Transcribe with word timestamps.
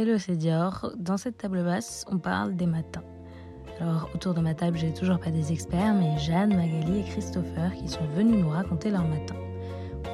Hello, 0.00 0.16
c'est 0.16 0.36
Dior. 0.36 0.92
Dans 0.96 1.16
cette 1.16 1.38
table 1.38 1.64
basse, 1.64 2.04
on 2.08 2.18
parle 2.18 2.54
des 2.54 2.66
matins. 2.66 3.02
Alors, 3.80 4.08
autour 4.14 4.32
de 4.32 4.38
ma 4.38 4.54
table, 4.54 4.78
j'ai 4.78 4.94
toujours 4.94 5.18
pas 5.18 5.32
des 5.32 5.50
experts, 5.50 5.92
mais 5.92 6.16
Jeanne, 6.18 6.54
Magali 6.54 7.00
et 7.00 7.02
Christopher 7.02 7.74
qui 7.74 7.88
sont 7.88 8.06
venus 8.14 8.40
nous 8.40 8.48
raconter 8.48 8.90
leur 8.92 9.02
matin. 9.02 9.34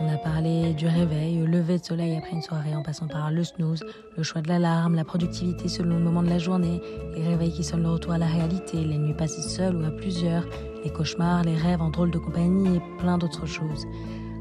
On 0.01 0.09
a 0.11 0.17
parlé 0.17 0.73
du 0.73 0.87
réveil, 0.87 1.43
au 1.43 1.45
lever 1.45 1.79
de 1.79 1.85
soleil 1.85 2.17
après 2.17 2.33
une 2.33 2.41
soirée 2.41 2.75
en 2.75 2.83
passant 2.83 3.09
par 3.09 3.31
le 3.31 3.45
snooze, 3.45 3.85
le 4.17 4.23
choix 4.23 4.41
de 4.41 4.49
l'alarme, 4.49 4.95
la 4.95 5.05
productivité 5.05 5.69
selon 5.69 5.98
le 5.98 6.03
moment 6.03 6.23
de 6.23 6.30
la 6.30 6.39
journée, 6.39 6.80
les 7.14 7.29
réveils 7.29 7.53
qui 7.53 7.62
sonnent 7.62 7.82
le 7.82 7.91
retour 7.91 8.12
à 8.12 8.19
la 8.19 8.27
réalité, 8.27 8.82
les 8.82 8.96
nuits 8.96 9.12
passées 9.12 9.43
seules 9.43 9.77
ou 9.77 9.85
à 9.85 9.91
plusieurs, 9.91 10.46
les 10.82 10.91
cauchemars, 10.95 11.43
les 11.43 11.57
rêves 11.57 11.82
en 11.82 11.91
drôle 11.91 12.11
de 12.11 12.19
compagnie 12.19 12.77
et 12.77 12.80
plein 13.01 13.19
d'autres 13.19 13.45
choses. 13.45 13.87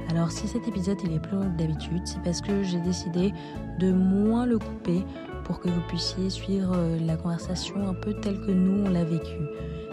Alors 0.09 0.31
si 0.31 0.47
cet 0.47 0.67
épisode 0.67 0.97
il 1.03 1.13
est 1.13 1.19
plus 1.19 1.35
long 1.35 1.51
que 1.51 1.57
d'habitude, 1.57 2.01
c'est 2.05 2.21
parce 2.21 2.41
que 2.41 2.63
j'ai 2.63 2.79
décidé 2.79 3.33
de 3.79 3.91
moins 3.91 4.45
le 4.45 4.59
couper 4.59 5.03
pour 5.43 5.59
que 5.59 5.69
vous 5.69 5.81
puissiez 5.87 6.29
suivre 6.29 6.73
euh, 6.75 6.99
la 6.99 7.17
conversation 7.17 7.87
un 7.87 7.93
peu 7.93 8.13
telle 8.13 8.39
que 8.41 8.51
nous 8.51 8.85
on 8.85 8.89
l'a 8.89 9.03
vécue. 9.03 9.47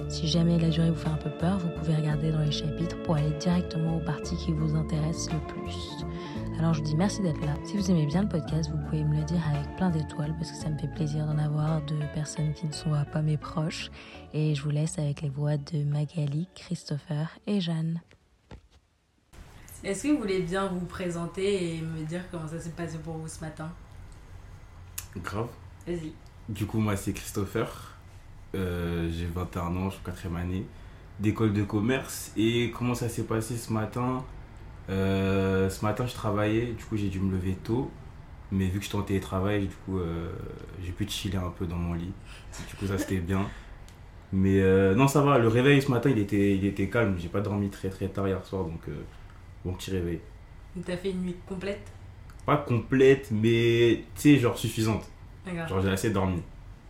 Si 0.08 0.26
jamais 0.26 0.58
la 0.58 0.70
durée 0.70 0.90
vous 0.90 0.96
fait 0.96 1.08
un 1.08 1.16
peu 1.16 1.30
peur, 1.30 1.58
vous 1.58 1.68
pouvez 1.78 1.94
regarder 1.94 2.32
dans 2.32 2.40
les 2.40 2.50
chapitres 2.50 3.00
pour 3.04 3.14
aller 3.14 3.30
directement 3.38 3.98
aux 3.98 4.04
parties 4.04 4.36
qui 4.36 4.52
vous 4.52 4.74
intéressent 4.74 5.32
le 5.32 5.54
plus. 5.54 6.04
Alors 6.58 6.74
je 6.74 6.80
vous 6.80 6.86
dis 6.86 6.96
merci 6.96 7.22
d'être 7.22 7.40
là. 7.46 7.54
Si 7.64 7.76
vous 7.76 7.90
aimez 7.90 8.06
bien 8.06 8.22
le 8.22 8.28
podcast, 8.28 8.70
vous 8.70 8.84
pouvez 8.86 9.04
me 9.04 9.16
le 9.16 9.24
dire 9.24 9.40
avec 9.54 9.76
plein 9.76 9.90
d'étoiles 9.90 10.34
parce 10.36 10.50
que 10.50 10.56
ça 10.56 10.68
me 10.68 10.76
fait 10.78 10.92
plaisir 10.92 11.26
d'en 11.26 11.38
avoir 11.38 11.80
de 11.86 11.94
personnes 12.12 12.52
qui 12.54 12.66
ne 12.66 12.72
sont 12.72 12.90
pas 13.12 13.22
mes 13.22 13.36
proches. 13.36 13.90
Et 14.34 14.54
je 14.54 14.62
vous 14.62 14.70
laisse 14.70 14.98
avec 14.98 15.22
les 15.22 15.28
voix 15.28 15.56
de 15.56 15.84
Magali, 15.84 16.48
Christopher 16.54 17.38
et 17.46 17.60
Jeanne. 17.60 18.00
Est-ce 19.82 20.02
que 20.02 20.08
vous 20.08 20.18
voulez 20.18 20.42
bien 20.42 20.66
vous 20.66 20.84
présenter 20.84 21.76
et 21.76 21.80
me 21.80 22.04
dire 22.04 22.22
comment 22.30 22.48
ça 22.48 22.58
s'est 22.58 22.70
passé 22.70 22.98
pour 22.98 23.14
vous 23.14 23.28
ce 23.28 23.40
matin? 23.40 23.70
Grave. 25.16 25.50
Vas-y. 25.86 26.16
Du 26.48 26.66
coup, 26.66 26.78
moi, 26.80 26.96
c'est 26.96 27.12
Christopher. 27.12 27.98
Euh, 28.54 29.10
j'ai 29.12 29.26
21 29.26 29.76
ans, 29.76 29.90
je 29.90 29.96
suis 29.96 30.00
en 30.02 30.04
quatrième 30.04 30.36
année 30.36 30.66
d'école 31.18 31.52
de 31.52 31.62
commerce. 31.64 32.32
Et 32.36 32.70
comment 32.72 32.94
ça 32.94 33.08
s'est 33.08 33.24
passé 33.26 33.56
ce 33.56 33.72
matin? 33.72 34.24
Euh, 34.90 35.70
Ce 35.70 35.84
matin, 35.84 36.06
je 36.06 36.14
travaillais, 36.14 36.72
du 36.74 36.84
coup, 36.84 36.96
j'ai 36.96 37.08
dû 37.08 37.20
me 37.20 37.32
lever 37.32 37.56
tôt. 37.56 37.90
Mais 38.52 38.66
vu 38.68 38.78
que 38.80 38.84
j'étais 38.84 38.96
en 38.96 39.02
télétravail, 39.02 39.68
du 39.68 39.76
coup, 39.76 39.98
euh, 39.98 40.32
j'ai 40.82 40.92
pu 40.92 41.08
chiller 41.08 41.38
un 41.38 41.50
peu 41.50 41.66
dans 41.66 41.76
mon 41.76 41.94
lit. 41.94 42.14
Du 42.70 42.76
coup, 42.76 42.86
ça, 42.86 42.98
c'était 42.98 43.18
bien. 43.20 43.52
Mais 44.32 44.60
euh, 44.60 44.94
non, 44.94 45.08
ça 45.08 45.22
va. 45.22 45.38
Le 45.38 45.48
réveil 45.48 45.82
ce 45.82 45.90
matin, 45.90 46.10
il 46.10 46.18
était, 46.18 46.56
il 46.56 46.64
était 46.64 46.88
calme. 46.90 47.16
J'ai 47.18 47.28
pas 47.28 47.40
dormi 47.40 47.70
très 47.70 47.90
très 47.90 48.08
tard 48.08 48.28
hier 48.28 48.44
soir, 48.46 48.64
donc 48.64 48.82
bon 49.64 49.74
petit 49.74 49.90
réveil. 49.92 50.20
Donc 50.74 50.84
t'as 50.86 50.96
fait 50.96 51.10
une 51.10 51.22
nuit 51.22 51.36
complète? 51.46 51.92
Pas 52.46 52.56
complète, 52.56 53.28
mais 53.30 54.04
tu 54.14 54.20
sais, 54.20 54.38
genre 54.38 54.58
suffisante. 54.58 55.04
D'accord. 55.44 55.68
Genre, 55.68 55.82
j'ai 55.82 55.90
assez 55.90 56.10
dormi. 56.10 56.42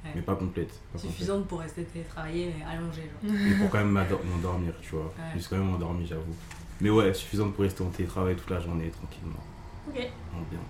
Ouais. 0.04 0.12
Mais 0.14 0.22
pas 0.22 0.34
complète. 0.34 0.68
pas 0.68 0.98
complète. 0.98 1.12
Suffisante 1.12 1.46
pour 1.46 1.60
rester 1.60 1.84
télétravaillé 1.84 2.54
mais 2.56 2.64
allongé. 2.64 3.02
Genre. 3.22 3.34
Et 3.46 3.54
pour 3.58 3.70
quand 3.70 3.78
même 3.78 3.90
m'endormir, 3.90 4.72
tu 4.80 4.90
vois. 4.94 5.04
Ouais. 5.04 5.32
Je 5.34 5.40
suis 5.40 5.50
quand 5.50 5.58
même 5.58 5.74
endormi, 5.74 6.06
j'avoue. 6.06 6.34
Mais 6.80 6.88
ouais, 6.88 7.12
suffisante 7.12 7.52
pour 7.54 7.64
rester 7.64 7.82
en 7.82 7.90
télétravail 7.90 8.36
toute 8.36 8.50
la 8.50 8.60
journée, 8.60 8.90
tranquillement. 8.90 9.42
Ok. 9.88 9.96
Bien. 9.96 10.60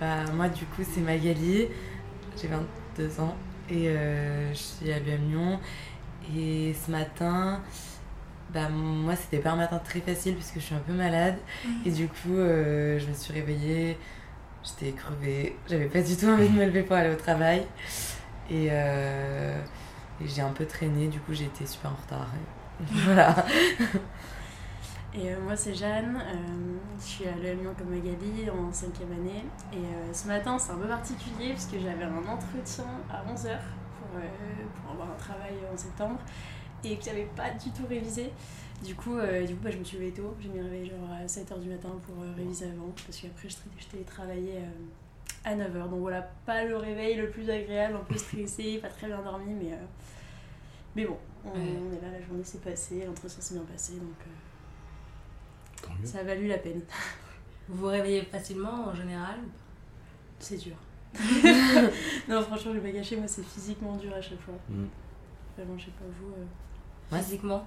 Bah, 0.00 0.24
moi, 0.32 0.48
du 0.48 0.64
coup, 0.64 0.82
c'est 0.82 1.00
Magali. 1.00 1.68
J'ai 2.40 2.48
22 2.48 3.20
ans 3.20 3.36
et 3.70 3.88
euh, 3.88 4.52
je 4.52 4.58
suis 4.58 4.92
à 4.92 4.98
l'UM 4.98 5.30
Lyon. 5.30 5.60
Et 6.36 6.74
ce 6.74 6.90
matin, 6.90 7.60
bah, 8.52 8.68
moi, 8.68 9.16
c'était 9.16 9.38
pas 9.38 9.50
un 9.50 9.56
matin 9.56 9.80
très 9.82 10.00
facile 10.00 10.34
parce 10.34 10.50
que 10.50 10.60
je 10.60 10.66
suis 10.66 10.74
un 10.74 10.80
peu 10.86 10.92
malade. 10.92 11.36
Et 11.86 11.90
du 11.90 12.08
coup, 12.08 12.36
euh, 12.36 12.98
je 12.98 13.06
me 13.06 13.14
suis 13.14 13.32
réveillée. 13.32 13.98
J'étais 14.62 14.92
crevée. 14.92 15.56
J'avais 15.68 15.86
pas 15.86 16.02
du 16.02 16.16
tout 16.16 16.26
envie 16.26 16.48
de 16.48 16.54
me 16.54 16.64
lever 16.64 16.82
pour 16.82 16.96
aller 16.96 17.12
au 17.12 17.16
travail. 17.16 17.66
Et, 18.50 18.68
euh, 18.70 19.58
et 20.20 20.28
j'ai 20.28 20.42
un 20.42 20.52
peu 20.52 20.66
traîné. 20.66 21.08
Du 21.08 21.18
coup, 21.20 21.32
j'ai 21.32 21.46
été 21.46 21.66
super 21.66 21.92
en 21.92 21.96
retard. 21.96 22.28
Et 22.80 22.84
voilà. 23.04 23.34
Et 25.14 25.30
euh, 25.30 25.36
moi 25.44 25.54
c'est 25.54 25.74
Jeanne, 25.74 26.16
euh, 26.16 26.78
je 26.98 27.04
suis 27.04 27.26
à 27.26 27.36
l'EM 27.36 27.60
Lyon 27.60 27.74
comme 27.76 27.90
Magali 27.90 28.48
en 28.48 28.72
cinquième 28.72 29.12
année. 29.12 29.44
Et 29.70 29.76
euh, 29.76 30.12
ce 30.12 30.26
matin 30.26 30.58
c'est 30.58 30.72
un 30.72 30.76
peu 30.76 30.88
particulier 30.88 31.50
parce 31.50 31.66
que 31.66 31.78
j'avais 31.78 32.04
un 32.04 32.16
entretien 32.16 32.86
à 33.10 33.22
11h 33.30 33.58
pour, 33.98 34.20
pour 34.74 34.92
avoir 34.92 35.08
un 35.10 35.18
travail 35.18 35.52
en 35.70 35.76
septembre 35.76 36.18
et 36.84 36.96
que 36.96 37.04
j'avais 37.04 37.28
pas 37.36 37.50
du 37.50 37.70
tout 37.70 37.86
révisé. 37.88 38.30
Du 38.84 38.94
coup, 38.96 39.16
euh, 39.16 39.46
du 39.46 39.54
coup 39.54 39.62
bah, 39.62 39.70
je 39.70 39.78
me 39.78 39.84
suis 39.84 39.96
levée 39.98 40.10
tôt, 40.12 40.34
j'ai 40.40 40.48
mis 40.48 40.58
le 40.58 40.64
réveil 40.64 40.86
genre 40.90 41.08
à 41.12 41.24
7h 41.26 41.60
du 41.60 41.68
matin 41.68 41.90
pour 42.04 42.22
euh, 42.22 42.32
réviser 42.36 42.66
avant 42.66 42.92
parce 43.06 43.16
qu'après 43.18 43.48
je, 43.48 43.54
je 43.78 43.86
télétravaillais 43.86 44.58
euh, 44.58 45.44
à 45.44 45.54
9h. 45.54 45.88
Donc 45.90 46.00
voilà, 46.00 46.22
pas 46.44 46.64
le 46.64 46.76
réveil 46.76 47.16
le 47.16 47.30
plus 47.30 47.48
agréable, 47.48 47.94
un 47.94 48.04
peu 48.04 48.18
stressé, 48.18 48.78
pas 48.78 48.88
très 48.88 49.06
bien 49.06 49.22
dormi, 49.22 49.54
mais, 49.54 49.72
euh, 49.72 49.76
mais 50.96 51.04
bon, 51.04 51.16
on, 51.44 51.50
Ouais. 51.50 51.54
on 51.60 51.92
est 51.96 52.00
là, 52.04 52.10
la 52.18 52.26
journée 52.26 52.42
s'est 52.44 52.58
passée, 52.58 53.04
l'entretien 53.06 53.40
s'est 53.40 53.54
bien 53.54 53.64
passé 53.64 53.92
donc. 53.94 54.02
euh, 54.26 55.86
Tant 55.86 55.94
mieux. 56.00 56.06
ça 56.06 56.18
a 56.18 56.24
valu 56.24 56.48
la 56.48 56.58
peine. 56.58 56.80
Vous 57.68 57.78
vous 57.78 57.86
réveillez 57.86 58.22
facilement 58.22 58.86
en 58.88 58.94
général 58.94 59.36
C'est 60.40 60.56
dur. 60.56 60.74
non, 62.28 62.42
franchement, 62.42 62.72
je 62.74 62.78
vais 62.78 62.90
pas 62.90 62.96
gâcher, 62.98 63.16
moi, 63.16 63.28
c'est 63.28 63.44
physiquement 63.44 63.96
dur 63.96 64.12
à 64.14 64.20
chaque 64.20 64.40
fois. 64.40 64.54
Mm. 64.68 64.84
Vraiment, 65.56 65.78
je 65.78 65.84
sais 65.84 65.90
pas 65.92 66.04
vous. 66.20 66.32
Euh. 67.12 67.16
Ouais. 67.16 67.22
Physiquement 67.22 67.64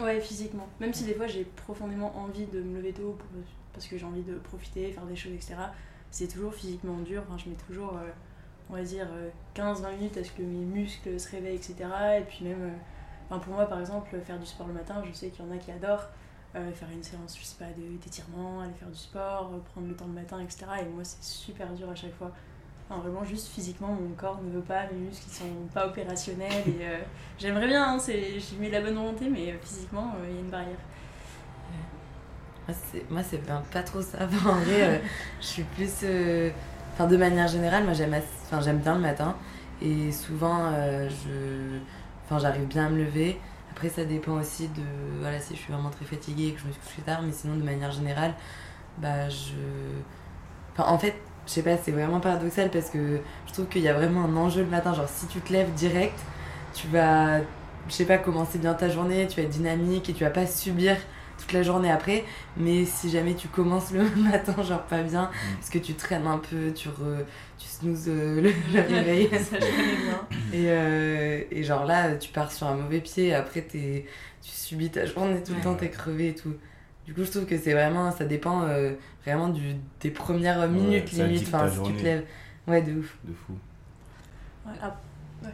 Ouais, 0.00 0.20
physiquement. 0.20 0.68
Même 0.80 0.94
si 0.94 1.04
des 1.04 1.14
fois, 1.14 1.26
j'ai 1.26 1.44
profondément 1.44 2.16
envie 2.16 2.46
de 2.46 2.60
me 2.60 2.76
lever 2.76 2.92
tôt 2.92 3.16
pour- 3.18 3.26
parce 3.72 3.86
que 3.86 3.98
j'ai 3.98 4.04
envie 4.04 4.22
de 4.22 4.34
profiter, 4.36 4.92
faire 4.92 5.04
des 5.06 5.16
choses, 5.16 5.32
etc. 5.32 5.54
C'est 6.10 6.28
toujours 6.28 6.54
physiquement 6.54 6.98
dur. 6.98 7.22
Enfin, 7.26 7.36
je 7.42 7.48
mets 7.50 7.56
toujours, 7.66 7.96
euh, 7.96 8.08
on 8.70 8.74
va 8.74 8.82
dire, 8.82 9.08
euh, 9.10 9.28
15-20 9.54 9.90
minutes 9.92 10.16
à 10.16 10.22
ce 10.24 10.30
que 10.30 10.42
mes 10.42 10.64
muscles 10.64 11.18
se 11.18 11.30
réveillent, 11.30 11.56
etc. 11.56 11.74
Et 12.20 12.22
puis 12.22 12.44
même, 12.44 12.62
euh, 12.62 12.70
enfin, 13.28 13.40
pour 13.40 13.54
moi, 13.54 13.66
par 13.66 13.80
exemple, 13.80 14.16
faire 14.20 14.38
du 14.38 14.46
sport 14.46 14.68
le 14.68 14.72
matin, 14.74 15.02
je 15.04 15.12
sais 15.12 15.30
qu'il 15.30 15.44
y 15.44 15.48
en 15.48 15.50
a 15.52 15.58
qui 15.58 15.70
adorent. 15.72 16.06
euh, 16.56 16.72
faire 16.72 16.88
une 16.90 17.02
séance, 17.02 17.36
je 17.38 17.44
sais 17.44 17.56
pas, 17.58 17.70
de- 17.76 17.98
d'étirement, 18.02 18.62
aller 18.62 18.72
faire 18.72 18.88
du 18.88 18.96
sport, 18.96 19.50
euh, 19.52 19.58
prendre 19.70 19.86
le 19.86 19.94
temps 19.94 20.06
le 20.06 20.14
matin, 20.14 20.40
etc. 20.40 20.64
Et 20.80 20.84
moi, 20.86 21.04
c'est 21.04 21.22
super 21.22 21.70
dur 21.74 21.90
à 21.90 21.94
chaque 21.94 22.14
fois. 22.14 22.32
Enfin, 22.90 23.00
vraiment, 23.02 23.24
juste 23.24 23.48
physiquement, 23.48 23.88
mon 23.88 24.14
corps 24.16 24.40
ne 24.42 24.50
veut 24.50 24.62
pas, 24.62 24.86
mes 24.90 24.98
muscles 24.98 25.24
ils 25.28 25.32
sont 25.34 25.66
pas 25.74 25.86
opérationnels. 25.86 26.64
Et 26.68 26.86
euh, 26.86 26.98
j'aimerais 27.38 27.66
bien, 27.68 27.84
hein, 27.94 27.98
c'est- 27.98 28.40
j'ai 28.40 28.56
mis 28.56 28.70
la 28.70 28.80
bonne 28.80 28.94
volonté, 28.94 29.28
mais 29.28 29.52
euh, 29.52 29.58
physiquement, 29.62 30.14
euh, 30.16 30.26
il 30.28 30.34
y 30.34 30.38
a 30.38 30.40
une 30.40 30.50
barrière. 30.50 30.78
Moi, 32.66 32.76
c'est, 32.90 33.10
moi, 33.10 33.22
c'est 33.22 33.46
ben, 33.46 33.62
pas 33.72 33.82
trop 33.82 34.02
ça. 34.02 34.18
En 34.46 34.54
vrai, 34.60 35.02
je 35.40 35.46
suis 35.46 35.62
plus. 35.64 35.90
Enfin, 36.92 37.06
de 37.06 37.16
manière 37.16 37.48
générale, 37.48 37.84
moi, 37.84 37.92
j'aime, 37.94 38.14
enfin, 38.46 38.60
j'aime 38.60 38.78
bien 38.78 38.94
le 38.94 39.00
matin. 39.00 39.36
Et 39.80 40.10
souvent, 40.12 40.72
je... 41.08 41.78
j'arrive 42.38 42.66
bien 42.66 42.86
à 42.86 42.90
me 42.90 42.98
lever. 43.04 43.38
Après, 43.72 43.88
ça 43.88 44.04
dépend 44.04 44.32
aussi 44.32 44.68
de. 44.68 44.82
Voilà, 45.20 45.40
si 45.40 45.54
je 45.54 45.60
suis 45.60 45.72
vraiment 45.72 45.90
très 45.90 46.04
fatiguée 46.04 46.48
et 46.48 46.52
que 46.52 46.60
je 46.60 46.66
me 46.66 46.72
suis 46.72 46.80
couchée 46.82 47.02
tard. 47.02 47.22
Mais 47.22 47.32
sinon, 47.32 47.56
de 47.56 47.62
manière 47.62 47.92
générale, 47.92 48.34
bah, 48.98 49.28
je. 49.28 49.54
En 50.78 50.98
fait, 50.98 51.14
je 51.48 51.52
sais 51.54 51.62
pas, 51.64 51.78
c'est 51.78 51.92
vraiment 51.92 52.20
paradoxal 52.20 52.70
parce 52.70 52.90
que 52.90 53.22
je 53.48 53.52
trouve 53.54 53.68
qu'il 53.68 53.82
y 53.82 53.88
a 53.88 53.94
vraiment 53.94 54.24
un 54.26 54.36
enjeu 54.36 54.62
le 54.62 54.68
matin. 54.68 54.94
Genre, 54.94 55.08
si 55.08 55.26
tu 55.28 55.42
te 55.42 55.52
lèves 55.52 55.72
direct, 55.74 56.18
tu 56.74 56.88
vas. 56.88 57.40
Je 57.88 57.94
sais 57.94 58.04
pas, 58.06 58.18
commencer 58.18 58.58
bien 58.58 58.74
ta 58.74 58.90
journée, 58.90 59.26
tu 59.28 59.36
vas 59.40 59.44
être 59.46 59.50
dynamique 59.52 60.10
et 60.10 60.14
tu 60.14 60.24
vas 60.24 60.30
pas 60.30 60.46
subir 60.46 60.96
toute 61.38 61.52
la 61.54 61.62
journée 61.62 61.90
après. 61.90 62.24
Mais 62.56 62.84
si 62.84 63.10
jamais 63.10 63.34
tu 63.34 63.48
commences 63.48 63.92
le 63.92 64.04
matin, 64.16 64.62
genre 64.62 64.84
pas 64.86 65.02
bien, 65.02 65.30
parce 65.58 65.70
que 65.70 65.78
tu 65.78 65.94
traînes 65.94 66.26
un 66.26 66.38
peu, 66.38 66.72
tu, 66.74 66.88
re, 66.90 67.24
tu 67.58 67.66
snoozes 67.66 68.08
euh, 68.08 68.42
le, 68.42 68.52
le 68.74 68.80
réveil. 68.82 69.30
ça, 69.50 69.58
je 69.58 70.04
bien. 70.04 70.28
Et, 70.52 70.66
euh, 70.68 71.42
et 71.50 71.62
genre 71.64 71.84
là, 71.86 72.16
tu 72.16 72.30
pars 72.30 72.52
sur 72.52 72.66
un 72.66 72.74
mauvais 72.74 73.00
pied, 73.00 73.34
après 73.34 73.62
t'es, 73.62 74.06
tu 74.42 74.50
subis 74.50 74.90
ta 74.90 75.06
journée 75.06 75.42
tout 75.42 75.52
le 75.54 75.58
Ouais. 75.58 75.62
temps, 75.62 75.74
t'es 75.76 75.90
crevé 75.90 76.28
et 76.28 76.34
tout. 76.34 76.54
Du 77.08 77.14
coup, 77.14 77.24
je 77.24 77.30
trouve 77.32 77.46
que 77.46 77.58
c'est 77.58 77.72
vraiment, 77.74 78.12
ça 78.12 78.26
dépend 78.26 78.64
euh, 78.68 78.94
vraiment 79.24 79.48
du, 79.48 79.76
des 80.00 80.12
premières 80.12 80.68
minutes 80.68 81.10
ça 81.10 81.26
limite, 81.26 81.48
enfin 81.48 81.68
si 81.68 81.82
tu 81.82 81.94
te 81.94 82.04
lèves. 82.04 82.26
Ouais, 82.68 82.82
de 82.82 82.94
ouf. 83.00 83.18
De 83.24 83.34
fou. 83.34 83.54
Ouais, 84.66 84.72
ap- 84.82 85.02
ouais. 85.42 85.50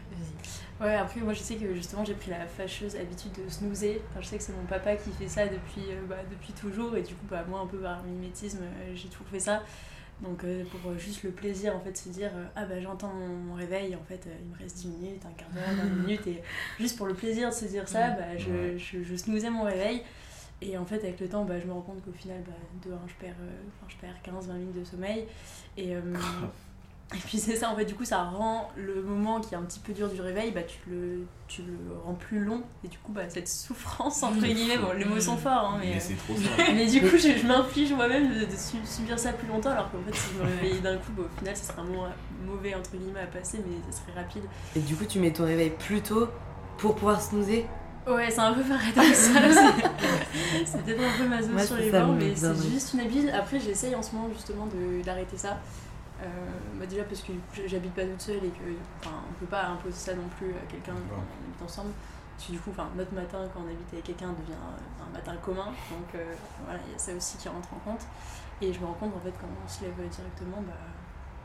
Ouais, 0.81 0.95
après, 0.97 1.21
moi, 1.21 1.33
je 1.35 1.41
sais 1.41 1.57
que 1.57 1.75
justement, 1.75 2.05
j'ai 2.05 2.15
pris 2.15 2.31
la 2.31 2.47
fâcheuse 2.47 2.97
habitude 2.97 3.33
de 3.45 3.49
snoozer. 3.51 4.03
Enfin, 4.11 4.21
je 4.21 4.27
sais 4.29 4.39
que 4.39 4.43
c'est 4.45 4.53
mon 4.57 4.67
papa 4.67 4.97
qui 4.97 5.11
fait 5.13 5.29
ça 5.29 5.47
depuis, 5.47 5.83
euh, 5.93 6.07
bah, 6.09 6.17
depuis 6.31 6.53
toujours. 6.53 6.97
Et 6.97 7.03
du 7.03 7.15
coup, 7.15 7.27
bah, 7.31 7.45
moi, 7.49 7.61
un 7.61 7.67
peu 7.67 7.79
par 7.79 8.03
mimétisme, 8.05 8.61
euh, 8.63 8.93
j'ai 8.95 9.09
toujours 9.09 9.29
fait 9.29 9.41
ça. 9.41 9.63
Donc, 10.23 10.45
euh, 10.45 10.65
pour 10.67 10.99
juste 10.99 11.25
le 11.25 11.31
plaisir, 11.33 11.77
en 11.77 11.81
fait, 11.81 11.93
de 11.93 11.97
se 11.99 12.11
dire 12.11 12.31
euh, 12.37 12.47
Ah, 12.57 12.67
bah, 12.67 12.81
j'entends 12.81 13.13
mon, 13.15 13.29
mon 13.29 13.55
réveil, 13.55 13.97
en 13.97 14.05
fait, 14.05 14.27
euh, 14.27 14.35
il 14.43 14.49
me 14.51 14.59
reste 14.59 14.79
10 14.79 14.89
minutes, 14.89 15.25
un 15.27 15.33
quart 15.35 15.51
d'heure, 15.53 15.75
20 15.77 15.87
minutes. 15.87 16.27
Et 16.27 16.43
juste 16.79 16.97
pour 16.99 17.07
le 17.07 17.15
plaisir 17.15 17.51
de 17.51 17.55
se 17.55 17.67
dire 17.67 17.89
ça, 17.89 18.11
bah, 18.13 18.37
je, 18.39 18.51
Ouais. 18.51 18.75
je, 18.79 19.03
je 19.05 19.17
snoozais 19.17 19.51
mon 19.51 19.65
réveil. 19.65 20.03
Et 20.63 20.79
en 20.79 20.85
fait, 20.87 20.97
avec 20.97 21.21
le 21.21 21.29
temps, 21.29 21.45
bah, 21.45 21.59
je 21.61 21.67
me 21.67 21.73
rends 21.73 21.83
compte 21.83 22.03
qu'au 22.05 22.13
final, 22.13 22.39
bah, 22.47 22.53
de 22.87 22.93
un, 22.93 22.99
je 23.07 23.15
perds, 23.15 23.35
euh, 23.41 23.51
enfin, 23.83 23.87
je 23.89 23.97
perds 23.97 24.17
15-20 24.25 24.53
minutes 24.55 24.81
de 24.81 24.85
sommeil. 24.85 25.27
Et, 25.77 25.95
euh, 25.95 26.01
et 27.15 27.19
puis 27.19 27.39
c'est 27.39 27.57
ça, 27.57 27.71
en 27.71 27.77
fait, 27.77 27.85
du 27.85 27.95
coup, 27.95 28.05
ça 28.07 28.23
rend 28.23 28.71
le 28.77 29.03
moment 29.03 29.41
qui 29.41 29.53
est 29.55 29.59
un 29.59 29.63
petit 29.63 29.81
peu 29.81 29.93
dur 29.93 30.09
du 30.09 30.21
réveil, 30.23 30.53
bah, 30.53 30.63
tu, 30.63 30.79
le, 30.89 31.27
tu 31.49 31.63
le 31.63 31.77
rends 32.05 32.15
plus 32.15 32.43
long. 32.43 32.63
Et 32.83 32.89
du 32.89 32.97
coup, 32.99 33.13
bah, 33.13 33.29
cette 33.29 33.49
souffrance, 33.49 34.23
entre 34.23 34.41
guillemets, 34.55 34.79
bon, 34.79 34.93
les 34.93 35.05
mots 35.05 35.21
sont 35.21 35.37
forts, 35.37 35.73
hein, 35.75 35.79
mais. 35.81 35.91
Mais 35.91 35.97
euh, 35.97 36.01
c'est 36.01 36.15
trop 36.17 36.35
ça. 36.37 36.73
mais 36.75 36.87
du 36.87 37.01
coup, 37.01 37.17
je, 37.19 37.37
je 37.39 37.47
m'inflige 37.47 37.93
moi-même 37.93 38.29
de, 38.33 38.45
de 38.47 38.57
su- 38.57 38.87
subir 38.87 39.19
ça 39.19 39.33
plus 39.35 39.49
longtemps, 39.49 39.71
alors 39.71 39.91
qu'en 39.91 40.01
fait, 40.07 40.15
si 40.17 40.33
je 40.35 40.39
me 40.39 40.45
réveillais 40.47 40.81
d'un 40.81 40.97
coup, 40.97 41.13
bah, 41.17 41.25
au 41.27 41.39
final, 41.39 41.55
ça 41.57 41.65
serait 41.73 41.83
un 41.83 41.85
moment 41.85 42.07
mauvais, 42.47 42.75
entre 42.75 42.93
guillemets, 42.97 43.21
à 43.21 43.27
passer, 43.27 43.59
mais 43.59 43.77
ça 43.93 44.01
serait 44.01 44.19
rapide. 44.19 44.45
Et 44.77 44.81
du 44.81 44.97
coup, 44.97 45.05
tu 45.05 45.19
mets 45.19 45.33
ton 45.33 45.45
réveil 45.45 45.71
plus 45.71 46.01
tôt 46.01 46.29
pour 46.79 46.95
pouvoir 46.95 47.21
snoozer? 47.21 47.67
Ouais, 48.07 48.31
c'est 48.31 48.39
un 48.41 48.53
peu 48.53 48.63
paradoxal. 48.63 49.53
c'est- 49.53 50.65
c'est 50.67 50.83
peut-être 50.85 51.03
un 51.03 51.19
peu 51.19 51.29
maso 51.29 51.49
Moi, 51.53 51.63
sur 51.63 51.77
les 51.77 51.91
bords, 51.91 52.09
mais 52.15 52.35
c'est 52.37 52.71
juste 52.71 52.93
une 52.95 53.01
habitude. 53.01 53.31
Après, 53.31 53.59
j'essaye 53.61 53.95
en 53.95 54.03
ce 54.03 54.15
moment 54.15 54.29
justement 54.33 54.67
de- 54.67 55.03
d'arrêter 55.03 55.37
ça. 55.39 55.59
Euh, 56.23 56.27
bah 56.79 56.87
déjà 56.87 57.03
parce 57.05 57.23
que 57.23 57.33
j'habite 57.67 57.93
pas 57.93 58.05
toute 58.05 58.21
seule 58.21 58.37
et 58.45 58.49
que 58.51 58.65
enfin, 59.01 59.17
on 59.29 59.33
peut 59.35 59.47
pas 59.47 59.67
imposer 59.67 59.97
ça 59.97 60.15
non 60.15 60.29
plus 60.39 60.51
à 60.53 60.65
quelqu'un 60.71 60.93
quand 61.11 61.17
on 61.17 61.45
habite 61.51 61.63
ensemble. 61.63 61.91
Parce 62.37 62.47
que 62.49 62.53
du 62.53 62.59
coup, 62.61 62.71
enfin, 62.71 62.89
notre 62.97 63.13
matin 63.15 63.39
quand 63.53 63.61
on 63.61 63.67
habite 63.69 63.89
avec 63.93 64.05
quelqu'un 64.05 64.29
devient 64.33 64.59
un 65.01 65.13
matin 65.13 65.35
commun. 65.43 65.67
Donc 65.91 66.15
euh, 66.15 66.35
voilà, 66.65 66.81
il 66.87 66.93
y 66.93 66.95
a 66.95 66.99
ça 66.99 67.13
aussi 67.15 67.37
qui 67.39 67.49
rentre 67.49 67.69
en 67.75 67.91
compte. 67.91 68.03
Et 68.63 68.73
je 68.73 68.79
me 68.81 68.87
rends 68.87 68.95
compte 68.95 69.15
en 69.17 69.21
fait 69.21 69.33
quand 69.41 69.49
on 69.49 69.69
se 69.69 69.83
lève 69.83 69.95
directement, 69.97 70.63
bah, 70.67 70.73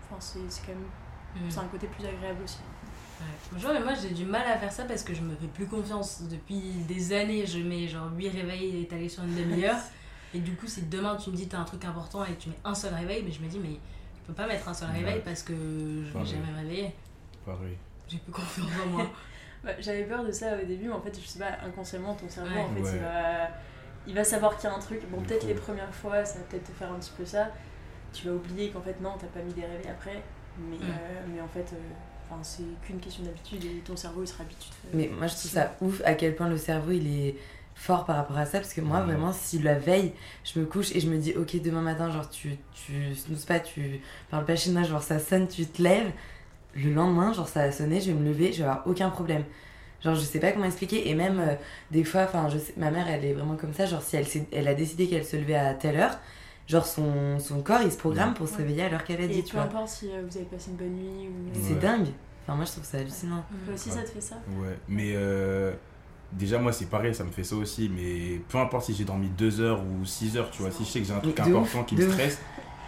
enfin, 0.06 0.18
c'est 0.20 0.40
c'est 0.50 0.62
quand 0.66 0.74
même 0.74 0.88
Mm. 1.36 1.46
c'est 1.48 1.60
un 1.60 1.66
côté 1.66 1.86
plus 1.86 2.04
agréable 2.08 2.40
aussi. 2.44 2.58
Ouais. 3.20 3.60
Genre, 3.60 3.74
mais 3.74 3.80
moi 3.84 3.94
j'ai 4.02 4.10
du 4.14 4.26
mal 4.26 4.44
à 4.48 4.58
faire 4.58 4.72
ça 4.72 4.86
parce 4.86 5.04
que 5.04 5.14
je 5.14 5.22
me 5.22 5.36
fais 5.36 5.48
plus 5.48 5.66
confiance. 5.68 6.22
Depuis 6.30 6.60
des 6.88 7.14
années, 7.14 7.46
je 7.46 7.60
mets 7.60 7.88
genre 7.88 8.10
8 8.16 8.30
réveils 8.30 8.82
étalés 8.84 9.10
sur 9.10 9.24
une 9.24 9.36
demi-heure. 9.36 9.78
et 10.34 10.40
du 10.40 10.56
coup, 10.56 10.68
si 10.68 10.84
demain 10.84 11.16
tu 11.18 11.30
me 11.32 11.36
dis 11.36 11.48
t'as 11.48 11.58
un 11.60 11.64
truc 11.66 11.84
important 11.86 12.24
et 12.26 12.34
que 12.34 12.42
tu 12.42 12.50
mets 12.50 12.60
un 12.64 12.76
seul 12.76 12.94
réveil, 12.94 13.24
mais 13.26 13.32
je 13.32 13.42
me 13.42 13.48
dis, 13.48 13.60
mais 13.60 13.72
je 14.16 14.28
peux 14.28 14.34
pas 14.34 14.48
mettre 14.48 14.68
un 14.70 14.74
seul 14.74 14.90
Ouais. 14.90 15.00
réveil 15.00 15.22
parce 15.26 15.44
que 15.44 15.54
je 15.54 16.18
vais 16.18 16.26
jamais 16.26 16.52
me 16.52 16.58
réveiller. 16.58 16.92
Pareil. 17.46 17.78
J'ai 18.08 18.18
plus 18.18 18.32
confiance 18.32 18.68
en 18.86 18.90
moi. 18.90 19.06
Bah, 19.62 19.72
J'avais 19.80 20.06
peur 20.06 20.24
de 20.24 20.32
ça 20.32 20.56
au 20.56 20.66
début, 20.66 20.86
mais 20.88 20.94
en 20.94 21.02
fait, 21.02 21.20
je 21.22 21.28
sais 21.28 21.38
pas, 21.40 21.58
inconsciemment, 21.68 22.14
ton 22.16 22.30
cerveau, 22.30 22.50
Ouais. 22.56 22.62
en 22.62 22.74
fait, 22.76 22.82
Ouais. 22.82 22.92
il, 22.94 23.00
va, 23.02 23.50
il 24.08 24.16
va 24.16 24.24
savoir 24.24 24.56
qu'il 24.56 24.70
y 24.70 24.72
a 24.72 24.76
un 24.78 24.80
truc. 24.80 25.02
Bon, 25.12 25.22
peut-être 25.22 25.46
les 25.46 25.54
premières 25.54 25.94
fois, 25.94 26.24
ça 26.24 26.40
va 26.40 26.46
peut-être 26.46 26.64
te 26.64 26.72
faire 26.72 26.90
un 26.94 26.98
petit 26.98 27.12
peu 27.18 27.26
ça. 27.26 27.50
Tu 28.14 28.28
vas 28.30 28.36
oublier 28.36 28.70
qu'en 28.70 28.80
fait, 28.80 29.02
non, 29.02 29.16
t'as 29.20 29.28
pas 29.28 29.42
mis 29.42 29.52
des 29.54 29.66
réveils 29.66 29.90
après. 29.90 30.24
Mais, 30.58 30.78
Mm. 30.78 30.82
euh, 30.82 31.22
mais 31.36 31.42
en 31.42 31.48
fait, 31.50 31.74
euh, 31.74 31.78
enfin, 32.30 32.40
c'est 32.44 32.64
qu'une 32.86 33.00
question 33.00 33.24
d'habitude 33.24 33.64
et 33.66 33.80
ton 33.80 33.96
cerveau, 33.96 34.22
il 34.24 34.28
sera 34.28 34.44
habitué. 34.44 34.70
Mais 34.94 35.10
moi, 35.18 35.28
je 35.28 35.36
trouve 35.36 35.52
ça 35.52 35.76
ouf 35.82 36.02
à 36.06 36.14
quel 36.14 36.36
point 36.36 36.48
le 36.48 36.58
cerveau, 36.58 36.92
il 36.92 37.08
est 37.08 37.36
fort 37.76 38.06
par 38.06 38.18
rapport 38.18 38.38
à 38.38 38.46
ça. 38.46 38.60
Parce 38.60 38.74
que 38.74 38.82
moi, 38.82 39.02
vraiment, 39.02 39.32
si 39.34 39.60
la 39.60 39.76
veille, 39.76 40.14
je 40.44 40.60
me 40.60 40.66
couche 40.66 40.96
et 40.96 41.00
je 41.00 41.10
me 41.10 41.18
dis, 41.18 41.34
ok, 41.36 41.62
demain 41.62 41.82
matin, 41.82 42.12
genre, 42.12 42.30
tu, 42.30 42.58
tu 42.74 43.16
snoozes 43.16 43.46
pas, 43.46 43.60
tu 43.60 44.02
parles 44.30 44.46
pas 44.46 44.56
chinois, 44.56 44.84
genre, 44.84 45.04
ça 45.04 45.20
sonne, 45.20 45.48
tu 45.48 45.66
te 45.66 45.82
lèves. 45.82 46.12
Le 46.76 46.94
lendemain, 46.94 47.34
genre, 47.34 47.48
ça 47.48 47.62
a 47.62 47.72
sonné, 47.72 48.00
je 48.00 48.12
vais 48.12 48.18
me 48.18 48.26
lever, 48.26 48.54
je 48.54 48.60
vais 48.60 48.70
avoir 48.70 48.86
aucun 48.86 49.10
problème. 49.10 49.44
Genre, 50.04 50.16
je 50.16 50.22
sais 50.22 50.40
pas 50.40 50.52
comment 50.52 50.66
expliquer. 50.66 51.10
Et 51.10 51.16
même, 51.16 51.40
euh, 51.40 51.56
des 51.92 52.04
fois, 52.04 52.24
enfin, 52.24 52.48
je 52.50 52.58
sais, 52.58 52.74
ma 52.78 52.92
mère, 52.92 53.08
elle 53.10 53.26
est 53.26 53.34
vraiment 53.34 53.56
comme 53.56 53.74
ça. 53.74 53.86
Genre, 53.86 54.02
si 54.02 54.16
elle, 54.16 54.28
elle 54.52 54.68
a 54.68 54.74
décidé 54.74 55.08
qu'elle 55.08 55.26
se 55.26 55.36
levait 55.36 55.56
à 55.56 55.74
telle 55.74 55.98
heure, 55.98 56.20
genre, 56.70 56.86
son, 56.86 57.40
son 57.40 57.62
corps, 57.62 57.82
il 57.84 57.92
se 57.92 57.98
programme 57.98 58.34
pour 58.34 58.48
se 58.48 58.54
Ouais. 58.54 58.60
réveiller 58.60 58.84
à 58.84 58.90
l'heure 58.90 59.04
qu'elle 59.04 59.22
a 59.22 59.28
dit, 59.28 59.40
Et 59.40 59.44
tu 59.44 59.52
peu 59.52 59.58
vois. 59.58 59.66
importe 59.66 59.90
si 59.90 60.10
euh, 60.10 60.22
vous 60.30 60.38
avez 60.38 60.46
passé 60.46 60.70
une 60.72 60.78
bonne 60.78 60.94
nuit 60.94 61.28
ou. 61.28 61.60
C'est 61.62 61.80
dingue. 61.80 62.08
Enfin, 62.46 62.56
moi, 62.56 62.66
je 62.66 62.72
trouve 62.72 62.84
ça 62.86 62.98
hallucinant. 63.00 63.44
Toi 63.66 63.74
aussi, 63.74 63.90
Ouais. 63.90 63.96
ça 63.96 64.02
te 64.04 64.10
fait 64.10 64.22
ça? 64.22 64.36
Ouais, 64.62 64.78
mais 64.88 65.14
euh, 65.16 65.74
déjà, 66.32 66.58
moi, 66.60 66.72
c'est 66.72 66.86
pareil, 66.90 67.14
ça 67.14 67.24
me 67.24 67.32
fait 67.32 67.44
ça 67.44 67.56
aussi. 67.56 67.90
Mais 67.94 68.40
peu 68.50 68.58
importe 68.60 68.86
si 68.86 68.94
j'ai 68.94 69.04
dormi 69.04 69.28
2 69.38 69.60
heures 69.60 69.82
ou 69.82 70.06
6 70.06 70.38
heures, 70.38 70.50
tu 70.52 70.62
vois, 70.62 70.72
si 70.72 70.84
je 70.86 70.90
sais 70.90 71.00
que 71.02 71.06
j'ai 71.08 71.14
un 71.14 71.20
truc 71.20 71.36
De 71.36 71.42
important 71.42 71.80
ouf, 71.82 71.86
qui 71.86 71.96
me 71.96 72.02
ouf. 72.02 72.12
stresse, 72.12 72.40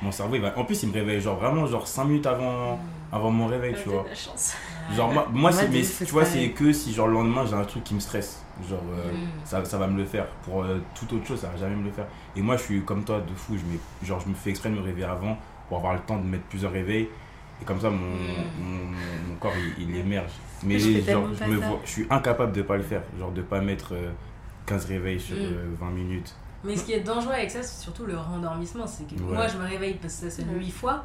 mon 0.01 0.12
cerveau, 0.12 0.36
il 0.36 0.42
va. 0.42 0.57
En 0.57 0.66
plus, 0.66 0.81
il 0.84 0.89
me 0.89 0.94
réveille, 0.94 1.22
genre 1.22 1.38
vraiment, 1.38 1.66
genre 1.68 1.88
5 1.88 2.06
minutes 2.06 2.25
avant, 2.27 2.80
avant 3.12 3.31
mon 3.31 3.48
réveil, 3.48 3.75
tu 3.81 3.90
vois. 3.90 4.04
de 4.04 4.10
la 4.10 4.16
chance. 4.16 4.54
Genre, 4.96 5.12
moi, 5.12 5.28
moi, 5.31 5.52
c'est- 5.52 5.68
mais 5.68 5.81
tu 5.81 6.12
vois, 6.12 6.25
c'est 6.25 6.50
que 6.52 6.72
si, 6.72 6.94
genre, 6.94 7.08
le 7.08 7.13
lendemain, 7.13 7.46
j'ai 7.46 7.56
un 7.56 7.63
truc 7.66 7.84
qui 7.84 7.94
me 7.94 8.00
stresse. 8.00 8.44
Genre, 8.69 8.80
euh, 8.94 9.12
Mm. 9.12 9.28
ça, 9.44 9.66
ça 9.66 9.78
va 9.78 9.88
me 9.88 9.98
le 9.98 10.06
faire. 10.06 10.28
Pour 10.44 10.63
euh, 10.63 10.80
toute 10.96 11.12
autre 11.13 11.25
chose, 11.25 11.40
ça 11.40 11.48
va 11.50 11.58
jamais 11.58 11.75
me 11.75 11.84
le 11.84 11.92
faire. 11.92 12.06
Et 12.36 12.42
moi, 12.42 12.58
je 12.58 12.63
suis 12.63 12.81
comme 12.84 13.04
toi, 13.04 13.19
de 13.19 13.34
fou. 13.34 13.54
Je, 13.58 13.63
mets, 13.66 13.80
genre, 14.04 14.19
je 14.19 14.30
me 14.30 14.34
fais 14.36 14.50
exprès 14.52 14.69
de 14.69 14.75
me 14.75 14.81
réveiller 14.81 15.06
avant 15.08 15.38
pour 15.68 15.78
avoir 15.78 15.94
le 15.94 16.00
temps 16.02 16.18
de 16.18 16.25
mettre 16.25 16.44
plusieurs 16.46 16.72
réveils. 16.72 17.10
Et 17.62 17.66
comme 17.66 17.80
ça, 17.80 17.90
mon, 17.90 17.98
mon, 17.98 18.86
mon 19.30 19.36
corps, 19.40 19.54
il, 19.78 19.90
il 19.90 19.96
émerge. 19.98 20.31
Mais 20.63 20.80
Je 20.80 21.00
genre, 21.02 21.28
je, 21.34 21.44
me 21.46 21.56
vois, 21.58 21.80
je 21.86 21.90
suis 21.90 22.08
incapable 22.10 22.52
de 22.54 22.62
pas 22.62 22.78
le 22.78 22.84
faire. 22.84 23.02
Genre, 23.19 23.31
de 23.31 23.42
pas 23.42 23.62
mettre 23.62 23.94
euh, 23.94 24.12
15 24.66 24.86
réveils 24.86 25.19
sur 25.19 25.36
Mm. 25.36 25.40
euh, 25.42 25.66
20 25.80 25.90
minutes. 25.92 26.36
Mais 26.63 26.75
ce 26.78 26.84
qui 26.84 26.94
est 26.94 27.00
dangereux 27.00 27.34
avec 27.34 27.50
ça, 27.50 27.63
c'est 27.63 27.81
surtout 27.81 28.06
le 28.06 28.16
rendormissement. 28.18 28.86
C'est 28.86 29.08
que 29.08 29.19
Ouais. 29.22 29.34
moi, 29.34 29.48
je 29.48 29.58
me 29.58 29.63
réveille 29.68 29.96
parce 29.96 30.16
que 30.19 30.30
ça 30.30 30.36
sonne 30.38 30.50
Ouais. 30.54 30.60
8 30.63 30.72
fois, 30.72 31.04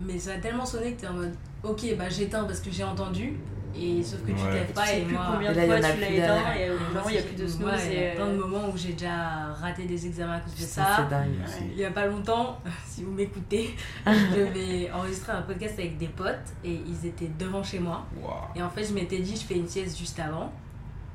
mais 0.00 0.18
ça 0.18 0.32
a 0.32 0.38
tellement 0.38 0.66
sonné 0.66 0.92
que 0.94 1.00
t'es 1.00 1.06
en 1.06 1.14
mode 1.14 1.34
ok, 1.62 1.96
bah 1.96 2.08
j'éteins 2.08 2.44
parce 2.44 2.60
que 2.60 2.70
j'ai 2.70 2.84
entendu, 2.84 3.38
et 3.78 4.02
sauf 4.02 4.20
que 4.22 4.32
tu 4.32 4.32
Ouais. 4.32 4.66
Tu 4.66 4.72
pas 4.72 4.86
sais 4.86 5.00
et 5.00 5.04
plus 5.04 5.14
moi. 5.14 5.28
combien 5.32 5.50
Et 5.50 5.54
de 5.54 5.58
là, 5.58 5.64
il 5.64 5.68
y 5.68 5.72
fois 5.72 5.80
en 5.80 5.90
a 5.90 5.92
tu 5.92 6.00
l'as 6.00 6.10
éteint 6.10 6.54
et 6.54 6.70
au 6.70 6.78
moment, 6.78 7.08
il 7.08 7.12
n'y 7.12 7.18
a 7.18 7.22
plus 7.22 7.36
de 7.36 7.42
Ouais, 7.42 7.48
snooze. 7.48 7.80
Il 7.86 7.92
y 7.92 7.96
a 7.98 8.12
et, 8.12 8.14
plein 8.14 8.26
de 8.26 8.30
euh, 8.32 8.36
moments 8.36 8.68
où 8.72 8.76
j'ai 8.76 8.92
déjà 8.92 9.52
raté 9.60 9.84
des 9.84 10.06
examens 10.06 10.34
à 10.36 10.40
cause 10.40 10.54
de 10.54 10.60
ça. 10.60 11.06
dingue. 11.10 11.34
Il 11.72 11.78
y 11.78 11.84
a 11.84 11.90
pas 11.90 12.06
longtemps, 12.06 12.58
si 12.86 13.02
vous 13.02 13.12
m'écoutez, 13.12 13.74
je 14.06 14.40
vais 14.40 14.90
enregistrer 14.92 15.32
un 15.32 15.42
podcast 15.42 15.74
avec 15.78 15.98
des 15.98 16.08
potes 16.08 16.34
et 16.64 16.80
ils 16.86 17.06
étaient 17.06 17.30
devant 17.38 17.62
chez 17.62 17.78
moi. 17.78 18.06
Et 18.54 18.62
en 18.62 18.70
fait, 18.70 18.84
je 18.84 18.94
m'étais 18.94 19.18
dit, 19.18 19.36
je 19.36 19.44
fais 19.44 19.56
une 19.56 19.68
sieste 19.68 19.98
juste 19.98 20.18
avant. 20.20 20.52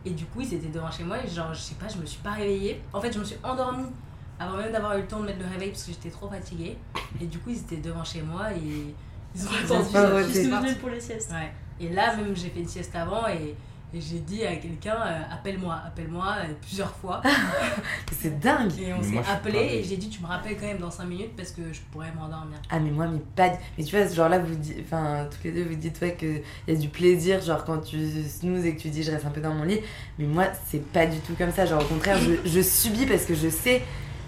Et 0.04 0.12
du 0.12 0.26
coup, 0.26 0.42
ils 0.42 0.54
étaient 0.54 0.70
devant 0.70 0.90
chez 0.90 1.04
moi 1.04 1.18
et 1.24 1.28
genre, 1.28 1.54
je 1.54 1.60
sais 1.60 1.76
pas, 1.76 1.88
je 1.88 1.98
me 1.98 2.06
suis 2.06 2.22
pas 2.22 2.32
réveillée. 2.32 2.82
En 2.92 3.00
fait, 3.00 3.12
je 3.14 3.20
me 3.20 3.24
suis 3.24 3.38
endormie 3.44 3.86
avant 4.42 4.58
même 4.58 4.72
d'avoir 4.72 4.98
eu 4.98 5.02
le 5.02 5.08
temps 5.08 5.20
de 5.20 5.26
mettre 5.26 5.40
le 5.40 5.48
réveil 5.48 5.70
parce 5.70 5.84
que 5.84 5.92
j'étais 5.92 6.10
trop 6.10 6.28
fatiguée. 6.30 6.78
Et 7.22 7.26
du 7.26 7.38
coup, 7.40 7.50
ils 7.52 7.58
étaient 7.60 7.78
devant 7.78 8.04
chez 8.04 8.22
moi 8.22 8.52
et 8.54 8.94
ils 9.36 9.46
ont 9.46 9.50
attendu. 9.64 9.92
pas 9.94 10.04
que 10.08 10.12
voté. 10.12 10.34
je 10.34 10.40
Tu 10.40 10.46
te 10.46 10.50
parte. 10.50 10.62
souvenais 10.64 10.80
pour 10.80 10.90
les 10.90 11.00
siestes. 11.02 11.32
Ouais. 11.32 11.52
Et 11.80 11.90
là, 11.94 12.16
même, 12.16 12.36
j'ai 12.36 12.50
fait 12.50 12.60
une 12.62 12.68
sieste 12.68 12.96
avant 12.96 13.28
et, 13.28 13.56
et 13.94 14.00
j'ai 14.02 14.20
dit 14.20 14.46
à 14.46 14.56
quelqu'un, 14.56 14.96
euh, 15.06 15.20
appelle-moi, 15.34 15.78
appelle-moi 15.86 16.36
euh, 16.40 16.54
plusieurs 16.62 16.94
fois. 16.96 17.22
C'est 18.20 18.40
dingue. 18.40 18.72
Et 18.80 18.94
on 18.94 19.02
s'est 19.02 19.18
appelé 19.30 19.60
et 19.60 19.84
j'ai 19.84 19.98
dit, 19.98 20.10
tu 20.10 20.22
me 20.22 20.28
rappelles 20.28 20.56
quand 20.58 20.68
même 20.68 20.78
dans 20.78 20.92
5 20.92 21.06
minutes 21.06 21.36
parce 21.36 21.52
que 21.52 21.62
je 21.74 21.80
pourrais 21.92 22.12
m'endormir. 22.14 22.58
Ah 22.70 22.80
mais 22.80 22.92
moi 22.92 23.08
mais 23.08 23.20
pas 23.36 23.52
mais 23.78 23.84
tu 23.84 23.96
vois 23.98 24.08
genre 24.08 24.30
là 24.30 24.40
vous 24.40 24.54
dites 24.56 24.78
enfin 24.86 25.28
toutes 25.30 25.44
les 25.44 25.52
deux 25.52 25.64
vous 25.66 25.76
dites 25.76 26.00
ouais 26.02 26.14
que 26.14 26.42
il 26.68 26.74
y 26.74 26.78
a 26.78 26.80
du 26.80 26.88
plaisir 26.90 27.42
genre 27.42 27.66
quand 27.66 27.80
tu 27.80 27.98
snooze 28.24 28.64
et 28.66 28.76
que 28.76 28.82
tu 28.82 28.90
dis 28.90 29.02
je 29.04 29.12
reste 29.12 29.26
un 29.26 29.30
peu 29.32 29.42
dans 29.42 29.54
mon 29.54 29.64
lit 29.64 29.80
mais 30.20 30.26
moi 30.26 30.46
c'est 30.70 30.86
pas 30.92 31.06
du 31.08 31.18
tout 31.20 31.34
comme 31.38 31.52
ça 31.52 31.66
genre 31.66 31.82
au 31.82 31.86
contraire 31.86 32.18
je, 32.20 32.48
je 32.48 32.62
subis 32.62 33.06
parce 33.08 33.26
que 33.26 33.34
je 33.34 33.50
sais 33.50 33.82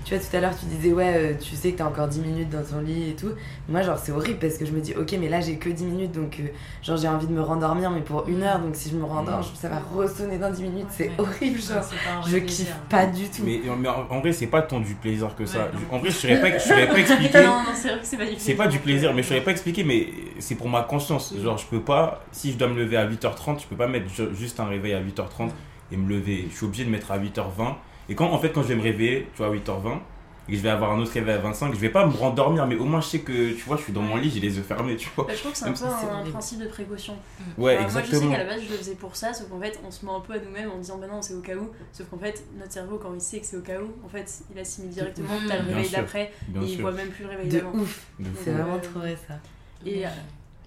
tu 0.06 0.16
vois 0.16 0.24
tout 0.24 0.36
à 0.36 0.40
l'heure 0.42 0.54
tu 0.60 0.66
disais 0.66 0.92
ouais 0.94 1.14
euh, 1.16 1.34
tu 1.40 1.56
sais 1.56 1.72
que 1.72 1.78
t'as 1.78 1.86
encore 1.86 2.08
10 2.08 2.20
minutes 2.22 2.50
dans 2.50 2.64
ton 2.64 2.82
lit 2.82 3.10
et 3.12 3.16
tout 3.16 3.32
moi 3.70 3.82
genre 3.82 3.98
c'est 3.98 4.12
horrible 4.12 4.40
parce 4.40 4.56
que 4.58 4.66
je 4.66 4.72
me 4.72 4.82
dis 4.82 4.94
ok 4.96 5.16
mais 5.20 5.30
là 5.30 5.40
j'ai 5.42 5.56
que 5.58 5.70
10 5.70 5.86
minutes 5.86 6.12
donc 6.12 6.38
euh, 6.40 6.44
genre 6.82 6.98
j'ai 6.98 7.08
envie 7.08 7.28
de 7.28 7.32
me 7.34 7.42
rendormir 7.42 7.90
mais 7.92 8.02
pour 8.02 8.28
une 8.28 8.44
heure 8.44 8.60
donc 8.60 8.76
si 8.76 8.90
je 8.90 8.96
me 8.96 9.06
rendors 9.06 9.42
je- 9.42 9.56
ça 9.56 9.70
va 9.70 9.80
ressonner 9.96 10.38
dans 10.38 10.52
10 10.52 10.64
minutes 10.64 10.88
c'est 10.90 11.12
horrible 11.18 11.60
genre 11.62 11.82
pas 11.82 12.22
je 12.28 12.38
kiffe 12.38 12.46
plaisir. 12.58 12.76
pas 12.90 13.06
du 13.06 13.24
tout 13.30 13.44
Mais, 13.46 13.62
mais 13.80 13.88
en, 13.90 14.06
en 14.10 14.20
vrai, 14.20 14.32
c'est 14.34 14.48
pas 14.48 14.62
tant 14.62 14.80
du 14.80 14.94
plaisir 14.96 15.36
que 15.36 15.46
ça. 15.46 15.60
Ouais, 15.60 15.72
en 15.92 15.98
vrai, 16.00 16.10
je 16.10 16.16
saurais 16.16 16.40
pas, 16.40 16.58
je 16.58 16.64
saurais 16.64 16.88
pas 16.88 17.00
expliquer. 17.00 17.44
Non, 17.44 17.48
non, 17.64 17.64
c'est 17.74 17.90
vrai 17.90 18.00
que 18.00 18.06
c'est 18.06 18.18
pas 18.18 18.26
du 18.26 18.32
C'est 18.38 18.54
pas 18.56 18.68
du 18.68 18.80
plaisir, 18.80 19.14
mais 19.14 19.24
je 19.24 19.28
saurais 19.30 19.42
pas 19.44 19.52
expliquer, 19.52 19.84
mais 19.84 20.08
c'est 20.40 20.56
pour 20.56 20.70
ma 20.70 20.82
conscience. 20.84 21.34
Genre, 21.42 21.58
je 21.58 21.66
peux 21.66 21.82
pas, 21.82 22.24
si 22.32 22.52
je 22.52 22.58
dois 22.58 22.68
me 22.68 22.76
lever 22.80 22.98
à 22.98 23.06
8h30, 23.07 23.62
je 23.62 23.68
peux 23.68 23.76
pas 23.76 23.88
mettre 23.88 24.07
ju- 24.10 24.33
juste 24.33 24.60
un 24.60 24.66
réveil 24.66 24.94
à 24.94 25.02
8h30 25.02 25.50
et 25.92 25.98
me 25.98 26.07
lever. 26.10 26.48
Je 26.52 26.56
suis 26.56 26.66
obligé 26.66 26.86
de 26.86 26.90
mettre 26.90 27.12
à 27.12 27.18
8h20. 27.18 27.76
Et 28.10 28.16
quand, 28.16 28.30
en 28.30 28.38
fait, 28.38 28.50
quand 28.50 28.62
je 28.64 28.68
vais 28.69 28.76
me 28.76 28.81
réveiller, 28.81 29.28
tu 29.36 29.38
vois, 29.38 29.48
à 29.48 29.52
8h20, 29.52 30.00
et 30.50 30.52
que 30.52 30.57
je 30.57 30.62
vais 30.64 30.69
avoir 30.69 30.92
un 30.92 31.00
autre 31.00 31.14
réveil 31.14 31.36
à 31.36 31.38
25, 31.38 31.74
je 31.74 31.80
vais 31.80 31.90
pas 31.90 32.06
me 32.06 32.12
rendormir, 32.12 32.68
mais 32.68 32.76
au 32.76 32.83
moins 32.83 33.00
je 33.00 33.07
sais 33.07 33.19
que, 33.19 33.54
tu 33.54 33.64
vois, 33.64 33.78
je 33.78 33.83
suis 33.83 33.94
dans 33.94 34.02
mon 34.02 34.18
lit, 34.18 34.30
j'ai 34.30 34.42
les 34.42 34.57
yeux 34.57 34.64
fermés, 34.64 34.98
tu 34.98 35.10
vois. 35.16 35.26
Bah, 35.26 35.33
je 35.33 35.40
trouve 35.40 35.54
que 35.54 35.57
c'est 35.57 35.66
un 35.66 35.72
peu 35.72 35.86
un, 35.86 36.30
principe 36.30 36.60
de 36.60 36.68
précaution. 36.68 37.16
Ouais, 37.57 37.78
Enfin, 37.78 37.83
Moi, 37.83 37.88
je 37.88 37.94
sais 37.94 38.00
exactement. 38.18 38.31
qu'à 38.31 38.38
la 38.40 38.45
base, 38.45 38.62
je 38.66 38.69
le 38.72 38.78
faisais 38.78 38.95
pour 38.95 39.16
ça, 39.16 39.33
sauf 39.33 39.48
qu'en 39.48 39.60
fait, 39.62 39.80
on 39.88 39.90
se 39.92 40.06
ment 40.06 40.18
un 40.18 40.19
peu 40.19 40.33
à 40.33 40.40
nous-mêmes 40.40 40.69
en 40.69 40.78
disant, 40.80 40.98
bah 40.98 41.07
non, 41.07 41.22
c'est 41.22 41.33
au 41.33 41.40
cas 41.40 41.56
où. 41.56 41.69
Sauf 41.94 42.07
qu'en 42.10 42.18
fait, 42.18 42.44
notre 42.60 42.74
cerveau, 42.74 42.98
quand 42.98 43.14
il 43.14 43.22
sait 43.22 43.40
que 43.40 43.45
c'est 43.45 43.56
au 43.56 43.62
cas 43.62 43.80
où, 43.80 44.06
en 44.06 44.10
fait, 44.10 44.30
il 44.54 44.60
assimile 44.60 44.92
directement 44.92 45.30
que 45.40 45.48
t'as 45.48 45.60
le 45.62 45.68
réveil 45.74 45.90
d'après 45.90 46.24
et 46.54 46.60
il 46.62 46.68
sûr. 46.68 46.81
voit 46.81 46.92
même 46.92 47.07
plus 47.10 47.24
le 47.24 47.30
réveil 47.30 47.48
d'avant. 47.48 47.72
c'est 48.44 48.52
vraiment 48.52 48.80
trop 48.80 49.00
vrai 49.00 49.18
ça 49.26 49.36
Et 49.86 50.06
euh, 50.06 50.10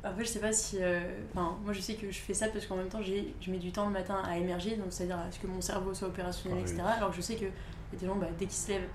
après, 0.08 0.24
je 0.24 0.28
sais 0.30 0.38
pas 0.40 0.52
si. 0.52 0.78
euh, 0.80 1.00
Enfin, 1.32 1.56
moi, 1.64 1.72
je 1.72 1.80
sais 1.80 1.94
que 1.94 2.10
je 2.10 2.18
fais 2.18 2.34
ça 2.34 2.48
parce 2.48 2.66
qu'en 2.66 2.76
même 2.76 2.88
temps, 2.88 3.02
j'ai- 3.02 3.34
je 3.40 3.50
mets 3.50 3.58
du 3.58 3.72
temps 3.72 3.86
le 3.86 3.92
matin 3.92 4.20
à 4.24 4.38
émerger, 4.38 4.76
donc 4.76 4.86
c'est-à-dire 4.90 5.18
à 5.18 5.30
ce 5.30 5.38
que 5.38 5.46
mon 5.46 5.60
cerveau 5.60 5.92
soit 5.94 6.08
opérationnel, 6.08 6.58
etc. 6.60 6.82
Alors 6.96 7.10
que 7.10 7.16
je 7.16 7.20
sais 7.22 7.34
qu'il 7.34 7.46
y 7.46 7.96
a 7.96 7.98
des 7.98 8.06
gens, 8.06 8.16
bah, 8.16 8.28
dès 8.38 8.46
qu'ils 8.46 8.54
se 8.54 8.68
lèvent, 8.68 8.88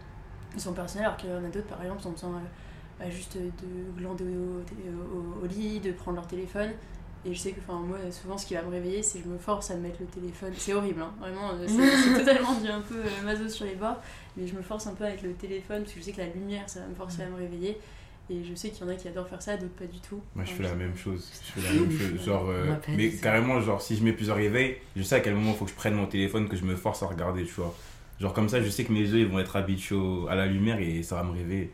ils 0.56 0.60
sont 0.62 0.72
opérationnels, 0.72 1.08
alors 1.08 1.18
qu'il 1.18 1.30
y 1.30 1.34
en 1.34 1.38
a 1.44 1.50
d'autres, 1.50 1.68
par 1.68 1.82
exemple, 1.82 2.02
qui 2.02 2.08
ont 2.08 2.12
besoin 2.12 2.36
euh, 2.38 2.42
bah, 3.00 3.10
juste 3.10 3.38
de 3.38 4.00
glander 4.00 4.24
au, 4.26 4.60
au- 5.42 5.44
au 5.44 5.48
lit, 5.48 5.80
de 5.80 5.92
prendre 5.92 6.18
leur 6.18 6.28
téléphone. 6.28 6.72
Et 7.24 7.36
je 7.36 7.40
sais 7.40 7.52
que, 7.52 7.60
moi, 7.72 7.98
souvent, 8.10 8.36
ce 8.36 8.48
qui 8.48 8.56
va 8.56 8.64
me 8.64 8.72
réveiller, 8.72 9.04
c'est 9.04 9.20
que 9.20 9.26
je 9.26 9.30
me 9.30 9.38
force 9.38 9.70
à 9.70 9.76
mettre 9.76 9.98
le 10.00 10.08
téléphone. 10.08 10.52
C'est 10.58 10.74
horrible, 10.74 11.02
hein, 11.04 11.14
vraiment, 11.20 11.52
euh, 11.54 11.68
c'est 11.68 12.14
totalement 12.26 12.54
du 12.60 12.68
un 12.68 12.82
peu 12.82 12.96
euh, 13.00 13.24
maso 13.24 13.48
sur 13.48 13.66
les 13.66 13.76
bords. 13.76 13.98
Mais 14.36 14.48
je 14.48 14.56
me 14.56 14.62
force 14.64 14.88
un 14.88 14.94
peu 14.96 15.04
avec 15.06 15.22
le 15.22 15.34
téléphone, 15.34 15.82
parce 15.84 15.94
que 15.94 16.00
je 16.00 16.06
sais 16.06 16.12
que 16.14 16.18
la 16.22 16.28
lumière, 16.28 16.68
ça 16.68 16.80
va 16.80 16.88
me 16.88 16.96
forcer 16.96 17.22
à 17.22 17.28
me 17.28 17.36
réveiller. 17.36 17.80
Et 18.30 18.44
je 18.44 18.56
sais 18.56 18.70
qu'il 18.70 18.86
y 18.86 18.90
en 18.90 18.94
a 18.94 18.96
qui 18.96 19.08
adorent 19.10 19.28
faire 19.28 19.42
ça, 19.42 19.58
d'autres 19.58 19.74
pas 19.74 19.86
du 19.86 20.00
tout. 20.00 20.22
Moi, 20.36 20.46
je 20.46 20.52
fais 20.54 20.64
la 20.64 20.74
même 20.76 20.96
chose. 20.96 21.30
Je 21.46 21.60
fais 21.62 21.68
la 21.74 21.82
même 21.82 21.92
chose. 21.92 22.24
Genre, 22.26 22.46
euh, 22.50 22.76
mais 22.96 23.10
carrément, 23.12 23.60
genre, 23.60 23.82
si 23.82 23.98
je 23.98 24.04
mets 24.04 24.14
plusieurs 24.14 24.38
réveils, 24.38 24.78
je 24.96 25.04
sais 25.04 25.16
à 25.16 25.20
quel 25.20 25.36
moment 25.36 25.52
il 25.52 25.58
faut 25.58 25.66
que 25.66 25.72
je 25.72 25.76
prenne 25.76 25.96
mon 25.96 26.06
téléphone, 26.06 26.48
que 26.48 26.56
je 26.56 26.64
me 26.64 26.76
force 26.76 27.04
à 27.04 27.08
regarder, 27.08 27.44
tu 27.44 27.52
vois. 27.56 27.76
Genre, 28.22 28.34
comme 28.34 28.48
ça, 28.48 28.62
je 28.62 28.70
sais 28.70 28.86
que 28.86 28.94
mes 28.94 29.00
yeux 29.02 29.20
ils 29.20 29.28
vont 29.28 29.40
être 29.40 29.56
habitués 29.58 29.98
à 30.30 30.36
la 30.36 30.46
lumière 30.46 30.80
et 30.80 31.04
ça 31.04 31.16
va 31.16 31.24
me 31.24 31.32
réveiller. 31.32 31.72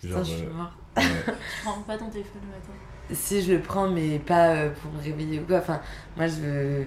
Putain, 0.00 0.14
Genre, 0.16 0.24
je 0.24 0.30
suis 0.30 0.46
euh, 0.46 0.52
mort 0.52 0.72
ouais. 0.96 1.02
Tu 1.26 1.32
prends 1.64 1.80
pas 1.82 1.96
ton 1.98 2.08
téléphone 2.08 2.42
le 2.42 2.48
matin. 2.50 2.72
si 3.12 3.42
je 3.42 3.52
le 3.54 3.60
prends, 3.60 3.88
mais 3.90 4.18
pas 4.20 4.50
euh, 4.54 4.70
pour 4.70 4.92
me 4.92 5.02
réveiller 5.02 5.40
ou 5.40 5.44
quoi. 5.44 5.58
Enfin, 5.58 5.80
moi, 6.16 6.26
je 6.28 6.34
veux. 6.40 6.86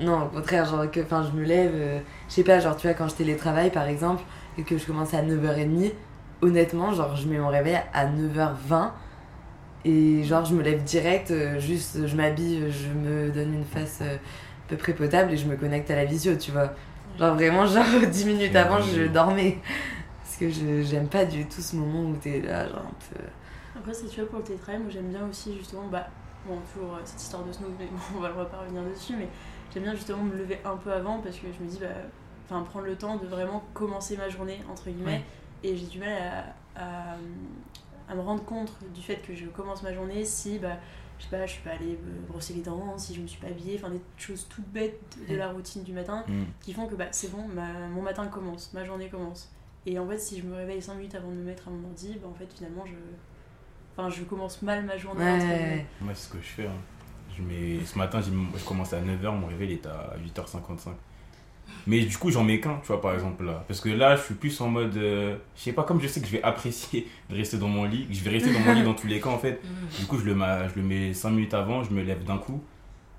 Non, 0.00 0.24
au 0.26 0.28
contraire, 0.28 0.64
genre 0.66 0.90
que 0.90 1.00
enfin, 1.00 1.22
je 1.30 1.36
me 1.38 1.44
lève. 1.44 1.72
euh, 1.74 1.98
je 2.28 2.34
sais 2.34 2.44
pas, 2.44 2.60
genre, 2.60 2.76
tu 2.76 2.86
vois, 2.86 2.94
quand 2.94 3.08
je 3.08 3.14
télétravaille 3.14 3.70
par 3.70 3.86
exemple, 3.88 4.22
et 4.58 4.62
que 4.62 4.78
je 4.78 4.86
commence 4.86 5.12
à 5.14 5.22
9h30, 5.22 5.92
honnêtement, 6.42 6.92
genre, 6.92 7.16
je 7.16 7.28
mets 7.28 7.38
mon 7.38 7.48
réveil 7.48 7.78
à 7.92 8.06
9h20. 8.06 8.90
Et 9.84 10.24
genre, 10.24 10.44
je 10.44 10.54
me 10.54 10.62
lève 10.62 10.82
direct, 10.82 11.30
euh, 11.30 11.60
juste, 11.60 12.06
je 12.06 12.16
m'habille, 12.16 12.70
je 12.72 12.88
me 12.88 13.30
donne 13.30 13.54
une 13.54 13.64
face 13.64 14.00
euh, 14.02 14.16
à 14.16 14.68
peu 14.68 14.76
près 14.76 14.92
potable 14.92 15.32
et 15.32 15.36
je 15.36 15.46
me 15.46 15.56
connecte 15.56 15.90
à 15.90 15.96
la 15.96 16.04
visio, 16.04 16.34
tu 16.36 16.50
vois. 16.50 16.72
Genre, 17.18 17.34
vraiment, 17.34 17.66
genre, 17.66 17.84
10 18.10 18.26
minutes 18.26 18.56
avant, 18.56 18.80
je 18.80 19.04
dormais. 19.06 19.58
Parce 20.24 20.36
que 20.38 20.50
je 20.50 20.82
j'aime 20.82 21.08
pas 21.08 21.24
du 21.24 21.46
tout 21.46 21.60
ce 21.60 21.76
moment 21.76 22.10
où 22.10 22.16
t'es 22.16 22.40
là, 22.40 22.66
genre, 22.66 22.78
un 22.78 23.14
peu. 23.14 23.22
Après, 23.78 23.94
c'est 23.94 24.08
tu 24.08 24.20
vois, 24.20 24.28
pour 24.28 24.38
le 24.38 24.44
télétravail, 24.44 24.80
moi 24.80 24.90
j'aime 24.90 25.08
bien 25.10 25.28
aussi 25.28 25.56
justement, 25.56 25.86
bah, 25.86 26.08
bon, 26.46 26.58
toujours 26.72 26.94
euh, 26.94 27.00
cette 27.04 27.22
histoire 27.22 27.44
de 27.44 27.52
snow, 27.52 27.68
mais 27.78 27.86
bon, 27.86 28.18
on 28.18 28.20
va 28.20 28.44
pas 28.44 28.58
revenir 28.58 28.82
dessus, 28.82 29.14
mais 29.16 29.28
j'aime 29.72 29.84
bien 29.84 29.94
justement 29.94 30.22
me 30.24 30.34
lever 30.36 30.58
un 30.64 30.76
peu 30.76 30.92
avant 30.92 31.18
parce 31.18 31.36
que 31.36 31.46
je 31.56 31.64
me 31.64 31.70
dis, 31.70 31.78
bah, 31.80 31.86
enfin, 32.44 32.62
prendre 32.62 32.86
le 32.86 32.96
temps 32.96 33.16
de 33.16 33.26
vraiment 33.26 33.62
commencer 33.72 34.16
ma 34.16 34.28
journée, 34.28 34.60
entre 34.70 34.90
guillemets, 34.90 35.22
et 35.66 35.76
j'ai 35.76 35.86
du 35.86 35.98
mal 35.98 36.08
à, 36.76 36.80
à, 36.82 37.16
à 38.08 38.14
me 38.14 38.20
rendre 38.20 38.44
compte 38.44 38.72
du 38.94 39.02
fait 39.02 39.16
que 39.16 39.34
je 39.34 39.46
commence 39.46 39.82
ma 39.82 39.92
journée 39.92 40.24
si, 40.24 40.58
bah, 40.58 40.76
je 41.18 41.24
sais 41.24 41.30
pas, 41.30 41.46
je 41.46 41.52
suis 41.52 41.62
pas 41.62 41.70
allée 41.70 41.98
me 42.04 42.26
brosser 42.28 42.54
les 42.54 42.62
dents, 42.62 42.96
si 42.98 43.14
je 43.14 43.20
me 43.20 43.26
suis 43.26 43.40
pas 43.40 43.48
habillée, 43.48 43.78
enfin, 43.82 43.90
des 43.90 44.00
choses 44.16 44.46
toutes 44.48 44.68
bêtes 44.68 45.00
de 45.28 45.32
Ouais. 45.32 45.38
la 45.38 45.50
routine 45.50 45.82
du 45.82 45.92
matin 45.92 46.24
Mm. 46.28 46.44
qui 46.60 46.72
font 46.72 46.86
que 46.86 46.94
bah, 46.94 47.06
c'est 47.10 47.30
bon, 47.32 47.46
ma- 47.48 47.88
mon 47.88 48.02
matin 48.02 48.26
commence, 48.28 48.72
ma 48.74 48.84
journée 48.84 49.08
commence. 49.08 49.50
Et 49.86 49.98
en 49.98 50.06
fait, 50.08 50.18
si 50.18 50.38
je 50.40 50.44
me 50.44 50.54
réveille 50.56 50.82
5 50.82 50.94
minutes 50.94 51.14
avant 51.14 51.28
de 51.30 51.34
me 51.36 51.44
mettre 51.44 51.68
à 51.68 51.70
mon 51.70 51.88
ordi, 51.88 52.16
bah, 52.22 52.28
en 52.28 52.34
fait, 52.34 52.52
finalement, 52.52 52.84
je. 52.86 52.92
Enfin, 53.98 54.10
je 54.10 54.24
commence 54.24 54.60
mal 54.62 54.84
ma 54.84 54.96
journée. 54.98 55.24
Ouais. 55.24 55.86
Moi, 56.02 56.12
c'est 56.14 56.26
ce 56.28 56.32
que 56.34 56.38
je 56.40 56.46
fais. 56.48 56.66
hein. 56.66 56.72
Je 57.34 57.42
mets... 57.42 57.82
Ce 57.84 57.96
matin, 57.96 58.20
je 58.20 58.64
commence 58.64 58.92
à 58.92 59.00
9h, 59.00 59.30
mon 59.38 59.46
réveil 59.46 59.70
il 59.70 59.72
est 59.74 59.86
à 59.86 60.14
8h55. 60.22 60.90
Mais 61.86 62.00
du 62.04 62.16
coup, 62.18 62.30
j'en 62.30 62.42
mets 62.42 62.58
qu'un, 62.60 62.78
tu 62.80 62.88
vois, 62.88 63.00
par 63.00 63.14
exemple, 63.14 63.44
là. 63.44 63.64
Parce 63.68 63.80
que 63.80 63.88
là, 63.88 64.16
je 64.16 64.22
suis 64.22 64.34
plus 64.34 64.60
en 64.60 64.68
mode. 64.68 64.96
euh, 64.96 65.36
je 65.56 65.62
sais 65.62 65.72
pas, 65.72 65.84
comme 65.84 66.00
je 66.00 66.08
sais 66.08 66.20
que 66.20 66.26
je 66.26 66.32
vais 66.32 66.42
apprécier 66.42 67.06
de 67.30 67.36
rester 67.36 67.58
dans 67.58 67.68
mon 67.68 67.84
lit, 67.84 68.06
que 68.08 68.14
je 68.14 68.24
vais 68.24 68.30
rester 68.30 68.52
dans 68.52 68.58
mon 68.60 68.72
lit 68.74 68.82
dans 68.82 68.94
tous 68.94 69.06
les 69.06 69.20
cas, 69.20 69.28
en 69.30 69.38
fait. 69.38 69.60
Mm. 69.96 70.00
Du 70.00 70.06
coup, 70.06 70.18
je 70.18 70.24
le, 70.24 70.34
mets, 70.34 70.68
je 70.68 70.80
le 70.80 70.82
mets 70.86 71.14
5 71.14 71.30
minutes 71.30 71.54
avant, 71.54 71.82
je 71.84 71.90
me 71.92 72.02
lève 72.02 72.24
d'un 72.24 72.38
coup. 72.38 72.60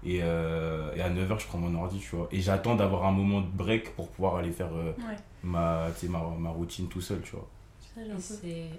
Et, 0.05 0.19
euh, 0.21 0.93
et 0.95 1.01
à 1.01 1.09
9h, 1.09 1.39
je 1.39 1.47
prends 1.47 1.57
mon 1.57 1.73
ordi, 1.81 1.99
tu 1.99 2.15
vois. 2.15 2.27
Et 2.31 2.39
j'attends 2.41 2.75
d'avoir 2.75 3.05
un 3.05 3.11
moment 3.11 3.41
de 3.41 3.47
break 3.47 3.95
pour 3.95 4.09
pouvoir 4.09 4.35
aller 4.37 4.51
faire 4.51 4.69
euh, 4.73 4.91
Ouais, 4.99 5.15
ma, 5.43 5.87
tu 5.93 6.05
sais, 6.05 6.11
ma, 6.11 6.19
ma 6.37 6.49
routine 6.49 6.87
tout 6.87 7.01
seul, 7.01 7.21
tu 7.21 7.31
vois. 7.31 7.47
c'est. 8.19 8.69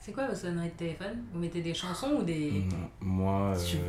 C'est 0.00 0.12
quoi 0.12 0.26
vos 0.28 0.34
sonneries 0.34 0.68
de 0.68 0.72
téléphone? 0.74 1.22
Vous 1.32 1.38
mettez 1.38 1.60
des 1.60 1.74
chansons 1.74 2.16
ou 2.20 2.22
des. 2.22 2.50
Mm, 2.50 2.68
Moi, 3.00 3.52
Tu- 3.66 3.76
euh, 3.76 3.80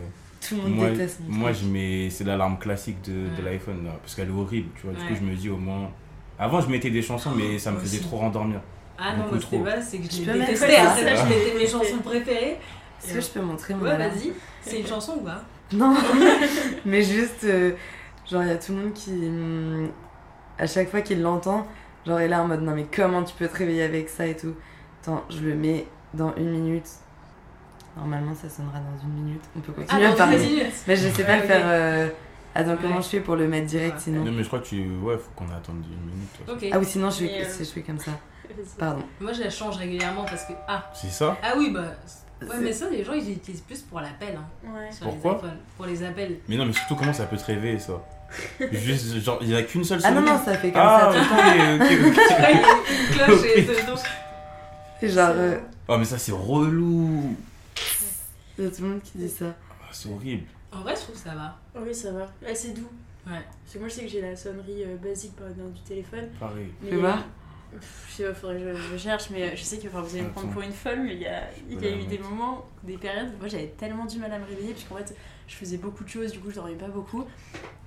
Tout 0.48 0.55
le 0.55 0.62
monde 0.62 0.72
moi, 0.75 0.89
déteste 0.89 1.19
mon 1.27 1.36
moi 1.38 1.51
truc. 1.51 1.63
je 1.63 1.69
mets, 1.69 2.10
c'est 2.10 2.24
l'alarme 2.24 2.58
classique 2.60 3.01
de, 3.01 3.41
l'iPhone, 3.43 3.84
là, 3.86 3.91
parce 4.01 4.15
qu'elle 4.15 4.29
est 4.29 4.31
horrible, 4.31 4.69
tu 4.75 4.84
vois. 4.88 4.93
Du 4.93 5.00
Ouais. 5.01 5.08
coup, 5.08 5.15
je 5.15 5.22
me 5.22 5.36
dis 5.36 5.50
au 5.50 5.58
moins. 5.58 5.91
Avant, 6.38 6.62
je 6.62 6.69
mettais 6.69 6.89
des 6.89 7.01
chansons, 7.01 7.31
mais 7.36 7.60
ça 7.60 7.72
me 7.72 7.75
Moi 7.75 7.84
faisait 7.84 7.98
aussi. 7.98 8.08
trop 8.08 8.17
rendormir. 8.17 8.62
Ah 8.98 9.13
non, 9.15 9.27
moi 9.29 9.39
c'était 9.41 9.60
pas, 9.63 9.81
c'est 9.81 9.98
que 10.00 10.12
je 10.12 10.17
les 10.31 10.39
détestais. 10.39 10.75
ça 10.75 10.91
Après, 10.91 11.15
je 11.15 11.24
mettais 11.27 11.53
mes 11.58 11.67
chansons 11.67 11.98
préférées. 12.03 12.58
Est-ce 13.03 13.13
que 13.13 13.22
je 13.22 13.29
peux 13.29 13.41
montrer 13.41 13.74
mon 13.74 13.84
Ouais, 13.84 13.98
vas-y. 13.98 14.34
C'est 14.62 14.79
une 14.81 14.88
chanson 14.96 15.17
ou 15.22 15.24
pas? 15.24 15.41
Non, 15.72 15.96
mais 16.86 17.01
juste, 17.03 17.43
euh, 17.43 17.74
genre, 18.29 18.41
il 18.43 18.50
y 18.50 18.51
a 18.51 18.58
tout 18.58 18.72
le 18.74 18.79
monde 18.79 18.93
qui. 18.93 19.12
hum, 19.12 19.89
à 20.58 20.67
chaque 20.67 20.89
fois 20.89 21.01
qu'il 21.01 21.22
l'entend, 21.22 21.65
genre, 22.05 22.19
il 22.19 22.25
est 22.25 22.27
là 22.27 22.41
en 22.43 22.48
mode 22.48 22.62
non, 22.62 22.74
mais 22.75 22.88
comment 22.93 23.24
tu 23.24 23.34
peux 23.36 23.48
te 23.48 23.55
réveiller 23.55 23.84
avec 23.84 24.10
ça 24.10 24.25
et 24.27 24.36
tout? 24.36 24.55
Attends, 25.01 25.24
je 25.29 25.39
le 25.39 25.55
mets 25.55 25.86
dans 26.13 26.34
une 26.36 26.50
minute. 26.51 26.88
Normalement, 27.98 28.34
ça 28.34 28.50
sonnera 28.50 28.79
dans 28.79 29.01
une 29.03 29.13
minute. 29.24 29.41
On 29.55 29.60
peut 29.60 29.74
continuer 29.74 30.05
à 30.05 30.10
dans 30.12 30.15
parler. 30.15 30.67
Mais 30.88 30.96
je 30.96 31.10
sais 31.10 31.24
pas 31.24 31.34
Ouais, 31.34 31.39
ok. 31.41 31.46
faire. 31.48 31.62
euh, 31.65 32.08
Attends, 32.55 32.77
comment 32.81 33.01
je 33.01 33.08
fais 33.10 33.19
pour 33.19 33.36
le 33.36 33.48
mettre 33.48 33.67
direct 33.67 33.96
Ouais. 33.96 34.01
sinon 34.01 34.24
Non, 34.25 34.31
mais 34.31 34.41
je 34.43 34.48
crois 34.48 34.60
que 34.60 34.65
tu. 34.67 34.81
Ouais, 35.01 35.17
faut 35.17 35.29
qu'on 35.36 35.46
attende 35.53 35.84
une 35.86 36.12
minute. 36.12 36.29
toi. 36.46 36.55
Ok. 36.55 36.65
Ah, 36.72 36.79
ou 36.79 36.84
sinon, 36.84 37.10
je 37.10 37.17
fais, 37.25 37.41
euh, 37.46 37.46
je 37.60 37.63
fais 37.65 37.81
comme 37.81 38.00
ça. 38.00 38.12
Pardon. 38.79 39.03
Moi 39.22 39.31
je 39.34 39.43
la 39.43 39.50
change 39.50 39.75
régulièrement 39.77 40.24
parce 40.25 40.46
que. 40.46 40.53
Ah, 40.67 40.89
C'est 40.93 41.12
ça? 41.12 41.38
Ah 41.43 41.53
oui, 41.58 41.69
bah. 41.72 41.81
Ouais, 42.41 42.55
mais 42.62 42.72
ça, 42.74 42.89
les 42.89 43.03
gens 43.03 43.12
ils 43.13 43.31
utilisent 43.34 43.62
plus 43.62 43.81
pour 43.81 44.00
l'appel. 44.00 44.38
Hein, 44.38 44.69
Ouais. 44.74 44.91
sur 44.91 45.05
Pourquoi? 45.08 45.41
les. 45.43 45.50
Pour 45.77 45.86
les 45.86 46.03
appels. 46.03 46.38
Mais 46.48 46.55
non, 46.55 46.65
mais 46.65 46.74
surtout, 46.74 46.96
comment 46.96 47.13
ça 47.13 47.25
peut 47.25 47.38
te 47.38 47.46
réveiller, 47.46 47.79
ça? 47.79 47.93
Juste, 48.72 49.19
genre, 49.19 49.39
il 49.41 49.50
y 49.50 49.55
a 49.55 49.63
qu'une 49.63 49.84
seule 49.84 50.00
Ah 50.03 50.12
non, 50.12 50.22
non, 50.22 50.38
ça 50.38 50.53
fait 50.55 50.72
comme 50.72 50.81
Ah, 50.84 51.12
ça 51.12 51.19
tout 51.19 51.19
le 51.19 51.29
temps. 51.29 51.86
ok, 51.86 51.91
ok, 52.08 52.17
ok. 52.17 52.22
Ah, 52.39 52.51
il 52.51 52.55
y 52.55 52.63
a 52.63 53.01
une 53.01 53.08
cloche 53.25 53.46
et 53.46 53.62
Ok. 53.62 53.67
dedans. 53.86 54.01
Et 55.01 55.10
genre, 55.10 55.29
euh, 55.36 55.58
Oh, 55.88 55.98
mais 55.98 56.05
ça, 56.05 56.17
c'est 56.17 56.31
relou. 56.31 57.36
Il 58.60 58.66
y 58.66 58.68
a 58.68 58.72
tout 58.72 58.82
le 58.84 58.88
monde 58.89 59.01
qui 59.01 59.18
dit 59.18 59.30
ça. 59.30 59.56
Ah, 59.82 59.88
c'est 59.92 60.10
horrible. 60.10 60.44
En 60.72 60.82
vrai, 60.82 60.96
je 60.96 61.01
trouve 61.01 61.16
que 61.16 61.22
ça 61.22 61.34
va. 61.36 61.58
Oui, 61.75 61.94
ça 61.96 62.12
va. 62.12 62.28
Ah, 62.46 62.54
c'est 62.54 62.74
doux. 62.74 62.88
Ouais. 63.25 63.42
Parce 63.63 63.74
que 63.74 63.80
moi, 63.80 63.88
je 63.88 63.94
sais 63.94 64.01
que 64.04 64.08
j'ai 64.08 64.22
la 64.22 64.36
sonnerie 64.36 64.84
euh, 64.84 64.96
basique 64.98 65.36
par 65.36 65.48
exemple, 65.50 65.72
du 65.74 65.82
téléphone. 65.82 66.30
Pareil. 66.39 66.68
Mais 66.82 66.92
Fais 66.92 66.96
voir. 66.98 67.24
Pff, 67.72 68.06
Je 68.10 68.16
sais 68.16 68.24
pas, 68.24 68.34
faudrait 68.34 68.60
que 68.60 68.75
je, 68.75 68.82
je 68.94 68.98
cherche, 68.98 69.30
mais 69.30 69.44
euh, 69.44 69.56
je 69.56 69.62
sais 69.63 69.78
que 69.78 69.88
enfin, 69.88 70.01
vous 70.01 70.16
allez 70.16 70.24
me 70.25 70.32
prendre 70.32 70.50
pour 70.51 70.62
une 70.63 70.72
folle, 70.72 71.01
mais 71.04 71.13
il 71.13 71.22
y 71.22 71.28
a, 71.28 71.44
il 71.70 71.80
y 71.80 71.86
a 71.88 71.92
eu 71.92 72.04
des 72.06 72.18
moments, 72.18 72.66
des 72.84 72.98
périodes, 72.98 73.30
moi 73.38 73.48
j'avais 73.48 73.68
tellement 73.78 74.06
du 74.06 74.18
mal 74.18 74.32
à 74.32 74.39
me 74.39 74.46
réveiller, 74.46 74.74
puisqu'en 74.74 74.96
fait 74.96 75.16
je 75.48 75.54
faisais 75.56 75.78
beaucoup 75.78 76.04
de 76.04 76.10
choses, 76.10 76.32
du 76.32 76.39
coup 76.39 76.50
je 76.50 76.56
dormais 76.56 76.74
pas 76.74 76.88
beaucoup, 76.88 77.25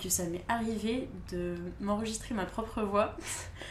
que 0.00 0.08
ça 0.08 0.22
m'est 0.26 0.44
arrivé 0.48 1.08
de 1.32 1.56
m'enregistrer 1.80 2.32
ma 2.32 2.44
propre 2.46 2.82
voix 2.82 3.16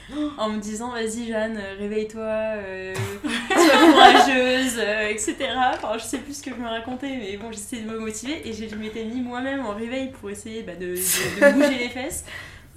en 0.38 0.50
me 0.50 0.60
disant 0.60 0.92
vas-y 0.92 1.28
Jeanne, 1.28 1.56
euh, 1.56 1.76
réveille-toi, 1.80 2.22
euh, 2.24 2.94
sois 3.70 3.92
courageuse, 3.92 4.78
euh, 4.80 5.10
etc. 5.10 5.36
Enfin, 5.74 5.98
je 5.98 6.04
sais 6.04 6.18
plus 6.20 6.36
ce 6.38 6.44
que 6.44 6.52
je 6.52 6.56
me 6.56 6.68
racontais, 6.68 7.18
mais 7.18 7.38
bon, 7.38 7.52
j'essayais 7.52 7.84
de 7.84 7.90
me 7.90 8.00
motiver 8.00 8.48
et 8.48 8.54
je 8.54 8.76
m'étais 8.76 9.04
mis 9.06 9.22
moi-même 9.22 9.66
en 9.66 9.74
réveil 9.76 10.10
pour 10.12 10.30
essayer 10.30 10.64
bah, 10.64 10.76
de, 10.76 10.88
de- 10.88 10.96
de 10.96 11.54
bouger 11.54 11.78
les 11.78 11.90
fesses. 11.90 12.26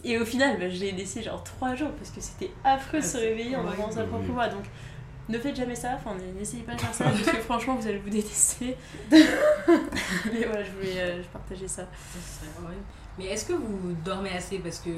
Et 0.05 0.19
au 0.19 0.25
final, 0.25 0.59
bah, 0.59 0.69
je 0.69 0.79
l'ai 0.81 0.93
laissé 0.93 1.23
genre 1.23 1.43
3 1.43 1.75
jours 1.77 1.91
parce 1.93 2.11
que 2.11 2.21
c'était 2.21 2.51
affreux 2.63 3.01
de 3.01 3.05
se 3.05 3.17
Ah, 3.17 3.21
réveiller 3.21 3.57
en 3.57 3.67
entendant 3.67 3.91
sa 3.91 4.05
propre 4.05 4.31
voix. 4.33 4.49
Donc 4.49 4.65
ne 5.31 5.39
faites 5.39 5.57
jamais 5.57 5.75
ça, 5.75 5.93
enfin 5.95 6.15
n'essayez 6.39 6.63
pas 6.65 6.75
de 6.75 6.81
faire 6.83 6.93
ça 6.93 7.05
parce 7.05 7.23
que 7.23 7.43
franchement 7.43 7.77
vous 7.77 7.87
allez 7.89 7.97
vous 7.97 8.11
détester. 8.11 8.77
Mais 9.11 10.45
voilà, 10.47 10.63
je 10.63 10.71
voulais 10.73 10.99
euh, 11.01 11.23
je 11.23 11.29
partageais 11.29 11.69
ça. 11.69 11.89
Mais 13.19 13.27
est-ce 13.27 13.47
que 13.47 13.53
vous 13.55 13.95
dormez 14.05 14.31
assez? 14.37 14.59
Parce 14.59 14.81
que 14.81 14.91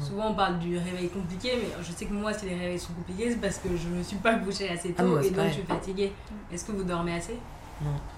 souvent 0.00 0.30
on 0.30 0.34
parle 0.34 0.58
du 0.58 0.76
réveil 0.76 1.08
compliqué, 1.08 1.52
mais 1.60 1.68
je 1.82 1.92
sais 1.92 2.06
que 2.06 2.12
moi, 2.12 2.32
si 2.32 2.46
les 2.46 2.54
réveils 2.54 2.78
sont 2.78 2.92
compliqués, 2.92 3.30
c'est 3.30 3.40
parce 3.40 3.58
que 3.58 3.68
je 3.76 3.88
me 3.88 4.02
suis 4.02 4.16
pas 4.16 4.34
couchée 4.34 4.68
assez 4.68 4.94
Ah, 4.96 5.02
tôt 5.02 5.08
moi, 5.08 5.24
et 5.24 5.30
donc 5.30 5.46
je 5.48 5.52
suis 5.52 5.62
fatiguée. 5.62 6.12
Est-ce 6.52 6.64
que 6.64 6.72
vous 6.72 6.84
dormez 6.84 7.14
assez? 7.14 7.38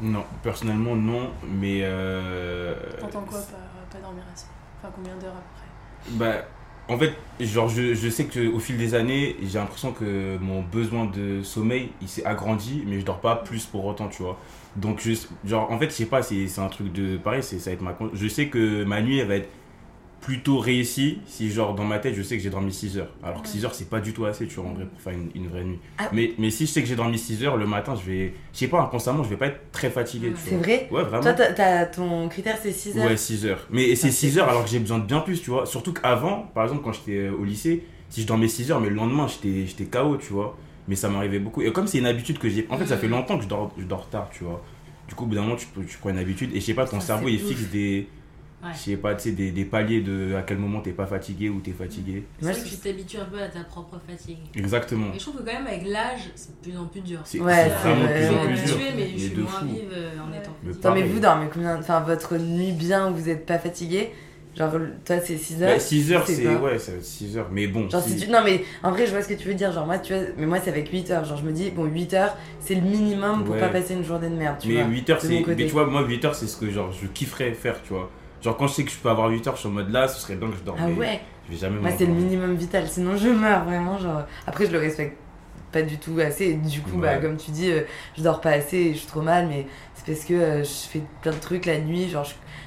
Non, 0.00 0.24
personnellement, 0.42 0.96
non, 0.96 1.30
mais. 1.46 1.80
Euh... 1.82 2.74
T'entends 2.98 3.22
quoi 3.22 3.38
pas, 3.40 3.58
pas 3.92 3.98
dormir 4.02 4.24
assez? 4.32 4.46
Enfin 4.82 4.92
combien 4.94 5.14
d'heures 5.16 5.34
à 5.34 5.42
peu 5.42 5.54
près? 5.58 6.16
Bah, 6.16 6.44
en 6.88 6.98
fait, 6.98 7.12
genre, 7.44 7.68
je, 7.68 7.94
je 7.94 8.08
sais 8.08 8.24
qu'au 8.26 8.58
fil 8.58 8.78
des 8.78 8.94
années, 8.94 9.36
j'ai 9.42 9.58
l'impression 9.58 9.92
que 9.92 10.38
mon 10.38 10.62
besoin 10.62 11.04
de 11.06 11.42
sommeil, 11.42 11.90
il 12.00 12.08
s'est 12.08 12.24
agrandi, 12.24 12.82
mais 12.86 12.98
je 13.00 13.04
dors 13.04 13.20
pas 13.20 13.36
plus 13.36 13.66
pour 13.66 13.84
autant, 13.84 14.08
tu 14.08 14.22
vois. 14.22 14.38
Donc, 14.76 15.00
je, 15.00 15.12
genre, 15.44 15.70
en 15.70 15.78
fait, 15.78 15.86
je 15.90 15.94
sais 15.94 16.06
pas, 16.06 16.22
c'est 16.22 16.48
c'est 16.48 16.60
un 16.60 16.68
truc 16.68 16.90
de. 16.92 17.18
Pareil, 17.18 17.42
c'est- 17.42 17.58
ça 17.58 17.70
va 17.70 17.74
être 17.74 17.82
ma. 17.82 17.96
Je 18.14 18.28
sais 18.28 18.48
que 18.48 18.84
ma 18.84 19.02
nuit, 19.02 19.18
elle 19.18 19.28
va 19.28 19.36
être 19.36 19.50
plutôt 20.20 20.58
réussie 20.58 21.18
si, 21.26 21.50
genre, 21.50 21.74
dans 21.74 21.84
ma 21.84 21.98
tête, 21.98 22.14
je 22.14 22.22
sais 22.22 22.36
que 22.36 22.42
j'ai 22.42 22.50
dormi 22.50 22.72
6 22.72 22.98
heures. 22.98 23.08
Alors 23.22 23.42
que 23.42 23.46
Ouais. 23.48 23.52
6 23.54 23.64
heures, 23.64 23.74
c'est 23.74 23.88
pas 23.88 24.00
du 24.00 24.12
tout 24.12 24.24
assez, 24.26 24.46
tu 24.46 24.56
vois, 24.56 24.66
en 24.70 24.74
vrai, 24.74 24.84
pour 24.84 25.00
faire 25.00 25.12
une, 25.14 25.30
une 25.34 25.48
vraie 25.48 25.64
nuit. 25.64 25.78
Ah. 25.98 26.08
Mais, 26.12 26.32
mais 26.38 26.50
si 26.50 26.66
je 26.66 26.70
sais 26.72 26.82
que 26.82 26.88
j'ai 26.88 26.96
dormi 26.96 27.18
6 27.18 27.42
heures, 27.44 27.56
le 27.56 27.66
matin, 27.66 27.94
je 27.96 28.10
vais. 28.10 28.34
Je 28.52 28.58
sais 28.58 28.68
pas, 28.68 28.80
inconsciemment, 28.82 29.22
je 29.24 29.30
vais 29.30 29.36
pas 29.36 29.46
être 29.46 29.70
très 29.72 29.90
fatigué, 29.90 30.32
C'est 30.36 30.56
vrai 30.56 30.88
Ouais, 30.90 31.02
vraiment. 31.02 31.22
Toi, 31.22 31.84
ton 31.86 32.28
critère, 32.28 32.58
c'est 32.62 32.72
6 32.72 32.98
heures 32.98 33.06
Ouais, 33.06 33.16
6 33.16 33.46
heures. 33.46 33.66
Mais 33.70 33.94
c'est 33.96 34.08
Ah, 34.08 34.10
6 34.10 34.30
c'est 34.34 34.40
heures 34.40 34.48
alors 34.48 34.64
que 34.64 34.70
j'ai 34.70 34.78
besoin 34.78 34.98
de 34.98 35.04
bien 35.06 35.20
plus, 35.20 35.40
tu 35.40 35.50
vois. 35.50 35.64
Surtout 35.66 35.92
qu'avant, 35.92 36.50
par 36.54 36.64
exemple, 36.64 36.82
quand 36.84 36.92
j'étais 36.92 37.16
euh, 37.28 37.32
au 37.32 37.44
lycée, 37.44 37.84
si 38.10 38.22
je 38.22 38.26
dormais 38.26 38.48
6 38.48 38.70
heures, 38.72 38.80
mais 38.80 38.88
le 38.90 38.96
lendemain, 38.96 39.26
j'étais 39.26 39.66
j'étais 39.66 39.84
KO, 39.86 40.16
tu 40.16 40.32
vois. 40.32 40.56
Mais 40.88 40.96
ça 40.96 41.08
m'arrivait 41.08 41.38
beaucoup. 41.38 41.62
Et 41.62 41.72
comme 41.72 41.86
c'est 41.86 41.98
une 41.98 42.06
habitude 42.06 42.38
que 42.38 42.48
j'ai. 42.48 42.66
En 42.68 42.76
fait, 42.76 42.86
ça 42.86 42.96
fait 42.98 43.06
Mhm. 43.06 43.12
longtemps 43.12 43.36
que 43.38 43.44
je 43.44 43.48
dors, 43.48 43.72
je 43.78 43.84
dors 43.84 44.08
tard, 44.10 44.28
tu 44.32 44.44
vois. 44.44 44.62
Du 45.08 45.14
coup, 45.14 45.24
au 45.24 45.26
bout 45.28 45.34
d'un 45.34 45.42
moment, 45.42 45.56
tu, 45.56 45.66
tu 45.88 45.98
prends 45.98 46.10
une 46.10 46.18
habitude. 46.18 46.50
Et 46.54 46.60
je 46.60 46.64
sais 46.66 46.74
pas, 46.74 46.84
ton 46.86 47.00
Ça, 47.00 47.06
cerveau, 47.08 47.28
il 47.28 47.40
ouf. 47.42 47.48
fixe 47.48 47.70
des. 47.70 48.06
Ouais. 48.62 48.70
Je 48.74 48.78
sais 48.78 48.96
pas, 48.96 49.14
tu 49.14 49.22
sais, 49.22 49.32
des, 49.32 49.52
des 49.52 49.64
paliers 49.64 50.02
de 50.02 50.34
à 50.34 50.42
quel 50.42 50.58
moment 50.58 50.80
t'es 50.82 50.90
pas 50.92 51.06
fatigué 51.06 51.48
ou 51.48 51.60
t'es 51.60 51.70
fatigué. 51.72 52.24
C'est 52.38 52.44
Moi, 52.44 52.52
vrai 52.52 52.60
je 52.60 52.64
que 52.66 52.74
tu 52.74 52.80
t'habitues 52.80 53.16
un 53.16 53.24
peu 53.24 53.40
à 53.40 53.48
ta 53.48 53.64
propre 53.64 53.98
fatigue. 54.06 54.36
Exactement. 54.54 55.06
Mais 55.12 55.18
je 55.18 55.24
trouve 55.24 55.36
que 55.40 55.46
quand 55.48 55.54
même 55.54 55.66
avec 55.66 55.86
l'âge, 55.86 56.30
c'est 56.34 56.50
de 56.60 56.68
plus 56.70 56.78
en 56.78 56.84
plus 56.84 57.00
dur. 57.00 57.20
C'est 57.24 57.40
Ouais, 57.40 57.68
vraiment 57.68 58.02
de 58.02 58.08
plus 58.08 58.28
en 58.28 58.42
Je 58.42 58.46
plus 58.48 58.56
suis 58.58 58.66
dur. 58.66 58.74
habituée, 58.76 58.92
mais 58.96 59.06
je 59.08 59.12
Mais 59.12 59.18
suis 59.30 59.36
moins 59.40 59.50
fou. 59.52 59.66
vive 59.66 59.92
euh, 59.92 60.10
en 60.20 60.30
Ouais. 60.30 60.38
étant. 60.38 60.88
Non, 60.90 60.94
mais 60.94 61.02
vous 61.04 61.20
dormez 61.20 61.46
combien 61.52 61.78
Enfin, 61.78 62.00
votre 62.00 62.36
nuit 62.36 62.72
bien 62.72 63.10
où 63.10 63.14
vous 63.14 63.28
êtes 63.30 63.46
pas 63.46 63.58
fatigué 63.58 64.10
Genre, 64.56 64.72
toi, 65.06 65.16
c'est 65.24 65.38
6 65.38 65.62
heures? 65.62 65.74
Bah, 65.74 65.78
6 65.78 66.12
heures, 66.12 66.26
c'est. 66.26 66.44
Ouais, 66.56 66.78
ça 66.78 66.90
va 66.92 66.98
être 66.98 67.04
6 67.04 67.38
heures. 67.38 67.48
Mais 67.52 67.68
bon. 67.68 67.88
Genre, 67.88 68.02
si- 68.02 68.18
si 68.18 68.26
tu... 68.26 68.30
Non, 68.32 68.40
mais 68.44 68.64
en 68.82 68.90
vrai, 68.90 69.06
je 69.06 69.12
vois 69.12 69.22
ce 69.22 69.28
que 69.28 69.34
tu 69.34 69.46
veux 69.46 69.54
dire. 69.54 69.70
Genre, 69.72 69.86
moi, 69.86 69.98
tu 70.00 70.12
vois, 70.12 70.22
mais 70.36 70.44
moi, 70.44 70.58
c'est 70.62 70.70
avec 70.70 70.90
8 70.90 71.08
heures. 71.12 71.24
Genre, 71.24 71.38
je 71.38 71.44
me 71.44 71.52
dis, 71.52 71.70
bon, 71.70 71.84
8 71.84 72.12
heures, 72.14 72.36
c'est 72.58 72.74
le 72.74 72.80
minimum 72.80 73.44
pour 73.44 73.54
Ouais. 73.54 73.60
pas 73.60 73.68
passer 73.68 73.94
une 73.94 74.04
journée 74.04 74.28
de 74.28 74.34
merde, 74.34 74.56
tu 74.60 74.68
mais 74.68 74.82
vois. 74.82 74.90
8 74.90 75.08
heures, 75.10 75.20
c'est. 75.20 75.28
mon 75.30 75.42
côté. 75.42 75.54
Mais 75.62 75.66
tu 75.66 75.72
vois, 75.72 75.86
moi, 75.86 76.02
8 76.04 76.24
heures, 76.24 76.34
c'est 76.34 76.48
ce 76.48 76.56
que 76.56 76.68
genre, 76.68 76.90
je 76.92 77.06
kifferais 77.06 77.52
faire, 77.52 77.80
tu 77.84 77.92
vois. 77.92 78.10
Genre, 78.42 78.56
quand 78.56 78.66
je 78.66 78.74
sais 78.74 78.84
que 78.84 78.90
je 78.90 78.98
peux 78.98 79.10
avoir 79.10 79.28
8 79.28 79.46
heures, 79.46 79.54
je 79.54 79.60
suis 79.60 79.68
en 79.68 79.72
mode 79.72 79.90
là, 79.90 80.08
ce 80.08 80.20
serait 80.20 80.36
dingue 80.36 80.52
que 80.52 80.58
je 80.58 80.62
dorme. 80.62 80.78
Ah 80.80 80.88
ouais 80.88 81.20
Je 81.46 81.52
vais 81.52 81.58
jamais 81.58 81.78
Moi, 81.80 81.90
c'est 81.96 82.06
le 82.06 82.12
minimum 82.12 82.54
vital. 82.54 82.88
Sinon, 82.88 83.16
je 83.16 83.28
meurs, 83.28 83.64
vraiment. 83.64 83.98
Genre... 83.98 84.22
Après, 84.46 84.66
je 84.66 84.72
le 84.72 84.78
respecte 84.78 85.16
pas 85.72 85.82
du 85.82 85.98
tout 85.98 86.18
assez. 86.20 86.46
Et 86.46 86.54
du 86.54 86.80
coup, 86.80 86.96
bah, 86.98 87.16
comme 87.16 87.36
tu 87.36 87.50
dis, 87.50 87.70
euh, 87.70 87.82
je 88.16 88.22
dors 88.22 88.40
pas 88.40 88.50
assez 88.50 88.76
et 88.78 88.92
je 88.94 88.98
suis 88.98 89.06
trop 89.06 89.22
mal, 89.22 89.46
mais 89.46 89.66
c'est 89.94 90.06
parce 90.06 90.24
que 90.24 90.34
euh, 90.34 90.64
je 90.64 90.68
fais 90.88 91.02
plein 91.22 91.32
de 91.32 91.38
trucs 91.38 91.66
la 91.66 91.78
nuit. 91.80 92.08
Genre, 92.08 92.24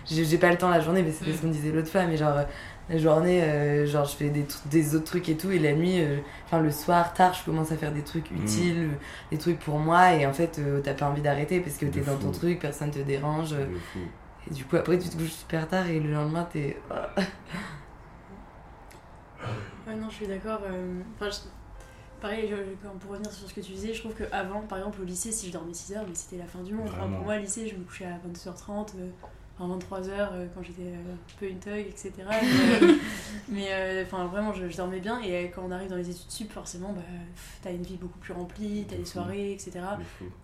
je- 0.10 0.24
j'ai 0.24 0.38
pas 0.38 0.50
le 0.52 0.58
temps 0.58 0.70
la 0.70 0.80
journée, 0.80 1.02
mais 1.04 1.12
c'est 1.12 1.28
Mm. 1.30 1.34
ce 1.36 1.42
qu'on 1.42 1.48
disait 1.50 1.72
l'autre 1.72 1.90
fois, 1.90 2.04
mais 2.06 2.16
genre, 2.18 2.38
euh, 2.38 2.44
la 2.90 2.98
journée, 2.98 3.42
euh, 3.42 3.86
genre, 3.88 4.06
je 4.06 4.16
fais 4.16 4.30
des, 4.30 4.46
des 4.70 4.96
autres 4.96 5.06
trucs 5.06 5.28
et 5.30 5.36
tout, 5.36 5.50
et 5.52 5.58
la 5.60 5.74
nuit, 5.74 6.02
enfin, 6.46 6.62
le 6.62 6.70
soir, 6.72 7.14
tard, 7.14 7.34
je 7.34 7.44
commence 7.50 7.72
à 7.72 7.78
faire 7.78 7.92
des 7.94 8.04
trucs 8.04 8.30
Mm. 8.32 8.44
utiles, 8.44 8.90
des 9.32 9.38
trucs 9.38 9.60
pour 9.60 9.80
moi, 9.80 10.14
et 10.14 10.26
en 10.26 10.34
fait, 10.34 10.60
t'as 10.84 10.94
pas 10.94 11.08
envie 11.08 11.22
d'arrêter 11.22 11.60
parce 11.62 11.78
que 11.78 11.86
t'es 11.88 12.02
dans 12.02 12.16
ton 12.18 12.32
truc, 12.32 12.60
personne 12.60 12.92
te 12.92 13.00
dérange. 13.00 13.56
Et 14.50 14.54
du 14.54 14.66
coup, 14.66 14.76
après, 14.76 14.98
tu 15.00 15.10
te 15.10 15.16
couches 15.18 15.32
super 15.32 15.68
tard 15.68 15.88
et 15.88 16.00
le 16.00 16.12
lendemain, 16.12 16.48
t'es. 16.52 16.78
Ouais, 19.88 19.96
non, 19.96 20.10
je 20.10 20.16
suis 20.16 20.28
d'accord. 20.28 20.62
euh, 20.66 21.02
Enfin, 21.16 21.30
je- 21.30 21.50
Pareil, 22.22 22.48
je- 22.50 22.88
pour 23.00 23.12
revenir 23.12 23.30
sur 23.34 23.50
ce 23.50 23.54
que 23.54 23.60
tu 23.60 23.74
disais, 23.74 23.94
je 23.94 24.00
trouve 24.00 24.14
qu'avant, 24.16 24.62
par 24.62 24.78
exemple, 24.78 25.02
au 25.02 25.04
lycée, 25.04 25.34
si 25.34 25.48
je 25.48 25.52
dormais 25.52 25.74
6 25.74 25.92
heures, 25.94 26.06
mais 26.08 26.16
c'était 26.16 26.38
la 26.38 26.46
fin 26.48 26.62
du 26.62 26.74
monde. 26.74 26.88
Enfin, 26.90 27.10
pour 27.10 27.26
moi, 27.26 27.36
au 27.36 27.40
lycée, 27.40 27.68
je 27.68 27.76
me 27.76 27.84
couchais 27.84 28.06
à 28.06 28.18
22h30, 28.26 28.94
euh, 28.98 29.10
enfin 29.64 29.78
23h 30.00 30.48
quand 30.54 30.64
j'étais 30.64 30.82
euh, 30.84 31.14
un 31.14 31.40
peu 31.40 31.48
une 31.50 31.60
thug, 31.60 31.86
etc. 31.88 32.12
Mais, 32.28 32.82
euh, 32.82 32.94
mais, 33.50 33.68
euh, 33.72 34.04
enfin, 34.06 34.26
vraiment, 34.26 34.54
je, 34.54 34.68
je 34.70 34.78
dormais 34.78 35.00
bien. 35.00 35.20
Et 35.22 35.36
euh, 35.36 35.48
quand 35.54 35.64
on 35.66 35.72
arrive 35.72 35.90
dans 35.90 35.96
les 35.96 36.10
études 36.10 36.30
sup, 36.30 36.52
forcément, 36.52 36.94
bah, 36.94 37.02
t'as 37.62 37.72
une 37.72 37.84
vie 37.84 37.98
beaucoup 37.98 38.20
plus 38.20 38.34
remplie, 38.34 38.86
t'as 38.88 38.96
De 38.96 39.02
des 39.02 39.06
soirées, 39.06 39.52
etc. 39.54 39.72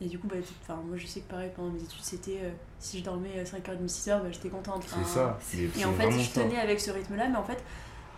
Et 0.01 0.07
du 0.07 0.19
coup, 0.19 0.27
bah, 0.27 0.35
moi, 0.85 0.97
je 0.97 1.05
sais 1.07 1.21
que 1.21 1.29
pareil, 1.29 1.51
pendant 1.55 1.69
mes 1.71 1.81
études, 1.81 2.01
c'était 2.01 2.39
euh, 2.43 2.49
si 2.79 2.99
je 2.99 3.03
dormais 3.03 3.43
5h30, 3.43 3.87
6h, 3.87 4.21
bah, 4.21 4.31
j'étais 4.31 4.49
contente. 4.49 4.83
C'est 4.87 5.05
ça. 5.05 5.37
et 5.77 5.85
en 5.85 5.93
fait, 5.93 6.11
je 6.11 6.19
ça. 6.21 6.41
tenais 6.41 6.59
avec 6.59 6.79
ce 6.79 6.91
rythme-là, 6.91 7.27
mais 7.29 7.37
en 7.37 7.43
fait, 7.43 7.63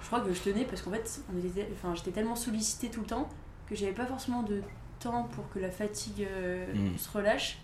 je 0.01 0.07
crois 0.07 0.21
que 0.21 0.33
je 0.33 0.41
tenais 0.41 0.65
parce 0.65 0.81
qu'en 0.81 0.91
fait, 0.91 1.21
on 1.33 1.37
était, 1.45 1.67
enfin, 1.73 1.93
j'étais 1.95 2.11
tellement 2.11 2.35
sollicitée 2.35 2.89
tout 2.89 3.01
le 3.01 3.07
temps 3.07 3.29
que 3.67 3.75
j'avais 3.75 3.93
pas 3.93 4.05
forcément 4.05 4.43
de 4.43 4.61
temps 4.99 5.23
pour 5.35 5.49
que 5.49 5.59
la 5.59 5.71
fatigue 5.71 6.27
euh, 6.29 6.65
Mm. 6.73 6.97
se 6.97 7.09
relâche. 7.11 7.57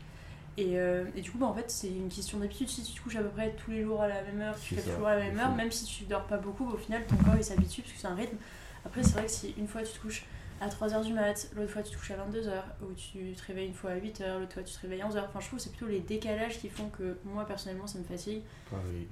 Et, 0.58 0.80
euh, 0.80 1.06
et 1.16 1.22
du 1.22 1.30
coup, 1.32 1.38
bah, 1.38 1.46
en 1.46 1.54
fait, 1.54 1.70
c'est 1.70 1.88
une 1.90 2.10
question 2.10 2.40
d'habitude. 2.40 2.68
Si 2.68 2.82
tu 2.84 2.94
te 2.94 3.02
couches 3.02 3.16
à 3.16 3.22
peu 3.22 3.30
près 3.30 3.52
tous 3.64 3.72
les 3.72 3.84
jours 3.84 4.02
à 4.02 4.08
la 4.08 4.22
même 4.24 4.42
heure, 4.42 4.56
tu 4.60 4.76
ça, 4.76 4.82
toujours 4.82 5.08
à 5.08 5.16
la 5.16 5.24
même 5.26 5.40
heure, 5.40 5.54
même 5.54 5.72
si 5.72 5.86
tu 5.86 6.06
dors 6.06 6.26
pas 6.26 6.38
beaucoup, 6.38 6.68
au 6.68 6.78
final, 6.78 7.06
ton 7.06 7.16
corps 7.18 7.36
il 7.38 7.44
s'habitue 7.44 7.82
parce 7.82 7.94
que 7.94 8.00
c'est 8.00 8.08
un 8.08 8.16
rythme. 8.16 8.38
Après, 8.86 9.04
c'est 9.04 9.14
vrai 9.14 9.26
que 9.26 9.32
si 9.32 9.54
une 9.58 9.68
fois 9.68 9.84
tu 9.84 9.94
te 9.94 10.00
couches 10.00 10.26
à 10.60 10.68
3h 10.70 11.04
du 11.06 11.14
mat, 11.14 11.50
l'autre 11.56 11.72
fois 11.72 11.84
tu 11.84 11.92
te 11.92 11.98
couches 11.98 12.10
à 12.12 12.16
22h, 12.16 12.50
ou 12.82 12.94
tu 12.96 13.34
te 13.34 13.44
réveilles 13.46 13.68
une 13.68 13.74
fois 13.76 13.92
à 13.92 13.98
8h, 13.98 14.40
l'autre 14.40 14.54
fois 14.54 14.64
tu 14.64 14.74
te 14.74 14.80
réveilles 14.82 15.02
à 15.04 15.08
11h. 15.08 15.26
Enfin, 15.30 15.40
je 15.40 15.46
trouve 15.48 15.60
que 15.60 15.64
c'est 15.64 15.70
plutôt 15.70 15.86
les 15.92 16.00
décalages 16.00 16.60
qui 16.60 16.70
font 16.70 16.90
que 16.90 17.18
moi, 17.24 17.46
personnellement, 17.46 17.86
ça 17.86 18.00
me 18.00 18.04
fatigue. 18.04 18.42
Pareil. 18.72 19.08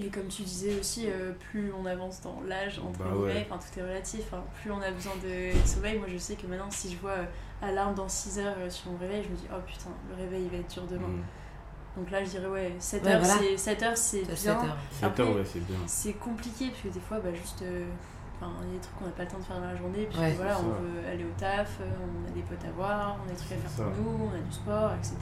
Et 0.00 0.08
comme 0.08 0.28
tu 0.28 0.42
disais 0.42 0.78
aussi, 0.78 1.06
euh, 1.06 1.32
plus 1.50 1.72
on 1.72 1.84
avance 1.86 2.20
dans 2.20 2.40
l'âge, 2.46 2.78
entre 2.78 3.00
Bah 3.00 3.06
guillemets, 3.12 3.34
ouais. 3.34 3.46
enfin 3.50 3.58
tout 3.58 3.78
est 3.78 3.82
relatif, 3.82 4.32
hein, 4.32 4.42
plus 4.62 4.70
on 4.70 4.80
a 4.80 4.90
besoin 4.92 5.14
de 5.16 5.50
sommeil. 5.66 5.98
Moi 5.98 6.06
je 6.08 6.16
sais 6.16 6.36
que 6.36 6.46
maintenant, 6.46 6.70
si 6.70 6.92
je 6.92 6.96
vois 6.98 7.10
euh, 7.10 7.24
alarme 7.62 7.94
dans 7.94 8.08
6 8.08 8.38
heures 8.38 8.54
euh, 8.58 8.70
sur 8.70 8.90
mon 8.92 8.98
réveil, 8.98 9.22
je 9.24 9.28
me 9.28 9.36
dis, 9.36 9.46
oh 9.52 9.60
putain, 9.66 9.90
le 10.08 10.14
réveil 10.24 10.44
il 10.44 10.50
va 10.50 10.56
être 10.58 10.72
dur 10.72 10.82
demain. 10.90 11.08
Mm. 11.08 11.22
Donc 11.96 12.10
là, 12.10 12.22
je 12.24 12.30
dirais, 12.30 12.46
ouais, 12.46 12.72
7 12.78 13.02
Ouais, 13.04 13.12
heures, 13.12 13.20
voilà. 13.20 13.34
c'est 13.40 13.56
7 13.56 13.82
heures, 13.82 13.96
c'est 13.96 14.22
bien. 14.22 14.36
7 14.36 14.48
heures. 14.56 14.76
7 14.92 15.04
Après- 15.04 15.22
heures, 15.22 15.36
ouais, 15.36 15.44
c'est 15.44 15.60
bien. 15.66 15.76
C'est 15.86 16.12
compliqué 16.14 16.68
parce 16.70 16.82
que 16.82 16.88
des 16.88 17.00
fois, 17.00 17.18
bah, 17.20 17.32
juste. 17.34 17.62
euh, 17.62 17.84
Enfin, 18.42 18.52
il 18.62 18.68
y 18.68 18.70
a 18.70 18.74
des 18.76 18.80
trucs 18.80 18.96
qu'on 18.98 19.04
n'a 19.04 19.10
pas 19.10 19.24
le 19.24 19.28
temps 19.28 19.38
de 19.38 19.42
faire 19.44 19.60
dans 19.60 19.66
la 19.66 19.76
journée, 19.76 20.06
puis 20.08 20.18
Ouais, 20.18 20.32
voilà, 20.32 20.56
on 20.60 20.72
ça. 20.72 20.80
veut 20.80 21.06
aller 21.06 21.24
au 21.26 21.32
taf, 21.38 21.76
euh, 21.82 21.84
on 22.00 22.26
a 22.26 22.30
des 22.32 22.40
potes 22.40 22.64
à 22.64 22.70
voir, 22.70 23.18
on 23.22 23.28
a 23.28 23.32
des 23.32 23.36
trucs 23.36 23.52
à 23.52 23.56
faire 23.68 23.84
pour 23.92 24.02
nous, 24.02 24.30
on 24.32 24.34
a 24.34 24.40
du 24.40 24.50
sport, 24.52 24.92
etc. 24.94 25.14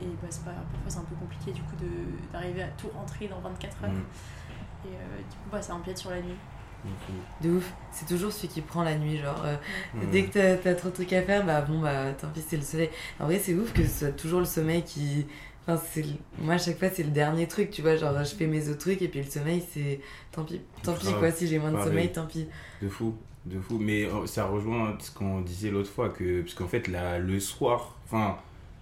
Et 0.00 0.06
bah, 0.06 0.28
c'est 0.30 0.44
pas, 0.46 0.52
parfois 0.52 0.88
c'est 0.88 0.98
un 1.00 1.04
peu 1.04 1.16
compliqué 1.16 1.52
du 1.52 1.60
coup 1.60 1.76
de- 1.76 2.32
d'arriver 2.32 2.62
à 2.62 2.68
tout 2.78 2.88
rentrer 2.96 3.28
dans 3.28 3.40
24 3.40 3.84
heures. 3.84 3.90
Mm. 3.90 4.86
Et 4.86 4.94
euh, 4.94 5.18
du 5.18 5.36
coup, 5.36 5.50
bah, 5.52 5.60
ça 5.60 5.74
empiète 5.74 5.98
sur 5.98 6.08
la 6.08 6.22
nuit. 6.22 6.38
De 7.42 7.50
ouf. 7.50 7.72
C'est 7.92 8.06
toujours 8.06 8.32
celui 8.32 8.48
qui 8.48 8.60
prend 8.60 8.82
la 8.82 8.96
nuit, 8.96 9.18
genre. 9.18 9.42
euh. 9.44 9.56
Dès 10.12 10.24
que 10.24 10.56
t'as- 10.56 10.74
trop 10.74 10.88
de 10.88 10.94
trucs 10.94 11.12
à 11.12 11.22
faire, 11.22 11.44
bah 11.44 11.60
bon, 11.62 11.80
bah 11.80 12.12
tant 12.12 12.28
pis, 12.28 12.42
c'est 12.46 12.56
le 12.56 12.62
soleil. 12.62 12.90
En 13.18 13.24
vrai, 13.26 13.38
c'est 13.38 13.54
ouf 13.54 13.72
que 13.72 13.82
ce 13.84 13.98
soit 14.06 14.12
toujours 14.12 14.40
le 14.40 14.46
sommeil 14.46 14.82
qui. 14.82 15.26
Enfin, 15.66 15.80
c'est 15.92 16.02
le- 16.02 16.12
moi, 16.38 16.54
à 16.54 16.58
chaque 16.58 16.78
fois, 16.78 16.88
c'est 16.92 17.02
le 17.02 17.10
dernier 17.10 17.46
truc, 17.46 17.70
tu 17.70 17.82
vois. 17.82 17.96
Genre, 17.96 18.24
je 18.24 18.34
fais 18.34 18.46
mes 18.46 18.68
autres 18.68 18.78
trucs 18.78 19.02
et 19.02 19.08
puis 19.08 19.20
le 19.22 19.30
sommeil, 19.30 19.62
c'est. 19.72 20.00
Tant 20.32 20.44
pis, 20.44 20.60
tant 20.82 20.94
pis, 20.94 21.12
quoi. 21.18 21.30
Si 21.30 21.46
j'ai 21.46 21.58
moins 21.58 21.70
de 21.70 21.76
Pareil. 21.76 21.88
sommeil, 21.90 22.12
tant 22.12 22.26
pis. 22.26 22.46
De 22.80 22.88
fou, 22.88 23.14
de 23.44 23.60
fou. 23.60 23.78
Mais 23.78 24.04
euh, 24.06 24.26
ça 24.26 24.46
rejoint 24.46 24.96
ce 25.00 25.10
qu'on 25.10 25.40
disait 25.42 25.70
l'autre 25.70 25.90
fois, 25.90 26.08
que, 26.08 26.40
parce 26.42 26.54
qu'en 26.54 26.66
fait, 26.68 26.88
la, 26.88 27.18
le 27.18 27.38
soir, 27.40 27.94
enfin, 28.06 28.36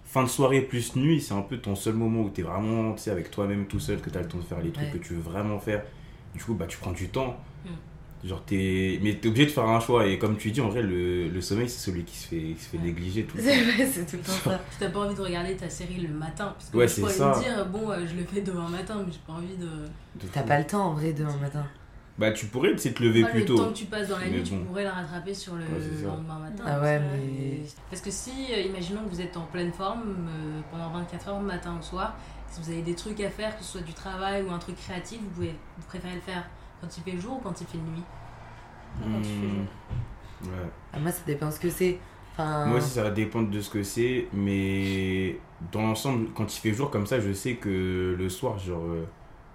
fin 0.05 0.23
de 0.23 0.29
soirée 0.29 0.61
plus 0.61 0.95
nuit, 0.95 1.19
c'est 1.21 1.33
un 1.33 1.41
peu 1.41 1.57
ton 1.57 1.75
seul 1.75 1.95
moment 1.95 2.21
où 2.21 2.29
tu 2.29 2.41
es 2.41 2.43
vraiment 2.43 2.93
tu 2.93 3.01
sais, 3.03 3.11
avec 3.11 3.29
toi-même 3.29 3.65
tout 3.67 3.79
seul, 3.79 3.99
que 3.99 4.09
tu 4.09 4.17
as 4.17 4.21
le 4.21 4.27
temps 4.27 4.37
de 4.37 4.43
faire 4.43 4.61
les 4.61 4.71
trucs 4.71 4.85
Ouais. 4.93 4.99
que 4.99 5.05
tu 5.05 5.13
veux 5.15 5.21
vraiment 5.21 5.59
faire. 5.59 5.83
Du 6.33 6.43
coup, 6.43 6.53
bah, 6.53 6.65
tu 6.67 6.77
prends 6.77 6.91
du 6.93 7.09
temps. 7.09 7.35
Genre, 8.23 8.43
t'es... 8.45 8.99
Mais 9.01 9.17
tu 9.17 9.27
es 9.27 9.29
obligé 9.29 9.45
de 9.45 9.51
faire 9.51 9.63
un 9.67 9.79
choix. 9.79 10.05
Et 10.05 10.19
comme 10.19 10.35
tu 10.37 10.51
dis, 10.51 10.59
en 10.59 10.67
vrai, 10.69 10.81
le, 10.81 11.29
le 11.29 11.41
sommeil, 11.41 11.69
c'est 11.69 11.79
celui 11.89 12.03
qui 12.03 12.17
se 12.17 12.27
fait, 12.27 12.35
qui 12.57 12.61
se 12.63 12.69
fait 12.69 12.77
Ouais. 12.77 12.83
négliger 12.83 13.23
tout 13.23 13.37
le 13.37 13.43
C'est 13.43 13.49
temps. 13.57 13.71
vrai, 13.71 13.85
c'est 13.85 14.05
tout 14.05 14.17
le 14.17 14.21
temps 14.23 14.31
ça. 14.43 14.59
Si 14.71 14.77
t'as 14.79 14.89
pas 14.89 14.99
envie 14.99 15.15
de 15.15 15.21
regarder 15.21 15.55
ta 15.55 15.69
série 15.69 16.01
le 16.01 16.09
matin, 16.13 16.53
parce 16.57 16.69
que 16.69 16.77
Ouais, 16.77 16.87
c'est 16.87 16.99
pourrais 17.01 17.13
ça. 17.13 17.29
me 17.37 17.41
dire, 17.43 17.65
bon, 17.67 17.89
euh, 17.91 18.05
je 18.05 18.15
le 18.15 18.25
fais 18.25 18.41
demain 18.41 18.67
matin, 18.67 19.01
mais 19.05 19.11
j'ai 19.13 19.19
pas 19.25 19.33
envie 19.33 19.55
de. 19.55 19.65
De 19.65 20.27
T'as 20.33 20.43
pas 20.43 20.59
le 20.59 20.65
temps 20.67 20.87
en 20.87 20.93
vrai 20.95 21.13
demain 21.13 21.37
matin. 21.37 21.65
Bah, 22.17 22.31
tu 22.31 22.47
pourrais 22.47 22.73
tu 22.73 22.79
sais, 22.79 22.91
te 22.91 23.01
lever 23.01 23.21
Pas 23.21 23.29
plus 23.29 23.39
le 23.39 23.45
tôt. 23.45 23.55
temps 23.57 23.69
que 23.69 23.77
tu 23.77 23.85
passes 23.85 24.09
dans 24.09 24.17
la 24.19 24.27
nuit, 24.27 24.43
tu 24.43 24.53
pourrais 24.55 24.83
le 24.83 24.89
rattraper 24.89 25.33
sur 25.33 25.55
le 25.55 25.61
Ouais, 25.61 26.03
lendemain 26.05 26.39
matin. 26.39 26.63
Ah 26.67 26.81
ouais, 26.81 26.99
mais- 26.99 27.61
Parce 27.89 28.01
que 28.01 28.11
si, 28.11 28.31
euh, 28.51 28.59
imaginons 28.59 29.05
que 29.05 29.09
vous 29.15 29.21
êtes 29.21 29.37
en 29.37 29.43
pleine 29.45 29.71
forme 29.71 30.01
euh, 30.27 30.59
pendant 30.69 30.89
24 30.89 31.29
heures, 31.29 31.39
matin 31.39 31.77
au 31.79 31.81
soir, 31.81 32.17
si 32.51 32.59
vous 32.61 32.69
avez 32.71 32.81
des 32.81 32.95
trucs 32.95 33.21
à 33.21 33.29
faire, 33.29 33.57
que 33.57 33.63
ce 33.63 33.71
soit 33.71 33.81
du 33.81 33.93
travail 33.93 34.43
ou 34.43 34.51
un 34.51 34.59
truc 34.59 34.75
créatif, 34.75 35.19
vous 35.21 35.29
pouvez 35.29 35.55
vous 35.77 35.85
préférez 35.87 36.15
le 36.15 36.19
faire 36.21 36.43
quand 36.81 36.97
il 36.97 37.03
fait 37.03 37.19
jour 37.19 37.37
ou 37.37 37.39
quand 37.39 37.59
il 37.61 37.67
fait 37.67 37.77
nuit 37.77 38.03
Quand 39.01 39.21
tu 39.21 39.29
fais 39.29 39.49
jour. 39.49 39.65
Mm. 40.41 40.47
Ouais. 40.47 40.69
Ah, 40.93 40.99
moi, 40.99 41.11
ça 41.11 41.21
dépend 41.25 41.51
ce 41.51 41.59
que 41.59 41.69
c'est. 41.69 41.99
Enfin. 42.33 42.65
Moi 42.65 42.77
aussi, 42.77 42.89
ça 42.89 43.03
va 43.03 43.11
dépendre 43.11 43.49
de 43.49 43.59
ce 43.59 43.69
que 43.69 43.83
c'est, 43.83 44.27
mais 44.33 45.37
dans 45.71 45.81
l'ensemble, 45.81 46.29
quand 46.33 46.55
il 46.55 46.59
fait 46.59 46.73
jour 46.73 46.89
comme 46.89 47.05
ça, 47.05 47.19
je 47.19 47.33
sais 47.33 47.55
que 47.55 48.15
le 48.17 48.29
soir, 48.29 48.57
genre, 48.57 48.81
euh, 48.81 49.03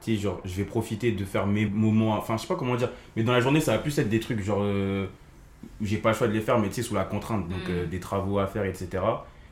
tu 0.02 0.14
sais, 0.14 0.20
genre, 0.20 0.40
je 0.44 0.54
vais 0.56 0.64
profiter 0.64 1.12
de 1.12 1.24
faire 1.24 1.46
mes 1.46 1.64
moments, 1.64 2.14
enfin, 2.16 2.36
je 2.36 2.42
sais 2.42 2.48
pas 2.48 2.56
comment 2.56 2.76
dire, 2.76 2.90
mais 3.16 3.22
dans 3.22 3.32
la 3.32 3.40
journée, 3.40 3.60
ça 3.60 3.72
va 3.72 3.78
plus 3.78 3.98
être 3.98 4.10
des 4.10 4.20
trucs, 4.20 4.42
genre, 4.42 4.60
euh, 4.60 5.06
où 5.80 5.86
j'ai 5.86 5.96
pas 5.96 6.10
le 6.10 6.14
choix 6.14 6.28
de 6.28 6.32
les 6.32 6.42
faire, 6.42 6.58
mais 6.58 6.68
tu 6.68 6.74
sais, 6.74 6.82
sous 6.82 6.94
la 6.94 7.04
contrainte, 7.04 7.48
donc 7.48 7.68
euh, 7.70 7.86
des 7.86 8.00
travaux 8.00 8.38
à 8.38 8.46
faire, 8.46 8.64
etc. 8.64 9.02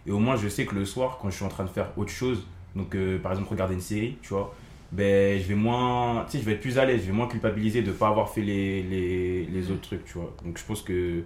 Et 0.07 0.11
au 0.11 0.19
moins, 0.19 0.37
je 0.37 0.49
sais 0.49 0.67
que 0.67 0.75
le 0.75 0.85
soir, 0.85 1.19
quand 1.21 1.31
je 1.31 1.37
suis 1.37 1.45
en 1.45 1.49
train 1.49 1.65
de 1.65 1.71
faire 1.71 1.93
autre 1.97 2.11
chose, 2.11 2.47
donc 2.75 2.95
euh, 2.95 3.19
par 3.19 3.33
exemple, 3.33 3.51
regarder 3.51 3.75
une 3.75 3.81
série, 3.81 4.19
tu 4.23 4.31
vois, 4.31 4.55
ben, 4.93 5.41
je 5.41 5.47
vais 5.49 5.55
moins, 5.55 6.25
tu 6.27 6.33
sais, 6.33 6.39
je 6.41 6.45
vais 6.45 6.53
être 6.53 6.61
plus 6.61 6.79
à 6.79 6.85
l'aise, 6.85 7.01
je 7.03 7.07
vais 7.07 7.13
moins 7.17 7.27
culpabiliser 7.29 7.83
de 7.83 7.93
pas 7.93 8.09
avoir 8.09 8.29
fait 8.31 8.43
les, 8.43 8.83
les, 8.83 9.47
les 9.47 9.63
Mm. 9.63 9.73
autres 9.73 9.81
trucs, 9.81 10.05
tu 10.05 10.15
vois. 10.19 10.35
Donc 10.45 10.59
je 10.59 10.65
pense 10.65 10.83
que 10.83 11.23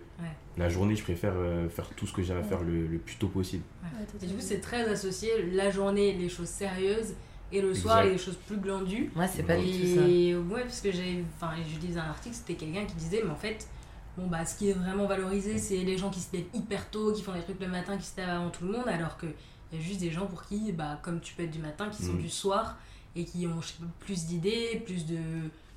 la 0.57 0.69
journée, 0.69 0.95
je 0.97 1.03
préfère 1.03 1.35
euh, 1.37 1.69
faire 1.69 1.89
tout 1.97 2.07
ce 2.07 2.13
que 2.13 2.23
j'ai 2.23 2.33
à 2.33 2.43
faire 2.43 2.63
le, 2.63 2.87
le 2.87 2.99
plus 2.99 3.17
tôt 3.17 3.29
possible. 3.29 3.65
Ouais, 3.83 4.07
Et 4.23 4.27
du 4.27 4.35
coup, 4.35 4.41
c'est 4.41 4.61
très 4.61 4.89
associé 4.89 5.31
la 5.53 5.71
journée, 5.71 6.15
les 6.15 6.29
choses 6.29 6.49
sérieuses, 6.49 7.15
et 7.53 7.61
le 7.61 7.75
soir, 7.75 8.05
les 8.05 8.19
choses 8.19 8.37
plus 8.47 8.57
glandues. 8.57 9.11
Moi, 9.15 9.27
c'est 9.29 9.43
pas 9.45 9.57
du 9.57 9.65
tout 9.67 9.87
ça. 9.97 10.09
Et 10.09 10.35
ouais, 10.37 10.63
parce 10.63 10.81
que 10.81 10.91
j'ai, 10.93 11.25
enfin, 11.37 11.53
je 11.63 11.79
lisais 11.87 12.01
un 12.01 12.05
article, 12.11 12.35
c'était 12.35 12.55
quelqu'un 12.55 12.85
qui 12.87 12.95
disait, 12.97 13.23
mais 13.25 13.31
en 13.31 13.37
fait, 13.37 13.69
bon 14.17 14.27
bah, 14.29 14.45
ce 14.47 14.57
qui 14.59 14.71
est 14.71 14.73
vraiment 14.73 15.07
valorisé, 15.07 15.59
c'est 15.59 15.77
les 15.79 15.99
gens 15.99 16.11
qui 16.11 16.21
se 16.21 16.33
lèvent 16.33 16.47
hyper 16.55 16.89
tôt, 16.91 17.13
qui 17.13 17.23
font 17.23 17.33
des 17.35 17.43
trucs 17.43 17.61
le 17.61 17.69
matin, 17.69 17.97
qui 17.99 18.07
se 18.07 18.17
lèvent 18.17 18.31
avant 18.31 18.51
tout 18.51 18.65
le 18.65 18.73
monde, 18.73 18.89
alors 18.89 19.17
que 19.17 19.27
il 19.73 19.79
y 19.79 19.83
a 19.83 19.85
juste 19.85 20.01
des 20.01 20.11
gens 20.13 20.27
pour 20.27 20.45
qui, 20.45 20.73
bah, 20.73 20.99
comme 21.03 21.21
tu 21.21 21.35
peux 21.35 21.43
être 21.43 21.51
du 21.51 21.59
matin, 21.59 21.89
qui 21.91 22.03
sont 22.05 22.13
Mm. 22.15 22.19
du 22.23 22.29
soir 22.31 22.77
et 23.17 23.25
qui 23.25 23.47
ont 23.47 23.61
plus 24.01 24.27
d'idées, 24.27 24.83
plus 24.85 25.07
de, 25.07 25.19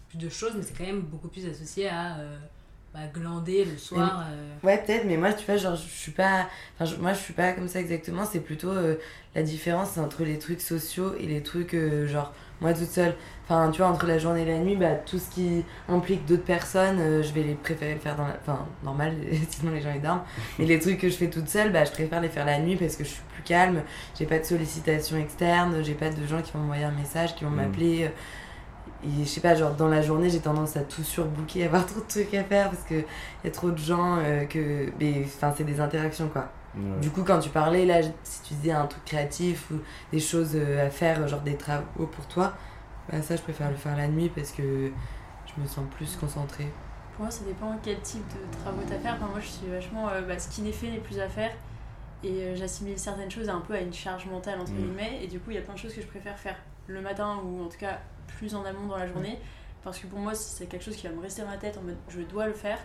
plus 0.10 0.18
de 0.18 0.30
choses, 0.30 0.54
mais 0.56 0.64
c'est 0.64 0.78
quand 0.78 0.86
même 0.86 1.02
beaucoup 1.02 1.30
plus 1.30 1.46
associé 1.48 1.88
à 1.88 2.18
euh, 2.20 2.38
bah, 2.94 3.02
glander 3.14 3.66
le 3.66 3.78
soir. 3.78 4.24
euh. 4.32 4.54
Ouais, 4.64 4.78
peut-être, 4.84 5.06
mais 5.06 5.18
moi, 5.18 5.32
tu 5.34 5.46
vois, 5.46 5.58
genre, 5.58 5.76
je 5.76 5.88
suis 5.88 6.12
pas. 6.12 6.48
Enfin, 6.76 6.86
je- 6.86 6.96
moi, 7.00 7.14
je 7.14 7.20
suis 7.20 7.34
pas 7.34 7.52
comme 7.54 7.68
ça 7.68 7.80
exactement. 7.80 8.26
C'est 8.26 8.40
plutôt 8.40 8.72
euh, 8.72 8.96
la 9.36 9.44
différence 9.44 9.98
entre 9.98 10.24
les 10.24 10.40
trucs 10.40 10.62
sociaux 10.62 11.14
et 11.20 11.28
les 11.28 11.44
trucs, 11.44 11.74
euh, 11.76 12.08
genre, 12.08 12.34
moi 12.62 12.74
toute 12.74 12.90
seule. 12.90 13.16
Enfin, 13.46 13.70
tu 13.72 13.78
vois, 13.82 13.90
entre 13.92 14.06
la 14.06 14.18
journée 14.20 14.42
et 14.42 14.46
la 14.46 14.58
nuit, 14.60 14.76
bah, 14.76 14.94
tout 14.96 15.18
ce 15.20 15.30
qui 15.30 15.64
implique 15.88 16.26
d'autres 16.26 16.44
personnes, 16.44 17.00
euh, 17.00 17.24
je 17.24 17.32
vais 17.34 17.44
les 17.44 17.54
préférer 17.56 17.94
le 17.94 18.00
faire 18.00 18.16
dans 18.16 18.28
la. 18.28 18.38
Enfin, 18.42 18.66
normal, 18.84 19.14
sinon 19.50 19.72
les 19.72 19.82
gens 19.82 19.92
ils 19.96 20.02
dorment. 20.02 20.24
Mais 20.58 20.66
les 20.66 20.80
trucs 20.80 21.00
que 21.00 21.10
je 21.10 21.16
fais 21.16 21.30
toute 21.30 21.48
seule, 21.48 21.72
bah, 21.72 21.86
je 21.86 21.92
préfère 21.92 22.22
les 22.22 22.30
faire 22.30 22.46
la 22.46 22.58
nuit 22.60 22.76
parce 22.76 22.96
que 22.96 23.04
je 23.04 23.10
suis 23.10 23.22
plus 23.34 23.44
calme. 23.44 23.84
J'ai 24.18 24.26
pas 24.26 24.40
de 24.40 24.44
sollicitations 24.46 25.18
externes, 25.18 25.84
j'ai 25.84 25.94
pas 25.94 26.10
de 26.10 26.26
gens 26.28 26.42
qui 26.42 26.52
vont 26.54 26.60
m'envoyer 26.60 26.84
un 26.86 26.92
message, 26.92 27.36
qui 27.36 27.44
vont 27.44 27.52
Mm. 27.52 27.56
m'appeler. 27.56 28.04
euh, 28.06 28.10
Et 29.04 29.24
je 29.24 29.26
sais 29.26 29.42
pas, 29.42 29.56
genre 29.56 29.74
dans 29.76 29.88
la 29.88 30.02
journée, 30.02 30.30
j'ai 30.30 30.40
tendance 30.40 30.76
à 30.78 30.82
tout 30.82 31.04
surbooker, 31.04 31.64
avoir 31.66 31.86
trop 31.86 32.00
de 32.02 32.08
trucs 32.08 32.34
à 32.34 32.44
faire 32.44 32.70
parce 32.70 32.84
que 32.84 32.96
y 33.44 33.48
a 33.48 33.52
trop 33.52 33.72
de 33.72 33.78
gens 33.78 34.18
euh, 34.20 34.46
que. 34.46 34.92
Mais 35.00 35.24
enfin, 35.26 35.54
c'est 35.58 35.64
des 35.64 35.80
interactions 35.80 36.28
quoi. 36.30 36.50
Ouais. 36.76 37.00
Du 37.02 37.10
coup, 37.10 37.24
quand 37.24 37.40
tu 37.40 37.50
parlais 37.50 37.86
là, 37.86 38.02
si 38.24 38.42
tu 38.44 38.54
disais 38.56 38.72
un 38.72 38.86
truc 38.86 39.04
créatif 39.06 39.72
ou 39.72 39.76
des 40.12 40.20
choses 40.20 40.52
euh, 40.56 40.86
à 40.86 40.90
faire, 40.90 41.28
genre 41.28 41.42
des 41.42 41.56
travaux 41.56 42.06
pour 42.06 42.26
toi, 42.28 42.54
bah 43.12 43.22
ça, 43.22 43.36
je 43.36 43.42
préfère 43.42 43.70
le 43.72 43.76
faire 43.78 43.98
la 43.98 44.08
nuit 44.08 44.30
parce 44.30 44.52
que 44.52 44.92
je 45.48 45.62
me 45.62 45.66
sens 45.68 45.84
plus 45.98 46.16
concentrée. 46.16 46.68
Pour 47.16 47.24
moi, 47.26 47.32
ça 47.32 47.44
dépend 47.44 47.76
quel 47.84 48.00
type 48.02 48.24
de 48.30 48.58
travaux 48.62 48.82
t'as 48.88 48.96
à 48.96 49.00
faire. 49.00 49.16
Enfin, 49.16 49.28
moi, 49.32 49.40
je 49.42 49.48
suis 49.48 49.68
vachement. 49.68 50.10
euh, 50.10 50.22
bah, 50.22 50.38
ce 50.38 50.48
qui 50.48 50.62
n'est 50.62 50.72
fait 50.72 50.90
n'est 50.92 51.00
plus 51.00 51.20
à 51.20 51.28
faire. 51.28 51.52
Et 52.24 52.30
euh, 52.44 52.56
j'assimile 52.56 53.00
certaines 53.00 53.32
choses 53.32 53.50
un 53.50 53.62
peu 53.62 53.74
à 53.74 53.80
une 53.82 53.94
charge 53.94 54.26
mentale, 54.28 54.60
entre 54.62 54.72
Mm. 54.72 54.76
guillemets. 54.76 55.20
Et 55.24 55.28
du 55.28 55.40
coup, 55.40 55.50
il 55.52 55.56
y 55.56 55.58
a 55.58 55.62
plein 55.62 55.74
de 55.74 55.80
choses 55.80 55.94
que 55.94 56.02
je 56.02 56.08
préfère 56.08 56.38
faire 56.38 56.56
le 56.88 57.02
matin 57.02 57.38
ou 57.44 57.64
en 57.64 57.68
tout 57.68 57.78
cas 57.80 57.98
plus 58.38 58.56
en 58.56 58.64
amont 58.66 58.88
dans 58.88 58.98
la 58.98 59.08
journée. 59.08 59.38
Parce 59.84 59.98
que 60.00 60.08
pour 60.08 60.20
moi, 60.20 60.34
si 60.36 60.50
c'est 60.56 60.66
quelque 60.66 60.84
chose 60.84 60.96
qui 60.96 61.08
va 61.08 61.14
me 61.14 61.22
rester 61.22 61.42
dans 61.42 61.50
la 61.52 61.58
tête 61.58 61.78
en 61.78 61.82
mode 61.82 61.96
je 62.10 62.22
dois 62.22 62.48
le 62.48 62.54
faire, 62.54 62.80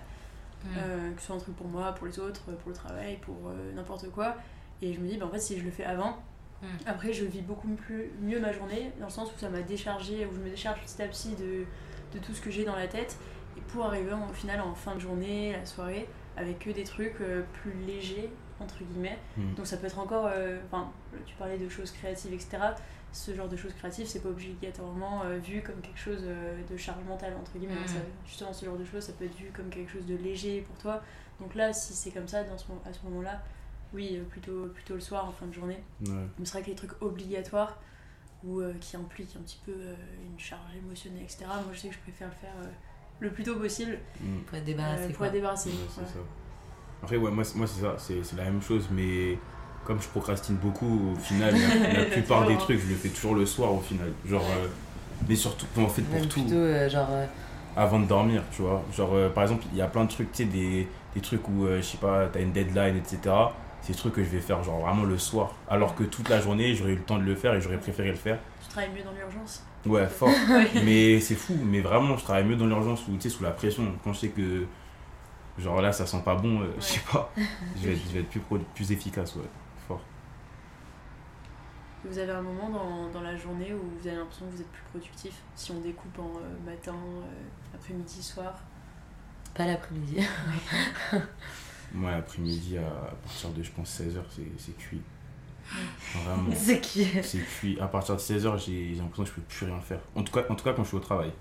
euh, 0.76 1.12
que 1.12 1.20
ce 1.20 1.26
soit 1.26 1.36
un 1.36 1.38
truc 1.40 1.56
pour 1.56 1.66
moi, 1.68 1.92
pour 1.92 2.06
les 2.06 2.18
autres, 2.18 2.42
pour 2.52 2.70
le 2.70 2.74
travail, 2.74 3.18
pour 3.18 3.36
euh, 3.48 3.72
n'importe 3.74 4.10
quoi. 4.10 4.36
Et 4.80 4.92
je 4.94 5.00
me 5.00 5.08
dis, 5.08 5.16
bah, 5.18 5.26
en 5.26 5.30
fait, 5.30 5.40
si 5.40 5.58
je 5.58 5.64
le 5.64 5.70
fais 5.70 5.84
avant, 5.84 6.16
Mm. 6.62 6.66
après, 6.86 7.12
je 7.12 7.24
vis 7.26 7.42
beaucoup 7.42 7.68
plus, 7.68 8.10
mieux 8.22 8.40
ma 8.40 8.52
journée, 8.52 8.90
dans 8.98 9.06
le 9.06 9.10
sens 9.12 9.28
où 9.30 9.38
ça 9.38 9.50
m'a 9.50 9.60
déchargé, 9.60 10.24
où 10.24 10.32
je 10.34 10.38
me 10.40 10.48
décharge 10.48 10.80
petit 10.80 11.02
à 11.02 11.08
petit 11.08 11.34
de, 11.34 11.64
de 12.14 12.18
tout 12.24 12.32
ce 12.32 12.40
que 12.40 12.50
j'ai 12.50 12.64
dans 12.64 12.76
la 12.76 12.86
tête. 12.86 13.18
Et 13.58 13.60
pour 13.60 13.84
arriver 13.84 14.12
en- 14.14 14.30
au 14.30 14.32
final 14.32 14.60
en 14.62 14.72
fin 14.74 14.94
de 14.94 15.00
journée, 15.00 15.52
la 15.52 15.66
soirée, 15.66 16.08
avec 16.38 16.60
que 16.60 16.70
des 16.70 16.84
trucs 16.84 17.20
euh, 17.20 17.42
plus 17.54 17.72
légers, 17.86 18.30
entre 18.60 18.82
guillemets. 18.82 19.18
Mm. 19.36 19.54
Donc 19.56 19.66
ça 19.66 19.76
peut 19.76 19.86
être 19.88 19.98
encore, 19.98 20.26
euh, 20.32 20.58
enfin, 20.70 20.90
tu 21.26 21.34
parlais 21.34 21.58
de 21.58 21.68
choses 21.68 21.90
créatives, 21.90 22.32
etc. 22.32 22.56
Ce 23.16 23.32
genre 23.32 23.48
de 23.48 23.56
choses 23.56 23.72
créatives, 23.74 24.06
c'est 24.08 24.20
pas 24.20 24.28
obligatoirement 24.28 25.22
euh, 25.24 25.38
vu 25.38 25.62
comme 25.62 25.80
quelque 25.80 25.98
chose 26.00 26.22
euh, 26.24 26.60
de 26.68 26.76
charge 26.76 27.04
mentale, 27.04 27.32
entre 27.40 27.56
guillemets. 27.56 27.74
Mm. 27.84 27.86
Ça- 27.86 27.94
justement, 28.26 28.52
ce 28.52 28.64
genre 28.66 28.76
de 28.76 28.84
choses, 28.84 29.04
ça 29.04 29.12
peut 29.12 29.24
être 29.24 29.36
vu 29.36 29.52
comme 29.54 29.68
quelque 29.70 29.90
chose 29.92 30.04
de 30.04 30.16
léger 30.16 30.62
pour 30.62 30.76
toi. 30.78 31.00
Donc 31.40 31.54
là, 31.54 31.72
si 31.72 31.92
c'est 31.92 32.10
comme 32.10 32.26
ça, 32.26 32.42
dans 32.42 32.58
ce, 32.58 32.64
à 32.84 32.92
ce 32.92 32.98
moment-là, 33.04 33.40
oui, 33.92 34.16
euh, 34.18 34.24
plutôt, 34.24 34.66
plutôt 34.74 34.94
le 34.94 35.00
soir, 35.00 35.26
en 35.28 35.32
fin 35.32 35.46
de 35.46 35.52
journée. 35.52 35.78
Ouais. 36.04 36.12
Mais 36.38 36.44
c'est 36.44 36.54
vrai 36.54 36.62
que 36.62 36.70
les 36.70 36.74
trucs 36.74 37.00
obligatoires 37.00 37.78
ou 38.42 38.60
euh, 38.60 38.74
qui 38.80 38.96
impliquent 38.96 39.36
un 39.36 39.42
petit 39.42 39.60
peu 39.64 39.72
euh, 39.72 39.94
une 40.26 40.38
charge 40.38 40.74
émotionnelle, 40.76 41.22
etc., 41.22 41.44
moi 41.46 41.72
je 41.72 41.78
sais 41.78 41.88
que 41.88 41.94
je 41.94 42.00
préfère 42.00 42.28
le 42.28 42.34
faire 42.34 42.54
euh, 42.62 42.68
le 43.20 43.30
plus 43.30 43.44
tôt 43.44 43.54
possible 43.56 43.96
Mm. 44.20 44.38
Pour 44.40 44.56
être 44.56 44.62
euh, 44.62 44.66
débarrassé. 44.66 45.12
pour 45.12 45.24
être 45.26 45.32
débarrassé. 45.32 45.70
Ouais, 45.70 45.76
c'est 45.88 46.00
ça. 46.00 46.18
Après, 47.02 47.16
ouais, 47.16 47.30
moi, 47.30 47.44
c'est- 47.44 47.56
moi 47.56 47.66
c'est 47.68 47.80
ça, 47.80 47.94
c'est 47.96 48.24
c'est 48.24 48.36
la 48.36 48.44
même 48.44 48.60
chose, 48.60 48.88
mais 48.90 49.38
comme 49.84 50.00
je 50.00 50.08
procrastine 50.08 50.56
beaucoup, 50.56 51.12
au 51.14 51.18
final, 51.18 51.54
la, 51.54 51.92
la 52.00 52.04
plupart 52.04 52.46
des 52.46 52.56
trucs, 52.56 52.80
je 52.80 52.86
le 52.88 52.94
fais 52.94 53.08
toujours 53.10 53.34
le 53.34 53.46
soir 53.46 53.72
au 53.72 53.80
final. 53.80 54.10
Genre, 54.26 54.42
euh, 54.42 54.66
mais 55.28 55.36
surtout, 55.36 55.66
en 55.76 55.88
fait, 55.88 56.02
pour 56.02 56.18
Même 56.20 56.28
tout, 56.28 56.40
plutôt, 56.42 56.56
euh, 56.56 56.88
genre. 56.88 57.08
euh, 57.10 57.26
avant 57.76 58.00
de 58.00 58.06
dormir, 58.06 58.42
tu 58.54 58.62
vois. 58.62 58.82
Genre, 58.96 59.10
euh, 59.14 59.28
par 59.30 59.42
exemple, 59.44 59.64
il 59.72 59.78
y 59.78 59.82
a 59.82 59.86
plein 59.86 60.04
de 60.04 60.10
trucs, 60.10 60.30
tu 60.32 60.44
sais, 60.44 60.48
des, 60.48 60.88
des 61.14 61.20
trucs 61.20 61.46
où, 61.48 61.66
euh, 61.66 61.78
je 61.78 61.82
sais 61.86 61.98
pas, 61.98 62.26
t'as 62.32 62.40
une 62.40 62.52
deadline, 62.52 62.96
etc. 62.96 63.18
C'est 63.82 63.92
des 63.92 63.98
trucs 63.98 64.14
que 64.14 64.24
je 64.24 64.30
vais 64.30 64.40
faire, 64.40 64.62
genre, 64.64 64.80
vraiment 64.80 65.04
le 65.04 65.18
soir. 65.18 65.54
Alors 65.68 65.94
que 65.94 66.04
toute 66.04 66.28
la 66.30 66.40
journée, 66.40 66.74
j'aurais 66.74 66.92
eu 66.92 66.96
le 66.96 67.02
temps 67.02 67.18
de 67.18 67.24
le 67.24 67.34
faire 67.34 67.52
et 67.54 67.60
j'aurais 67.60 67.78
préféré 67.78 68.08
le 68.10 68.16
faire. 68.16 68.38
Tu 68.62 68.68
travailles 68.68 68.90
mieux 68.96 69.02
dans 69.02 69.12
l'urgence. 69.12 69.62
Ouais, 69.84 70.06
fort. 70.08 70.30
Mais 70.82 71.20
c'est 71.20 71.34
fou, 71.34 71.54
mais 71.62 71.80
vraiment, 71.82 72.16
je 72.16 72.24
travaille 72.24 72.44
mieux 72.44 72.56
dans 72.56 72.66
l'urgence 72.66 73.02
ou, 73.08 73.16
tu 73.16 73.22
sais, 73.22 73.28
sous 73.28 73.42
la 73.42 73.50
pression. 73.50 73.84
Quand 74.02 74.14
je 74.14 74.20
sais 74.20 74.28
que, 74.28 74.64
genre 75.58 75.82
là, 75.82 75.92
ça 75.92 76.06
sent 76.06 76.22
pas 76.24 76.34
bon, 76.34 76.60
euh, 76.62 76.66
je 76.78 76.82
sais 76.84 77.00
pas, 77.12 77.30
je 77.76 77.86
vais 77.86 77.92
être, 77.94 78.00
je 78.08 78.12
vais 78.14 78.20
être 78.20 78.30
plus, 78.30 78.40
pro- 78.40 78.58
plus 78.74 78.90
efficace, 78.92 79.36
ouais. 79.36 79.42
Vous 82.04 82.18
avez 82.18 82.32
un 82.32 82.42
moment 82.42 82.68
dans, 82.68 83.08
dans 83.10 83.22
la 83.22 83.36
journée 83.36 83.72
où 83.72 83.98
vous 83.98 84.06
avez 84.06 84.16
l'impression 84.16 84.46
que 84.46 84.52
vous 84.52 84.60
êtes 84.60 84.70
plus 84.70 84.82
productif, 84.90 85.42
si 85.54 85.70
on 85.72 85.80
découpe 85.80 86.18
en 86.18 86.38
euh, 86.38 86.70
matin, 86.70 86.94
euh, 86.94 87.74
après-midi, 87.74 88.22
soir? 88.22 88.54
Pas 89.54 89.66
l'après-midi. 89.66 90.18
Moi, 91.94 92.10
l'après-midi, 92.10 92.76
à 92.78 93.14
partir 93.22 93.50
de, 93.50 93.62
je 93.62 93.70
pense, 93.70 94.00
16h, 94.00 94.20
c'est 94.28 94.42
c'est 94.58 94.76
cuit. 94.76 95.00
Vraiment. 96.24 96.50
C'est 96.54 96.80
qui 96.80 97.06
C'est 97.22 97.38
cuit. 97.38 97.78
À 97.80 97.86
partir 97.86 98.16
de 98.16 98.20
16h, 98.20 98.58
j'ai 98.58 98.94
j'ai 98.94 99.00
l'impression 99.00 99.22
que 99.24 99.30
je 99.30 99.34
peux 99.34 99.42
plus 99.42 99.66
rien 99.66 99.80
faire. 99.80 100.00
En 100.14 100.22
tout, 100.22 100.32
cas, 100.32 100.44
en 100.50 100.54
tout 100.54 100.64
cas, 100.64 100.72
quand 100.72 100.82
je 100.82 100.88
suis 100.88 100.96
au 100.96 101.00
travail. 101.00 101.32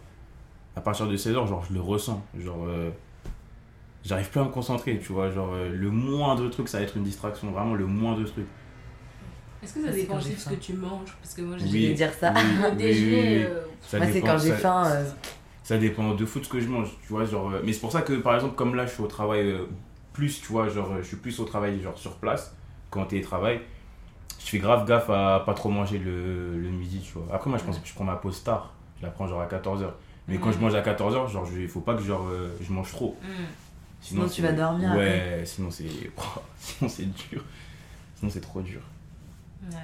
À 0.76 0.82
partir 0.82 1.08
de 1.08 1.18
16h, 1.18 1.48
genre, 1.48 1.64
je 1.68 1.74
le 1.74 1.82
ressens. 1.82 2.24
Genre, 2.38 2.66
euh, 2.66 2.90
j'arrive 4.04 4.30
plus 4.30 4.40
à 4.40 4.44
me 4.44 4.50
concentrer, 4.50 4.98
tu 5.00 5.12
vois. 5.12 5.30
Genre, 5.32 5.52
euh, 5.54 5.70
le 5.70 5.92
moindre 5.92 6.48
truc, 6.50 6.68
ça 6.70 6.78
va 6.78 6.84
être 6.84 6.98
une 6.98 7.04
distraction. 7.04 7.52
Vraiment, 7.52 7.74
le 7.74 7.86
moindre 7.86 8.24
truc. 8.24 8.46
Est-ce 9.64 9.74
que 9.76 9.86
ça 9.86 9.92
dépend 9.92 10.18
aussi 10.18 10.34
de 10.34 10.40
ce 10.40 10.50
que 10.50 10.56
tu 10.56 10.74
manges? 10.74 11.10
Parce 11.22 11.34
que 11.36 11.42
moi, 11.42 11.58
j'ai 11.58 11.66
Oui. 11.66 11.82
Je 11.84 11.88
vais 11.90 11.94
dire 11.94 12.14
ça. 12.14 12.34
Oui, 12.36 12.42
oui, 12.72 12.78
déjeuner, 12.78 13.12
oui, 13.16 13.38
oui. 13.38 13.44
euh, 13.50 13.66
Ça 13.82 13.98
Moi, 13.98 14.08
c'est 14.12 14.22
quand 14.22 14.38
j'ai 14.38 14.50
ça- 14.50 14.58
faim. 14.58 14.84
euh, 14.88 15.10
Ça 15.64 15.78
dépend 15.78 16.14
de 16.14 16.26
fou 16.26 16.40
de 16.40 16.46
ce 16.46 16.50
que 16.50 16.60
je 16.60 16.68
mange, 16.68 16.90
tu 17.02 17.08
vois. 17.14 17.26
Genre, 17.26 17.52
euh, 17.52 17.62
mais 17.64 17.72
c'est 17.74 17.80
pour 17.80 17.92
ça 17.92 18.02
que, 18.02 18.14
par 18.14 18.36
exemple, 18.36 18.56
comme 18.56 18.76
là, 18.76 18.86
je 18.86 18.92
suis 18.94 19.04
au 19.04 19.08
travail 19.08 19.50
euh, 19.50 19.66
plus, 20.12 20.42
tu 20.42 20.48
vois, 20.52 20.68
genre, 20.70 20.92
je 21.02 21.08
suis 21.08 21.18
plus 21.18 21.40
au 21.40 21.46
travail, 21.46 21.82
genre, 21.82 21.98
sur 21.98 22.16
place, 22.18 22.54
qu'en 22.90 23.06
télétravail. 23.06 23.62
Je 24.44 24.50
fais 24.50 24.60
grave 24.60 24.86
gaffe 24.86 25.10
à 25.10 25.42
pas 25.46 25.54
trop 25.54 25.70
manger 25.70 25.98
le, 26.00 26.58
le 26.60 26.70
midi, 26.70 27.00
tu 27.00 27.14
vois. 27.14 27.34
Après, 27.34 27.50
moi, 27.50 27.58
je 27.58 27.64
pense 27.64 27.80
que 27.80 27.88
je 27.88 27.94
prends 27.94 28.04
ma 28.04 28.18
pause 28.18 28.44
tard. 28.44 28.74
Je 29.00 29.06
la 29.06 29.12
prends, 29.12 29.26
genre, 29.28 29.40
à 29.42 29.48
14h. 29.48 29.90
Mais 30.28 30.38
quand 30.38 30.52
je 30.52 30.58
mange 30.60 30.76
à 30.76 30.82
14h, 30.82 31.30
genre, 31.32 31.48
il 31.58 31.68
faut 31.70 31.80
pas 31.82 31.96
que, 31.96 32.04
genre, 32.04 32.28
euh, 32.30 32.50
je 32.62 32.72
mange 32.74 32.92
trop. 32.92 33.18
hmm. 33.22 33.28
Sinon, 34.02 34.28
tu 34.28 34.30
c'est- 34.36 34.42
vas 34.42 34.52
dormir 34.52 34.94
Ouais, 34.96 35.44
sinon, 35.46 35.72
c'est... 35.72 35.86
sinon, 36.60 36.90
c'est 36.90 37.06
dur. 37.06 37.42
Sinon, 38.18 38.30
c'est 38.32 38.42
trop 38.42 38.62
dur. 38.62 38.82
Ouais. 39.72 39.78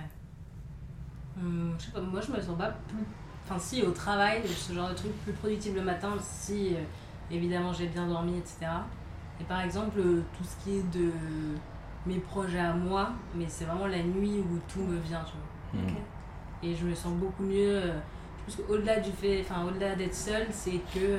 Hum, 1.38 1.76
je 1.80 1.86
sais 1.86 1.92
pas, 1.92 2.02
moi 2.02 2.20
je 2.22 2.32
me 2.32 2.42
sens 2.42 2.58
pas 2.58 2.72
plus. 2.88 3.06
Enfin, 3.46 3.58
si 3.60 3.82
au 3.84 3.92
travail, 3.92 4.42
ce 4.48 4.74
genre 4.74 4.90
de 4.90 4.94
truc 4.96 5.12
plus 5.24 5.34
productif 5.34 5.74
le 5.74 5.82
matin, 5.82 6.14
si 6.22 6.76
euh, 6.76 6.80
évidemment 7.32 7.74
j'ai 7.74 7.88
bien 7.88 8.08
dormi, 8.08 8.38
etc. 8.38 8.68
Et 9.40 9.44
par 9.46 9.62
exemple, 9.62 10.00
euh, 10.00 10.22
tout 10.38 10.44
ce 10.44 10.64
qui 10.64 10.78
est 10.78 10.92
de 10.92 11.12
mes 12.06 12.20
projets 12.20 12.60
à 12.60 12.74
moi, 12.74 13.12
mais 13.36 13.46
c'est 13.48 13.66
vraiment 13.66 13.88
la 13.88 14.04
nuit 14.04 14.40
où 14.40 14.60
tout 14.72 14.82
me 14.82 14.98
vient, 15.00 15.24
tu 15.24 15.34
vois. 15.74 15.82
Mm. 15.92 15.96
Et 16.64 16.76
je 16.76 16.86
me 16.86 16.94
sens 16.94 17.14
beaucoup 17.14 17.44
mieux. 17.44 17.78
euh, 17.84 18.00
Je 18.48 18.56
pense 18.58 18.66
qu'au-delà 18.68 19.00
du 19.00 19.12
fait, 19.12 19.42
enfin, 19.42 19.64
au-delà 19.66 19.96
d'être 19.96 20.14
seule, 20.16 20.48
c'est 20.52 20.80
que. 20.94 21.18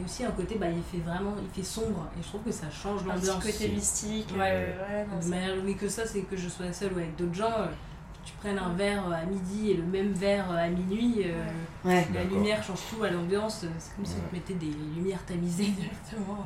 A 0.00 0.04
aussi 0.04 0.24
un 0.24 0.30
côté, 0.30 0.54
bah, 0.56 0.66
il 0.70 0.82
fait 0.82 1.04
vraiment, 1.04 1.34
il 1.42 1.48
fait 1.50 1.62
sombre. 1.68 2.06
Et 2.18 2.22
je 2.22 2.28
trouve 2.28 2.40
que 2.42 2.50
ça 2.50 2.70
change 2.70 3.02
Un 3.02 3.14
petit 3.14 3.26
l'ambiance. 3.26 3.44
côté 3.44 3.68
mystique. 3.68 4.32
Ouais. 4.34 4.40
euh, 4.80 5.04
ouais, 5.04 5.22
De 5.24 5.28
manière 5.28 5.54
oui 5.64 5.76
que 5.76 5.88
ça, 5.88 6.06
c'est 6.06 6.22
que 6.22 6.36
je 6.36 6.48
sois 6.48 6.72
seule 6.72 6.94
ou 6.94 6.96
avec 6.98 7.14
d'autres 7.16 7.34
gens. 7.34 7.52
euh, 7.58 7.66
que 7.66 8.28
tu 8.28 8.32
prennes 8.40 8.58
un 8.58 8.72
verre 8.74 9.04
euh, 9.08 9.12
à 9.14 9.24
midi 9.24 9.72
et 9.72 9.74
le 9.74 9.82
même 9.82 10.12
verre 10.12 10.50
euh, 10.52 10.56
à 10.66 10.68
minuit. 10.68 11.22
euh, 11.26 11.44
Ouais. 11.84 12.06
La 12.14 12.24
lumière 12.24 12.62
change 12.62 12.78
tout 12.88 13.02
à 13.02 13.10
l'ambiance. 13.10 13.66
C'est 13.78 13.94
comme 13.96 14.06
si 14.06 14.14
on 14.24 14.28
te 14.30 14.34
mettait 14.34 14.54
des 14.54 14.72
lumières 14.96 15.24
tamisées 15.26 15.64
directement. 15.76 16.38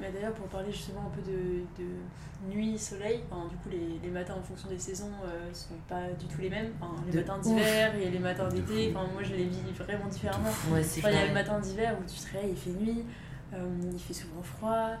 Mais 0.00 0.10
d'ailleurs, 0.12 0.32
pour 0.34 0.46
parler 0.46 0.72
justement 0.72 1.02
un 1.06 1.10
peu 1.16 1.22
de, 1.30 1.60
de 1.78 2.54
nuit, 2.54 2.78
soleil, 2.78 3.20
enfin, 3.30 3.48
du 3.48 3.56
coup, 3.56 3.68
les, 3.70 3.98
les 4.02 4.10
matins 4.10 4.34
en 4.38 4.42
fonction 4.42 4.68
des 4.68 4.78
saisons 4.78 5.10
euh, 5.24 5.52
sont 5.52 5.74
pas 5.88 6.08
du 6.18 6.26
tout 6.26 6.40
les 6.40 6.48
mêmes. 6.50 6.72
Enfin, 6.80 6.94
les 7.06 7.12
De 7.12 7.18
matins 7.18 7.38
d'hiver 7.38 7.94
et 7.96 8.10
les 8.10 8.18
matins 8.18 8.48
d'été, 8.48 8.92
enfin, 8.96 9.06
moi 9.12 9.22
je 9.22 9.34
les 9.34 9.44
vis 9.44 9.60
vraiment 9.78 10.06
différemment. 10.08 10.48
Ouais, 10.72 10.82
c'est 10.82 11.00
Enfin, 11.00 11.10
il 11.10 11.16
y 11.16 11.22
a 11.22 11.26
le 11.26 11.34
matin 11.34 11.58
d'hiver 11.60 11.96
où 12.00 12.04
tu 12.10 12.18
te 12.18 12.32
réveilles, 12.32 12.52
il 12.52 12.56
fait 12.56 12.70
nuit, 12.70 13.04
euh, 13.52 13.68
il 13.92 13.98
fait 14.00 14.14
souvent 14.14 14.42
froid, 14.42 14.92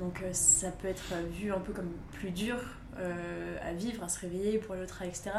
donc 0.00 0.22
euh, 0.22 0.30
ça 0.32 0.70
peut 0.72 0.88
être 0.88 1.14
vu 1.32 1.52
un 1.52 1.60
peu 1.60 1.72
comme 1.72 1.90
plus 2.12 2.30
dur 2.30 2.56
euh, 2.98 3.56
à 3.62 3.72
vivre, 3.74 4.02
à 4.02 4.08
se 4.08 4.18
réveiller 4.20 4.58
pour 4.58 4.74
aller 4.74 4.82
au 4.82 4.86
travail, 4.86 5.10
etc. 5.10 5.30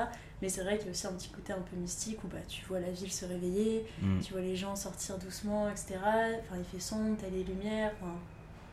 Mais 0.41 0.47
c'est 0.47 0.63
vrai 0.63 0.77
qu'il 0.77 0.85
y 0.85 0.89
a 0.89 0.91
aussi 0.91 1.07
un 1.07 1.11
petit 1.11 1.27
côté 1.29 1.51
un 1.51 1.59
peu 1.59 1.75
mystique 1.75 2.23
où 2.23 2.27
bah, 2.27 2.37
tu 2.47 2.63
vois 2.67 2.79
la 2.79 2.89
ville 2.91 3.11
se 3.11 3.25
réveiller, 3.25 3.85
Mm. 4.01 4.19
tu 4.21 4.31
vois 4.31 4.41
les 4.41 4.55
gens 4.55 4.77
sortir 4.77 5.17
doucement, 5.17 5.69
etc. 5.69 5.95
Enfin, 6.01 6.55
il 6.57 6.63
fait 6.63 6.79
sombre, 6.79 7.17
t'as 7.19 7.27
les 7.27 7.43
lumières, 7.43 7.91
enfin, 8.01 8.13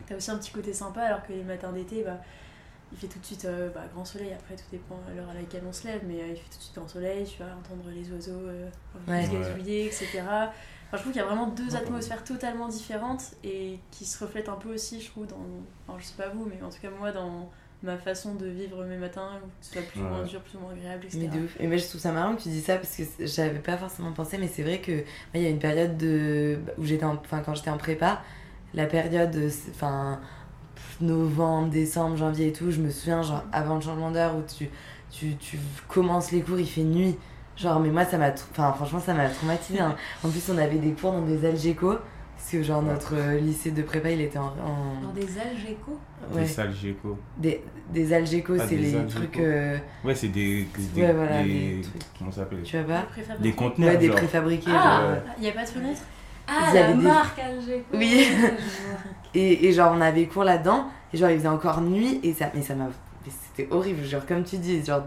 t'as 0.07 0.16
aussi 0.16 0.31
un 0.31 0.38
petit 0.38 0.53
côté 0.53 0.73
sympa, 0.73 1.03
alors 1.03 1.23
que 1.27 1.33
les 1.33 1.42
matins 1.45 1.73
d'été, 1.73 2.03
bah, 2.03 2.21
il 2.92 2.99
fait 2.99 3.09
tout 3.09 3.19
de 3.19 3.25
suite 3.27 3.45
euh, 3.47 3.69
bah, 3.71 3.85
grand 3.92 4.05
soleil, 4.05 4.33
après 4.33 4.55
tout 4.57 4.64
dépend 4.71 4.97
de 5.11 5.16
l'heure 5.16 5.29
à 5.29 5.35
laquelle 5.35 5.64
on 5.69 5.73
se 5.73 5.87
lève, 5.87 6.03
mais 6.07 6.21
euh, 6.23 6.29
il 6.29 6.37
fait 6.37 6.49
tout 6.51 6.59
de 6.59 6.62
suite 6.62 6.77
grand 6.77 6.88
soleil, 6.88 7.25
tu 7.27 7.38
vas 7.42 7.57
entendre 7.57 7.90
les 7.90 8.11
oiseaux 8.12 8.47
euh, 8.49 8.71
Ouais. 9.09 9.29
gazouiller, 9.29 9.87
etc. 9.87 10.53
Enfin, 10.88 10.97
je 10.97 10.99
trouve 10.99 11.12
qu'il 11.12 11.21
y 11.21 11.25
a 11.25 11.27
vraiment 11.27 11.49
deux 11.49 11.75
Ouais. 11.75 11.77
atmosphères 11.77 12.23
totalement 12.25 12.69
différentes 12.69 13.35
et 13.45 13.81
qui 13.90 14.05
se 14.05 14.23
reflètent 14.23 14.49
un 14.49 14.55
peu 14.57 14.73
aussi, 14.73 15.01
je 15.01 15.11
trouve, 15.11 15.27
dans. 15.27 15.37
Enfin, 15.88 15.99
je 15.99 16.05
sais 16.05 16.14
pas 16.16 16.29
vous, 16.29 16.47
mais 16.47 16.62
en 16.62 16.71
tout 16.71 16.81
cas, 16.81 16.90
moi, 16.90 17.11
dans 17.12 17.51
ma 17.83 17.99
façon 17.99 18.35
de 18.37 18.47
vivre 18.47 18.85
mes 18.85 18.97
matins, 18.97 19.40
que 19.61 19.66
ce 19.66 19.73
soit 19.73 19.83
plus 19.83 20.01
ou 20.03 20.07
moins 20.07 20.23
dur, 20.23 20.40
plus 20.42 20.57
ou 20.57 20.61
moins 20.61 20.73
agréable, 20.73 21.05
etc. 21.07 21.19
Mais 21.23 21.29
de 21.29 21.45
ouf. 21.45 21.57
Et 21.61 21.66
moi, 21.66 21.77
je 21.77 21.87
trouve 21.87 22.01
ça 22.01 22.12
marrant 22.12 22.35
que 22.37 22.42
tu 22.42 22.49
dis 22.49 22.62
ça 22.62 22.77
parce 22.77 22.97
que 22.97 23.03
j'avais 23.27 23.59
pas 23.59 23.77
forcément 23.77 24.12
pensé, 24.12 24.38
mais 24.38 24.49
c'est 24.49 24.62
vrai 24.62 24.81
que 24.81 25.05
il 25.35 25.42
y 25.42 25.47
a 25.47 25.51
une 25.51 25.59
période 25.59 25.97
de... 25.97 26.59
où 26.79 26.85
j'étais 26.85 27.05
en... 27.05 27.14
enfin, 27.16 27.42
quand 27.42 27.55
j'étais 27.55 27.71
en 27.71 27.79
prépa, 27.79 28.23
la 28.74 28.87
période, 28.87 29.35
euh, 29.37 29.50
enfin, 29.70 30.18
novembre, 31.00 31.68
décembre, 31.70 32.16
janvier 32.16 32.48
et 32.48 32.52
tout, 32.52 32.70
je 32.70 32.81
me 32.81 32.90
souviens, 32.90 33.22
genre, 33.22 33.44
avant 33.52 33.76
le 33.76 33.81
changement 33.81 34.11
d'heure 34.11 34.35
où 34.37 34.42
tu, 34.57 34.68
tu, 35.11 35.37
tu 35.37 35.59
commences 35.88 36.33
les 36.33 36.40
cours, 36.42 36.59
il 36.59 36.66
fait 36.68 36.83
nuit. 36.83 37.16
Genre, 37.57 37.81
mais 37.81 37.88
moi, 37.88 38.05
ça 38.05 38.18
m'a. 38.18 38.31
Enfin, 38.50 38.72
franchement, 38.74 39.00
ça 39.00 39.14
m'a 39.14 39.29
traumatisé. 39.29 39.81
hein. 39.81 39.96
En 40.24 40.29
plus, 40.29 40.42
on 40.52 40.59
avait 40.59 40.76
des 40.76 40.92
cours 40.92 41.12
dans 41.12 41.22
des 41.22 41.44
algéco. 41.46 41.94
Parce 42.37 42.50
que, 42.50 42.62
genre, 42.62 42.83
notre 42.83 43.14
euh, 43.14 43.40
lycée 43.40 43.70
de 43.70 43.81
prépa, 43.81 44.11
il 44.11 44.20
était 44.20 44.38
en. 44.38 44.48
en- 44.48 45.00
Dans 45.02 45.12
des 45.14 45.26
algécos? 45.38 45.98
Des 46.33 46.38
Ouais. 46.40 46.46
salles 46.46 46.74
Géco. 46.74 47.16
Des, 47.38 47.62
des 47.94 48.12
algéco, 48.12 48.52
Ah, 48.59 48.64
c'est 48.68 48.76
des 48.76 48.83
les 48.83 48.94
algéco. 48.96 49.11
trucs. 49.20 49.38
euh, 49.38 49.79
Ouais, 50.05 50.14
c'est 50.14 50.29
des, 50.29 50.66
des, 50.94 51.00
Ouais, 51.02 51.12
voilà, 51.14 51.42
des- 51.42 51.76
des 51.76 51.81
trucs. 51.81 52.02
Comment 52.18 52.31
ça 52.31 52.40
s'appelle? 52.42 52.62
Tu 52.62 52.76
vois 52.79 52.94
pas? 52.96 53.07
Des 53.40 53.52
conteneurs, 53.52 53.90
Ouais, 53.92 53.96
des 53.96 54.07
genre. 54.09 54.16
préfabriqués. 54.16 54.70
Ah. 54.74 55.14
Il 55.38 55.42
n'y 55.44 55.48
a 55.48 55.52
pas 55.52 55.64
de 55.64 55.68
fenêtre? 55.68 56.00
Ah, 56.49 56.73
la 56.75 56.85
avaient 56.87 56.95
des- 56.95 57.03
marque 57.03 57.39
algéco 57.39 57.85
Oui. 57.95 58.27
Et, 59.35 59.67
et 59.69 59.73
genre, 59.73 59.93
on 59.95 60.01
avait 60.01 60.27
cours 60.27 60.45
là-dedans, 60.45 60.87
et 61.13 61.17
genre, 61.19 61.31
il 61.31 61.37
faisait 61.39 61.49
encore 61.49 61.81
nuit, 61.83 62.21
et 62.23 62.33
ça, 62.33 62.51
mais 62.55 62.63
ça 62.63 62.75
m'a. 62.75 62.87
mais 62.87 63.31
C'était 63.55 63.71
horrible, 63.73 64.03
genre, 64.05 64.25
comme 64.25 64.45
tu 64.45 64.57
dis, 64.57 64.83
genre, 64.85 65.03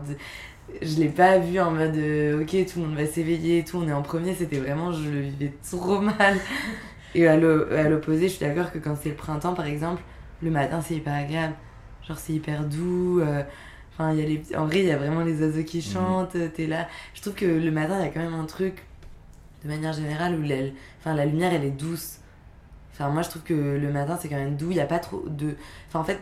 je 0.83 0.97
l'ai 0.99 1.07
pas 1.09 1.39
vu 1.39 1.59
en 1.59 1.71
mode, 1.71 1.95
euh, 1.95 2.41
ok, 2.43 2.49
tout 2.71 2.79
le 2.79 2.85
monde 2.87 2.95
va 2.95 3.07
s'éveiller 3.07 3.59
et 3.59 3.63
tout, 3.63 3.77
on 3.77 3.87
est 3.87 3.93
en 3.93 4.03
premier, 4.03 4.35
c'était 4.35 4.59
vraiment, 4.59 4.91
je 4.91 5.09
le 5.09 5.19
vivais 5.21 5.53
trop 5.67 5.99
mal. 6.19 6.37
Et 7.15 7.27
à 7.27 7.37
l'o- 7.37 7.65
à 7.73 7.89
l'opposé, 7.89 8.27
je 8.27 8.33
suis 8.35 8.45
d'accord 8.45 8.71
que 8.71 8.77
quand 8.77 8.95
c'est 9.01 9.09
le 9.09 9.15
printemps, 9.15 9.55
par 9.55 9.65
exemple, 9.65 10.03
le 10.43 10.51
matin, 10.51 10.79
c'est 10.81 10.93
hyper 10.95 11.13
agréable. 11.15 11.55
Genre, 12.07 12.17
c'est 12.19 12.33
hyper 12.33 12.65
doux. 12.65 13.21
euh, 13.21 13.41
Enfin, 13.93 14.13
il 14.13 14.19
y 14.19 14.23
a 14.23 14.25
les 14.27 14.37
petits- 14.37 14.55
en 14.55 14.65
vrai, 14.67 14.79
il 14.79 14.85
y 14.85 14.91
a 14.91 14.97
vraiment 14.97 15.21
les 15.21 15.41
oiseaux 15.41 15.63
qui 15.63 15.81
chantent, 15.81 16.37
t'es 16.55 16.67
là. 16.67 16.87
Je 17.15 17.21
trouve 17.21 17.33
que 17.33 17.45
le 17.45 17.71
matin, 17.71 17.95
il 17.99 18.05
y 18.05 18.07
a 18.07 18.11
quand 18.11 18.21
même 18.21 18.33
un 18.39 18.45
truc, 18.45 18.85
de 19.63 19.67
manière 19.69 19.91
générale, 19.91 20.35
où 20.39 20.41
la, 20.43 20.55
enfin, 20.99 21.13
la 21.15 21.25
lumière, 21.25 21.53
elle 21.53 21.63
est 21.65 21.71
douce. 21.71 22.17
Enfin, 22.93 23.09
moi, 23.09 23.21
je 23.21 23.29
trouve 23.29 23.43
que 23.43 23.53
le 23.53 23.91
matin, 23.91 24.17
c'est 24.21 24.27
quand 24.29 24.35
même 24.35 24.55
doux. 24.55 24.71
Il 24.71 24.75
n'y 24.75 24.79
a 24.81 24.85
pas 24.85 24.99
trop 24.99 25.23
de. 25.27 25.55
Enfin, 25.87 25.99
en 25.99 26.03
fait, 26.03 26.19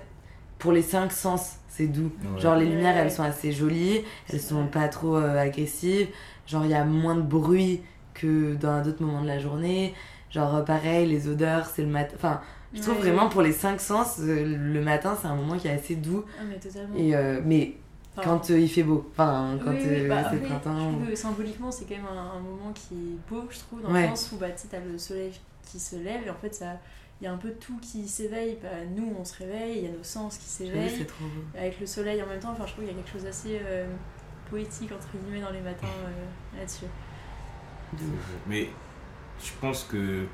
pour 0.60 0.72
les 0.72 0.82
cinq 0.84 1.12
sens, 1.12 1.58
c'est 1.68 1.88
doux. 1.88 2.12
Ouais. 2.36 2.40
Genre, 2.42 2.56
les 2.56 2.66
lumières, 2.66 2.96
elles 2.98 3.12
sont 3.12 3.24
assez 3.24 3.52
jolies. 3.52 4.02
Elles 4.32 4.40
sont 4.42 4.62
vrai. 4.62 4.72
pas 4.72 4.88
trop 4.88 5.16
euh, 5.18 5.38
agressives. 5.40 6.08
Genre, 6.46 6.64
il 6.66 6.72
y 6.72 6.76
a 6.76 6.86
moins 6.86 7.16
de 7.16 7.22
bruit 7.22 7.82
que 8.14 8.56
dans 8.56 8.82
d'autres 8.84 9.04
moments 9.04 9.22
de 9.22 9.28
la 9.28 9.40
journée. 9.40 9.94
Genre, 10.30 10.56
euh, 10.56 10.62
pareil, 10.62 11.08
les 11.08 11.28
odeurs, 11.28 11.66
c'est 11.66 11.82
le 11.84 11.88
matin. 11.90 12.14
Enfin, 12.16 12.42
je 12.74 12.82
trouve 12.82 12.96
Ouais. 12.98 13.02
vraiment 13.12 13.30
pour 13.30 13.42
les 13.42 13.54
cinq 13.54 13.80
sens, 13.80 14.18
euh, 14.20 14.44
le 14.46 14.82
matin, 14.82 15.18
c'est 15.20 15.28
un 15.28 15.36
moment 15.36 15.58
qui 15.58 15.68
est 15.68 15.72
assez 15.72 15.96
doux. 15.96 16.26
Ah, 16.40 16.44
mais 16.48 16.60
totalement. 16.60 16.96
Et, 16.98 17.16
euh, 17.16 17.40
mais 17.46 17.76
quand 18.24 18.50
euh, 18.52 18.60
il 18.60 18.70
fait 18.70 18.84
beau. 18.84 19.08
Enfin, 19.12 19.58
quand 19.64 19.72
oui, 19.72 19.78
oui, 19.82 19.88
euh, 19.90 20.08
bah, 20.10 20.24
c'est 20.30 20.36
le 20.38 20.42
oui, 20.42 20.48
printemps. 20.48 20.90
Je 20.92 20.96
trouve 20.98 21.10
que 21.10 21.16
symboliquement, 21.16 21.72
c'est 21.72 21.86
quand 21.86 21.96
même 21.96 22.06
un, 22.06 22.38
un 22.38 22.40
moment 22.40 22.72
qui 22.74 22.94
est 22.96 23.30
beau, 23.30 23.44
je 23.50 23.60
trouve, 23.60 23.82
dans 23.82 23.92
Ouais. 23.92 24.04
le 24.10 24.16
sens 24.16 24.32
où 24.34 24.38
bah, 24.38 24.50
tu 24.52 24.68
t'as 24.68 24.80
le 24.80 24.98
soleil 24.98 25.32
qui 25.70 25.80
se 25.80 25.96
lève 25.98 26.26
et 26.26 26.30
en 26.30 26.36
fait, 26.36 26.54
ça. 26.56 26.74
Il 27.20 27.24
y 27.24 27.28
a 27.28 27.34
un 27.34 27.38
peu 27.38 27.50
tout 27.54 27.78
qui 27.82 28.08
s'éveille. 28.08 28.60
Bah, 28.62 28.70
nous, 28.96 29.12
on 29.20 29.26
se 29.26 29.36
réveille, 29.40 29.78
il 29.80 29.84
y 29.86 29.88
a 29.88 29.92
nos 29.92 30.04
sens 30.04 30.38
qui 30.38 30.46
s'éveillent. 30.46 30.94
c'est 31.00 31.06
trop 31.06 31.24
beau. 31.26 31.42
Avec 31.58 31.80
le 31.80 31.88
soleil 31.88 32.22
en 32.22 32.28
même 32.28 32.40
temps, 32.40 32.52
enfin, 32.52 32.66
je 32.68 32.74
trouve 32.74 32.86
qu'il 32.86 32.94
y 32.94 32.96
a 32.96 33.02
quelque 33.02 33.12
chose 33.12 33.24
d'assez 33.24 33.60
euh, 33.66 33.88
poétique, 34.52 34.92
entre 34.92 35.08
guillemets, 35.18 35.42
dans 35.44 35.50
les 35.52 35.62
matins 35.62 35.88
euh, 36.06 36.60
là-dessus. 36.60 36.86
De 37.94 38.04
ouf. 38.04 38.30
Mais 38.48 38.70
je 39.44 39.50
pense 39.60 39.84
que. 39.86 40.26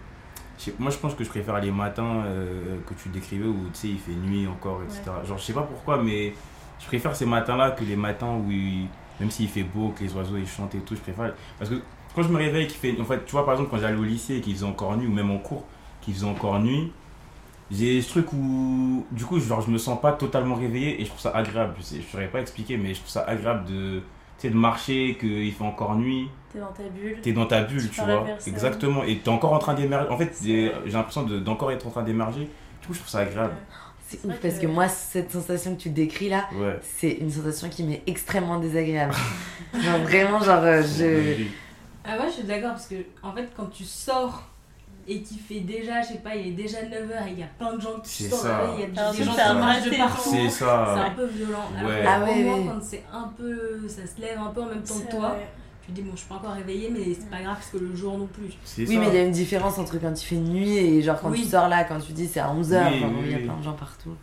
Moi, 0.78 0.92
je 0.92 0.98
pense 0.98 1.16
que 1.16 1.24
je 1.24 1.30
préfère 1.30 1.60
les 1.62 1.72
matins 1.72 2.24
euh, 2.26 2.78
que 2.88 2.94
tu 2.94 3.10
décrivais 3.10 3.48
où 3.48 3.66
tu 3.74 3.80
sais, 3.80 3.88
il 3.88 4.00
fait 4.00 4.12
nuit 4.12 4.46
encore, 4.48 4.82
etc. 4.84 5.02
Genre, 5.26 5.38
je 5.38 5.44
sais 5.44 5.54
pas 5.54 5.64
pourquoi, 5.64 6.02
mais 6.04 6.34
je 6.84 6.88
préfère 6.88 7.16
ces 7.16 7.26
matins-là 7.26 7.72
que 7.72 7.84
les 7.84 7.96
matins 7.96 8.36
où, 8.46 8.52
il- 8.52 8.88
même 9.20 9.32
s'il 9.32 9.48
fait 9.48 9.64
beau, 9.64 9.94
que 9.98 10.04
les 10.04 10.14
oiseaux 10.14 10.38
ils 10.38 10.48
chantent 10.48 10.76
et 10.76 10.80
tout, 10.80 10.96
je 10.96 11.02
préfère. 11.02 11.34
Parce 11.58 11.70
que 11.72 11.82
quand 12.16 12.22
je 12.24 12.30
me 12.30 12.38
réveille, 12.38 12.68
qu'il 12.68 12.78
fait. 12.78 13.00
En 13.02 13.06
fait, 13.06 13.26
tu 13.26 13.32
vois, 13.32 13.46
par 13.46 13.54
exemple, 13.56 13.70
quand 13.72 13.80
j'allais 13.80 13.98
au 13.98 14.04
lycée 14.04 14.38
et 14.38 14.42
qu'il 14.42 14.54
faisait 14.54 14.66
encore 14.66 14.96
nuit, 14.98 15.08
ou 15.08 15.12
même 15.12 15.32
en 15.32 15.38
cours, 15.40 15.64
qu'il 16.02 16.14
faisait 16.14 16.28
encore 16.28 16.60
nuit, 16.60 16.92
j'ai 17.72 18.02
ce 18.02 18.10
truc 18.10 18.34
où. 18.34 19.06
Du 19.12 19.26
coup, 19.26 19.40
genre, 19.40 19.62
je 19.62 19.72
me 19.72 19.78
sens 19.78 20.00
pas 20.00 20.12
totalement 20.12 20.56
réveillé 20.56 21.00
et 21.02 21.06
je 21.06 21.10
trouve 21.10 21.22
ça 21.22 21.32
agréable. 21.32 21.74
Je 21.78 21.84
sais, 21.84 21.96
je 22.02 22.08
saurais 22.12 22.28
pas 22.28 22.42
expliquer, 22.42 22.78
mais 22.78 22.94
je 22.94 23.00
trouve 23.00 23.10
ça 23.12 23.22
agréable 23.24 23.66
de. 23.66 24.02
Tu 24.40 24.48
sais, 24.48 24.50
de 24.50 24.56
marcher, 24.58 25.16
qu'il 25.20 25.52
fait 25.54 25.64
encore 25.64 25.96
nuit. 25.96 26.28
T'es 26.52 26.60
dans 26.60 26.72
ta 26.72 26.84
bulle. 26.84 27.18
T'es 27.22 27.32
dans 27.34 27.46
ta 27.46 27.62
bulle, 27.62 27.90
Tu 27.90 28.02
vois. 28.02 28.26
Exactement. 28.50 29.04
Et 29.04 29.18
t'es 29.20 29.30
encore 29.30 29.54
en 29.54 29.60
train 29.60 29.74
d'émerger. 29.74 30.10
En 30.10 30.18
fait, 30.18 30.36
j'ai 30.44 30.72
l'impression 30.92 31.24
de- 31.24 31.40
d'encore 31.40 31.72
être 31.72 31.88
en 31.88 31.92
train 31.92 32.04
d'émerger. 32.04 32.50
Du 32.82 32.88
coup, 32.88 32.94
je 32.94 33.00
trouve 33.00 33.10
ça 33.10 33.20
agréable. 33.20 33.54
C'est 34.22 34.28
ouf 34.28 34.36
parce 34.42 34.56
que- 34.56 34.62
que 34.62 34.68
moi, 34.68 34.88
cette 34.88 35.32
sensation 35.32 35.76
que 35.76 35.82
tu 35.82 35.90
décris 35.90 36.30
là, 36.30 36.48
Ouais. 36.56 36.80
c'est 36.98 37.12
une 37.12 37.32
sensation 37.32 37.70
qui 37.70 37.84
m'est 37.84 38.02
extrêmement 38.08 38.60
désagréable. 38.60 39.14
genre 39.74 40.00
vraiment, 40.00 40.40
genre 40.42 40.64
euh, 40.64 40.82
je. 40.84 41.44
Ah 42.06 42.18
ouais, 42.18 42.26
je 42.28 42.34
suis 42.34 42.44
d'accord 42.44 42.72
parce 42.72 42.88
que 42.88 42.96
en 43.22 43.34
fait, 43.34 43.50
quand 43.56 43.68
tu 43.72 43.84
sors 43.86 44.44
et 45.08 45.22
qu'il 45.22 45.40
fait 45.40 45.60
déjà, 45.62 46.02
je 46.02 46.10
sais 46.10 46.20
pas, 46.20 46.34
il 46.36 46.48
est 46.48 46.52
déjà 46.52 46.78
9h 46.82 47.28
et 47.28 47.32
il 47.32 47.40
y 47.40 47.44
a 47.44 47.48
plein 47.60 47.74
de 47.76 47.82
gens 47.82 48.00
qui 48.02 48.24
sortent, 48.24 48.42
ça. 48.44 48.70
il 48.78 48.82
y 48.82 48.84
a 48.84 48.88
des 48.88 49.24
gens 49.24 49.34
qui 49.34 49.54
marchent 49.60 49.84
de 49.84 49.98
partout. 49.98 50.30
C'est 50.32 50.50
C'est 50.50 50.64
un 50.66 50.86
ça. 50.96 51.14
peu 51.16 51.26
violent. 51.26 51.66
Alors 51.78 51.90
Ouais. 51.92 52.04
Ah 52.08 52.20
au 52.22 52.26
ouais, 52.26 52.44
moins, 52.44 52.58
ouais. 52.58 52.66
quand 52.68 52.82
c'est 52.82 53.04
un 53.12 53.28
peu. 53.38 53.86
ça 53.88 54.02
se 54.08 54.22
lève 54.22 54.38
un 54.40 54.48
peu 54.52 54.62
en 54.62 54.68
même 54.68 54.82
temps 54.84 55.00
que 55.00 55.12
toi, 55.12 55.30
vrai. 55.30 55.48
Tu 55.86 55.92
dis 55.92 56.02
bon, 56.02 56.12
je 56.14 56.20
suis 56.20 56.28
pas 56.30 56.36
encore 56.36 56.54
réveillée, 56.54 56.90
mais 56.90 57.14
c'est 57.14 57.30
pas 57.30 57.42
grave 57.42 57.56
parce 57.56 57.70
que 57.70 57.78
le 57.78 57.96
jour 57.96 58.18
non 58.18 58.28
plus. 58.28 58.44
Oui, 58.46 58.52
ça. 58.66 58.82
mais 59.00 59.08
il 59.10 59.14
y 59.14 59.18
a 59.18 59.24
une 59.24 59.32
différence 59.32 59.78
entre 59.78 59.98
quand 60.00 60.12
il 60.22 60.26
fait 60.26 60.36
nuit 60.38 60.78
et 60.78 61.02
genre 61.02 61.20
quand 61.20 61.30
Oui. 61.30 61.42
tu 61.44 61.48
sors 61.50 61.68
là, 61.68 61.84
quand 61.84 62.00
tu 62.00 62.14
dis 62.14 62.28
c'est 62.28 62.40
à 62.40 62.48
11h, 62.54 62.88
Oui, 62.92 62.98
il 63.02 63.06
oui, 63.26 63.32
y 63.32 63.34
a 63.34 63.38
oui. 63.38 63.44
plein 63.44 63.58
de 63.58 63.64
gens 63.64 63.74
partout. 63.74 64.16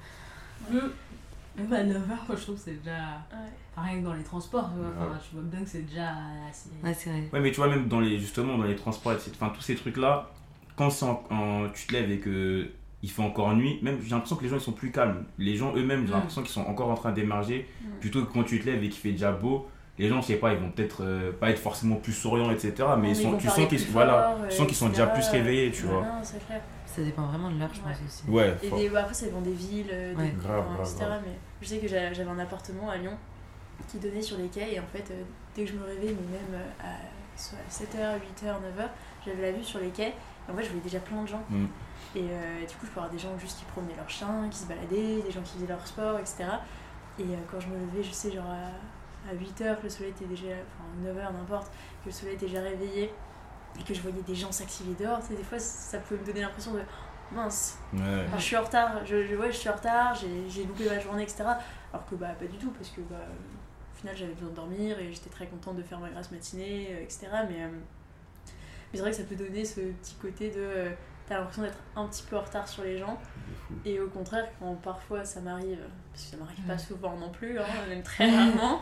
Même 0.73 1.73
à 1.73 1.83
9h, 1.85 2.07
moi 2.07 2.37
je 2.37 2.42
trouve 2.42 2.55
que 2.57 2.61
c'est 2.62 2.79
déjà. 2.83 2.92
Ouais. 3.33 3.51
Rien 3.77 4.01
que 4.01 4.05
dans 4.05 4.14
les 4.14 4.23
transports, 4.23 4.70
tu 4.73 4.79
vois, 4.81 4.88
enfin, 4.99 5.18
tu 5.29 5.35
vois 5.35 5.44
bien 5.44 5.61
que 5.62 5.68
c'est 5.68 5.87
déjà 5.87 6.11
assez. 6.49 6.68
Ouais, 6.83 6.94
c'est 6.94 7.11
vrai. 7.11 7.29
Ouais, 7.33 7.40
mais 7.40 7.51
tu 7.51 7.57
vois, 7.57 7.68
même 7.68 7.88
dans 7.88 8.01
les, 8.01 8.18
justement, 8.18 8.57
dans 8.59 8.64
les 8.64 8.77
transports, 8.77 9.12
etc., 9.12 9.31
enfin, 9.35 9.53
tous 9.55 9.62
ces 9.62 9.75
trucs-là, 9.75 10.31
quand 10.77 10.90
c'est 10.90 11.05
en- 11.07 11.23
en- 11.31 11.68
tu 11.75 11.87
te 11.87 11.92
lèves 11.92 12.11
et 12.11 12.18
que 12.18 12.68
il 13.03 13.11
fait 13.11 13.23
encore 13.23 13.55
nuit, 13.55 13.79
même 13.83 13.99
j'ai 14.03 14.11
l'impression 14.11 14.37
que 14.37 14.42
les 14.42 14.51
gens 14.51 14.57
ils 14.57 14.61
sont 14.62 14.73
plus 14.73 14.90
calmes. 14.90 15.25
Les 15.38 15.57
gens 15.57 15.75
eux-mêmes, 15.75 16.03
j'ai 16.07 16.12
Mm. 16.12 16.16
l'impression 16.16 16.42
qu'ils 16.42 16.51
sont 16.51 16.62
encore 16.62 16.90
en 16.90 16.94
train 16.94 17.12
d'émerger. 17.12 17.66
Mm. 17.83 17.87
Plutôt 18.01 18.25
que 18.25 18.33
quand 18.33 18.44
tu 18.44 18.61
te 18.61 18.66
lèves 18.66 18.83
et 18.85 18.88
qu'il 18.90 19.01
fait 19.01 19.12
déjà 19.12 19.33
beau, 19.33 19.66
les 20.00 20.08
gens, 20.08 20.20
je 20.20 20.28
sais 20.28 20.36
pas, 20.36 20.52
ils 20.52 20.58
vont 20.58 20.70
peut-être 20.70 21.02
euh, 21.04 21.32
pas 21.32 21.50
être 21.50 21.58
forcément 21.58 21.96
plus 21.96 22.12
souriants, 22.12 22.50
etc. 22.50 22.72
Mais 22.98 23.10
ils 23.10 23.16
sont, 23.16 23.36
tu 23.36 23.46
parler 23.46 23.62
sens 23.62 23.68
qu'ils 23.68 23.90
voilà, 23.90 24.36
sont 24.72 24.88
déjà 24.88 25.06
plus 25.06 25.26
réveillés, 25.28 25.70
tu 25.70 25.84
Ouais, 25.84 25.92
vois. 25.92 26.02
Non, 26.02 26.20
c'est 26.22 26.44
clair. 26.46 26.60
Ça 26.86 27.02
dépend 27.02 27.22
vraiment 27.26 27.50
de 27.50 27.58
l'heure, 27.58 27.68
je 27.72 27.80
Ouais. 27.80 27.92
pense 27.92 27.98
aussi. 28.06 28.28
Ouais, 28.28 28.56
Et 28.62 28.70
des, 28.70 28.88
bah, 28.88 29.00
après, 29.02 29.14
ça 29.14 29.26
dépend 29.26 29.40
des 29.42 29.52
villes, 29.52 29.86
euh, 29.92 30.14
des 30.14 30.22
Ouais. 30.22 30.34
Grave, 30.42 30.64
etc. 30.80 30.96
grave. 31.00 31.20
Mais 31.24 31.34
je 31.62 31.66
sais 31.68 31.78
que 31.78 31.86
j'a- 31.86 32.12
j'avais 32.12 32.30
un 32.30 32.38
appartement 32.38 32.90
à 32.90 32.96
Lyon 32.96 33.16
qui 33.88 33.98
donnait 33.98 34.22
sur 34.22 34.38
les 34.38 34.48
quais. 34.48 34.74
Et 34.74 34.80
en 34.80 34.86
fait, 34.92 35.04
euh, 35.10 35.22
dès 35.54 35.64
que 35.64 35.70
je 35.70 35.76
me 35.76 35.84
réveillais, 35.84 36.14
mais 36.20 36.38
même 36.38 36.60
euh, 36.62 36.82
à 36.82 36.96
soit 37.38 37.58
7h, 37.68 38.18
8h, 38.20 38.54
9h, 38.60 38.88
j'avais 39.24 39.42
la 39.42 39.52
vue 39.52 39.62
sur 39.64 39.78
les 39.78 39.90
quais. 39.90 40.08
Et 40.48 40.52
en 40.52 40.56
fait, 40.56 40.62
je 40.64 40.68
voyais 40.68 40.82
déjà 40.82 40.98
plein 40.98 41.22
de 41.22 41.28
gens. 41.28 41.42
Mm. 41.48 41.66
Et 42.16 42.22
euh, 42.22 42.60
du 42.60 42.74
coup, 42.74 42.86
je 42.86 42.90
peux 42.90 42.98
avoir 43.00 43.10
des 43.12 43.18
gens 43.18 43.38
juste 43.38 43.58
qui 43.58 43.64
promenaient 43.66 43.94
leurs 43.96 44.10
chiens, 44.10 44.48
qui 44.50 44.58
se 44.58 44.66
baladaient, 44.66 45.22
des 45.22 45.30
gens 45.30 45.42
qui 45.42 45.54
faisaient 45.58 45.66
leur 45.68 45.86
sport, 45.86 46.18
etc. 46.18 46.44
Et 47.18 47.22
euh, 47.22 47.36
quand 47.50 47.60
je 47.60 47.68
me 47.68 47.74
levais, 47.74 48.02
je 48.02 48.10
sais, 48.12 48.32
genre 48.32 48.44
à, 49.30 49.34
8h, 49.34 49.78
que 49.78 49.82
le 49.84 49.88
soleil 49.88 50.10
était 50.12 50.24
déjà, 50.26 50.46
enfin 50.48 51.10
9h, 51.10 51.32
n'importe, 51.32 51.68
que 52.02 52.06
le 52.06 52.12
soleil 52.12 52.34
était 52.34 52.46
déjà 52.46 52.60
réveillé 52.62 53.12
et 53.78 53.82
que 53.84 53.94
je 53.94 54.00
voyais 54.00 54.22
des 54.22 54.34
gens 54.34 54.50
s'activer 54.52 54.94
dehors, 54.98 55.20
tu 55.20 55.26
sais, 55.28 55.34
des 55.36 55.42
fois, 55.44 55.58
ça 55.58 55.98
pouvait 55.98 56.20
me 56.20 56.26
donner 56.26 56.40
l'impression 56.40 56.72
de 56.74 56.80
mince, 57.32 57.78
Ouais. 57.92 58.00
Enfin, 58.26 58.38
je 58.38 58.42
suis 58.42 58.56
en 58.56 58.62
retard, 58.64 59.06
je, 59.06 59.24
je- 59.24 59.36
ouais, 59.36 59.52
je 59.52 59.56
suis 59.56 59.68
en 59.68 59.74
retard, 59.74 60.14
j'ai 60.48 60.64
loupé 60.64 60.88
ma 60.88 60.98
journée, 60.98 61.22
etc. 61.22 61.44
Alors 61.92 62.04
que 62.06 62.14
bah, 62.16 62.30
pas 62.38 62.46
du 62.46 62.56
tout, 62.58 62.70
parce 62.70 62.90
que 62.90 63.00
bah, 63.02 63.16
au 63.94 63.96
final 63.96 64.16
j'avais 64.16 64.32
besoin 64.32 64.50
de 64.50 64.54
dormir 64.56 64.98
et 64.98 65.12
j'étais 65.12 65.30
très 65.30 65.46
contente 65.46 65.76
de 65.76 65.82
faire 65.82 66.00
ma 66.00 66.08
grasse 66.10 66.30
matinée, 66.32 66.88
euh, 66.90 67.02
etc. 67.02 67.28
Mais, 67.48 67.62
euh, 67.62 67.68
mais 67.68 68.94
c'est 68.94 69.00
vrai 69.00 69.10
que 69.12 69.16
ça 69.16 69.22
peut 69.24 69.36
donner 69.36 69.64
ce 69.64 69.80
petit 69.80 70.14
côté 70.20 70.50
de. 70.50 70.90
Euh, 71.30 71.34
T'as 71.34 71.38
l'impression 71.38 71.62
d'être 71.62 71.78
un 71.96 72.06
petit 72.06 72.22
peu 72.28 72.36
en 72.36 72.42
retard 72.42 72.68
sur 72.68 72.82
les 72.84 72.98
gens. 72.98 73.18
Et 73.84 74.00
au 74.00 74.08
contraire, 74.08 74.46
quand 74.58 74.74
parfois 74.74 75.24
ça 75.24 75.40
m'arrive, 75.40 75.78
parce 76.12 76.24
que 76.24 76.30
ça 76.32 76.36
m'arrive 76.36 76.64
pas 76.66 76.78
souvent 76.78 77.16
non 77.16 77.30
plus, 77.30 77.58
hein, 77.58 77.64
même 77.88 78.02
très 78.02 78.30
rarement, 78.30 78.80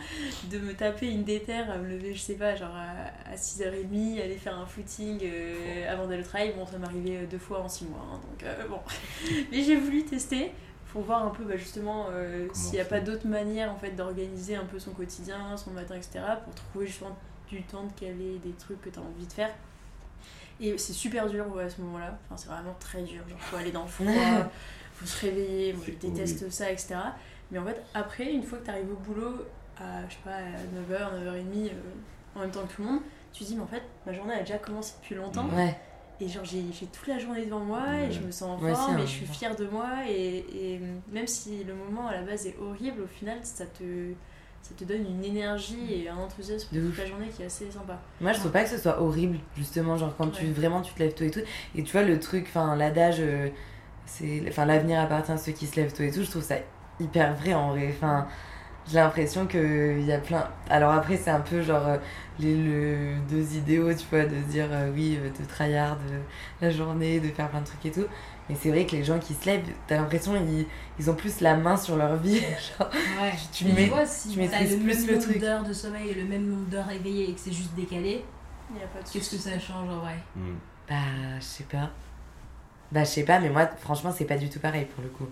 de 0.50 0.58
me 0.58 0.72
taper 0.74 1.11
une 1.11 1.24
déterre, 1.24 1.70
à 1.70 1.78
me 1.78 1.88
lever, 1.88 2.14
je 2.14 2.20
sais 2.20 2.34
pas, 2.34 2.56
genre 2.56 2.74
à, 2.74 3.30
à 3.30 3.37
6h30, 3.37 4.22
aller 4.22 4.37
faire 4.37 4.58
un 4.58 4.66
footing 4.66 5.20
euh, 5.22 5.92
avant 5.92 6.06
d'aller 6.06 6.22
au 6.22 6.26
travail. 6.26 6.54
Bon, 6.56 6.66
ça 6.66 6.78
m'est 6.78 6.87
arrivé 6.87 7.26
deux 7.30 7.38
fois 7.38 7.61
en 7.61 7.68
6 7.68 7.84
mois, 7.87 8.04
hein, 8.12 8.20
donc 8.30 8.42
euh, 8.42 8.66
bon. 8.68 8.80
Mais 9.52 9.62
j'ai 9.62 9.76
voulu 9.76 10.04
tester 10.04 10.52
pour 10.92 11.02
voir 11.02 11.24
un 11.24 11.30
peu 11.30 11.44
bah, 11.44 11.56
justement 11.56 12.06
euh, 12.11 12.48
s'il 12.52 12.74
n'y 12.74 12.80
a 12.80 12.84
pas 12.84 13.00
d'autres 13.00 13.28
manières 13.28 13.70
en 13.70 13.76
fait 13.76 13.90
d'organiser 13.90 14.56
un 14.56 14.64
peu 14.64 14.78
son 14.78 14.92
quotidien, 14.92 15.56
son 15.56 15.70
matin, 15.70 15.94
etc. 15.96 16.20
pour 16.44 16.54
trouver 16.54 16.87
justement 16.87 17.16
du 17.48 17.62
temps 17.62 17.84
de 17.84 17.92
caler 17.92 18.38
des 18.42 18.52
trucs 18.52 18.80
que 18.80 18.90
tu 18.90 18.98
as 18.98 19.02
envie 19.02 19.26
de 19.26 19.32
faire. 19.32 19.50
Et 20.61 20.77
c'est 20.79 20.92
super 20.92 21.29
dur 21.29 21.47
ouais, 21.55 21.64
à 21.64 21.71
ce 21.71 21.81
moment-là, 21.83 22.18
enfin, 22.27 22.37
c'est 22.37 22.49
vraiment 22.49 22.75
très 22.81 23.03
dur. 23.03 23.23
Genre, 23.29 23.38
faut 23.40 23.57
aller 23.57 23.71
dans 23.71 23.83
le 23.83 23.88
froid, 23.88 24.07
faut 24.94 25.07
se 25.07 25.21
réveiller, 25.27 25.73
moi 25.73 25.85
je 25.87 25.92
déteste 25.92 26.51
ça, 26.51 26.71
etc. 26.71 26.97
Mais 27.51 27.59
en 27.59 27.64
fait, 27.64 27.81
après, 27.94 28.33
une 28.33 28.42
fois 28.42 28.59
que 28.59 28.64
tu 28.64 28.71
arrives 28.71 28.90
au 28.90 28.97
boulot 28.97 29.44
à, 29.79 30.07
je 30.09 30.14
sais 30.14 30.21
pas, 30.25 30.35
à 30.37 30.40
9h, 30.40 31.25
9h30, 31.25 31.68
euh, 31.68 31.71
en 32.37 32.40
même 32.40 32.51
temps 32.51 32.62
que 32.66 32.73
tout 32.75 32.83
le 32.83 32.88
monde, 32.88 33.01
tu 33.33 33.44
te 33.44 33.49
dis, 33.49 33.57
mais 33.57 33.62
en 33.62 33.66
fait, 33.68 33.83
ma 34.07 34.12
journée 34.12 34.35
a 34.35 34.40
déjà 34.40 34.59
commencé 34.59 34.94
depuis 35.01 35.14
longtemps. 35.14 35.49
Ouais, 35.55 35.77
Et 36.21 36.29
genre, 36.29 36.44
j'ai 36.44 36.64
j'ai 36.73 36.87
toute 36.87 37.07
la 37.07 37.18
journée 37.18 37.44
devant 37.47 37.61
moi 37.61 37.83
Ouais. 37.88 38.09
et 38.09 38.12
je 38.12 38.21
me 38.21 38.33
sens 38.33 38.61
en 38.61 38.75
forme 38.75 38.99
et 38.99 39.03
je 39.03 39.07
suis 39.07 39.27
fière 39.27 39.55
de 39.55 39.66
moi. 39.68 39.88
Et, 40.09 40.38
et 40.75 40.81
même 41.12 41.27
si 41.29 41.62
le 41.62 41.75
moment 41.75 42.09
à 42.09 42.12
la 42.14 42.23
base 42.23 42.47
est 42.47 42.57
horrible, 42.61 43.03
au 43.03 43.07
final, 43.07 43.38
ça 43.44 43.66
te, 43.66 44.12
ça 44.62 44.75
te 44.77 44.85
donne 44.85 45.07
une 45.07 45.25
énergie 45.25 45.94
et 45.94 46.09
un 46.09 46.16
enthousiasme 46.16 46.68
De 46.73 46.81
ouf. 46.81 46.88
toute 46.88 46.99
la 46.99 47.07
journée 47.07 47.29
qui 47.29 47.42
est 47.42 47.47
assez 47.47 47.71
sympa. 47.71 47.99
Moi, 48.21 48.33
je 48.33 48.38
trouve 48.38 48.53
pas 48.53 48.64
que 48.64 48.71
ce 48.71 48.79
soit 48.79 49.01
horrible, 49.01 49.38
justement, 49.57 49.97
genre 49.97 50.14
quand 50.16 50.29
tu 50.29 50.47
vraiment 50.53 50.83
tu 50.83 50.92
te 50.92 50.99
lèves 50.99 51.14
tôt 51.14 51.25
et 51.25 51.31
tout. 51.31 51.40
Et 51.75 51.83
tu 51.83 51.92
vois, 51.92 52.03
le 52.03 52.18
truc, 52.21 52.47
enfin, 52.49 52.77
l'adage, 52.77 53.16
euh, 53.21 53.49
c'est. 54.07 54.42
Enfin, 54.49 54.66
l'avenir 54.66 55.01
appartient 55.01 55.33
à 55.33 55.37
ceux 55.38 55.53
qui 55.53 55.66
se 55.66 55.77
lèvent 55.77 55.92
tôt 55.92 56.03
et 56.03 56.11
tout, 56.11 56.23
je 56.23 56.31
trouve 56.31 56.42
ça 56.42 56.57
hyper 57.01 57.35
vrai 57.35 57.55
en 57.55 57.71
vrai. 57.71 57.88
Enfin, 57.97 58.27
j'ai 58.90 58.97
l'impression 58.97 59.47
qu'il 59.47 60.03
y 60.05 60.12
a 60.12 60.18
plein. 60.18 60.49
Alors 60.71 60.92
après, 60.92 61.16
c'est 61.16 61.31
un 61.31 61.40
peu 61.40 61.62
genre 61.62 61.87
euh, 61.87 61.97
les 62.38 62.57
le, 62.57 63.16
deux 63.31 63.57
idéaux, 63.57 63.92
tu 63.92 64.05
vois, 64.11 64.25
de 64.25 64.35
se 64.37 64.51
dire 64.51 64.66
euh, 64.71 64.90
oui, 64.94 65.18
de 65.18 65.44
tryhard 65.44 65.99
euh, 66.11 66.21
la 66.61 66.71
journée, 66.71 67.21
de 67.21 67.29
faire 67.29 67.49
plein 67.51 67.61
de 67.61 67.66
trucs 67.66 67.85
et 67.87 67.90
tout. 67.90 68.07
Mais 68.48 68.56
c'est 68.61 68.70
vrai 68.70 68.87
que 68.87 68.92
les 68.96 69.04
gens 69.04 69.18
qui 69.18 69.34
se 69.34 69.44
lèvent, 69.46 69.64
t'as 69.87 69.96
l'impression 69.96 70.34
ils, 70.37 70.66
ils 70.98 71.11
ont 71.11 71.14
plus 71.14 71.40
la 71.40 71.56
main 71.56 71.76
sur 71.76 71.96
leur 71.96 72.16
vie. 72.16 72.40
genre, 72.78 72.88
Ouais. 73.20 73.32
tu 73.52 73.64
Mais 73.66 73.72
mets- 73.74 73.87
vois, 73.88 74.06
si 74.06 74.30
tu 74.30 74.38
maîtrises 74.38 74.72
le 74.78 74.82
plus 74.82 75.06
même 75.06 75.14
le 75.16 75.20
truc. 75.20 75.38
d'heures 75.38 75.64
de 75.64 75.72
sommeil 75.72 76.08
et 76.11 76.14
le 76.14 76.24
même 76.24 76.46
nombre 76.48 76.66
d'heures 76.70 76.90
éveillées 76.90 77.30
et 77.30 77.34
que 77.34 77.40
c'est 77.40 77.52
juste 77.52 77.74
décalé, 77.74 78.24
qu'est-ce 79.12 79.30
que 79.30 79.37
ça 79.37 79.58
change 79.58 79.88
en 79.90 79.98
vrai? 79.98 80.16
Mm. 80.37 80.54
bah, 80.88 80.94
je 81.38 81.44
sais 81.44 81.64
pas. 81.64 81.90
Bah, 82.90 83.04
je 83.04 83.08
sais 83.11 83.24
pas, 83.24 83.38
mais 83.38 83.50
moi, 83.50 83.66
franchement, 83.80 84.12
c'est 84.16 84.24
pas 84.24 84.38
du 84.38 84.48
tout 84.48 84.61
pareil 84.61 84.87
pour 84.87 85.02
le 85.04 85.11
coup. 85.11 85.26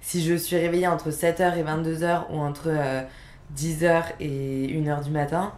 Si 0.00 0.22
je 0.24 0.34
suis 0.34 0.56
réveillée 0.56 0.86
entre 0.86 1.10
7h 1.10 1.56
et 1.56 1.64
22h 1.64 2.26
ou 2.30 2.38
entre 2.38 2.68
10h 3.56 4.04
et 4.20 4.68
1h 4.78 5.02
du 5.02 5.10
matin, 5.10 5.52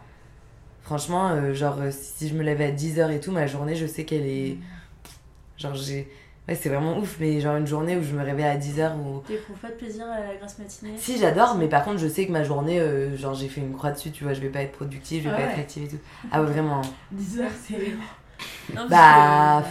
franchement, 0.83 1.28
euh, 1.30 1.52
genre, 1.52 1.78
euh, 1.80 1.90
si 1.90 2.28
je 2.28 2.35
me 2.35 2.42
lève 2.42 2.61
à 2.62 2.70
10h 2.70 3.11
et 3.11 3.20
tout, 3.20 3.30
ma 3.33 3.46
journée, 3.46 3.74
je 3.76 3.85
sais 3.87 4.04
qu'elle 4.06 4.24
est. 4.26 4.56
Genre, 5.59 5.74
j'ai. 5.74 6.09
Ouais, 6.51 6.59
c'est 6.61 6.69
vraiment 6.69 6.99
ouf, 6.99 7.17
mais 7.21 7.41
genre 7.41 7.55
une 7.57 7.67
journée 7.69 7.97
où 7.97 8.03
je 8.03 8.13
me 8.13 8.25
réveille 8.25 8.45
à 8.45 8.57
10h 8.57 8.91
ou. 8.97 9.23
T'éprouves 9.25 9.57
pas 9.59 9.69
de 9.69 9.75
plaisir 9.75 10.05
à 10.05 10.19
la 10.19 10.35
grasse 10.35 10.59
matinée? 10.59 10.95
Si, 10.99 11.17
j'adore, 11.17 11.55
mais 11.55 11.69
par 11.69 11.85
contre, 11.85 11.99
je 11.99 12.09
sais 12.09 12.27
que 12.27 12.33
ma 12.33 12.43
journée, 12.43 12.81
euh, 12.81 13.17
genre, 13.17 13.35
j'ai 13.35 13.47
fait 13.47 13.61
une 13.61 13.73
croix 13.73 13.93
dessus, 13.93 14.11
tu 14.11 14.25
vois, 14.25 14.33
je 14.33 14.41
vais 14.41 14.49
pas 14.49 14.63
être 14.63 14.73
productive, 14.73 15.23
je 15.23 15.29
vais 15.29 15.35
Ah 15.37 15.39
pas 15.39 15.47
ouais. 15.47 15.53
être 15.53 15.59
active 15.61 15.85
et 15.85 15.89
tout. 15.89 15.99
Ah 16.33 16.43
ouais, 16.43 16.49
vraiment. 16.49 16.83
10 17.13 17.41
heures, 17.41 17.51
c'est. 17.69 17.93
Bah. 18.89 19.63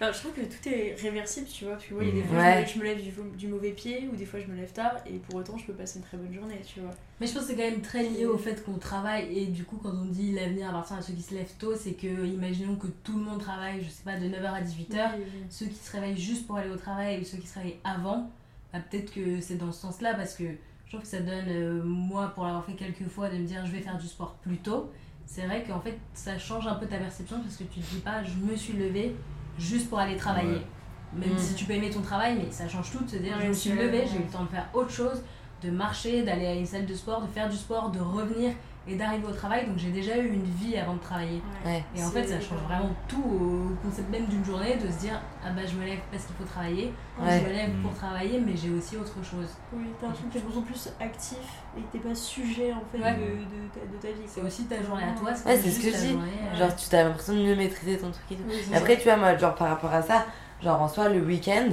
Alors, 0.00 0.12
je 0.14 0.18
trouve 0.20 0.32
que 0.32 0.40
tout 0.42 0.68
est 0.68 0.94
réversible, 1.00 1.46
tu 1.46 1.64
vois. 1.64 1.74
Parce 1.74 1.86
que 1.86 1.94
moi, 1.94 2.02
il 2.04 2.08
y 2.08 2.12
a 2.12 2.14
des 2.14 2.20
Mhm. 2.22 2.28
fois, 2.28 2.36
Ouais. 2.38 2.66
je 2.66 2.78
me 2.78 2.84
lève, 2.84 2.98
je 2.98 3.02
me 3.08 3.14
lève 3.14 3.32
du, 3.32 3.38
du 3.38 3.48
mauvais 3.48 3.70
pied, 3.72 4.08
ou 4.12 4.16
des 4.16 4.26
fois, 4.26 4.40
je 4.40 4.46
me 4.46 4.54
lève 4.56 4.72
tard, 4.72 4.92
et 5.06 5.14
pour 5.18 5.36
autant, 5.36 5.56
je 5.56 5.64
peux 5.64 5.72
passer 5.72 5.98
une 5.98 6.04
très 6.04 6.16
bonne 6.18 6.32
journée, 6.34 6.60
tu 6.66 6.80
vois. 6.80 6.90
Mais 7.18 7.26
je 7.26 7.32
pense 7.32 7.44
que 7.44 7.48
c'est 7.50 7.56
quand 7.56 7.62
même 7.70 7.80
très 7.80 8.02
lié 8.02 8.26
au 8.26 8.36
fait 8.36 8.62
qu'on 8.62 8.74
travaille 8.76 9.38
et 9.38 9.46
du 9.46 9.64
coup 9.64 9.78
quand 9.82 9.88
on 9.88 10.04
dit 10.04 10.32
l'avenir 10.32 10.68
appartient 10.68 10.92
à 10.92 11.00
ceux 11.00 11.14
qui 11.14 11.22
se 11.22 11.32
lèvent 11.34 11.54
tôt, 11.58 11.74
c'est 11.74 11.94
que 11.94 12.06
imaginons 12.26 12.76
que 12.76 12.88
tout 12.88 13.16
le 13.16 13.24
monde 13.24 13.40
travaille, 13.40 13.82
je 13.82 13.88
sais 13.88 14.02
pas, 14.04 14.18
de 14.18 14.26
9h 14.26 14.52
à 14.52 14.60
18h, 14.60 15.12
Oui, 15.16 15.22
oui. 15.24 15.42
ceux 15.48 15.64
qui 15.64 15.76
se 15.76 15.92
réveillent 15.92 16.18
juste 16.20 16.46
pour 16.46 16.58
aller 16.58 16.68
au 16.68 16.76
travail 16.76 17.18
ou 17.22 17.24
ceux 17.24 17.38
qui 17.38 17.46
se 17.46 17.54
réveillent 17.58 17.78
avant, 17.84 18.30
bah, 18.70 18.80
peut-être 18.90 19.14
que 19.14 19.40
c'est 19.40 19.54
dans 19.56 19.72
ce 19.72 19.80
sens-là 19.80 20.12
parce 20.12 20.34
que 20.34 20.44
je 20.44 20.90
trouve 20.90 21.00
que 21.00 21.06
ça 21.06 21.20
donne, 21.20 21.46
euh, 21.48 21.82
moi 21.82 22.32
pour 22.34 22.44
l'avoir 22.44 22.66
fait 22.66 22.74
quelques 22.74 23.08
fois, 23.08 23.30
de 23.30 23.38
me 23.38 23.46
dire 23.46 23.64
je 23.64 23.72
vais 23.72 23.80
faire 23.80 23.96
du 23.96 24.06
sport 24.06 24.34
plus 24.42 24.58
tôt. 24.58 24.92
C'est 25.24 25.46
vrai 25.46 25.64
qu'en 25.66 25.80
fait 25.80 25.96
ça 26.12 26.36
change 26.38 26.66
un 26.66 26.74
peu 26.74 26.84
ta 26.86 26.98
perception 26.98 27.40
parce 27.40 27.56
que 27.56 27.64
tu 27.64 27.80
te 27.80 27.94
dis 27.94 28.00
pas 28.00 28.22
je 28.24 28.34
me 28.34 28.54
suis 28.54 28.74
levée 28.74 29.16
juste 29.58 29.88
pour 29.88 29.98
aller 29.98 30.16
travailler. 30.16 30.54
Ouais. 30.56 31.26
Même 31.26 31.34
Mm. 31.34 31.38
si 31.38 31.54
tu 31.54 31.64
peux 31.64 31.72
aimer 31.72 31.88
ton 31.90 32.02
travail, 32.02 32.36
mais 32.36 32.50
ça 32.50 32.68
change 32.68 32.90
tout 32.90 33.02
de 33.04 33.08
se 33.10 33.16
dire 33.16 33.36
je 33.40 33.46
me 33.48 33.52
suis 33.52 33.70
levée, 33.70 34.04
j'ai 34.10 34.18
eu 34.18 34.24
le 34.24 34.30
temps 34.30 34.42
de 34.44 34.48
faire 34.48 34.68
autre 34.74 34.90
chose, 34.90 35.22
de 35.62 35.70
marcher, 35.70 36.22
d'aller 36.22 36.46
à 36.46 36.54
une 36.54 36.66
salle 36.66 36.84
de 36.84 36.94
sport, 36.94 37.22
de 37.22 37.28
faire 37.28 37.48
du 37.48 37.56
sport, 37.56 37.90
de 37.90 38.00
revenir 38.00 38.52
et 38.88 38.94
d'arriver 38.94 39.26
au 39.26 39.32
travail. 39.32 39.66
Donc 39.66 39.78
j'ai 39.78 39.90
déjà 39.90 40.16
eu 40.16 40.28
une 40.32 40.44
vie 40.44 40.76
avant 40.76 40.94
de 40.94 41.00
travailler. 41.00 41.42
Ouais. 41.64 41.82
Et 41.96 42.02
en 42.04 42.08
fait, 42.10 42.24
ça 42.24 42.40
change 42.40 42.60
vraiment 42.68 42.90
tout 43.08 43.22
au 43.22 43.74
concept 43.86 44.08
même 44.10 44.26
d'une 44.26 44.44
journée 44.44 44.76
de 44.76 44.90
se 44.90 44.98
dire 44.98 45.20
ah 45.44 45.50
bah 45.50 45.62
je 45.66 45.74
me 45.76 45.84
lève 45.84 45.98
parce 46.10 46.24
qu'il 46.24 46.36
faut 46.36 46.44
travailler, 46.44 46.92
Ouais. 47.20 47.40
je 47.40 47.48
me 47.48 47.52
lève 47.52 47.70
Mm. 47.74 47.82
pour 47.82 47.94
travailler, 47.94 48.38
mais 48.40 48.52
j'ai 48.56 48.70
aussi 48.70 48.96
autre 48.96 49.16
chose. 49.24 49.48
Oui, 49.72 49.86
t'as 50.00 50.06
l'impression 50.06 50.28
que 50.28 50.32
t'es 50.34 50.60
de 50.60 50.64
plus 50.64 50.88
actif 51.00 51.38
et 51.76 51.80
que 51.80 51.86
t'es 51.92 51.98
pas 52.08 52.14
sujet 52.14 52.72
en 52.72 52.82
fait 52.92 53.02
Ouais. 53.02 53.14
de, 53.14 53.20
de, 53.20 53.68
ta, 53.74 53.80
de 53.80 53.96
ta 54.00 54.08
vie. 54.08 54.24
C'est 54.26 54.42
aussi 54.42 54.64
ta 54.66 54.80
journée 54.82 55.02
à 55.04 55.18
toi. 55.18 55.34
C'est 55.34 55.56
ce 55.70 55.80
que 55.80 55.90
je 55.90 55.96
dis. 55.96 56.12
journée, 56.12 56.30
Genre, 56.58 56.76
tu 56.76 56.94
as 56.94 57.02
l'impression 57.04 57.32
de 57.34 57.40
mieux 57.42 57.56
maîtriser 57.56 57.98
ton 57.98 58.10
truc 58.10 58.24
et 58.30 58.34
tout. 58.36 58.42
Oui, 58.48 58.54
Après, 58.74 58.94
ça. 58.94 59.00
tu 59.00 59.04
vois, 59.08 59.16
moi, 59.16 59.36
genre, 59.36 59.54
par 59.54 59.68
rapport 59.68 59.92
à 59.92 60.02
ça, 60.02 60.26
genre, 60.62 60.80
en 60.80 60.88
soi, 60.88 61.08
le 61.08 61.20
week-end, 61.20 61.70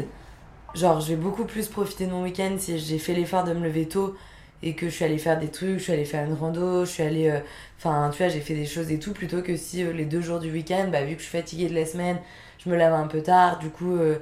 genre, 0.73 0.99
je 0.99 1.09
vais 1.09 1.15
beaucoup 1.15 1.45
plus 1.45 1.67
profiter 1.67 2.07
de 2.07 2.11
mon 2.11 2.23
week-end 2.23 2.55
si 2.57 2.79
j'ai 2.79 2.97
fait 2.97 3.13
l'effort 3.13 3.43
de 3.43 3.53
me 3.53 3.63
lever 3.63 3.87
tôt 3.87 4.15
et 4.63 4.73
que 4.75 4.87
je 4.89 4.95
suis 4.95 5.05
allée 5.05 5.17
faire 5.17 5.37
des 5.39 5.49
trucs, 5.49 5.77
je 5.79 5.83
suis 5.83 5.93
allée 5.93 6.05
faire 6.05 6.25
une 6.25 6.33
rando, 6.33 6.85
je 6.85 6.89
suis 6.91 7.03
allée. 7.03 7.29
euh, 7.29 7.39
Enfin, 7.77 8.09
tu 8.11 8.17
vois, 8.19 8.29
j'ai 8.29 8.39
fait 8.39 8.55
des 8.55 8.65
choses 8.65 8.89
et 8.91 8.97
tout, 8.99 9.11
plutôt 9.13 9.41
que 9.41 9.57
si 9.57 9.83
euh, 9.83 9.91
les 9.93 10.05
deux 10.05 10.21
jours 10.21 10.39
du 10.39 10.49
week-end, 10.51 10.87
bah, 10.91 11.03
vu 11.03 11.15
que 11.15 11.21
je 11.21 11.27
suis 11.27 11.37
fatiguée 11.37 11.67
de 11.69 11.75
la 11.75 11.85
semaine, 11.85 12.17
je 12.63 12.69
me 12.69 12.75
lève 12.77 12.93
un 12.93 13.07
peu 13.07 13.21
tard, 13.21 13.59
du 13.59 13.69
coup. 13.69 13.95
euh, 13.95 14.17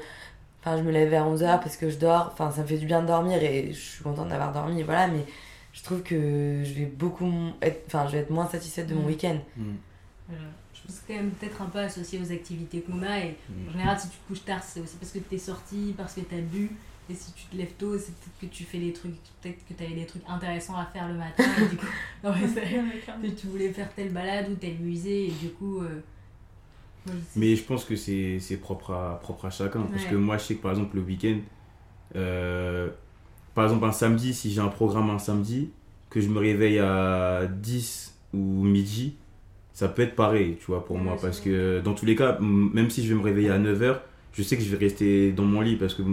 Enfin, 0.63 0.77
je 0.77 0.84
me 0.84 0.91
lève 0.91 1.10
vers 1.10 1.25
11h 1.27 1.60
parce 1.60 1.75
que 1.77 1.89
je 1.89 1.97
dors. 1.97 2.30
Enfin, 2.34 2.51
ça 2.51 2.62
me 2.62 2.67
fait 2.67 2.77
du 2.77 2.86
bien 2.86 3.01
de 3.01 3.08
dormir 3.08 3.41
et 3.43 3.69
je 3.73 3.80
suis 3.80 4.04
contente 4.04 4.30
d'avoir 4.30 4.51
dormi, 4.54 4.84
voilà. 4.84 5.08
Mais 5.08 5.25
je 5.73 5.84
trouve 5.84 6.04
que 6.04 6.15
je 6.63 6.73
vais 6.73 6.86
beaucoup. 6.86 7.32
Enfin, 7.88 8.06
je 8.08 8.12
vais 8.13 8.19
être 8.19 8.30
moins 8.30 8.47
satisfaite 8.47 8.86
de 8.88 8.93
mon 8.93 9.01
Mm. 9.04 9.08
week-end. 9.08 9.38
Mm. 9.58 9.63
voilà. 10.30 10.43
Je 10.73 10.82
pense 10.88 10.95
que 10.97 11.01
c'est 11.08 11.13
quand 11.13 11.19
même 11.19 11.32
peut-être 11.32 11.62
un 11.62 11.65
peu 11.65 11.80
associé 11.80 12.19
aux 12.19 12.32
activités 12.32 12.82
qu'on 12.82 13.01
a 13.04 13.19
et 13.19 13.36
Mm. 13.49 13.69
En 13.69 13.71
général, 13.73 13.99
si 13.99 14.10
tu 14.10 14.17
te 14.17 14.27
couches 14.27 14.45
tard, 14.45 14.63
c'est 14.63 14.80
aussi 14.82 14.95
parce 14.97 15.12
que 15.12 15.19
t'es 15.19 15.38
sorti, 15.39 15.93
parce 15.97 16.13
que 16.13 16.21
t'as 16.21 16.38
bu. 16.41 16.71
Et 17.10 17.14
si 17.14 17.34
tu 17.34 17.46
te 17.46 17.58
lèves 17.58 17.74
tôt, 17.78 17.98
c'est 17.98 18.14
peut-être 18.16 18.40
que 18.40 18.46
tu 18.56 18.64
fais 18.64 18.80
des 18.80 18.94
trucs, 18.94 19.16
peut-être 19.42 19.66
que 19.68 19.74
t'avais 19.74 19.96
des 19.96 20.06
trucs 20.06 20.24
intéressants 20.28 20.78
à 20.78 20.86
faire 20.86 21.08
le 21.10 21.16
matin. 21.16 21.44
et 21.62 21.70
du 21.70 21.76
coup, 21.78 21.86
non, 22.24 22.32
mais 23.22 23.30
que 23.30 23.36
tu 23.40 23.48
voulais 23.48 23.74
faire 23.74 23.94
telle 23.94 24.12
balade 24.14 24.50
ou 24.50 24.56
tel 24.56 24.76
musée. 24.80 25.28
Et 25.28 25.32
du 25.32 25.50
coup, 25.50 25.82
euh, 25.82 26.02
Mais 27.36 27.56
je 27.56 27.64
pense 27.64 27.86
que 27.86 27.96
c'est 27.96 28.40
c'est 28.40 28.58
propre 28.58 28.92
à, 28.94 29.20
propre 29.22 29.46
à 29.46 29.50
chacun. 29.50 29.82
Parce 29.84 30.06
que 30.06 30.16
moi, 30.16 30.38
je 30.38 30.44
sais 30.44 30.56
que 30.56 30.62
par 30.62 30.72
exemple, 30.72 30.96
le 30.98 31.02
week-end, 31.02 31.38
euh, 32.16 32.90
par 33.56 33.66
exemple, 33.66 33.86
un 33.86 33.92
samedi, 33.92 34.34
si 34.34 34.52
j'ai 34.52 34.62
un 34.62 34.70
programme 34.70 35.10
un 35.10 35.20
samedi, 35.20 35.72
que 36.10 36.22
je 36.22 36.30
me 36.30 36.40
réveille 36.40 36.80
à 36.80 37.48
10 37.48 38.16
ou 38.34 38.64
midi, 38.64 39.16
ça 39.74 39.90
peut 39.90 40.04
être 40.04 40.16
pareil, 40.16 40.58
tu 40.60 40.68
vois, 40.68 40.86
pour 40.86 40.98
Ouais, 40.98 41.04
moi. 41.04 41.18
Parce 41.22 41.40
vrai. 41.40 41.52
que 41.52 41.82
dans 41.82 41.94
tous 41.96 42.06
les 42.06 42.16
cas, 42.16 42.38
m- 42.40 42.72
même 42.74 42.90
si 42.90 43.06
je 43.06 43.14
vais 43.14 43.20
me 43.20 43.24
réveiller 43.26 43.50
à 43.52 43.60
9h, 43.60 44.02
je 44.34 44.44
sais 44.44 44.58
que 44.58 44.64
je 44.64 44.70
vais 44.76 44.78
rester 44.78 45.32
dans 45.34 45.46
mon 45.46 45.62
lit. 45.62 45.78
Parce 45.78 45.96
que 45.96 46.04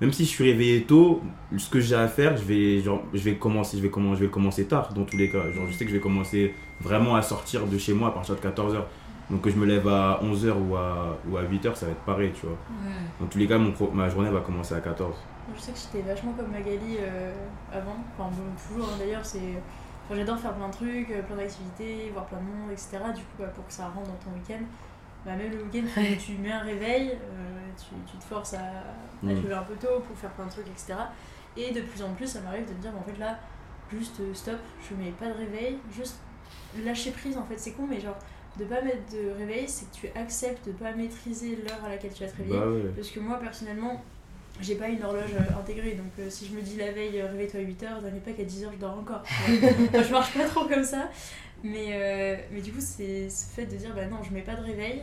même 0.00 0.12
si 0.12 0.24
je 0.24 0.28
suis 0.30 0.44
réveillé 0.44 0.82
tôt, 0.84 1.22
ce 1.56 1.68
que 1.68 1.80
j'ai 1.80 1.94
à 1.96 2.08
faire, 2.08 2.36
je 2.36 2.44
vais, 2.44 2.80
genre, 2.80 3.02
je 3.12 3.20
vais 3.20 3.34
commencer, 3.36 3.76
je 3.78 3.82
vais 3.82 3.90
commencer, 3.90 4.20
je 4.20 4.24
vais 4.26 4.30
commencer 4.30 4.64
tard, 4.66 4.92
dans 4.94 5.04
tous 5.04 5.16
les 5.16 5.28
cas. 5.30 5.50
Genre, 5.50 5.66
je 5.66 5.72
sais 5.72 5.84
que 5.84 5.90
je 5.90 5.96
vais 5.96 6.02
commencer 6.02 6.54
vraiment 6.80 7.16
à 7.16 7.22
sortir 7.22 7.66
de 7.66 7.76
chez 7.78 7.92
moi 7.94 8.08
à 8.08 8.10
partir 8.12 8.34
de 8.36 8.40
14h. 8.40 8.82
Donc 9.30 9.42
que 9.42 9.50
je 9.50 9.56
me 9.56 9.66
lève 9.66 9.86
à 9.88 10.20
11h 10.22 10.52
ou 10.52 10.74
à, 10.76 11.18
ou 11.28 11.36
à 11.36 11.42
8h, 11.42 11.74
ça 11.74 11.84
va 11.86 11.92
être 11.92 12.00
pareil, 12.00 12.30
tu 12.32 12.46
vois. 12.46 12.56
Ouais. 12.86 12.94
Dans 13.20 13.26
tous 13.26 13.36
les 13.38 13.46
cas, 13.46 13.58
mon 13.58 13.72
pro- 13.72 13.90
ma 13.92 14.08
journée 14.08 14.30
va 14.30 14.40
commencer 14.40 14.74
à 14.74 14.80
14. 14.80 15.10
Moi, 15.10 15.56
Je 15.56 15.60
sais 15.62 15.72
que 15.72 15.78
j'étais 15.78 16.08
vachement 16.08 16.32
comme 16.32 16.50
Magali 16.50 16.96
euh, 17.00 17.30
avant. 17.70 17.96
Enfin, 18.16 18.30
bon, 18.30 18.42
toujours 18.56 18.88
hein, 18.88 18.96
d'ailleurs, 18.98 19.24
c'est. 19.26 19.38
Enfin, 20.06 20.14
j'adore 20.16 20.38
faire 20.38 20.54
plein 20.54 20.68
de 20.68 20.72
trucs, 20.72 21.10
euh, 21.10 21.20
plein 21.22 21.36
d'activités, 21.36 22.08
voir 22.14 22.24
plein 22.24 22.38
de 22.38 22.44
monde, 22.44 22.70
etc. 22.72 22.88
Du 23.14 23.20
coup, 23.20 23.36
bah, 23.38 23.48
pour 23.54 23.66
que 23.66 23.72
ça 23.72 23.84
rentre 23.88 24.06
dans 24.08 24.16
ton 24.24 24.30
week-end, 24.34 24.64
bah, 25.28 25.36
même 25.36 25.52
le 25.52 25.62
week-end, 25.64 25.86
tu- 25.92 26.00
Ouais. 26.00 26.16
tu, 26.16 26.32
mets 26.32 26.52
un 26.52 26.60
réveil, 26.60 27.10
euh, 27.10 27.68
tu, 27.78 27.94
tu 28.10 28.16
te 28.18 28.24
forces 28.24 28.54
à, 28.54 28.58
à 28.58 28.62
te 29.20 29.26
Mm. 29.26 29.42
lever 29.42 29.54
un 29.54 29.62
peu 29.62 29.74
tôt 29.74 30.00
pour 30.06 30.16
faire 30.16 30.30
plein 30.30 30.46
de 30.46 30.50
trucs, 30.50 30.66
etc. 30.68 30.94
Et 31.56 31.70
de 31.72 31.80
plus 31.82 32.02
en 32.02 32.12
plus, 32.14 32.26
ça 32.26 32.40
m'arrive 32.40 32.66
de 32.68 32.72
me 32.74 32.78
dire, 32.80 32.92
bah, 32.92 33.00
en 33.06 33.10
fait, 33.10 33.18
là, 33.18 33.38
juste 33.92 34.20
euh, 34.20 34.32
stop, 34.34 34.58
je 34.88 34.94
mets 34.96 35.10
pas 35.10 35.26
de 35.26 35.34
réveil, 35.34 35.78
juste 35.94 36.18
lâcher 36.84 37.10
prise, 37.10 37.36
en 37.36 37.44
fait, 37.44 37.58
c'est 37.58 37.72
con, 37.72 37.86
mais 37.88 38.00
genre, 38.00 38.16
de 38.58 38.64
pas 38.64 38.80
mettre 38.82 39.12
de 39.12 39.30
réveil, 39.38 39.68
c'est 39.68 39.90
que 39.90 39.94
tu 39.96 40.18
acceptes 40.18 40.66
de 40.66 40.72
pas 40.72 40.92
maîtriser 40.92 41.56
l'heure 41.56 41.84
à 41.84 41.90
laquelle 41.90 42.12
tu 42.12 42.24
vas 42.24 42.30
te 42.30 42.36
réveiller. 42.38 42.58
Bah 42.58 42.66
ouais. 42.66 42.92
Parce 42.96 43.10
que 43.10 43.20
moi, 43.20 43.38
personnellement, 43.38 44.02
j'ai 44.60 44.74
pas 44.74 44.88
une 44.88 45.02
horloge 45.04 45.34
euh, 45.34 45.58
intégrée. 45.60 45.92
Donc, 45.92 46.10
euh, 46.18 46.28
si 46.30 46.46
je 46.46 46.52
me 46.54 46.60
dis 46.62 46.76
la 46.76 46.90
veille, 46.90 47.20
euh, 47.20 47.26
réveille-toi 47.30 47.60
à 47.60 47.62
8h, 47.62 48.02
n'allez 48.02 48.20
pas 48.20 48.32
qu'à 48.32 48.42
10h, 48.44 48.70
je 48.72 48.78
dors 48.78 48.98
encore. 48.98 49.22
je 49.46 50.10
marche 50.12 50.34
pas 50.34 50.44
trop 50.46 50.64
comme 50.66 50.82
ça. 50.84 51.08
Mais, 51.62 51.86
euh, 51.92 52.36
mais 52.52 52.60
du 52.60 52.72
coup, 52.72 52.80
c'est 52.80 53.28
ce 53.30 53.46
fait 53.54 53.66
de 53.66 53.76
dire, 53.76 53.94
bah 53.94 54.06
non, 54.06 54.22
je 54.22 54.32
mets 54.32 54.42
pas 54.42 54.54
de 54.56 54.62
réveil. 54.62 55.02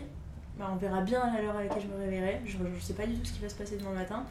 Bah, 0.58 0.70
on 0.72 0.78
verra 0.78 1.02
bien 1.02 1.22
à 1.22 1.42
l'heure 1.42 1.56
à 1.56 1.64
laquelle 1.64 1.82
je 1.82 1.88
me 1.88 1.98
réveillerai. 2.02 2.42
Je, 2.46 2.58
je 2.58 2.80
sais 2.84 2.94
pas 2.94 3.06
du 3.06 3.16
tout 3.16 3.26
ce 3.26 3.34
qui 3.34 3.40
va 3.42 3.50
se 3.50 3.56
passer 3.56 3.78
demain 3.78 3.92
matin. 3.94 4.24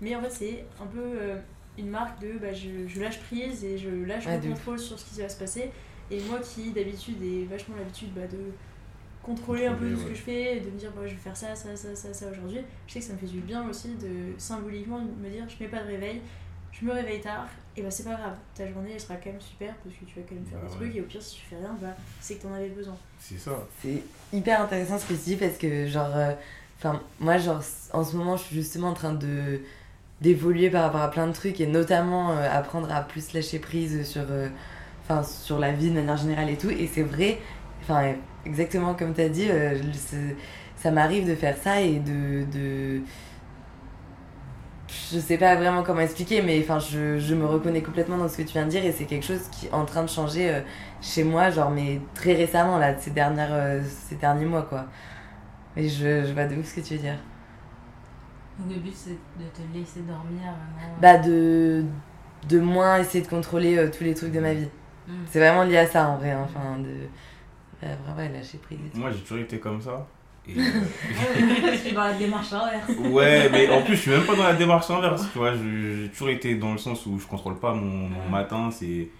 Mais 0.00 0.14
en 0.16 0.22
fait, 0.22 0.30
c'est 0.30 0.64
un 0.82 0.86
peu 0.86 1.00
euh, 1.00 1.36
une 1.76 1.88
marque 1.88 2.20
de 2.20 2.38
bah, 2.38 2.52
je, 2.52 2.86
je 2.88 3.00
lâche 3.00 3.20
prise 3.20 3.64
et 3.64 3.78
je 3.78 3.88
lâche 4.04 4.26
Ouais, 4.26 4.36
mon 4.36 4.40
de 4.40 4.48
ouf. 4.48 4.54
contrôle 4.54 4.78
sur 4.78 4.98
ce 4.98 5.04
qui 5.14 5.20
va 5.20 5.28
se 5.28 5.38
passer. 5.38 5.70
Et 6.10 6.20
moi 6.22 6.38
qui 6.40 6.70
d'habitude 6.72 7.22
ai 7.22 7.44
vachement 7.44 7.76
l'habitude 7.76 8.12
bah, 8.14 8.26
de 8.30 8.38
contrôler 9.22 9.66
un 9.66 9.74
peu 9.74 9.90
tout 9.90 10.00
ce 10.00 10.04
que 10.06 10.14
je 10.14 10.22
fais, 10.22 10.56
et 10.56 10.60
de 10.60 10.70
me 10.70 10.78
dire 10.78 10.90
bah, 10.96 11.02
je 11.06 11.12
vais 11.12 11.20
faire 11.20 11.36
ça, 11.36 11.54
ça, 11.54 11.76
ça, 11.76 11.94
ça, 11.94 12.14
ça 12.14 12.30
aujourd'hui. 12.30 12.60
Je 12.86 12.92
sais 12.94 13.00
que 13.00 13.04
ça 13.04 13.12
me 13.12 13.18
fait 13.18 13.26
du 13.26 13.40
bien 13.40 13.68
aussi 13.68 13.88
de 13.96 14.32
symboliquement 14.38 15.00
me 15.00 15.28
dire 15.28 15.44
je 15.48 15.62
mets 15.62 15.68
pas 15.70 15.82
de 15.82 15.88
réveil, 15.88 16.20
je 16.80 16.86
me 16.86 16.92
réveille 16.92 17.20
tard, 17.20 17.46
et 17.76 17.82
bah 17.82 17.90
c'est 17.90 18.04
pas 18.04 18.14
grave, 18.14 18.34
ta 18.54 18.66
journée 18.70 18.90
elle 18.94 19.00
sera 19.00 19.14
quand 19.16 19.30
même 19.30 19.40
super 19.40 19.74
parce 19.76 19.94
que 19.94 20.04
tu 20.04 20.18
vas 20.20 20.26
quand 20.28 20.34
même 20.34 20.44
faire 20.46 20.58
Bah 20.58 20.66
des 20.66 20.72
ouais. 20.72 20.78
trucs 20.78 20.96
et 20.96 21.00
au 21.00 21.04
pire 21.04 21.22
si 21.22 21.36
tu 21.36 21.42
fais 21.46 21.56
rien, 21.56 21.76
bah 21.80 21.94
c'est 22.20 22.34
que 22.36 22.42
t'en 22.42 22.52
avais 22.54 22.68
besoin. 22.68 22.96
C'est 23.20 23.38
ça. 23.38 23.52
C'est 23.82 24.02
hyper 24.32 24.60
intéressant 24.62 24.98
ce 24.98 25.04
que 25.06 25.14
tu 25.14 25.20
dis 25.20 25.36
parce 25.36 25.56
que, 25.58 25.86
genre, 25.86 26.10
euh, 26.16 26.32
enfin, 26.78 27.00
moi, 27.20 27.38
genre, 27.38 27.62
en 27.92 28.04
ce 28.04 28.16
moment, 28.16 28.36
je 28.36 28.44
suis 28.44 28.56
justement 28.56 28.88
en 28.88 28.94
train 28.94 29.12
de 29.14 29.60
d'évoluer 30.20 30.68
par 30.68 30.82
rapport 30.82 31.00
à 31.02 31.10
plein 31.12 31.28
de 31.28 31.32
trucs 31.32 31.60
et 31.60 31.66
notamment 31.68 32.32
euh, 32.32 32.48
apprendre 32.50 32.92
à 32.92 33.02
plus 33.02 33.32
lâcher 33.34 33.60
prise 33.60 34.04
sur, 34.04 34.24
euh, 34.30 34.48
enfin, 35.04 35.22
sur 35.22 35.60
la 35.60 35.70
vie 35.72 35.90
de 35.90 35.94
manière 35.94 36.16
générale 36.16 36.50
et 36.50 36.56
tout. 36.56 36.70
Et 36.70 36.88
c'est 36.92 37.04
vrai, 37.04 37.38
enfin, 37.82 38.14
exactement 38.44 38.94
comme 38.94 39.14
tu 39.14 39.20
as 39.20 39.28
dit, 39.28 39.46
euh, 39.48 39.78
ça 40.76 40.90
m'arrive 40.90 41.28
de 41.28 41.34
faire 41.36 41.56
ça 41.56 41.80
et 41.80 42.00
de, 42.00 42.44
de. 42.52 43.00
Je 44.88 45.18
sais 45.18 45.36
pas 45.36 45.54
vraiment 45.56 45.82
comment 45.82 46.00
expliquer, 46.00 46.40
mais 46.40 46.58
enfin, 46.62 46.78
je, 46.78 47.18
je 47.18 47.34
me 47.34 47.44
reconnais 47.44 47.82
complètement 47.82 48.16
dans 48.16 48.28
ce 48.28 48.38
que 48.38 48.42
tu 48.42 48.52
viens 48.54 48.64
de 48.64 48.70
dire 48.70 48.84
et 48.84 48.92
c'est 48.92 49.04
quelque 49.04 49.26
chose 49.26 49.46
qui 49.50 49.66
est 49.66 49.72
en 49.72 49.84
train 49.84 50.02
de 50.02 50.08
changer 50.08 50.50
euh, 50.50 50.60
chez 51.02 51.24
moi, 51.24 51.50
genre, 51.50 51.70
mais 51.70 52.00
très 52.14 52.32
récemment, 52.34 52.78
là, 52.78 52.98
ces, 52.98 53.10
dernières, 53.10 53.52
euh, 53.52 53.82
ces 53.84 54.16
derniers 54.16 54.46
mois, 54.46 54.62
quoi. 54.62 54.86
Mais 55.76 55.88
je, 55.88 56.24
je 56.24 56.32
vois 56.32 56.46
de 56.46 56.56
ouf 56.56 56.66
ce 56.66 56.76
que 56.76 56.80
tu 56.80 56.94
veux 56.94 57.00
dire. 57.00 57.18
Donc 58.58 58.74
le 58.74 58.80
but 58.80 58.94
c'est 58.94 59.10
de 59.10 59.48
te 59.54 59.76
laisser 59.76 60.00
dormir 60.00 60.40
vraiment. 60.40 60.96
Bah, 61.00 61.18
de, 61.18 61.84
de 62.48 62.58
moins 62.58 62.98
essayer 62.98 63.22
de 63.22 63.28
contrôler 63.28 63.76
euh, 63.76 63.90
tous 63.90 64.04
les 64.04 64.14
trucs 64.14 64.32
de 64.32 64.40
ma 64.40 64.54
vie. 64.54 64.68
Mm. 65.06 65.12
C'est 65.26 65.38
vraiment 65.38 65.64
lié 65.64 65.78
à 65.78 65.86
ça, 65.86 66.08
en 66.08 66.16
vrai, 66.16 66.30
hein, 66.30 66.44
enfin, 66.44 66.78
de. 66.78 66.88
Ouais, 67.80 67.94
vraiment, 68.04 68.32
lâcher 68.34 68.58
prise. 68.58 68.78
Moi, 68.94 69.10
j'ai 69.10 69.20
toujours 69.20 69.38
été 69.38 69.60
comme 69.60 69.80
ça. 69.80 70.06
Et, 70.48 70.54
euh, 70.60 71.72
je 71.72 71.76
suis 71.76 71.92
dans 71.92 72.04
la 72.04 72.14
démarche 72.14 72.52
inverse. 72.52 72.92
ouais, 72.98 73.48
mais 73.50 73.68
en 73.70 73.82
plus, 73.82 73.96
je 73.96 74.00
suis 74.02 74.10
même 74.10 74.24
pas 74.26 74.36
dans 74.36 74.44
la 74.44 74.54
démarche 74.54 74.90
inverse. 74.90 75.30
Tu 75.32 75.38
vois, 75.38 75.54
j'ai 75.54 76.08
toujours 76.10 76.30
été 76.30 76.56
dans 76.56 76.72
le 76.72 76.78
sens 76.78 77.04
où 77.06 77.18
je 77.18 77.26
contrôle 77.26 77.58
pas 77.58 77.74
mon, 77.74 78.08
mon 78.08 78.28
matin. 78.28 78.70
C'est, 78.70 79.10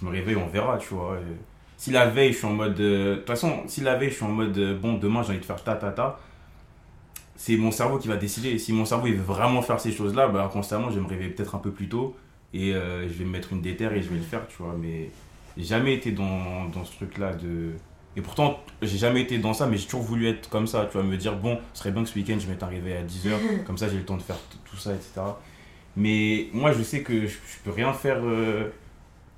je 0.00 0.04
me 0.04 0.10
réveille, 0.10 0.36
on 0.36 0.48
verra, 0.48 0.78
tu 0.78 0.94
vois. 0.94 1.16
Et 1.18 1.36
Si 1.76 1.90
la 1.92 2.06
veille, 2.06 2.32
je 2.32 2.38
suis 2.38 2.46
en 2.46 2.52
mode. 2.54 2.78
euh, 2.80 3.12
De 3.12 3.16
toute 3.18 3.28
façon, 3.28 3.62
si 3.66 3.80
la 3.82 3.96
veille, 3.96 4.10
je 4.10 4.16
suis 4.16 4.24
en 4.24 4.28
mode. 4.32 4.56
euh, 4.58 4.78
Bon, 4.78 4.94
demain, 4.94 5.22
j'ai 5.22 5.30
envie 5.30 5.40
de 5.40 5.44
faire 5.44 5.62
ta 5.62 5.74
ta 5.76 5.90
ta. 5.92 6.18
C'est 7.36 7.56
mon 7.56 7.70
cerveau 7.72 7.98
qui 7.98 8.08
va 8.08 8.16
décider. 8.16 8.58
Si 8.58 8.72
mon 8.72 8.84
cerveau 8.84 9.06
il 9.08 9.14
veut 9.14 9.22
vraiment 9.22 9.62
faire 9.62 9.80
ces 9.80 9.92
choses-là, 9.92 10.28
bah, 10.28 10.48
constamment, 10.52 10.90
je 10.90 10.96
vais 10.96 11.00
me 11.02 11.08
réveiller 11.08 11.30
peut-être 11.30 11.54
un 11.54 11.58
peu 11.58 11.72
plus 11.72 11.88
tôt. 11.88 12.16
Et 12.54 12.74
euh, 12.74 13.08
je 13.08 13.14
vais 13.14 13.24
me 13.24 13.30
mettre 13.30 13.52
une 13.52 13.62
déterre 13.62 13.92
et 13.94 14.02
je 14.02 14.08
vais 14.10 14.16
le 14.16 14.22
faire, 14.22 14.46
tu 14.48 14.56
vois. 14.62 14.74
Mais 14.78 15.10
j'ai 15.56 15.64
jamais 15.64 15.94
été 15.94 16.12
dans, 16.12 16.66
dans 16.68 16.84
ce 16.84 16.92
truc-là 16.96 17.34
de. 17.34 17.72
Et 18.16 18.20
pourtant, 18.20 18.60
j'ai 18.82 18.98
jamais 18.98 19.22
été 19.22 19.38
dans 19.38 19.54
ça, 19.54 19.66
mais 19.66 19.76
j'ai 19.78 19.86
toujours 19.86 20.02
voulu 20.02 20.26
être 20.28 20.48
comme 20.50 20.66
ça, 20.66 20.86
tu 20.86 20.92
vois, 20.98 21.02
me 21.02 21.16
dire, 21.16 21.34
bon, 21.36 21.58
ce 21.72 21.78
serait 21.80 21.92
bien 21.92 22.02
que 22.02 22.08
ce 22.10 22.14
week-end, 22.18 22.36
je 22.38 22.46
m'étais 22.46 22.64
arrivé 22.64 22.94
à 22.96 23.02
10h, 23.02 23.64
comme 23.66 23.78
ça 23.78 23.88
j'ai 23.88 23.96
le 23.96 24.04
temps 24.04 24.16
de 24.18 24.22
faire 24.22 24.36
tout 24.64 24.76
ça, 24.76 24.92
etc. 24.94 25.20
Mais 25.96 26.48
moi, 26.52 26.72
je 26.72 26.82
sais 26.82 27.02
que 27.02 27.22
je, 27.26 27.32
je 27.32 27.58
peux 27.64 27.70
rien 27.70 27.92
faire. 27.92 28.18
euh, 28.22 28.68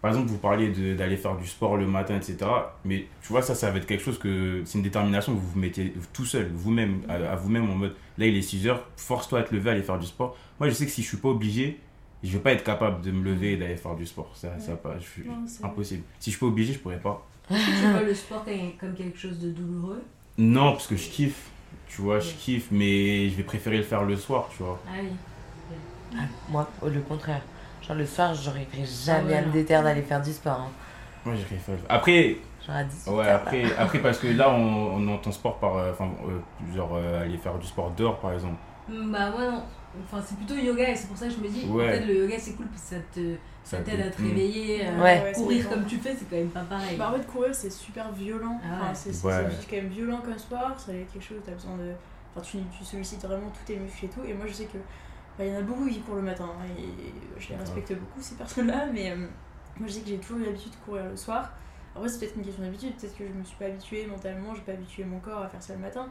par 0.00 0.10
exemple, 0.10 0.28
vous 0.28 0.38
parliez 0.38 0.68
d'aller 0.94 1.16
faire 1.16 1.34
du 1.36 1.46
sport 1.46 1.76
le 1.78 1.86
matin, 1.86 2.16
etc. 2.16 2.36
Mais 2.84 3.06
tu 3.22 3.28
vois, 3.28 3.40
ça, 3.42 3.54
ça 3.54 3.70
va 3.70 3.78
être 3.78 3.86
quelque 3.86 4.02
chose 4.04 4.18
que. 4.18 4.62
C'est 4.66 4.76
une 4.78 4.84
détermination 4.84 5.34
que 5.34 5.38
vous 5.40 5.48
vous 5.50 5.58
mettez 5.58 5.94
tout 6.12 6.26
seul, 6.26 6.50
vous-même, 6.54 7.00
à, 7.08 7.14
à 7.14 7.36
vous-même, 7.36 7.70
en 7.70 7.74
mode 7.74 7.94
là, 8.18 8.26
il 8.26 8.36
est 8.36 8.42
6 8.42 8.66
heures, 8.68 8.86
force-toi 8.96 9.40
à 9.40 9.42
te 9.44 9.54
lever, 9.54 9.70
aller 9.70 9.82
faire 9.82 9.98
du 9.98 10.06
sport. 10.06 10.36
Moi, 10.60 10.68
je 10.68 10.74
sais 10.74 10.84
que 10.84 10.92
si 10.92 11.02
je 11.02 11.08
suis 11.08 11.16
pas 11.16 11.30
obligé, 11.30 11.80
je 12.22 12.30
vais 12.32 12.38
pas 12.38 12.52
être 12.52 12.64
capable 12.64 13.00
de 13.02 13.10
me 13.10 13.24
lever 13.24 13.52
et 13.52 13.56
d'aller 13.56 13.76
faire 13.76 13.94
du 13.96 14.04
sport. 14.06 14.30
Ça, 14.36 14.58
ça 14.58 14.76
pas, 14.76 14.96
je 15.00 15.04
suis 15.06 15.24
Non, 15.26 15.44
c'est- 15.46 15.64
impossible. 15.64 16.02
Si 16.20 16.30
je 16.30 16.36
suis 16.36 16.40
pas 16.40 16.46
obligé, 16.46 16.74
je 16.74 16.78
pourrais 16.80 17.00
pas. 17.00 17.26
Tu 17.48 17.54
vois 17.90 18.00
le 18.02 18.14
sport 18.14 18.44
comme- 18.44 18.72
comme 18.80 18.94
quelque 18.94 19.18
chose 19.18 19.38
de 19.38 19.50
douloureux? 19.50 20.02
Non, 20.38 20.72
parce 20.72 20.86
que 20.86 20.96
je 20.96 21.08
kiffe. 21.08 21.50
Tu 21.88 22.02
vois, 22.02 22.18
je 22.18 22.32
kiffe, 22.34 22.68
mais 22.70 23.28
je 23.28 23.36
vais 23.36 23.42
préférer 23.44 23.76
le 23.76 23.82
faire 23.84 24.02
le 24.04 24.16
soir, 24.16 24.48
tu 24.56 24.62
vois. 24.62 24.80
Ah 24.88 24.92
oui. 25.00 25.10
Ah, 26.16 26.22
moi, 26.48 26.68
le 26.84 27.00
contraire. 27.00 27.42
Genre 27.86 27.96
le 27.96 28.06
soir, 28.06 28.34
j'aurais 28.34 28.66
jamais 28.72 29.20
Ah 29.20 29.26
ouais, 29.26 29.36
à 29.36 29.42
me 29.42 29.52
déterre 29.52 29.82
d'aller 29.82 30.02
faire 30.02 30.22
du 30.22 30.32
sport. 30.32 30.60
hein. 30.60 30.68
Moi, 31.24 31.34
j'irais 31.36 31.60
faire. 31.60 31.76
Après, 31.88 32.36
Genre 32.66 32.76
à 32.76 32.84
18 32.84 33.10
Ouais, 33.12 33.28
heures, 33.28 33.36
après, 33.36 33.64
après 33.76 33.98
parce 34.00 34.18
que 34.18 34.26
là, 34.28 34.50
on, 34.50 34.96
on 34.96 35.08
entend 35.08 35.32
sport 35.32 35.58
par. 35.58 35.76
euh, 35.76 35.92
Enfin, 35.92 36.08
euh, 36.26 36.74
genre 36.74 36.92
euh, 36.94 37.22
aller 37.22 37.36
faire 37.38 37.58
du 37.58 37.66
sport 37.66 37.90
dehors, 37.96 38.18
par 38.18 38.32
exemple. 38.32 38.56
Bah 38.88 39.30
moi 39.30 39.50
non. 39.50 39.62
Enfin 40.02 40.22
c'est 40.26 40.36
plutôt 40.36 40.54
yoga 40.56 40.90
et 40.90 40.96
c'est 40.96 41.06
pour 41.08 41.16
ça 41.16 41.26
que 41.28 41.32
je 41.34 41.38
me 41.38 41.48
dis 41.48 41.64
Ouais. 41.70 41.90
peut-être 41.90 42.06
le 42.06 42.14
yoga 42.24 42.36
c'est 42.38 42.52
cool 42.54 42.66
parce 42.66 42.82
que 42.82 42.88
ça 42.88 42.96
te 43.14 43.34
ça 43.62 43.78
t'aide 43.78 44.00
à 44.00 44.10
te 44.10 44.20
réveiller. 44.20 44.86
euh, 44.86 45.00
Ouais. 45.02 45.32
Courir 45.34 45.68
comme 45.70 45.86
tu 45.86 45.96
fais 45.98 46.14
c'est 46.14 46.28
quand 46.28 46.36
même 46.36 46.48
pas 46.50 46.64
pareil. 46.64 46.96
Bah, 46.98 47.10
en 47.10 47.18
fait, 47.18 47.26
courir, 47.26 47.54
c'est 47.54 47.70
super 47.70 48.12
violent. 48.12 48.60
Ah 48.64 48.90
Enfin, 48.90 48.94
c'est 48.94 49.12
quand 49.22 49.76
même 49.76 49.88
violent 49.88 50.20
comme 50.24 50.38
sport. 50.38 50.72
C'est 50.78 51.06
quelque 51.12 51.22
chose 51.24 51.38
où 51.38 51.44
tu 51.44 51.50
as 51.50 51.54
besoin 51.54 51.76
de. 51.78 51.92
Enfin, 52.36 52.44
tu, 52.44 52.58
tu 52.76 52.84
sollicites 52.84 53.22
vraiment 53.24 53.48
tous 53.50 53.64
tes 53.64 53.78
muscles 53.78 54.04
et 54.04 54.08
tout. 54.08 54.20
Et 54.26 54.34
moi, 54.34 54.44
je 54.46 54.52
sais 54.52 54.64
que. 54.66 54.76
bah, 55.38 55.44
Il 55.46 55.52
y 55.52 55.56
en 55.56 55.60
a 55.60 55.62
beaucoup 55.62 55.88
qui 55.88 56.00
courent 56.00 56.16
le 56.16 56.22
matin. 56.22 56.50
hein, 56.60 56.64
et 56.78 57.12
je 57.40 57.48
les 57.48 57.54
Ouais. 57.54 57.60
respecte 57.60 57.92
beaucoup, 57.94 58.20
ces 58.20 58.34
personnes-là. 58.34 58.86
Mais 58.92 59.12
euh, 59.12 59.16
moi, 59.78 59.86
je 59.88 59.92
sais 59.92 60.00
que 60.00 60.08
j'ai 60.08 60.18
toujours 60.18 60.38
eu 60.38 60.44
l'habitude 60.44 60.72
de 60.72 60.76
courir 60.84 61.04
le 61.10 61.16
soir. 61.16 61.50
Après, 61.96 62.08
c'est 62.08 62.18
peut-être 62.18 62.36
une 62.36 62.44
question 62.44 62.64
d'habitude. 62.64 62.94
Peut-être 62.96 63.16
que 63.16 63.24
je 63.26 63.32
me 63.32 63.44
suis 63.44 63.56
pas 63.56 63.66
habituée 63.66 64.06
mentalement. 64.06 64.54
J'ai 64.54 64.60
pas 64.62 64.72
habitué 64.72 65.04
mon 65.04 65.20
corps 65.20 65.42
à 65.42 65.48
faire 65.48 65.62
ça 65.62 65.72
le 65.72 65.78
matin. 65.80 66.06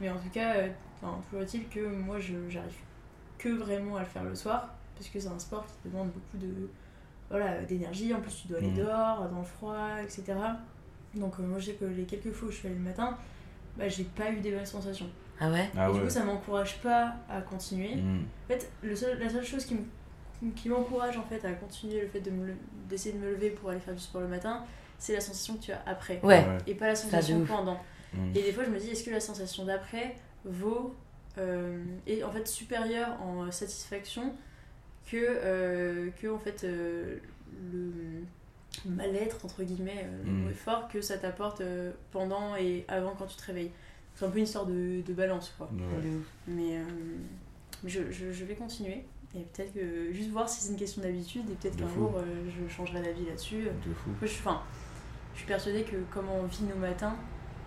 Mais 0.00 0.10
en 0.10 0.16
tout 0.16 0.30
cas, 0.32 0.54
euh, 0.56 0.68
toujours 1.30 1.42
est-il 1.42 1.68
que 1.68 1.86
moi, 1.86 2.18
je 2.18 2.32
j'arrive 2.48 2.72
que 3.38 3.48
vraiment 3.48 3.96
à 3.96 4.00
le 4.00 4.06
faire 4.06 4.24
le 4.24 4.34
soir. 4.34 4.74
Parce 4.96 5.08
que 5.08 5.20
c'est 5.20 5.28
un 5.28 5.38
sport 5.38 5.66
qui 5.66 5.88
demande 5.90 6.08
beaucoup 6.10 6.38
de 6.38 6.68
voilà, 7.28 7.60
d'énergie. 7.62 8.14
En 8.14 8.20
plus, 8.20 8.42
tu 8.42 8.48
dois 8.48 8.58
aller 8.58 8.68
Mhm. 8.68 8.76
dehors, 8.78 9.28
dans 9.28 9.38
le 9.40 9.44
froid, 9.44 9.88
etc. 10.02 10.22
Donc, 11.14 11.34
euh, 11.38 11.42
moi, 11.42 11.58
je 11.58 11.66
sais 11.66 11.72
que 11.72 11.84
les 11.84 12.04
quelques 12.04 12.30
fois 12.32 12.48
où 12.48 12.50
je 12.52 12.56
suis 12.58 12.68
allée 12.68 12.76
le 12.76 12.82
matin, 12.84 13.16
bah, 13.76 13.88
j'ai 13.88 14.04
pas 14.04 14.30
eu 14.30 14.40
des 14.40 14.52
bonnes 14.52 14.64
sensations. 14.66 15.08
Ah 15.40 15.50
ouais? 15.50 15.68
Ah 15.76 15.90
et 15.90 15.92
du 15.92 16.00
coup, 16.00 16.08
ça 16.08 16.24
m'encourage 16.24 16.80
pas 16.80 17.14
à 17.28 17.40
continuer. 17.42 17.96
Mm. 17.96 18.22
En 18.44 18.48
fait, 18.48 18.70
le 18.82 18.94
seul, 18.96 19.18
la 19.18 19.28
seule 19.28 19.44
chose 19.44 19.64
qui 19.66 19.74
me- 19.74 20.50
qui 20.54 20.68
m'encourage 20.68 21.16
en 21.16 21.22
fait 21.24 21.44
à 21.46 21.52
continuer 21.52 22.00
le 22.02 22.08
fait 22.08 22.22
d'essayer 22.88 23.14
de 23.14 23.18
me 23.18 23.30
lever 23.30 23.50
pour 23.50 23.70
aller 23.70 23.80
faire 23.80 23.94
du 23.94 24.00
sport 24.00 24.20
le 24.20 24.28
matin, 24.28 24.64
c'est 24.98 25.14
la 25.14 25.20
sensation 25.20 25.56
que 25.56 25.62
tu 25.62 25.72
as 25.72 25.82
après. 25.86 26.20
Ouais. 26.22 26.44
Et 26.66 26.74
pas 26.74 26.86
la 26.88 26.94
sensation 26.94 27.44
pendant. 27.44 27.78
Mm. 28.14 28.30
Et 28.34 28.42
des 28.42 28.52
fois, 28.52 28.64
je 28.64 28.70
me 28.70 28.78
dis, 28.78 28.90
est-ce 28.90 29.02
que 29.04 29.10
la 29.10 29.20
sensation 29.20 29.64
d'après 29.64 30.14
vaut. 30.44 30.94
Euh, 31.38 31.82
est 32.06 32.22
en 32.22 32.30
fait 32.30 32.46
supérieure 32.48 33.20
en 33.22 33.50
satisfaction 33.50 34.34
que, 35.10 35.16
euh, 35.20 36.10
que 36.20 36.26
en 36.28 36.38
fait, 36.38 36.64
euh, 36.64 37.18
le 37.72 37.92
mal-être, 38.84 39.44
entre 39.44 39.62
guillemets, 39.62 40.04
euh, 40.04 40.24
le 40.24 40.30
Mm. 40.32 40.42
mot 40.44 40.50
est 40.50 40.54
fort, 40.54 40.88
que 40.88 41.00
ça 41.00 41.16
t'apporte 41.18 41.60
euh, 41.60 41.92
pendant 42.12 42.56
et 42.56 42.84
avant 42.88 43.14
quand 43.16 43.26
tu 43.26 43.36
te 43.36 43.44
réveilles. 43.44 43.70
C'est 44.14 44.24
un 44.24 44.30
peu 44.30 44.38
une 44.38 44.44
histoire 44.44 44.66
de, 44.66 45.02
de 45.02 45.12
balance, 45.12 45.54
quoi. 45.58 45.68
Ouais. 45.72 46.10
Mais 46.48 46.78
euh, 46.78 46.84
je, 47.84 48.10
je, 48.10 48.32
je 48.32 48.44
vais 48.44 48.54
continuer. 48.54 49.04
Et 49.34 49.40
peut-être 49.52 49.74
que 49.74 50.10
juste 50.12 50.30
voir 50.30 50.48
si 50.48 50.62
c'est 50.62 50.70
une 50.72 50.78
question 50.78 51.02
d'habitude 51.02 51.42
et 51.50 51.54
peut-être 51.54 51.76
qu'un 51.76 51.88
jour 51.88 52.14
euh, 52.16 52.22
je 52.48 52.72
changerai 52.72 53.02
d'avis 53.02 53.26
là-dessus. 53.26 53.64
De 53.64 53.92
fou. 53.94 54.08
Moi, 54.10 54.16
je, 54.22 54.26
suis- 54.28 54.40
enfin, 54.40 54.62
je 55.34 55.38
suis 55.40 55.46
persuadée 55.46 55.82
que 55.82 55.96
comment 56.10 56.36
on 56.36 56.46
vit 56.46 56.64
nos 56.64 56.76
matins, 56.76 57.14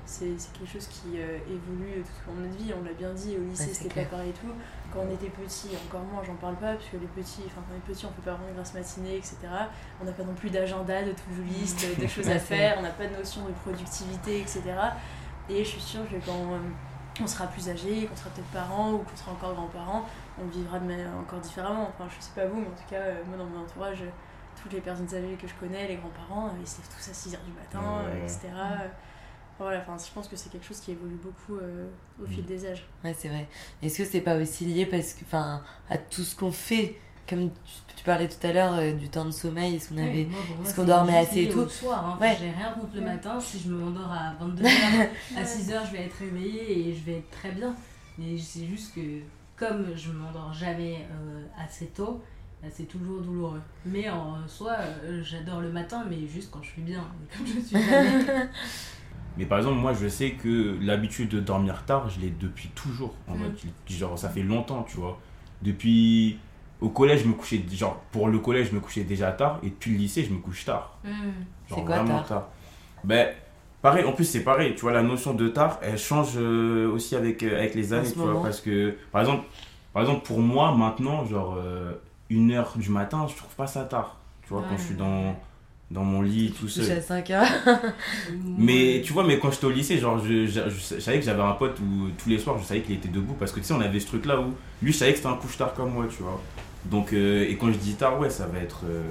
c'est 0.10 0.52
quelque 0.54 0.72
chose 0.72 0.88
qui 0.88 1.20
euh, 1.20 1.38
évolue 1.48 2.02
tout 2.02 2.32
au 2.32 2.34
long 2.34 2.42
de 2.42 2.48
notre 2.48 2.58
vie. 2.58 2.74
On 2.74 2.84
l'a 2.84 2.94
bien 2.94 3.14
dit, 3.14 3.36
au 3.38 3.44
lycée 3.44 3.68
Ouais, 3.68 3.74
c'était 3.74 4.04
pas 4.04 4.10
pareil 4.10 4.32
et 4.32 4.34
tout. 4.34 4.52
Quand 4.92 5.02
on 5.08 5.14
était 5.14 5.30
petit, 5.30 5.70
encore 5.88 6.02
moins, 6.02 6.24
j'en 6.24 6.36
parle 6.36 6.56
pas, 6.56 6.74
parce 6.74 6.86
que 6.86 6.98
les 6.98 7.06
petits, 7.08 7.44
enfin 7.46 7.62
quand 7.62 7.74
on 7.74 7.78
est 7.78 7.94
petit, 7.94 8.06
on 8.06 8.10
fait 8.10 8.26
pas 8.26 8.34
vraiment 8.34 8.52
grasse 8.56 8.74
matinée, 8.74 9.18
etc. 9.18 9.38
On 10.02 10.06
n'a 10.06 10.12
pas 10.12 10.24
non 10.24 10.34
plus 10.34 10.50
d'agenda, 10.50 11.04
de 11.04 11.12
to-do 11.12 11.44
list, 11.44 11.86
de 12.00 12.08
choses 12.16 12.30
à 12.30 12.40
faire, 12.40 12.78
on 12.80 12.82
n'a 12.82 12.90
pas 12.90 13.06
de 13.06 13.16
notion 13.16 13.46
de 13.46 13.52
productivité, 13.52 14.40
etc. 14.40 14.64
Et 15.48 15.64
je 15.64 15.70
suis 15.70 15.82
sûre 15.82 16.10
que 16.10 16.16
quand 16.26 16.54
euh, 16.54 16.58
on 17.22 17.28
sera 17.28 17.46
plus 17.48 17.70
âgé, 17.70 18.08
qu'on 18.08 18.16
sera 18.16 18.32
peut-être 18.32 18.48
parents 18.48 18.94
ou 18.94 18.98
qu'on 19.00 19.16
sera 19.16 19.32
encore 19.32 19.54
grands-parents, 19.54 20.06
on 20.42 20.48
vivra 20.48 20.80
de 20.80 20.86
manière 20.86 21.12
encore 21.22 21.40
différemment. 21.40 21.92
Enfin, 21.94 22.10
je 22.10 22.24
sais 22.24 22.32
pas 22.34 22.48
vous, 22.48 22.60
mais 22.62 22.68
en 22.68 22.72
tout 22.72 22.90
cas, 22.90 23.02
euh, 23.02 23.24
moi 23.28 23.38
dans 23.38 23.46
mon 23.46 23.62
entourage, 23.62 24.02
euh, 24.02 24.10
toutes 24.62 24.74
les 24.74 24.82
personnes 24.82 25.08
âgées 25.14 25.38
que 25.40 25.48
je 25.48 25.54
connais, 25.56 25.88
les 25.88 25.96
grands-parents, 25.96 26.48
euh, 26.48 26.60
ils 26.60 26.68
se 26.68 26.78
lèvent 26.78 26.90
tous 26.90 27.10
à 27.10 27.14
6h 27.14 27.44
du 27.46 27.52
matin, 27.54 27.80
Ouais, 27.80 28.12
euh, 28.12 28.22
ouais. 28.22 28.26
Voilà, 29.60 29.80
enfin, 29.80 29.98
je 30.04 30.12
pense 30.14 30.28
que 30.28 30.36
c'est 30.36 30.50
quelque 30.52 30.66
chose 30.66 30.80
qui 30.80 30.92
évolue 30.92 31.20
beaucoup 31.22 31.58
euh, 31.60 31.88
au 32.24 32.26
fil 32.26 32.44
Mm. 32.44 32.48
des 32.48 32.66
âges. 32.66 32.86
Ouais, 33.04 33.14
c'est 33.18 33.28
vrai. 33.28 33.48
Est-ce 33.84 33.98
que 34.00 34.06
c'est 34.06 34.22
pas 34.22 34.38
aussi 34.38 34.66
lié 34.66 34.86
parce 34.86 35.14
que, 35.14 35.26
enfin, 35.26 35.62
à 35.90 35.98
tout 35.98 36.24
ce 36.24 36.36
qu'on 36.36 36.52
fait? 36.52 36.96
Comme 37.28 37.50
tu, 37.52 37.96
tu 37.96 38.04
parlais 38.04 38.28
tout 38.28 38.48
à 38.48 38.52
l'heure 38.54 38.74
euh, 38.76 38.92
du 38.94 39.08
temps 39.10 39.26
de 39.26 39.32
sommeil, 39.32 39.76
est-ce 39.76 39.90
qu'on 39.90 39.98
Ouais, 39.98 40.10
avait. 40.10 40.26
moi, 40.26 40.40
pour 40.48 40.56
moi, 40.56 40.66
est-ce 40.66 40.76
qu'on 40.76 40.86
dormait 40.86 41.20
juste 41.20 41.32
assez 41.32 41.42
et 41.44 41.50
tout 41.50 41.60
au 41.60 41.68
soir, 41.70 42.04
hein. 42.06 42.18
Ouais. 42.20 42.36
J'ai 42.40 42.50
rien 42.50 42.72
contre 42.72 42.96
le 42.96 43.02
Ouais. 43.02 43.06
matin. 43.06 43.40
Si 43.40 43.60
je 43.60 43.70
me 43.70 43.78
m'endors 43.78 44.12
à 44.12 44.34
22h, 44.42 44.66
à 45.38 45.44
6h, 45.44 45.86
je 45.88 45.92
vais 45.92 46.06
être 46.06 46.16
réveillée 46.18 46.88
et 46.90 46.96
je 46.96 47.04
vais 47.04 47.18
être 47.18 47.30
très 47.30 47.52
bien. 47.52 47.76
Mais 48.18 48.36
c'est 48.38 48.66
juste 48.66 48.96
que 48.96 49.02
comme 49.56 49.96
je 49.96 50.12
m'endors 50.12 50.54
jamais 50.54 51.06
euh, 51.12 51.46
assez 51.64 51.88
tôt, 51.88 52.24
bah, 52.64 52.70
c'est 52.74 52.86
toujours 52.86 53.22
douloureux. 53.22 53.62
Mais 53.86 54.10
en 54.10 54.48
soi, 54.48 54.78
euh, 55.04 55.22
j'adore 55.24 55.62
le 55.62 55.70
matin, 55.72 56.06
mais 56.10 56.26
juste 56.28 56.50
quand 56.50 56.64
je 56.64 56.70
suis 56.70 56.82
bien. 56.82 57.04
Et 57.32 57.38
Comme 57.38 57.46
je 57.46 57.60
suis 57.60 57.78
jamais. 57.84 58.26
Mais 59.40 59.46
par 59.46 59.58
exemple, 59.60 59.78
moi, 59.78 59.94
je 59.94 60.08
sais 60.08 60.32
que 60.32 60.78
l'habitude 60.82 61.30
de 61.30 61.40
dormir 61.40 61.84
tard, 61.86 62.10
je 62.10 62.20
l'ai 62.20 62.30
depuis 62.30 62.68
toujours. 62.76 63.16
En 63.28 63.36
Mm. 63.36 63.40
mode, 63.40 63.58
genre, 63.90 64.20
ça 64.20 64.30
fait 64.30 64.44
longtemps, 64.44 64.84
tu 64.84 64.98
vois. 64.98 65.18
Depuis. 65.64 66.38
Au 66.82 66.90
collège, 66.90 67.24
je 67.24 67.28
me 67.28 67.34
couchais. 67.34 67.62
Genre, 67.72 67.96
pour 68.12 68.28
le 68.30 68.40
collège, 68.40 68.70
je 68.70 68.76
me 68.76 68.80
couchais 68.80 69.04
déjà 69.04 69.32
tard. 69.34 69.60
Et 69.64 69.70
depuis 69.70 69.92
le 69.92 69.98
lycée, 69.98 70.24
je 70.24 70.32
me 70.34 70.40
couche 70.40 70.64
tard. 70.66 70.98
Hmm. 71.04 71.10
Genre, 71.70 71.84
quoi, 71.86 71.96
vraiment 71.98 72.22
tard 72.24 72.48
Ben, 73.04 73.30
pareil, 73.82 74.06
en 74.06 74.12
plus, 74.14 74.24
c'est 74.26 74.44
pareil. 74.44 74.76
Tu 74.76 74.82
vois, 74.82 74.92
la 74.94 75.04
notion 75.04 75.34
de 75.34 75.48
tard, 75.50 75.80
elle 75.82 75.98
change 75.98 76.34
euh, 76.38 76.90
aussi 76.92 77.16
avec, 77.18 77.44
euh, 77.44 77.58
avec 77.58 77.76
les 77.76 77.92
années, 77.94 78.12
tu 78.12 78.20
vois. 78.20 78.42
Parce 78.44 78.62
que, 78.62 78.96
par 79.12 79.22
exemple, 79.22 79.46
par 79.94 80.04
exemple, 80.04 80.26
pour 80.26 80.40
moi, 80.40 80.74
maintenant, 80.76 81.26
genre, 81.26 81.56
euh, 81.58 81.94
une 82.30 82.52
heure 82.52 82.72
du 82.78 82.90
matin, 82.90 83.26
je 83.28 83.36
trouve 83.36 83.54
pas 83.56 83.68
ça 83.68 83.84
tard. 83.86 84.18
Tu 84.44 84.50
vois, 84.50 84.60
Ouais. 84.62 84.68
quand 84.70 84.78
je 84.78 84.84
suis 84.84 84.96
dans, 84.96 85.36
dans 85.92 86.04
mon 86.04 86.22
lit 86.22 86.52
tout 86.52 86.68
seul. 86.68 86.98
à 86.98 87.02
5 87.02 87.30
heures 87.32 87.48
Mais 88.58 89.02
tu 89.04 89.12
vois, 89.14 89.24
mais 89.24 89.40
quand 89.40 89.50
j'étais 89.52 89.66
au 89.66 89.72
lycée, 89.72 89.98
genre, 89.98 90.20
je, 90.20 90.46
je, 90.46 90.70
je- 90.70 90.96
je 90.96 91.00
savais 91.00 91.20
que 91.20 91.26
j'avais 91.26 91.42
un 91.42 91.54
pote 91.54 91.80
où 91.80 92.10
tous 92.18 92.30
les 92.30 92.38
soirs, 92.38 92.58
je 92.60 92.64
savais 92.66 92.82
qu'il 92.82 92.96
était 92.96 93.08
debout 93.08 93.34
parce 93.34 93.52
que 93.52 93.60
tu 93.60 93.66
sais, 93.66 93.74
on 93.74 93.82
avait 93.82 94.00
ce 94.00 94.08
truc 94.08 94.26
là 94.26 94.40
où 94.40 94.54
lui, 94.82 94.92
je 94.94 94.98
savais 94.98 95.12
que 95.12 95.18
c'était 95.18 95.30
un 95.30 95.36
couche-tard 95.36 95.74
comme 95.74 95.92
moi, 95.94 96.06
tu 96.10 96.22
vois. 96.22 96.40
Donc, 96.86 97.12
euh, 97.14 97.46
et 97.50 97.56
quand 97.58 97.72
je 97.72 97.78
dis 97.78 97.96
tard, 97.96 98.20
ouais, 98.20 98.30
ça 98.30 98.46
va 98.48 98.60
être 98.60 98.82
euh, 98.86 99.02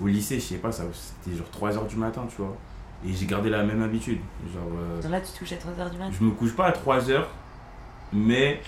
au 0.00 0.06
lycée, 0.06 0.36
je 0.36 0.40
sais 0.44 0.56
pas, 0.56 0.72
ça 0.72 0.84
c'était 0.92 1.36
genre 1.36 1.46
3h 1.50 1.88
du 1.88 1.96
matin, 1.96 2.26
tu 2.28 2.42
vois. 2.42 2.56
Et 3.06 3.12
j'ai 3.12 3.26
gardé 3.26 3.48
la 3.50 3.62
même 3.64 3.82
habitude. 3.82 4.18
Genre, 4.52 4.62
euh, 5.04 5.08
Là, 5.08 5.20
tu 5.20 5.32
te 5.32 5.38
couches 5.38 5.52
à 5.52 5.56
3 5.56 5.72
heures 5.80 5.90
du 5.90 5.96
matin. 5.98 6.12
je 6.18 6.24
me 6.24 6.30
couche 6.32 6.54
pas 6.54 6.66
à 6.66 6.72
3h, 6.72 7.24
mais 8.12 8.60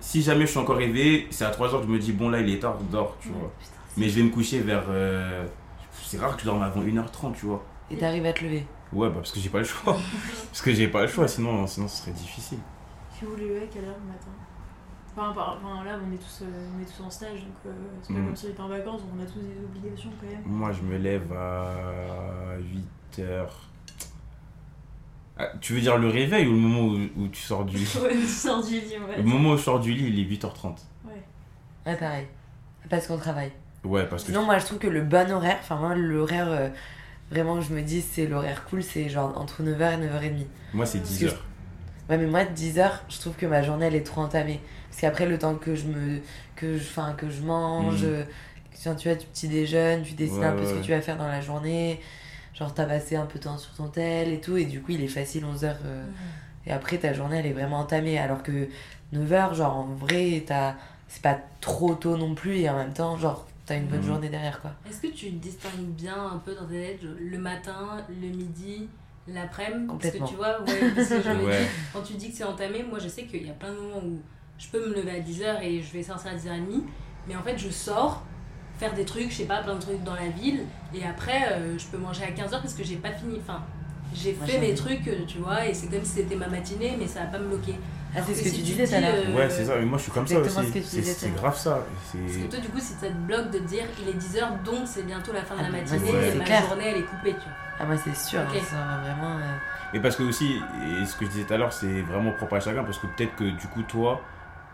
si 0.00 0.22
jamais 0.22 0.44
je 0.46 0.50
suis 0.50 0.58
encore 0.60 0.76
réveillé, 0.76 1.26
c'est 1.30 1.44
à 1.44 1.50
3h 1.50 1.80
que 1.80 1.86
je 1.86 1.92
me 1.92 1.98
dis, 1.98 2.12
bon 2.12 2.28
là, 2.28 2.40
il 2.40 2.50
est 2.50 2.58
tard, 2.58 2.76
dors, 2.90 3.16
tu 3.20 3.28
vois. 3.28 3.50
Putain, 3.58 3.73
Mais 3.96 4.08
je 4.08 4.16
vais 4.16 4.22
me 4.22 4.30
coucher 4.30 4.60
vers. 4.60 4.84
euh, 4.88 5.46
c'est 6.02 6.18
rare 6.18 6.34
que 6.36 6.40
je 6.42 6.46
dorme 6.46 6.62
avant 6.62 6.82
1h30, 6.82 7.34
tu 7.34 7.46
vois. 7.46 7.64
Et 7.90 7.96
t'arrives 7.96 8.26
à 8.26 8.32
te 8.32 8.44
lever. 8.44 8.66
Ouais, 8.92 9.08
bah 9.08 9.16
parce 9.16 9.32
que 9.32 9.40
j'ai 9.40 9.48
pas 9.48 9.58
le 9.58 9.64
choix. 9.64 9.96
parce 10.50 10.62
que 10.62 10.72
j'ai 10.72 10.88
pas 10.88 11.02
le 11.02 11.08
choix, 11.08 11.26
sinon, 11.28 11.66
sinon 11.66 11.88
ce 11.88 12.02
serait 12.02 12.12
difficile. 12.12 12.58
Si 13.16 13.24
vous 13.24 13.32
voulez 13.32 13.48
lever 13.48 13.62
à 13.64 13.66
quelle 13.66 13.84
heure 13.84 13.96
le 14.00 14.08
matin? 14.12 14.30
Enfin, 15.16 15.32
par- 15.32 15.58
enfin, 15.62 15.84
là, 15.84 15.96
on 16.04 16.12
est, 16.12 16.16
tous, 16.18 16.42
euh, 16.42 16.66
on 16.76 16.82
est 16.82 16.84
tous 16.84 17.02
en 17.04 17.10
stage, 17.10 17.40
donc 17.40 17.54
euh, 17.66 17.72
c'est 18.02 18.12
pas 18.14 18.18
Mm. 18.20 18.24
comme 18.26 18.36
si 18.36 18.46
on 18.46 18.50
était 18.50 18.60
en 18.60 18.68
vacances, 18.68 19.00
donc 19.02 19.10
on 19.16 19.22
a 19.22 19.26
tous 19.26 19.38
des 19.38 19.64
obligations 19.64 20.10
quand 20.20 20.26
même. 20.26 20.42
Moi, 20.44 20.72
je 20.72 20.82
me 20.82 20.96
lève 20.98 21.32
à 21.32 22.56
8h. 23.16 23.46
Ah, 25.36 25.48
tu 25.60 25.74
veux 25.74 25.80
dire 25.80 25.98
le 25.98 26.08
réveil 26.08 26.46
ou 26.46 26.52
le 26.52 26.58
moment 26.58 26.80
où, 26.94 27.22
où 27.22 27.28
tu 27.28 27.42
sors 27.42 27.64
du 27.64 27.76
lit? 27.78 27.98
Ouais, 28.02 28.10
tu 28.14 28.26
sors 28.26 28.62
du 28.64 28.74
lit, 28.74 28.94
on 29.02 29.06
va 29.06 29.16
Le 29.16 29.22
moment 29.22 29.50
où 29.52 29.56
je 29.56 29.62
sors 29.62 29.80
du 29.80 29.92
lit, 29.92 30.06
il 30.08 30.18
est 30.20 30.24
8h30. 30.36 30.78
Ouais, 31.86 31.96
pareil. 31.96 32.26
Parce 32.88 33.06
qu'on 33.06 33.18
travaille. 33.18 33.52
Ouais, 33.84 34.06
parce 34.06 34.22
que. 34.24 34.28
Sinon, 34.32 34.44
moi, 34.44 34.58
je 34.58 34.64
trouve 34.64 34.78
que 34.78 34.86
le 34.86 35.02
bon 35.02 35.30
horaire, 35.30 35.58
enfin, 35.60 35.76
moi, 35.76 35.94
l'horaire, 35.94 36.48
euh, 36.50 36.68
vraiment, 37.30 37.60
je 37.60 37.72
me 37.72 37.82
dis, 37.82 38.00
c'est 38.00 38.26
l'horaire 38.26 38.64
cool, 38.64 38.82
c'est 38.82 39.08
genre 39.08 39.36
entre 39.38 39.62
9h 39.62 39.94
et 39.94 40.06
9h30. 40.06 40.46
Moi, 40.72 40.86
c'est 40.86 40.98
Parce 40.98 41.18
que 41.18 41.24
10h. 41.26 41.34
Ouais, 42.08 42.18
mais 42.18 42.26
moi, 42.26 42.44
10h, 42.44 42.90
je 43.08 43.18
trouve 43.18 43.34
que 43.34 43.46
ma 43.46 43.62
journée, 43.62 43.86
elle 43.86 43.94
est 43.94 44.06
trop 44.06 44.20
entamée. 44.22 44.60
Parce 44.90 45.00
qu'après, 45.00 45.26
le 45.26 45.38
temps 45.38 45.54
que 45.54 45.74
je 45.74 45.86
me. 45.86 46.20
que 46.56 46.78
je, 46.78 46.82
enfin, 46.82 47.14
que 47.16 47.28
je 47.30 47.42
mange, 47.42 48.02
euh, 48.04 48.24
quand 48.82 48.94
tu 48.94 49.08
vois, 49.08 49.16
tu 49.16 49.26
petit 49.26 49.48
déjeunes, 49.48 50.02
tu 50.02 50.14
décides 50.14 50.38
Ouais, 50.38 50.46
un 50.46 50.52
peu 50.52 50.60
ouais, 50.62 50.68
ce 50.68 50.74
que 50.74 50.84
tu 50.84 50.90
vas 50.90 51.00
faire 51.00 51.16
dans 51.16 51.28
la 51.28 51.40
journée. 51.40 52.00
Genre, 52.54 52.72
t'as 52.72 52.84
passé 52.84 53.16
un 53.16 53.26
peu 53.26 53.38
de 53.38 53.44
temps 53.44 53.58
sur 53.58 53.72
ton 53.74 53.88
tel 53.88 54.32
et 54.32 54.40
tout, 54.40 54.56
et 54.56 54.64
du 54.64 54.80
coup, 54.80 54.92
il 54.92 55.02
est 55.02 55.08
facile 55.08 55.44
11h. 55.44 55.74
Et 56.66 56.72
après, 56.72 56.98
ta 56.98 57.12
journée, 57.12 57.38
elle 57.38 57.46
est 57.46 57.52
vraiment 57.52 57.80
entamée. 57.80 58.18
Alors 58.18 58.42
que 58.42 58.68
9h, 59.12 59.54
genre, 59.54 59.76
en 59.76 59.84
vrai, 59.84 60.42
t'as. 60.46 60.74
C'est 61.08 61.22
pas 61.22 61.38
trop 61.60 61.94
tôt 61.94 62.16
non 62.16 62.34
plus, 62.34 62.56
et 62.56 62.68
en 62.70 62.76
même 62.76 62.92
temps, 62.92 63.16
genre, 63.16 63.46
t'as 63.66 63.76
une 63.76 63.86
bonne 63.86 64.00
Mhm. 64.00 64.06
journée 64.06 64.28
derrière, 64.28 64.60
quoi. 64.60 64.72
Est-ce 64.88 65.00
que 65.00 65.06
tu 65.08 65.30
distingues 65.30 65.94
bien 65.96 66.16
un 66.34 66.38
peu 66.38 66.54
dans 66.54 66.66
tes 66.66 66.74
têtes 66.98 67.00
le 67.02 67.38
matin, 67.38 68.04
le 68.08 68.28
midi, 68.28 68.88
l'après-midi? 69.28 69.86
Parce 69.86 69.98
que 70.12 70.18
Complètement. 70.18 70.26
tu 70.26 70.34
vois, 70.36 70.60
ouais, 70.62 70.90
parce 70.94 71.08
que 71.08 71.22
je 71.22 71.28
me 71.30 71.44
Ouais. 71.46 71.58
dis, 71.62 71.66
quand 71.92 72.02
tu 72.02 72.12
dis 72.14 72.30
que 72.30 72.36
c'est 72.36 72.44
entamé, 72.44 72.82
moi 72.82 72.98
je 72.98 73.08
sais 73.08 73.24
qu'il 73.24 73.46
y 73.46 73.50
a 73.50 73.54
plein 73.54 73.70
de 73.72 73.76
moments 73.78 74.02
où 74.04 74.20
je 74.58 74.68
peux 74.68 74.88
me 74.88 74.94
lever 74.94 75.10
à 75.10 75.20
10h 75.20 75.62
et 75.62 75.82
je 75.82 75.92
vais 75.92 76.02
sortir 76.02 76.30
à 76.32 76.34
10h30, 76.34 76.82
mais 77.26 77.36
en 77.36 77.42
fait 77.42 77.56
je 77.58 77.70
sors 77.70 78.22
faire 78.78 78.92
des 78.94 79.04
trucs, 79.04 79.30
je 79.30 79.36
sais 79.36 79.44
pas, 79.44 79.62
plein 79.62 79.76
de 79.76 79.80
trucs 79.80 80.02
dans 80.02 80.14
la 80.14 80.28
ville, 80.28 80.60
et 80.92 81.04
après 81.04 81.52
euh, 81.52 81.78
je 81.78 81.86
peux 81.86 81.96
manger 81.98 82.24
à 82.24 82.30
15h 82.32 82.50
parce 82.60 82.74
que 82.74 82.82
j'ai 82.84 82.96
pas 82.96 83.12
fini. 83.12 83.36
Enfin, 83.40 83.62
j'ai 84.12 84.32
Moi, 84.34 84.46
fait 84.46 84.60
mes 84.60 84.74
trucs, 84.74 85.06
euh, 85.08 85.24
tu 85.26 85.38
vois, 85.38 85.66
et 85.66 85.72
c'est 85.74 85.88
comme 85.88 86.04
si 86.04 86.10
c'était 86.12 86.36
ma 86.36 86.48
matinée, 86.48 86.94
mais 86.98 87.06
ça 87.06 87.20
va 87.20 87.26
pas 87.26 87.38
me 87.38 87.48
bloquer. 87.48 87.74
Ah, 88.16 88.20
c'est 88.26 88.34
ce 88.34 88.38
que 88.38 88.44
que 88.44 88.50
si 88.50 88.56
tu 88.56 88.62
disais 88.62 88.86
tout 88.86 88.94
à 88.94 89.00
l'heure. 89.00 89.14
euh, 89.16 89.36
Ouais, 89.36 89.50
c'est 89.50 89.64
ça. 89.64 89.76
Mais 89.78 89.84
moi, 89.84 89.98
je 89.98 90.04
suis 90.04 90.12
comme 90.12 90.26
ça 90.26 90.38
aussi. 90.38 90.82
C'est 91.14 91.34
grave 91.34 91.56
ça. 91.56 91.84
Parce 91.84 92.12
que 92.12 92.32
C'est. 92.42 92.48
toi, 92.48 92.58
du 92.60 92.68
coup, 92.68 92.78
si 92.80 92.92
ça 92.94 93.08
te 93.08 93.12
bloque 93.12 93.50
de 93.50 93.58
dire 93.60 93.84
il 94.00 94.08
est 94.08 94.12
10h, 94.18 94.62
donc 94.64 94.82
c'est 94.86 95.04
bientôt 95.04 95.32
la 95.32 95.42
fin 95.42 95.54
de 95.56 95.60
Ah, 95.60 95.64
la 95.64 95.70
bah, 95.70 95.78
matinée 95.78 96.12
ouais, 96.12 96.30
et 96.32 96.34
ma 96.38 96.44
clair. 96.44 96.66
journée 96.68 96.84
elle 96.88 96.98
est 96.98 97.02
coupée, 97.06 97.32
tu 97.32 97.44
vois. 97.44 97.52
Ah, 97.80 97.84
moi, 97.86 97.96
c'est 97.96 98.14
sûr, 98.16 98.40
hein, 98.40 98.46
ça, 98.70 99.00
vraiment. 99.02 99.36
euh, 99.38 99.40
Mais 99.92 100.00
parce 100.00 100.16
que 100.16 100.22
aussi, 100.22 100.56
et 101.00 101.04
ce 101.06 101.16
que 101.16 101.24
je 101.24 101.30
disais 101.30 101.44
tout 101.44 101.54
à 101.54 101.56
l'heure, 101.58 101.72
c'est 101.72 102.02
vraiment 102.02 102.30
propre 102.32 102.54
à 102.54 102.60
chacun. 102.60 102.84
Parce 102.84 102.98
que 102.98 103.06
peut-être 103.08 103.34
que 103.36 103.44
du 103.44 103.66
coup, 103.66 103.82
toi, 103.82 104.20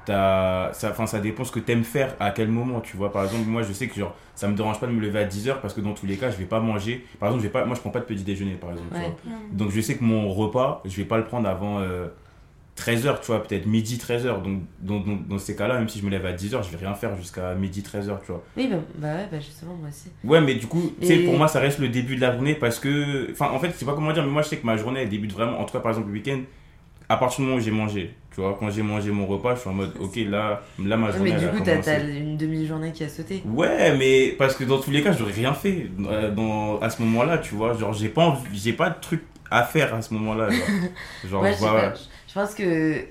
t'as- 0.05 0.71
ça, 0.73 0.91
enfin, 0.91 1.07
ça 1.07 1.21
dépend 1.21 1.45
ce 1.45 1.53
que 1.53 1.61
t'aimes 1.61 1.85
faire 1.85 2.15
à 2.21 2.31
quel 2.31 2.49
moment, 2.49 2.81
tu 2.81 2.97
vois. 2.97 3.13
Par 3.13 3.25
exemple, 3.25 3.49
moi, 3.49 3.63
je 3.63 3.73
sais 3.73 3.89
que 3.89 3.95
genre, 3.95 4.15
ça 4.35 4.49
me 4.49 4.55
dérange 4.55 4.81
pas 4.81 4.87
de 4.87 4.93
me 4.93 5.01
lever 5.01 5.19
à 5.21 5.25
10h 5.25 5.61
parce 5.61 5.75
que 5.75 5.81
dans 5.81 5.93
tous 5.95 6.07
les 6.07 6.17
cas, 6.17 6.31
je 6.31 6.37
vais 6.37 6.45
pas 6.45 6.61
manger. 6.61 7.07
Par 7.19 7.29
exemple, 7.29 7.43
je 7.43 7.49
vais 7.49 7.53
pas, 7.53 7.65
moi, 7.65 7.75
je 7.75 7.81
prends 7.81 7.91
pas 7.91 8.01
de 8.01 8.05
petit 8.05 8.23
déjeuner, 8.23 8.55
par 8.55 8.71
exemple. 8.73 8.89
tu 8.95 9.01
vois. 9.29 9.39
Donc, 9.53 9.71
je 9.71 9.81
sais 9.81 9.97
que 9.97 10.05
mon 10.05 10.31
repas, 10.33 10.83
je 10.85 10.97
vais 10.97 11.05
pas 11.05 11.17
le 11.19 11.25
prendre 11.25 11.49
avant 11.49 11.81
13h, 12.81 13.21
tu 13.21 13.27
vois, 13.27 13.43
peut-être 13.43 13.67
midi 13.67 13.97
13h. 13.99 14.43
Donc, 14.43 15.29
dans 15.29 15.39
ces 15.39 15.55
cas-là, 15.55 15.79
même 15.79 15.89
si 15.89 15.99
je 16.01 16.05
me 16.05 16.11
lève 16.11 16.25
à 16.27 16.33
10h, 16.33 16.63
je 16.63 16.77
vais 16.77 16.85
rien 16.85 16.95
faire 16.95 17.17
jusqu'à 17.17 17.55
midi 17.55 17.83
13h, 17.83 18.19
tu 18.25 18.33
vois. 18.33 18.43
Oui, 18.57 18.69
bah, 18.71 18.77
bah 18.97 19.15
ouais, 19.15 19.29
bah 19.31 19.39
justement, 19.41 19.75
moi 19.75 19.89
aussi. 19.89 20.11
Ouais, 20.25 20.41
mais 20.41 20.55
du 20.55 20.67
coup, 20.67 20.93
tu 21.01 21.07
sais, 21.07 21.17
Et- 21.17 21.25
pour 21.25 21.37
moi, 21.37 21.49
ça 21.49 21.61
reste 21.61 21.79
le 21.79 21.89
début 21.89 22.17
de 22.17 22.21
la 22.21 22.33
journée 22.33 22.55
parce 22.55 22.79
que. 22.79 23.31
Enfin, 23.33 23.51
en 23.53 23.59
fait, 23.59 23.69
je 23.69 23.75
sais 23.75 23.85
pas 23.85 23.95
comment 23.95 24.13
dire, 24.13 24.25
mais 24.25 24.31
moi, 24.31 24.43
je 24.43 24.49
sais 24.49 24.57
que 24.57 24.67
ma 24.67 24.77
journée, 24.77 25.01
elle 25.01 25.09
débute 25.09 25.33
vraiment. 25.33 25.61
En 25.61 25.65
tout 25.65 25.73
cas, 25.73 25.81
par 25.81 25.91
exemple, 25.93 26.09
le 26.09 26.15
week-end, 26.15 26.41
à 27.09 27.17
partir 27.17 27.41
du 27.41 27.47
moment 27.47 27.57
où 27.59 27.61
j'ai 27.61 27.71
mangé. 27.71 28.15
Tu 28.35 28.41
vois, 28.41 28.57
quand 28.59 28.71
j'ai 28.71 28.83
mangé 28.83 29.11
mon 29.11 29.27
repas, 29.27 29.57
je 29.57 29.61
suis 29.61 29.69
en 29.69 29.73
mode, 29.75 29.93
ok, 29.99 30.17
là, 30.29 30.63
là 30.79 30.97
ma 30.97 31.11
journée, 31.11 31.33
mais 31.33 31.39
du 31.39 31.49
coup, 31.49 31.65
t'as 31.65 32.01
une 32.01 32.37
demi-journée 32.37 32.93
qui 32.93 33.03
a 33.05 33.09
sauté. 33.09 33.43
Ouais, 33.45 33.97
mais 33.97 34.35
parce 34.39 34.55
que 34.55 34.63
dans 34.65 34.79
tous 34.79 34.91
les 34.93 35.03
cas, 35.03 35.13
j'aurais 35.13 35.33
rien 35.33 35.53
fait 35.53 35.89
euh, 36.07 36.31
dans, 36.31 36.79
à 36.79 36.89
ce 36.89 37.03
moment-là, 37.03 37.39
tu 37.39 37.55
vois. 37.57 37.75
Genre, 37.77 37.93
j'ai 37.93 38.09
pas, 38.09 38.41
j'ai 38.53 38.73
pas 38.73 38.91
de 38.91 39.01
truc 39.01 39.23
à 39.51 39.65
faire 39.65 39.93
à 39.95 40.01
ce 40.03 40.15
moment-là. 40.15 40.49
Genre, 40.51 40.61
genre 41.29 41.43
Ouais, 41.43 41.93
je 42.31 42.35
pense 42.35 42.55
que 42.55 43.05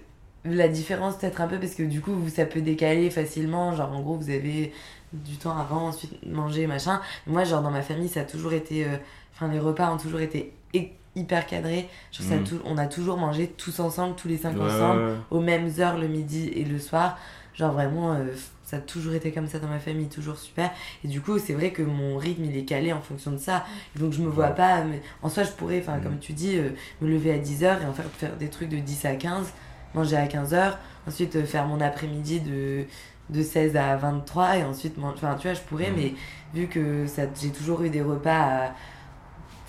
la 0.45 0.69
différence 0.69 1.17
peut-être 1.17 1.41
un 1.41 1.47
peu 1.47 1.59
parce 1.59 1.75
que 1.75 1.83
du 1.83 1.99
coup 2.01 2.15
ça 2.33 2.45
peut 2.45 2.61
décaler 2.61 3.09
facilement. 3.09 3.75
Genre 3.75 3.91
en 3.91 3.99
gros 4.01 4.15
vous 4.15 4.29
avez 4.29 4.71
du 5.11 5.35
temps 5.35 5.57
avant 5.57 5.87
ensuite 5.87 6.25
manger 6.25 6.65
machin. 6.67 7.01
Moi 7.27 7.43
genre 7.43 7.61
dans 7.61 7.71
ma 7.71 7.81
famille 7.81 8.07
ça 8.09 8.21
a 8.21 8.23
toujours 8.23 8.53
été 8.53 8.85
euh, 8.85 8.95
enfin 9.35 9.49
les 9.51 9.59
repas 9.59 9.91
ont 9.91 9.97
toujours 9.97 10.21
été 10.21 10.53
hy- 10.73 10.89
hyper 11.15 11.45
cadrés. 11.45 11.89
Genre, 12.13 12.25
ça 12.27 12.35
a 12.35 12.37
tout- 12.39 12.61
on 12.63 12.77
a 12.77 12.87
toujours 12.87 13.17
mangé 13.17 13.47
tous 13.47 13.79
ensemble 13.81 14.15
tous 14.15 14.29
les 14.29 14.37
cinq 14.37 14.55
Ouais, 14.57 14.63
ensemble 14.63 15.01
aux 15.31 15.41
mêmes 15.41 15.69
heures 15.79 15.97
le 15.97 16.07
midi 16.07 16.47
et 16.55 16.63
le 16.63 16.79
soir. 16.79 17.17
Genre 17.55 17.73
vraiment 17.73 18.13
euh, 18.13 18.27
ça 18.69 18.77
a 18.77 18.79
toujours 18.79 19.13
été 19.13 19.31
comme 19.31 19.47
ça 19.47 19.57
dans 19.59 19.67
ma 19.67 19.79
famille 19.79 20.07
toujours 20.09 20.37
super 20.37 20.69
et 21.03 21.07
du 21.07 21.21
coup 21.21 21.39
c'est 21.39 21.53
vrai 21.53 21.71
que 21.71 21.81
mon 21.81 22.17
rythme 22.17 22.43
il 22.45 22.55
est 22.55 22.65
calé 22.65 22.93
en 22.93 23.01
fonction 23.01 23.31
de 23.31 23.37
ça 23.37 23.65
donc 23.97 24.13
je 24.13 24.21
me 24.21 24.27
vois 24.29 24.49
Ouais. 24.49 24.55
pas 24.55 24.83
mais 24.83 25.01
en 25.23 25.29
soi 25.29 25.43
je 25.43 25.51
pourrais 25.51 25.79
enfin 25.79 25.97
Mm. 25.97 26.03
comme 26.03 26.19
tu 26.19 26.33
dis 26.33 26.57
euh, 26.57 26.69
me 27.01 27.09
lever 27.09 27.31
à 27.33 27.37
10h 27.39 27.81
et 27.81 27.85
en 27.85 27.93
faire, 27.93 28.05
faire 28.17 28.35
des 28.37 28.49
trucs 28.49 28.69
de 28.69 28.77
10 28.77 29.05
à 29.05 29.15
15 29.15 29.51
manger 29.95 30.17
à 30.17 30.27
15h 30.27 30.73
ensuite 31.07 31.35
euh, 31.35 31.45
faire 31.45 31.65
mon 31.65 31.81
après-midi 31.81 32.41
de 32.41 32.83
de 33.31 33.43
16 33.43 33.75
à 33.75 33.95
23 33.95 34.57
et 34.57 34.63
ensuite 34.63 34.95
enfin 35.01 35.35
tu 35.39 35.47
vois 35.47 35.53
je 35.55 35.61
pourrais 35.61 35.91
Mm. 35.91 35.95
mais 35.97 36.13
vu 36.53 36.67
que 36.67 37.05
ça 37.07 37.23
j'ai 37.41 37.49
toujours 37.49 37.81
eu 37.83 37.89
des 37.89 38.01
repas 38.01 38.31
à 38.67 38.75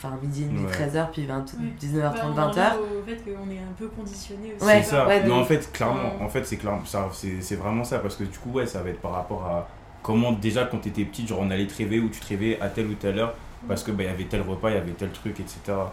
enfin 0.02 0.18
midi 0.22 0.42
et 0.44 0.46
demi 0.46 0.64
Ouais. 0.64 0.72
13h 0.72 1.10
puis 1.12 1.26
20, 1.26 1.44
Oui. 1.60 1.72
19h30 1.80 2.00
Bah, 2.00 2.14
on 2.24 2.28
en 2.30 2.50
20h 2.50 2.72
revient 2.78 2.96
au 2.98 3.02
fait 3.04 3.16
qu'on 3.24 3.50
est 3.50 3.58
un 3.58 3.72
peu 3.76 3.88
conditionné 3.88 4.54
aussi. 4.56 4.64
Ouais, 4.66 4.82
c'est 4.82 4.90
ça. 4.90 5.06
ouais, 5.06 5.22
mais 5.24 5.30
en 5.32 5.44
fait, 5.44 5.70
clairement, 5.72 6.16
Ouais. 6.18 6.24
en 6.24 6.28
fait, 6.28 6.44
c'est 6.44 6.56
clairement 6.56 6.84
ça, 6.84 7.08
c'est 7.12 7.40
c'est 7.42 7.56
vraiment 7.56 7.84
ça 7.84 7.98
parce 7.98 8.16
que 8.16 8.24
du 8.24 8.38
coup, 8.38 8.50
ouais, 8.52 8.66
ça 8.66 8.82
va 8.82 8.90
être 8.90 9.00
par 9.00 9.12
rapport 9.12 9.44
à 9.46 9.68
comment 10.02 10.32
déjà 10.32 10.64
quand 10.64 10.78
t'étais 10.78 11.04
petite, 11.04 11.28
genre 11.28 11.40
on 11.40 11.50
allait 11.50 11.66
te 11.66 11.76
réveiller 11.76 12.00
ou 12.02 12.08
tu 12.08 12.20
te 12.20 12.26
réveillais 12.28 12.60
à 12.60 12.68
telle 12.68 12.86
ou 12.86 12.94
telle 12.94 13.18
heure 13.18 13.34
parce 13.68 13.82
que 13.82 13.90
bah 13.90 14.02
il 14.04 14.06
y 14.06 14.08
avait 14.12 14.24
tel 14.24 14.40
repas, 14.40 14.70
il 14.70 14.74
y 14.76 14.78
avait 14.78 14.92
tel 14.92 15.10
truc, 15.10 15.38
etc. 15.38 15.58
Genre 15.66 15.88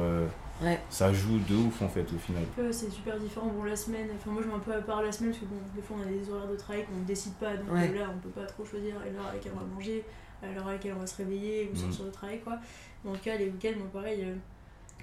euh, 0.00 0.26
Ouais. 0.62 0.78
ça 0.90 1.10
joue 1.10 1.38
de 1.48 1.54
ouf 1.54 1.80
en 1.80 1.88
fait 1.88 2.02
au 2.14 2.18
final. 2.18 2.42
c'est 2.70 2.90
super 2.90 3.16
différent 3.18 3.48
pour 3.48 3.64
la 3.64 3.74
semaine. 3.76 4.08
Enfin, 4.14 4.30
moi, 4.30 4.42
je 4.42 4.48
mets 4.48 4.54
un 4.54 4.58
peu 4.58 4.74
à 4.74 4.82
part 4.82 5.00
la 5.02 5.10
semaine 5.10 5.30
parce 5.30 5.40
que, 5.40 5.46
bon, 5.46 5.56
des 5.74 5.80
fois, 5.80 5.96
on 5.98 6.02
a 6.06 6.12
des 6.12 6.30
horaires 6.30 6.48
de 6.50 6.56
travail 6.56 6.84
qu'on 6.84 6.98
ne 7.00 7.04
décide 7.06 7.32
pas. 7.36 7.56
Donc 7.56 7.72
Ouais. 7.72 7.90
euh, 7.94 7.98
là, 8.00 8.06
on 8.14 8.18
peut 8.18 8.28
pas 8.28 8.44
trop 8.44 8.62
choisir 8.66 8.94
à 8.96 9.08
l'heure 9.10 9.24
à 9.30 9.32
laquelle 9.32 9.52
on 9.56 9.60
va 9.60 9.64
manger, 9.74 10.04
à 10.42 10.52
l'heure 10.52 10.68
à 10.68 10.72
laquelle 10.72 10.92
on 10.98 11.00
va 11.00 11.06
se 11.06 11.16
réveiller 11.16 11.70
ou 11.72 11.76
sortir 11.78 12.04
de 12.04 12.10
travail, 12.10 12.40
quoi. 12.40 12.58
En 13.06 13.12
tout 13.12 13.20
cas, 13.24 13.36
les 13.36 13.46
week-ends, 13.46 13.78
moi, 13.78 13.88
pareil, 13.92 14.20
euh, 14.24 14.34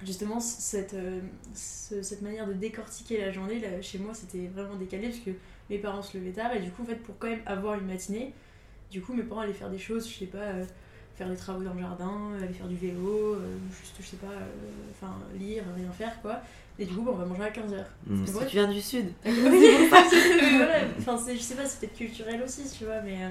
justement, 0.03 0.39
cette, 0.39 0.93
euh, 0.93 1.19
ce- 1.55 2.01
cette 2.01 2.21
manière 2.21 2.45
de 2.47 2.53
décortiquer 2.53 3.19
la 3.19 3.31
journée, 3.31 3.59
là, 3.59 3.81
chez 3.81 3.97
moi, 3.97 4.13
c'était 4.13 4.47
vraiment 4.47 4.75
décalé 4.75 5.07
parce 5.09 5.19
que 5.21 5.31
mes 5.69 5.77
parents 5.79 6.01
se 6.03 6.17
levaient 6.17 6.31
tard 6.31 6.53
et 6.55 6.59
du 6.59 6.69
coup, 6.71 6.83
en 6.83 6.85
fait, 6.85 6.95
pour 6.95 7.17
quand 7.17 7.27
même 7.27 7.41
avoir 7.45 7.75
une 7.75 7.87
matinée, 7.87 8.33
du 8.91 9.01
coup, 9.01 9.13
mes 9.13 9.23
parents 9.23 9.41
allaient 9.41 9.53
faire 9.53 9.69
des 9.69 9.79
choses, 9.79 10.07
je 10.09 10.13
sais 10.19 10.25
pas. 10.27 10.37
euh, 10.37 10.65
faire 11.15 11.29
des 11.29 11.35
travaux 11.35 11.63
dans 11.63 11.73
le 11.73 11.79
jardin, 11.79 12.33
aller 12.39 12.53
faire 12.53 12.67
du 12.67 12.75
vélo, 12.75 13.33
euh, 13.33 13.57
juste, 13.81 13.95
je 13.99 14.05
sais 14.05 14.17
pas, 14.17 14.27
euh, 14.27 14.45
enfin, 14.91 15.15
lire, 15.39 15.63
rien 15.75 15.89
faire, 15.91 16.21
quoi. 16.21 16.41
Et 16.77 16.85
du 16.85 16.93
coup, 16.93 17.01
bah, 17.01 17.09
on 17.15 17.17
va 17.17 17.25
manger 17.25 17.41
à 17.41 17.49
15h. 17.49 17.83
Mm. 18.05 18.23
Parce 18.23 18.37
que 18.37 18.49
tu 18.51 18.55
viens 18.57 18.67
du 18.71 18.79
sud 18.79 19.07
Oui, 19.25 19.77
voilà. 19.95 20.81
Enfin, 20.99 21.17
je 21.27 21.39
sais 21.39 21.55
pas, 21.55 21.65
c'est 21.65 21.79
peut-être 21.79 21.97
culturel 21.97 22.39
aussi, 22.43 22.69
tu 22.77 22.85
vois, 22.85 23.01
mais, 23.01 23.15
euh, 23.23 23.29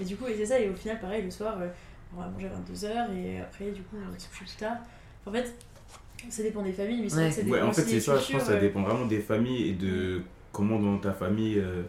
mais 0.00 0.04
du 0.04 0.16
coup, 0.16 0.26
et 0.26 0.34
c'est 0.36 0.46
ça, 0.46 0.58
et 0.58 0.68
au 0.68 0.74
final, 0.74 0.98
pareil, 0.98 1.22
le 1.22 1.30
soir, 1.30 1.58
euh, 1.60 1.68
on 2.16 2.20
va 2.20 2.28
manger 2.28 2.46
à 2.48 2.50
22h, 2.50 3.14
et 3.16 3.40
après, 3.40 3.70
du 3.70 3.82
coup, 3.82 3.96
on 4.06 4.10
va 4.12 4.18
se 4.18 4.28
coucher 4.28 4.44
plus 4.44 4.56
tard. 4.56 4.76
En 5.26 5.32
fait, 5.32 5.54
ça 6.28 6.42
dépend 6.42 6.62
des 6.62 6.72
familles, 6.72 7.02
mais 7.02 7.08
c'est 7.08 7.14
vrai 7.16 7.24
Ouais. 7.24 7.28
que 7.30 7.34
ça 7.36 7.42
dépend 7.42 7.54
Ouais, 7.56 7.62
en 7.62 7.72
fait, 7.72 7.82
c'est 7.82 8.00
ça, 8.00 8.18
je 8.18 8.32
pense 8.32 8.42
que 8.42 8.48
ça 8.52 8.56
dépend 8.60 8.82
vraiment 8.82 9.06
des 9.06 9.20
familles 9.20 9.68
et 9.70 9.72
de 9.72 10.22
comment 10.52 10.78
dans 10.78 10.98
ta 10.98 11.12
famille. 11.12 11.58
euh, 11.58 11.82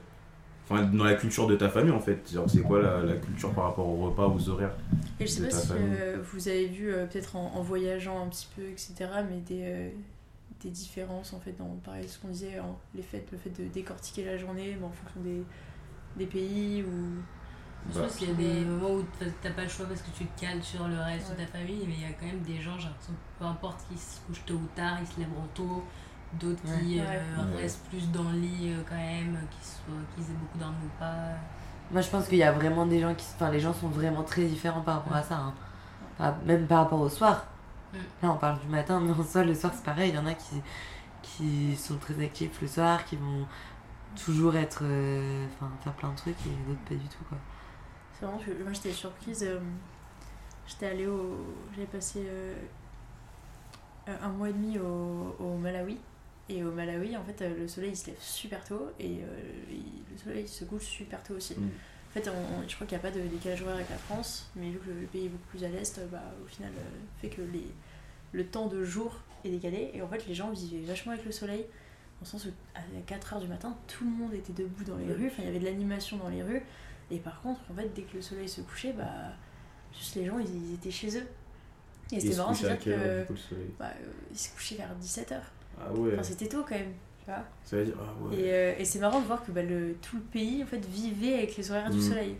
Enfin, 0.70 0.84
dans 0.84 1.04
la 1.04 1.16
culture 1.16 1.46
de 1.46 1.58
ta 1.58 1.68
famille 1.68 1.92
en 1.92 2.00
fait. 2.00 2.32
Genre, 2.34 2.50
c'est 2.50 2.62
quoi 2.62 2.82
la, 2.82 3.02
la 3.02 3.16
culture 3.18 3.52
par 3.54 3.66
rapport 3.66 3.86
au 3.86 3.98
repas, 4.06 4.26
aux 4.30 4.48
horaires 4.50 4.74
Et 5.20 5.26
je 5.28 5.32
sais 5.32 5.44
pas 5.44 5.52
si 5.52 5.72
euh, 5.74 6.20
vous 6.32 6.48
avez 6.48 6.68
vu, 6.68 6.90
euh, 6.90 7.06
peut-être 7.06 7.36
en, 7.36 7.52
en 7.54 7.62
voyageant 7.62 8.24
un 8.24 8.30
petit 8.30 8.48
peu, 8.56 8.62
etc., 8.62 8.94
mais 9.30 9.40
des, 9.46 9.62
euh, 9.66 9.90
des 10.62 10.70
différences, 10.70 11.34
en 11.34 11.42
fait, 11.42 11.52
dans, 11.58 11.68
pareil, 11.84 12.08
ce 12.08 12.18
qu'on 12.18 12.30
disait, 12.30 12.62
les 12.96 13.02
faits, 13.02 13.28
le 13.34 13.38
fait 13.38 13.50
de 13.50 13.68
décortiquer 13.68 14.24
la 14.24 14.38
journée 14.38 14.78
mais 14.80 14.86
en 14.86 14.92
fonction 14.92 15.20
des, 15.20 15.44
des 16.16 16.28
pays 16.28 16.82
ou... 16.84 17.22
Je 17.92 18.00
Bah. 18.00 18.06
pense 18.06 18.16
qu'il 18.16 18.30
y 18.30 18.32
a 18.32 18.36
des 18.36 18.66
moments 18.66 18.92
où 18.96 19.04
t'as- 19.20 19.50
pas 19.52 19.64
le 19.64 19.70
choix 19.70 19.86
parce 19.86 20.02
que 20.02 20.12
tu 20.18 20.26
te 20.26 20.42
cales 20.42 20.64
sur 20.64 20.88
le 20.88 21.00
reste 21.00 21.32
de 21.32 21.36
ta 21.36 21.46
famille, 21.48 21.84
mais 21.88 21.94
il 21.96 22.02
y 22.02 22.06
a 22.06 22.14
quand 22.14 22.26
même 22.26 22.42
des 22.42 22.60
gens, 22.62 22.78
j'ai 22.78 22.88
l'impression, 22.88 23.14
peu 23.40 23.46
importe 23.46 23.80
qui 23.90 23.98
se 23.98 24.20
couchent 24.26 24.46
tôt 24.46 24.54
ou 24.56 24.68
tard, 24.76 24.98
ils 25.02 25.08
se 25.08 25.20
lèveront 25.20 25.48
tôt, 25.54 25.84
d'autres 26.40 26.62
qui 26.64 27.00
Ouais. 27.00 27.06
euh, 27.06 27.46
Ouais. 27.56 27.62
restent 27.62 27.86
plus 27.90 28.10
dans 28.12 28.24
le 28.24 28.40
lit 28.40 28.70
euh, 28.72 28.82
quand 28.88 28.96
même, 28.96 29.38
qui, 29.52 29.68
soient, 29.68 29.94
qui 30.16 30.22
aient 30.22 30.36
beaucoup 30.36 30.58
dormi 30.58 30.76
ou 30.86 31.00
pas. 31.00 31.14
Moi, 31.92 32.02
je 32.02 32.10
pense 32.10 32.28
qu'il 32.28 32.38
y 32.38 32.44
a 32.44 32.52
vraiment 32.54 32.86
des 32.86 33.02
gens 33.02 33.14
qui. 33.14 33.26
Enfin, 33.36 33.52
les 33.52 33.60
gens 33.60 33.74
sont 33.74 33.90
vraiment 33.90 34.24
très 34.24 34.46
différents 34.46 34.82
par 34.82 34.96
rapport 34.96 35.16
à 35.18 35.22
ça. 35.24 35.54
hein. 36.20 36.34
Même 36.46 36.66
par 36.68 36.80
rapport 36.86 37.02
au 37.02 37.10
soir. 37.10 37.46
Mm. 37.94 37.98
Là, 38.24 38.32
on 38.32 38.38
parle 38.38 38.60
du 38.62 38.68
matin, 38.68 39.00
mais 39.02 39.12
en 39.12 39.24
soi, 39.24 39.44
le 39.44 39.54
soir, 39.54 39.74
c'est 39.76 39.84
pareil. 39.84 40.10
Il 40.10 40.16
y 40.16 40.18
en 40.18 40.26
a 40.26 40.34
qui, 40.34 40.62
qui 41.22 41.76
sont 41.76 41.98
très 41.98 42.20
actifs 42.24 42.60
le 42.62 42.68
soir, 42.68 43.04
qui 43.06 43.18
vont 43.18 43.46
toujours 44.16 44.56
être. 44.56 44.80
euh, 44.84 45.46
Enfin, 45.56 45.70
faire 45.84 45.94
plein 45.94 46.10
de 46.12 46.16
trucs 46.16 46.38
et 46.48 46.50
d'autres 46.68 46.80
pas 46.88 46.96
du 46.96 47.08
tout, 47.10 47.24
quoi. 47.30 47.38
C'est 48.20 48.26
vraiment 48.26 48.40
que 48.40 48.52
moi 48.64 48.72
j'étais 48.74 48.92
surprise. 48.92 49.44
euh, 49.44 49.60
j'étais 50.68 50.88
allée 50.88 51.08
au. 51.08 51.38
J'avais 51.76 51.88
passé 51.88 52.24
euh, 52.26 52.54
un 54.08 54.30
mois 54.30 54.50
et 54.50 54.54
demi 54.54 54.78
au, 54.80 55.36
au 55.40 55.58
Malawi. 55.58 55.98
Et 56.50 56.64
au 56.64 56.72
Malawi, 56.72 57.16
en 57.16 57.24
fait, 57.24 57.42
euh, 57.42 57.58
le 57.58 57.68
soleil 57.68 57.92
il 57.92 57.96
se 57.98 58.08
lève 58.08 58.20
super 58.20 58.64
tôt 58.66 58.90
et 59.00 59.20
euh, 59.24 59.40
il- 59.72 60.04
le 60.12 60.18
soleil 60.18 60.48
se 60.48 60.66
couche 60.66 60.84
super 60.84 61.24
tôt 61.24 61.36
aussi. 61.36 61.56
Mm. 61.56 61.70
En 62.10 62.14
fait, 62.14 62.30
on- 62.30 62.68
je 62.68 62.76
crois 62.76 62.86
qu'il 62.86 62.98
n'y 62.98 63.04
a 63.04 63.10
pas 63.10 63.18
de 63.18 63.22
décalage 63.22 63.62
horaire 63.62 63.76
avec 63.76 63.90
la 63.90 63.98
France, 63.98 64.50
mais 64.56 64.70
vu 64.70 64.78
que 64.80 64.90
le 64.90 65.08
pays 65.08 65.26
est 65.26 65.30
beaucoup 65.30 65.48
plus 65.50 65.64
à 65.64 65.70
l'est, 65.70 66.00
bah, 66.12 66.22
au 66.44 66.48
final, 66.48 66.72
euh, 66.78 66.82
fait 67.22 67.30
que 67.30 67.42
les, 67.42 67.66
le 68.34 68.46
temps 68.46 68.68
de 68.68 68.84
jour 68.84 69.16
est 69.46 69.50
décalé. 69.50 69.90
Et 69.94 70.02
en 70.02 70.08
fait, 70.08 70.28
les 70.28 70.36
gens 70.36 70.52
vivaient 70.52 70.86
vachement 70.86 71.14
avec 71.14 71.26
le 71.26 71.32
soleil, 71.32 71.62
dans 71.62 72.22
le 72.22 72.26
sens 72.28 72.46
où 72.46 72.50
à 72.76 72.82
4h 73.08 73.40
du 73.40 73.48
matin, 73.48 73.76
tout 73.88 74.04
le 74.04 74.12
monde 74.12 74.34
était 74.34 74.54
debout 74.54 74.84
dans 74.84 74.98
les 74.98 75.12
rues, 75.14 75.28
enfin, 75.28 75.38
il 75.44 75.46
y 75.46 75.48
avait 75.48 75.60
de 75.60 75.66
l'animation 75.66 76.18
dans 76.18 76.30
les 76.30 76.44
rues. 76.44 76.62
Et 77.12 77.18
par 77.18 77.42
contre, 77.42 77.60
en 77.72 77.76
fait, 77.76 77.90
dès 77.96 78.04
que 78.04 78.16
le 78.16 78.22
soleil 78.22 78.48
se 78.50 78.62
couchait, 78.62 78.94
bah, 78.94 79.06
juste 79.98 80.16
les 80.16 80.26
gens, 80.26 80.40
ils, 80.40 80.70
ils 80.72 80.74
étaient 80.76 80.92
chez 80.92 81.18
eux. 81.18 81.28
Et 82.12 82.16
Il 82.16 82.22
c'était 82.22 82.36
marrant 82.36 82.52
de 82.52 82.56
couche 82.58 82.62
se 82.64 82.68
à 82.68 82.70
dire 82.76 82.80
quelle 82.84 82.94
heure, 82.94 83.00
que 83.00 83.20
du 83.22 83.26
coup, 83.28 83.34
le 83.34 83.40
soleil? 83.40 83.70
bah, 83.80 83.86
euh, 84.02 84.06
ils 84.32 84.38
se 84.38 84.50
couchaient 84.54 84.76
vers 84.76 84.90
17h. 85.02 85.36
Ah 85.80 85.92
ouais, 85.94 86.12
Enfin, 86.14 86.24
c'était 86.24 86.48
tôt 86.48 86.64
quand 86.68 86.76
même. 86.76 86.94
Tu 87.20 87.26
vois 87.32 87.44
ça 87.64 87.78
veut 87.78 87.86
dire, 87.86 87.96
ah 88.00 88.24
ouais. 88.26 88.36
et, 88.38 88.54
euh, 88.54 88.74
et 88.78 88.86
c'est 88.86 89.00
marrant 89.00 89.22
de 89.22 89.26
voir 89.26 89.44
que 89.46 89.52
bah, 89.52 89.64
le, 89.64 89.96
tout 90.02 90.18
le 90.18 90.22
pays 90.24 90.62
en 90.64 90.68
fait, 90.68 90.84
vivait 90.86 91.36
avec 91.36 91.56
les 91.58 91.72
horaires 91.72 91.90
du 91.90 91.98
Mm. 91.98 92.02
soleil. 92.02 92.36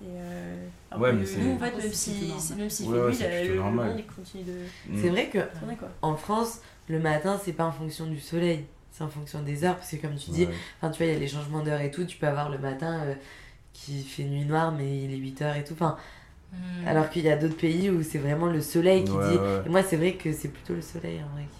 Et 0.00 0.06
euh, 0.06 0.66
Ouais, 0.96 1.12
mais 1.12 1.24
nous, 1.38 1.54
en 1.54 1.58
fait, 1.58 1.66
Après, 1.66 1.82
même 1.82 1.92
si, 1.92 2.32
même 2.56 2.68
Ouais, 3.02 3.12
fait 3.12 3.42
nuit, 3.42 3.48
le, 3.48 3.54
normal. 3.56 3.88
monde 3.90 3.98
il 3.98 4.06
continue 4.06 4.44
de 4.44 4.52
Mm. 4.92 5.02
C'est 5.02 5.08
vrai 5.10 5.26
que 5.28 5.58
tourner 5.58 5.76
quoi. 5.76 5.88
en 6.02 6.16
France, 6.16 6.60
le 6.88 6.98
matin, 7.00 7.38
c'est 7.44 7.52
pas 7.52 7.64
en 7.66 7.72
fonction 7.72 8.06
du 8.06 8.18
soleil. 8.20 8.64
C'est 8.92 9.04
en 9.04 9.08
fonction 9.08 9.42
des 9.42 9.64
heures. 9.64 9.76
Parce 9.76 9.90
que, 9.90 9.96
comme 9.96 10.16
tu 10.16 10.30
dis, 10.30 10.46
Ouais. 10.46 10.54
Enfin, 10.80 10.90
tu 10.90 10.98
vois, 10.98 11.06
il 11.06 11.12
y 11.12 11.16
a 11.16 11.18
les 11.18 11.28
changements 11.28 11.62
d'heure 11.62 11.80
et 11.80 11.90
tout. 11.90 12.04
Tu 12.04 12.16
peux 12.16 12.26
avoir 12.26 12.48
le 12.48 12.58
matin 12.58 13.02
euh, 13.04 13.14
qu'il 13.84 14.02
fait 14.04 14.24
nuit 14.24 14.44
noire, 14.44 14.72
mais 14.72 15.04
il 15.04 15.12
est 15.12 15.16
8h 15.18 15.56
et 15.58 15.64
tout. 15.64 15.74
Enfin, 15.74 15.96
Hmm. 16.50 16.88
alors 16.88 17.10
qu'il 17.10 17.24
y 17.24 17.28
a 17.30 17.36
d'autres 17.36 17.58
pays 17.58 17.90
où 17.90 18.02
c'est 18.02 18.16
vraiment 18.18 18.46
le 18.46 18.62
soleil 18.62 19.04
qui 19.04 19.10
Ouais, 19.12 19.30
dit. 19.32 19.36
ouais. 19.36 19.62
Et 19.66 19.68
moi, 19.68 19.82
c'est 19.82 19.96
vrai 19.98 20.14
que 20.14 20.32
c'est 20.32 20.48
plutôt 20.48 20.72
le 20.74 20.80
soleil 20.80 21.20
en 21.22 21.28
vrai. 21.34 21.42
qui- 21.44 21.54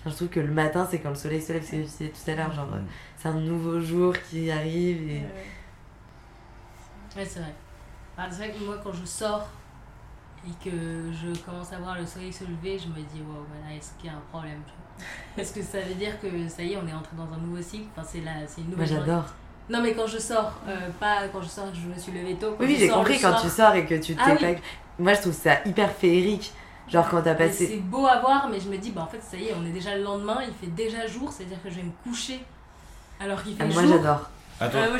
Enfin, 0.00 0.10
je 0.10 0.16
trouve 0.16 0.28
que 0.28 0.40
le 0.40 0.52
matin, 0.52 0.86
c'est 0.90 0.98
quand 0.98 1.08
le 1.08 1.14
soleil 1.14 1.40
se 1.40 1.54
lève, 1.54 1.64
c'est 1.64 2.08
tout 2.10 2.30
à 2.30 2.34
l'heure, 2.34 2.52
genre, 2.52 2.68
euh, 2.74 2.80
Mm. 2.80 2.86
c'est 3.16 3.28
un 3.28 3.40
nouveau 3.40 3.80
jour 3.80 4.14
qui 4.30 4.50
arrive 4.50 5.08
et. 5.10 5.22
Ouais, 7.16 7.24
c'est 7.24 7.40
vrai. 7.40 7.54
Ah, 8.18 8.28
c'est 8.30 8.36
vrai 8.48 8.50
que 8.52 8.62
moi, 8.64 8.78
quand 8.84 8.92
je 8.92 9.04
sors 9.06 9.48
et 10.46 10.50
que 10.62 10.70
je 11.12 11.38
commence 11.40 11.72
à 11.72 11.78
voir 11.78 11.98
le 11.98 12.04
soleil 12.06 12.32
se 12.32 12.44
lever, 12.44 12.78
je 12.78 12.88
me 12.88 12.96
dis, 13.06 13.22
wow, 13.26 13.46
voilà, 13.48 13.74
est-ce 13.74 13.92
qu'il 13.98 14.10
y 14.10 14.12
a 14.12 14.16
un 14.16 14.22
problème 14.30 14.60
Est-ce 15.38 15.54
que 15.54 15.62
ça 15.62 15.80
veut 15.80 15.94
dire 15.94 16.20
que 16.20 16.46
ça 16.48 16.62
y 16.62 16.72
est, 16.74 16.76
on 16.76 16.86
est 16.86 16.92
entré 16.92 17.16
dans 17.16 17.32
un 17.32 17.38
nouveau 17.38 17.62
cycle 17.62 17.86
Enfin, 17.96 18.06
c'est 18.06 18.20
la- 18.20 18.46
c'est 18.46 18.60
une 18.60 18.70
nouvelle 18.70 18.86
j'adore. 18.86 19.24
Non, 19.70 19.80
mais 19.82 19.94
quand 19.94 20.06
je 20.06 20.18
sors, 20.18 20.52
euh, 20.68 20.76
pas 21.00 21.28
quand 21.32 21.40
je 21.42 21.48
sors, 21.48 21.66
je 21.72 21.88
me 21.88 21.98
suis 21.98 22.12
levée 22.12 22.34
tôt. 22.34 22.54
quand 22.58 22.64
Oui, 22.64 22.76
j'ai 22.78 22.88
sors 22.88 22.98
compris 22.98 23.14
quand 23.14 23.30
soir. 23.30 23.42
tu 23.42 23.48
sors 23.48 23.74
et 23.74 23.84
que 23.86 23.94
tu 23.94 24.14
t'es 24.14 24.20
Ah 24.24 24.34
pas. 24.34 24.46
oui. 24.46 24.56
Moi, 24.98 25.14
je 25.14 25.20
trouve 25.22 25.32
ça 25.32 25.56
hyper 25.64 25.90
féerique. 25.90 26.52
Genre, 26.86 27.08
quand 27.08 27.22
t'as 27.22 27.34
passé. 27.34 27.66
C'est 27.66 27.76
beau 27.78 28.06
à 28.06 28.20
voir, 28.20 28.46
mais 28.50 28.60
je 28.60 28.68
me 28.68 28.76
dis, 28.76 28.90
bah 28.90 29.02
en 29.02 29.06
fait, 29.06 29.20
ça 29.22 29.38
y 29.38 29.46
est, 29.46 29.54
on 29.58 29.64
est 29.64 29.70
déjà 29.70 29.96
le 29.96 30.02
lendemain, 30.02 30.38
il 30.46 30.52
fait 30.52 30.70
déjà 30.74 31.06
jour, 31.06 31.32
c'est-à-dire 31.32 31.56
que 31.64 31.70
je 31.70 31.76
vais 31.76 31.82
me 31.82 31.92
coucher 32.06 32.40
alors 33.18 33.42
qu'il 33.42 33.56
fait 33.56 33.64
Ah, 33.66 33.72
moi, 33.72 33.82
jour. 33.82 33.92
j'adore. 33.96 34.28
Attends, 34.60 34.78
Ouais, 34.78 34.88
moi, 34.90 34.98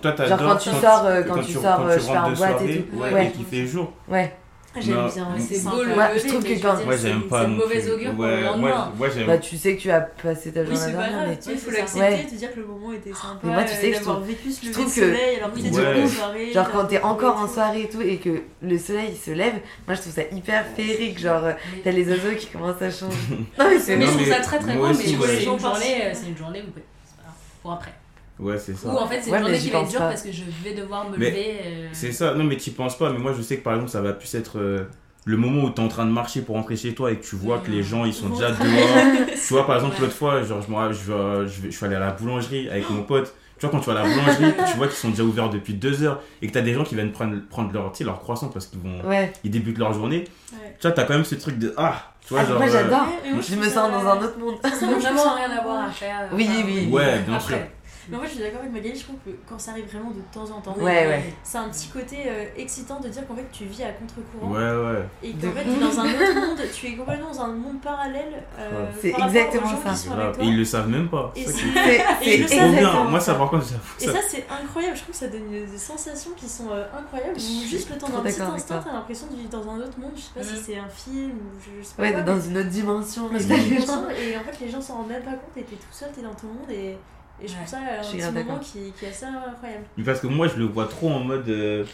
pas. 0.00 0.12
Toi, 0.12 0.26
Genre, 0.26 0.38
quand 0.38 0.56
tu 0.56 0.70
sors, 0.70 1.04
euh, 1.04 1.22
quand 1.24 1.42
tu 1.42 1.52
sors, 1.52 1.80
euh, 1.80 1.94
je 1.94 1.98
fais 2.00 2.12
de 2.30 2.36
boîte 2.36 2.62
et 2.62 2.82
tout. 2.82 2.96
ouais, 2.98 3.12
Ouais. 3.12 3.26
et 3.26 3.30
qu'il 3.32 3.44
fait 3.44 3.66
jour. 3.66 3.92
Ouais. 4.08 4.34
J'aime 4.80 4.94
bien, 4.94 5.08
C'est 5.38 5.62
beau 5.64 5.82
le 5.84 5.94
Ouais, 5.94 6.18
je 6.18 6.26
trouve 6.28 6.42
mais 6.42 6.48
que 6.48 6.54
veux 6.54 6.60
quand- 6.60 6.74
dire, 6.76 6.84
Moi, 6.86 6.96
c'est 6.96 7.08
j'aime 7.08 7.16
une- 7.22 7.28
pas. 7.28 7.38
C'est 7.40 7.44
une 7.46 7.50
non 7.52 7.56
mauvaise 7.58 7.90
augure 7.90 8.12
pour 8.14 8.24
le 8.24 8.40
lendemain. 8.42 8.92
Bah, 9.26 9.38
tu 9.38 9.56
sais 9.56 9.76
que 9.76 9.80
tu 9.82 9.90
as 9.90 10.00
passé 10.00 10.52
ta 10.52 10.60
Oui, 10.60 10.66
journée 10.66 10.80
c'est 10.80 10.90
à 10.90 10.92
pas 11.00 11.08
grave, 11.08 11.26
mais 11.28 11.36
tu 11.36 11.42
vois, 11.44 11.52
il 11.52 11.58
faut 11.58 11.70
c'est 11.70 11.78
l'accepter, 11.78 12.00
Ouais. 12.14 12.26
te 12.26 12.34
dire 12.34 12.54
que 12.54 12.60
le 12.60 12.66
moment 12.66 12.92
était 12.92 13.12
sympa, 13.12 13.38
Mais 13.44 13.52
moi, 13.52 13.62
tu 13.62 13.74
sais, 13.74 13.90
euh, 13.94 13.94
je 13.98 14.02
trouve- 14.02 14.24
vécu 14.24 14.50
ce 14.50 14.66
je 14.66 14.72
trouve 14.72 14.84
que- 14.86 14.90
soleil, 15.00 15.36
alors 15.36 15.50
peut-être 15.50 15.74
Ouais. 15.74 16.00
une 16.00 16.08
soirée, 16.08 16.52
Genre 16.52 16.70
quand 16.72 16.84
t'es 16.86 17.02
encore 17.02 17.36
en 17.36 17.46
soirée 17.48 17.82
et 17.82 17.88
tout 17.88 18.00
et 18.02 18.16
que 18.16 18.42
le 18.62 18.78
soleil 18.78 19.14
se 19.16 19.30
lève, 19.30 19.54
moi 19.86 19.94
je 19.94 20.00
trouve 20.00 20.12
ça 20.12 20.22
hyper 20.32 20.64
féerique. 20.76 21.18
Genre 21.20 21.44
euh, 21.44 21.52
t'as 21.84 21.90
les 21.92 22.08
oiseaux 22.08 22.34
qui 22.36 22.46
commencent 22.48 22.82
à 22.82 22.90
changer. 22.90 23.16
Non 23.58 23.66
mais 23.70 23.78
c'est 23.78 23.96
Mais 23.96 24.06
je 24.06 24.10
trouve 24.10 24.26
ça 24.28 24.40
très 24.40 24.58
très 24.58 24.74
beau, 24.74 24.82
mais 24.82 24.88
ouais. 24.88 24.94
c'est 24.94 25.10
une 25.44 25.58
journée, 25.60 26.04
euh, 26.04 26.10
c'est 26.14 26.28
une 26.28 26.36
journée 26.36 26.60
où 26.62 26.72
c'est 26.74 27.16
pas 27.16 27.22
grave, 27.22 27.34
pour 27.62 27.72
après. 27.72 27.92
Ouais, 28.38 28.58
c'est 28.58 28.74
ça. 28.74 28.88
Ou 28.88 28.96
en 28.96 29.06
fait, 29.06 29.20
c'est 29.22 29.30
Ouais, 29.30 29.38
une 29.38 29.44
mais 29.44 29.50
journée 29.54 29.58
qui 29.64 29.70
va 29.70 29.80
être 29.80 29.88
dure 29.90 30.00
pas. 30.00 30.08
parce 30.08 30.22
que 30.22 30.32
je 30.32 30.42
vais 30.62 30.74
devoir 30.74 31.08
me 31.08 31.16
Mais 31.16 31.30
lever. 31.30 31.56
euh, 31.64 31.88
C'est 31.92 32.12
ça, 32.12 32.34
non 32.34 32.44
mais 32.44 32.56
t'y 32.56 32.70
penses 32.70 32.98
pas, 32.98 33.10
mais 33.10 33.18
moi 33.18 33.32
je 33.36 33.42
sais 33.42 33.56
que 33.58 33.62
par 33.62 33.74
exemple 33.74 33.90
ça 33.92 34.00
va 34.00 34.12
plus 34.12 34.34
être 34.34 34.58
euh, 34.58 34.84
le 35.24 35.36
moment 35.36 35.62
où 35.64 35.70
t'es 35.70 35.80
en 35.80 35.88
train 35.88 36.04
de 36.04 36.10
marcher 36.10 36.40
pour 36.42 36.56
rentrer 36.56 36.76
chez 36.76 36.94
toi 36.94 37.12
et 37.12 37.16
que 37.16 37.24
tu 37.24 37.36
vois 37.36 37.58
que 37.58 37.70
les 37.70 37.82
gens 37.84 38.04
ils 38.04 38.12
sont 38.14 38.28
déjà 38.30 38.50
dehors. 38.50 38.56
tu 39.34 39.54
vois 39.54 39.66
par 39.66 39.76
exemple 39.76 39.94
Ouais. 39.94 40.00
l'autre 40.02 40.14
fois, 40.14 40.42
genre 40.42 40.60
je, 40.62 40.70
me 40.70 40.76
rappelle, 40.76 40.96
je, 40.96 41.12
vais, 41.12 41.46
je, 41.48 41.60
vais- 41.62 41.70
je 41.70 41.76
suis 41.76 41.86
allé 41.86 41.94
à 41.94 42.00
la 42.00 42.10
boulangerie 42.10 42.68
avec 42.68 42.90
mon 42.90 43.02
pote. 43.04 43.32
Tu 43.56 43.66
vois 43.66 43.70
quand 43.70 43.78
tu 43.78 43.88
vas 43.90 44.00
à 44.00 44.04
la 44.04 44.10
boulangerie, 44.12 44.52
tu 44.72 44.76
vois 44.76 44.88
qu'ils 44.88 44.96
sont 44.96 45.10
déjà 45.10 45.22
ouverts 45.22 45.48
depuis 45.48 45.74
deux 45.74 46.02
heures 46.02 46.20
et 46.42 46.48
que 46.48 46.52
t'as 46.52 46.60
des 46.60 46.74
gens 46.74 46.82
qui 46.82 46.96
viennent 46.96 47.12
prendre, 47.12 47.36
prendre 47.48 47.72
leur, 47.72 47.92
tu 47.92 47.98
sais, 47.98 48.04
leur 48.04 48.18
croissant 48.18 48.48
parce 48.48 48.66
qu'ils 48.66 48.80
vont, 48.80 49.00
Ouais. 49.08 49.32
ils 49.44 49.50
débutent 49.52 49.78
leur 49.78 49.92
journée. 49.92 50.24
Ouais. 50.52 50.74
Tu 50.80 50.88
vois 50.88 50.90
t'as 50.90 51.04
quand 51.04 51.14
même 51.14 51.24
ce 51.24 51.36
truc 51.36 51.56
de 51.60 51.72
ah, 51.76 52.12
tu 52.26 52.34
vois 52.34 52.42
Ah, 52.42 52.46
genre. 52.48 52.58
moi 52.58 52.66
euh, 52.66 52.72
j'adore. 52.72 53.02
Ouais, 53.02 53.40
Je 53.48 53.54
me 53.54 53.62
sens 53.64 53.92
dans 53.92 54.06
un 54.08 54.16
autre 54.18 54.38
monde. 54.40 54.56
Ça 54.60 54.70
n'a 54.86 54.94
vraiment 54.98 55.34
rien 55.36 55.50
à 55.56 55.62
voir 55.62 55.84
à 55.84 55.90
faire. 55.92 56.28
Oui, 56.32 56.48
oui. 56.66 56.88
Ouais, 56.90 57.20
bien 57.20 57.34
après. 57.36 57.54
sûr. 57.54 57.62
Mais 58.08 58.16
moi 58.16 58.26
je 58.26 58.32
suis 58.32 58.40
d'accord 58.40 58.60
avec 58.60 58.72
Magali, 58.72 58.96
je 58.98 59.04
trouve 59.04 59.16
que 59.24 59.30
quand 59.48 59.58
ça 59.58 59.70
arrive 59.72 59.86
vraiment 59.86 60.10
de 60.10 60.20
temps 60.32 60.44
en 60.54 60.60
temps, 60.60 60.74
Ouais, 60.78 61.06
ouais. 61.06 61.34
c'est 61.42 61.58
un 61.58 61.68
petit 61.68 61.88
côté 61.88 62.16
euh, 62.26 62.44
excitant 62.56 63.00
de 63.00 63.08
dire 63.08 63.26
qu'en 63.26 63.34
fait 63.36 63.46
tu 63.52 63.64
vis 63.64 63.82
à 63.82 63.92
contre-courant 63.92 64.52
Ouais, 64.52 64.60
ouais. 64.60 65.04
et 65.22 65.32
qu'en 65.32 65.52
fait 65.52 65.64
t'es 65.64 65.80
dans 65.80 66.00
un 66.00 66.04
autre 66.08 66.34
monde, 66.48 66.58
tu 66.74 66.86
es 66.86 66.96
complètement 66.96 67.30
dans 67.32 67.40
un 67.42 67.48
monde 67.52 67.80
parallèle. 67.80 68.42
euh, 68.58 68.70
Ouais. 68.84 68.88
C'est 69.00 69.10
par 69.12 69.26
exactement 69.26 69.66
gens 69.68 69.82
ça. 69.82 69.90
qui 69.90 69.96
C'est 69.96 70.06
sont 70.08 70.12
avec 70.14 70.24
grave. 70.24 70.34
toi. 70.36 70.44
Et 70.44 70.48
ils 70.48 70.56
le 70.58 70.64
savent 70.64 70.88
même 70.88 71.08
pas. 71.08 71.32
Et 71.36 71.46
C'est 71.46 72.46
Trop 72.56 72.68
bien. 72.70 73.04
Moi 73.04 73.20
ça 73.20 73.34
par 73.34 73.50
contre 73.50 73.64
j'avoue 73.64 73.80
Et 74.00 74.04
ça. 74.06 74.12
ça, 74.12 74.18
c'est 74.28 74.44
incroyable. 74.50 74.96
Je 74.96 75.02
trouve 75.02 75.12
que 75.14 75.18
ça 75.20 75.28
donne 75.28 75.50
des 75.50 75.78
sensations 75.78 76.30
qui 76.36 76.48
sont 76.48 76.70
euh, 76.70 76.84
incroyables. 76.98 77.38
Je 77.38 77.66
juste 77.68 77.90
le 77.90 77.98
temps 77.98 78.08
d'un 78.08 78.20
petit 78.20 78.40
instant, 78.40 78.80
t'as 78.84 78.92
l'impression 78.92 79.26
de 79.28 79.36
vivre 79.36 79.50
dans 79.50 79.68
un 79.70 79.78
autre 79.78 79.98
monde. 79.98 80.12
Je 80.16 80.20
sais 80.20 80.30
pas 80.34 80.42
si 80.42 80.52
Mhm. 80.54 80.60
c'est 80.64 80.78
un 80.78 80.88
film 80.88 81.30
ou 81.32 81.60
je, 81.60 81.84
sais 81.86 81.94
pas. 81.96 82.02
Ouais, 82.02 82.12
quoi, 82.12 82.22
dans 82.22 82.36
mais- 82.36 82.46
une 82.48 82.58
autre 82.58 82.68
dimension. 82.68 83.30
Et 83.32 84.36
en 84.36 84.40
fait, 84.40 84.60
les 84.60 84.70
gens 84.70 84.80
s'en 84.80 84.94
rendent 84.94 85.08
même 85.08 85.22
pas 85.22 85.30
compte. 85.32 85.56
Et 85.56 85.62
t'es 85.62 85.76
tout 85.76 85.86
seul, 85.92 86.08
t'es 86.14 86.22
dans 86.22 86.34
ton 86.34 86.46
monde. 86.48 86.70
Et, 86.70 86.96
et 87.42 87.48
je 87.48 87.52
trouve 87.52 87.60
Ouais. 87.62 87.66
ça 87.66 87.76
un 87.78 88.00
petit 88.02 88.16
moment 88.18 88.32
d'accord. 88.32 88.60
qui, 88.60 88.92
qui 88.98 89.04
est 89.04 89.08
assez 89.08 89.24
incroyable. 89.26 89.84
Mais 89.96 90.04
Parce 90.04 90.20
que 90.20 90.26
moi 90.26 90.48
je 90.48 90.56
le 90.56 90.64
vois 90.66 90.86
trop 90.86 91.10
en 91.10 91.20
mode. 91.20 91.48
euh, 91.48 91.84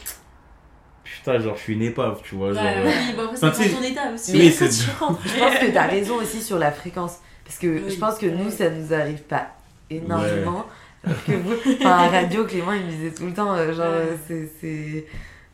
Putain, 1.02 1.40
genre 1.40 1.56
je 1.56 1.62
suis 1.62 1.74
une 1.74 1.82
épave, 1.82 2.20
tu 2.22 2.34
vois. 2.36 2.52
Genre, 2.52 2.62
Ouais, 2.62 2.74
euh, 2.78 2.84
ouais. 2.84 2.92
Oui, 3.08 3.14
bon, 3.16 3.22
après, 3.24 3.36
Enfin, 3.48 3.52
c'est 3.52 3.68
ton 3.70 3.82
état 3.82 4.12
aussi. 4.14 4.32
Oui, 4.32 4.38
Mais 4.44 4.50
c'est- 4.50 4.66
quand 4.66 4.94
tu 4.94 5.04
rentres. 5.04 5.20
Je 5.24 5.38
pense 5.40 5.54
que 5.58 5.72
t'as 5.72 5.86
raison 5.86 6.16
aussi 6.16 6.40
sur 6.42 6.58
la 6.58 6.70
fréquence. 6.70 7.16
Parce 7.44 7.58
que 7.58 7.66
Oui. 7.66 7.82
je 7.90 7.98
pense 7.98 8.18
que 8.18 8.26
nous, 8.26 8.50
ça 8.50 8.70
nous 8.70 8.92
arrive 8.94 9.22
pas 9.22 9.48
énormément. 9.88 10.66
Alors 11.02 11.24
que 11.24 11.32
vous, 11.32 11.54
enfin, 11.80 11.90
à 11.90 12.08
radio, 12.08 12.44
Clément, 12.44 12.72
il 12.72 12.84
me 12.84 12.90
disait 12.90 13.10
tout 13.12 13.24
le 13.26 13.32
temps, 13.32 13.54
euh, 13.54 13.72
genre, 13.72 13.86
Ouais. 14.28 14.48
c'est. 14.60 15.06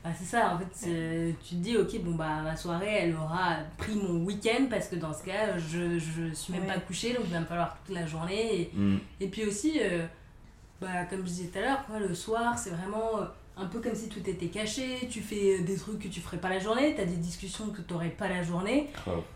C'est- 0.06 0.10
Bah, 0.10 0.16
c'est 0.18 0.24
ça, 0.24 0.54
en 0.54 0.58
fait, 0.58 0.66
c'est- 0.72 1.34
tu 1.44 1.56
te 1.56 1.60
dis, 1.60 1.76
ok, 1.76 2.00
bon, 2.02 2.14
bah, 2.14 2.42
ma 2.42 2.56
soirée, 2.56 2.92
elle 3.02 3.14
aura 3.16 3.56
pris 3.78 3.94
mon 3.94 4.24
week-end 4.24 4.66
parce 4.70 4.88
que 4.88 4.96
dans 4.96 5.12
ce 5.12 5.24
cas, 5.24 5.58
je, 5.58 5.98
je 5.98 6.32
suis 6.34 6.52
même 6.52 6.62
Ouais. 6.62 6.68
pas 6.74 6.78
couchée, 6.80 7.12
donc 7.14 7.24
il 7.26 7.32
va 7.32 7.40
me 7.40 7.46
falloir 7.46 7.76
toute 7.84 7.94
la 7.94 8.06
journée. 8.06 8.60
Et, 8.60 9.24
et 9.24 9.28
puis 9.28 9.44
aussi, 9.46 9.80
euh, 9.82 10.06
bah, 10.80 11.04
comme 11.10 11.20
je 11.20 11.26
disais 11.26 11.48
tout 11.48 11.58
à 11.58 11.62
l'heure, 11.62 11.84
le 12.00 12.14
soir, 12.14 12.58
c'est 12.58 12.70
vraiment 12.70 13.18
euh, 13.20 13.24
un 13.58 13.64
peu 13.66 13.80
comme 13.80 13.94
si 13.94 14.08
tout 14.10 14.20
était 14.28 14.48
caché. 14.48 15.08
Tu 15.10 15.22
fais 15.22 15.58
euh, 15.58 15.62
des 15.64 15.76
trucs 15.76 15.98
que 15.98 16.08
tu 16.08 16.20
ferais 16.20 16.36
pas 16.36 16.50
la 16.50 16.58
journée, 16.58 16.94
tu 16.94 17.00
as 17.00 17.06
des 17.06 17.16
discussions 17.16 17.68
que 17.70 17.80
tu 17.80 17.92
n'aurais 17.94 18.10
pas 18.10 18.28
la 18.28 18.42
journée. 18.42 18.90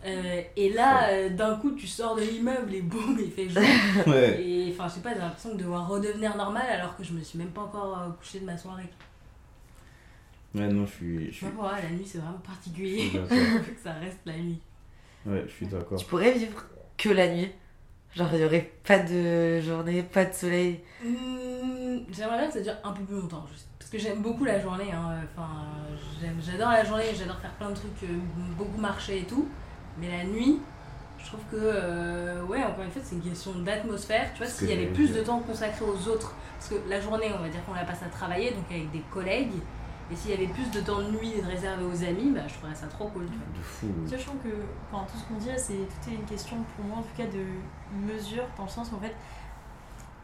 Euh, 0.05 0.43
et 0.57 0.73
là, 0.73 1.09
euh, 1.09 1.31
d'un 1.31 1.57
coup, 1.57 1.71
tu 1.73 1.87
sors 1.87 2.15
de 2.17 2.21
l'immeuble 2.23 2.75
et 2.75 2.83
boum, 2.83 3.19
il 3.19 3.31
fait 3.33 3.49
jour. 3.49 3.63
Ouais. 4.07 4.41
Et 4.43 4.73
enfin, 4.75 4.89
je 4.89 4.95
sais 4.97 5.01
pas, 5.01 5.15
j'ai 5.15 5.21
l'impression 5.21 5.55
de 5.55 5.59
devoir 5.59 5.89
redevenir 5.89 6.37
normal 6.37 6.67
alors 6.71 6.97
que 6.97 7.03
je 7.03 7.13
me 7.15 7.23
suis 7.23 7.39
même 7.39 7.49
pas 7.51 7.63
encore 7.63 7.99
euh, 7.99 8.11
couchée 8.21 8.41
de 8.41 8.45
ma 8.45 8.57
soirée. 8.59 8.85
Ouais, 10.55 10.67
non, 10.69 10.85
je 10.87 10.93
suis. 10.93 11.27
Je 11.27 11.31
suis... 11.31 11.41
sais 11.41 11.47
pas 11.47 11.53
pourquoi, 11.53 11.81
la 11.81 11.91
nuit 11.91 12.07
c'est 12.07 12.19
vraiment 12.19 12.41
je 12.43 12.49
particulier. 12.51 12.99
suis 12.99 13.11
d'accord. 13.19 13.29
Faut 13.39 13.73
que 13.75 13.81
ça 13.83 13.93
reste 13.93 14.19
la 14.27 14.37
nuit. 14.37 14.61
Ouais, 15.27 15.45
je 15.47 15.53
suis 15.53 15.67
d'accord. 15.67 15.99
Tu 15.99 16.07
pourrais 16.07 16.33
vivre 16.33 16.65
que 16.97 17.09
la 17.11 17.29
nuit. 17.29 17.51
Genre, 18.17 18.29
il 18.33 18.41
y 18.41 18.45
aurait 18.45 18.73
pas 18.85 18.99
de 18.99 19.61
journée, 19.61 20.03
pas 20.03 20.25
de 20.25 20.33
soleil. 20.35 20.81
Hmm, 21.05 21.99
J'aimerais 22.11 22.39
bien 22.39 22.47
que 22.49 22.55
ça 22.55 22.61
dure 22.61 22.75
un 22.83 22.93
peu 22.93 23.03
plus 23.05 23.15
longtemps, 23.17 23.47
juste. 23.53 23.69
Parce 23.79 23.89
que 23.91 23.99
j'aime 23.99 24.21
beaucoup 24.23 24.45
la 24.45 24.59
journée. 24.59 24.91
hein. 24.93 25.21
Enfin, 25.33 25.49
j'aime- 26.21 26.41
j'adore 26.45 26.71
la 26.71 26.85
journée, 26.85 27.05
j'adore 27.17 27.39
faire 27.39 27.53
plein 27.53 27.71
de 27.71 27.75
trucs, 27.77 28.03
euh, 28.03 28.19
beaucoup 28.59 28.79
marcher 28.81 29.21
et 29.21 29.25
tout. 29.25 29.49
Mais 29.99 30.09
la 30.09 30.25
nuit, 30.25 30.59
je 31.19 31.27
trouve 31.27 31.41
que, 31.53 31.57
euh, 31.57 32.43
ouais, 32.47 32.63
encore 32.65 32.83
une 32.85 32.91
fois, 32.91 33.03
c'est 33.05 33.15
une 33.15 33.23
question 33.23 33.53
d'atmosphère. 33.61 34.33
Tu 34.35 34.39
vois, 34.43 34.49
s'il 34.51 34.69
y 34.69 34.73
avait 34.73 34.87
plus 34.87 35.13
de 35.15 35.21
temps 35.23 35.39
consacré 35.41 35.85
aux 35.85 36.09
autres, 36.09 36.35
parce 36.59 36.71
que 36.71 36.89
la 36.89 37.01
journée, 37.01 37.27
on 37.39 37.41
va 37.43 37.49
dire 37.49 37.65
qu'on 37.65 37.75
la 37.75 37.85
passe 37.85 38.03
à 38.03 38.09
travailler, 38.09 38.51
donc 38.51 38.65
avec 38.71 38.91
des 38.91 39.03
collègues. 39.13 39.53
Et 40.13 40.17
s'il 40.17 40.31
y 40.33 40.35
avait 40.35 40.49
plus 40.49 40.69
de 40.71 40.81
temps 40.81 40.99
de 40.99 41.11
nuit 41.13 41.41
réservé 41.41 41.85
aux 41.85 42.03
amis, 42.05 42.31
bah, 42.33 42.41
je 42.49 42.55
trouverais 42.55 42.75
ça 42.75 42.87
trop 42.89 43.07
cool. 43.09 43.27
Tu 43.27 43.33
vois. 43.37 43.47
De 43.57 43.63
fou. 43.63 43.87
Sachant 44.09 44.35
que 44.43 44.49
enfin, 44.91 45.07
tout 45.11 45.17
ce 45.19 45.25
qu'on 45.25 45.35
dit 45.37 45.49
c'est 45.57 45.75
tout 45.75 46.11
est 46.11 46.15
une 46.15 46.25
question 46.25 46.57
pour 46.77 46.85
moi 46.85 46.99
en 46.99 47.03
tout 47.03 47.17
cas 47.17 47.27
de 47.27 47.45
mesure, 48.13 48.45
dans 48.57 48.65
le 48.65 48.69
sens 48.69 48.91
où 48.93 48.97
en 48.97 49.01
fait, 49.01 49.15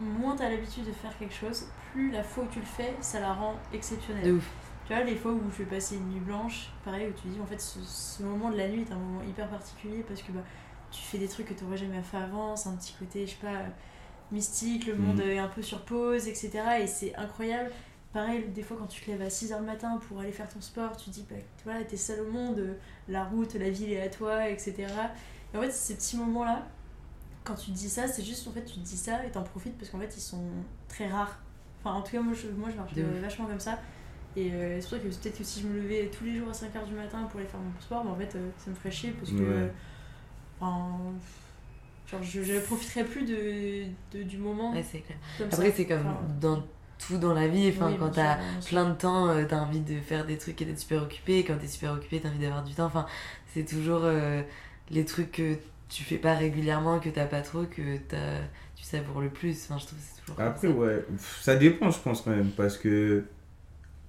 moins 0.01 0.37
t'as 0.37 0.49
l'habitude 0.49 0.85
de 0.85 0.93
faire 0.93 1.17
quelque 1.19 1.35
chose, 1.35 1.67
plus 1.93 2.11
la 2.11 2.23
fois 2.23 2.45
où 2.45 2.49
tu 2.49 2.59
le 2.59 2.65
fais, 2.67 2.95
ça 3.01 3.21
la 3.21 3.33
rend 3.33 3.55
exceptionnelle. 3.73 4.25
De 4.25 4.33
ouf. 4.33 4.49
Tu 4.87 4.95
vois, 4.95 5.03
les 5.05 5.17
fois 5.17 5.33
où 5.33 5.41
je 5.51 5.59
vais 5.63 5.71
passer 5.77 5.97
une 5.97 6.09
nuit 6.11 6.21
blanche, 6.21 6.71
pareil, 6.85 7.09
où 7.09 7.13
tu 7.21 7.29
dis 7.29 7.41
en 7.41 7.47
fait 7.47 7.61
ce, 7.61 7.79
ce 7.81 8.23
moment 8.23 8.51
de 8.51 8.57
la 8.57 8.69
nuit 8.69 8.83
est 8.89 8.93
un 8.93 8.97
moment 8.99 9.23
hyper 9.23 9.49
particulier 9.49 10.05
parce 10.07 10.23
que 10.23 10.31
bah, 10.33 10.43
tu 10.91 11.03
fais 11.03 11.19
des 11.19 11.27
trucs 11.29 11.47
que 11.47 11.55
tu 11.55 11.65
n'aurais 11.65 11.77
jamais 11.77 12.03
fait 12.03 12.19
avant, 12.19 12.55
c'est 12.57 12.69
un 12.69 12.77
petit 12.77 12.95
côté, 12.99 13.27
je 13.27 13.33
sais 13.33 13.39
pas, 13.41 13.63
mystique, 14.33 14.87
le 14.87 14.95
Mhm. 14.95 15.05
monde 15.07 15.21
est 15.21 15.39
un 15.39 15.49
peu 15.49 15.63
sur 15.63 15.81
pause, 15.85 16.29
etc. 16.29 16.51
Et 16.81 16.87
c'est 16.87 17.15
incroyable. 17.17 17.71
Pareil, 18.17 18.45
des 18.55 18.63
fois 18.63 18.79
quand 18.79 18.87
tu 18.87 19.03
te 19.05 19.11
lèves 19.11 19.21
à 19.21 19.29
6h 19.29 19.59
le 19.61 19.67
matin 19.67 20.01
pour 20.09 20.21
aller 20.21 20.33
faire 20.33 20.49
ton 20.49 20.61
sport, 20.63 20.97
tu 20.97 21.11
te 21.11 21.15
dis, 21.15 21.27
bah, 21.29 21.37
voilà, 21.65 21.85
t'es 21.85 21.99
seul 21.99 22.21
au 22.23 22.31
monde, 22.33 22.77
la 23.09 23.25
route, 23.25 23.55
la 23.55 23.69
ville 23.69 23.93
est 23.93 24.01
à 24.01 24.09
toi, 24.09 24.49
etc. 24.49 24.75
Et 25.53 25.59
en 25.59 25.61
fait, 25.61 25.71
ces 25.71 25.97
petits 25.97 26.17
moments-là, 26.17 26.67
quand 27.45 27.55
tu 27.57 27.67
te 27.73 27.77
dis 27.77 27.91
ça, 27.91 28.09
c'est 28.09 28.23
juste 28.25 28.49
en 28.49 28.53
fait, 28.53 28.65
tu 28.65 28.75
te 28.77 28.81
dis 28.81 28.97
ça 28.97 29.25
et 29.27 29.31
t'en 29.31 29.43
profites 29.43 29.77
parce 29.77 29.91
qu'en 29.91 29.99
fait, 29.99 30.15
ils 30.17 30.21
sont 30.23 30.45
très 30.89 31.09
rares. 31.09 31.39
Enfin, 31.85 31.95
en 31.97 32.01
tout 32.03 32.13
cas, 32.13 32.21
moi 32.23 32.33
je, 32.35 32.49
moi, 32.49 32.71
je 32.71 32.77
marche 32.77 32.95
vachement 32.95 33.45
comme 33.47 33.61
ça. 33.61 33.79
Et 34.35 34.51
euh, 34.53 34.77
c'est 34.81 34.89
pour 34.89 34.91
ça 34.91 34.99
que 34.99 35.09
peut-être 35.09 35.39
que 35.39 35.45
si 35.45 35.61
je 35.61 35.67
me 35.67 35.81
levais 35.81 36.11
tous 36.11 36.25
les 36.25 36.37
jours 36.39 36.49
à 36.49 36.53
5h 36.53 36.87
du 36.89 36.95
matin 36.95 37.23
pour 37.31 37.39
aller 37.41 37.49
faire 37.49 37.61
mon 37.61 37.81
sport, 37.83 38.03
mais 38.05 38.11
en 38.13 38.17
fait, 38.17 38.35
euh, 38.37 38.49
ça 38.57 38.71
me 38.71 38.75
ferait 38.77 38.91
chier 38.91 39.11
parce 39.13 39.31
que. 39.31 39.37
Ouais. 39.37 39.45
euh, 39.47 39.69
Enfin. 40.61 40.99
genre, 42.11 42.23
je, 42.23 42.43
je 42.43 42.59
profiterais 42.61 43.05
plus 43.05 43.25
de, 43.27 43.85
de- 44.17 44.23
du 44.23 44.39
moment. 44.39 44.73
Ouais, 44.73 44.83
c'est 44.83 45.01
clair. 45.01 45.19
comme 45.39 45.49
Après, 45.53 45.71
c'est 45.71 45.87
comme 45.87 45.99
Enfin, 46.07 46.21
dans 46.41 46.63
tout 46.99 47.19
dans 47.19 47.35
la 47.35 47.49
vie. 47.49 47.73
Enfin, 47.75 47.91
oui, 47.91 47.97
quand 47.99 48.11
t'as 48.11 48.39
plein 48.67 48.89
de 48.89 48.95
temps, 48.95 49.29
euh, 49.29 49.45
t'as 49.49 49.59
envie 49.61 49.81
de 49.81 50.01
faire 50.01 50.25
des 50.27 50.39
trucs 50.39 50.61
et 50.63 50.65
d'être 50.65 50.79
super 50.81 51.03
occupé. 51.03 51.45
Quand 51.45 51.57
t'es 51.59 51.67
super 51.69 51.93
occupé, 51.93 52.21
t'as 52.21 52.29
envie 52.29 52.39
d'avoir 52.39 52.63
du 52.65 52.75
temps. 52.75 52.87
Enfin, 52.87 53.07
c'est 53.53 53.65
toujours 53.65 54.01
euh, 54.05 54.43
les 54.91 55.05
trucs 55.05 55.33
que 55.33 55.55
tu 55.89 56.03
fais 56.05 56.19
pas 56.19 56.35
régulièrement, 56.35 56.99
que 56.99 57.09
t'as 57.11 57.27
pas 57.27 57.43
trop, 57.43 57.65
que 57.65 57.97
t'as, 58.09 58.41
tu 58.75 58.85
savoures 58.85 59.21
le 59.21 59.31
plus. 59.31 59.65
Enfin, 59.65 59.79
je 59.79 59.87
trouve 59.87 59.99
que 59.99 60.05
c'est 60.05 60.21
toujours. 60.23 60.37
comme 60.37 60.47
Après, 60.47 60.69
ça. 60.69 60.75
ouais, 60.75 61.05
ça 61.41 61.57
dépend, 61.57 61.91
je 61.91 61.99
pense 62.01 62.23
quand 62.23 62.31
même, 62.33 62.51
parce 62.51 62.77
que 62.79 63.25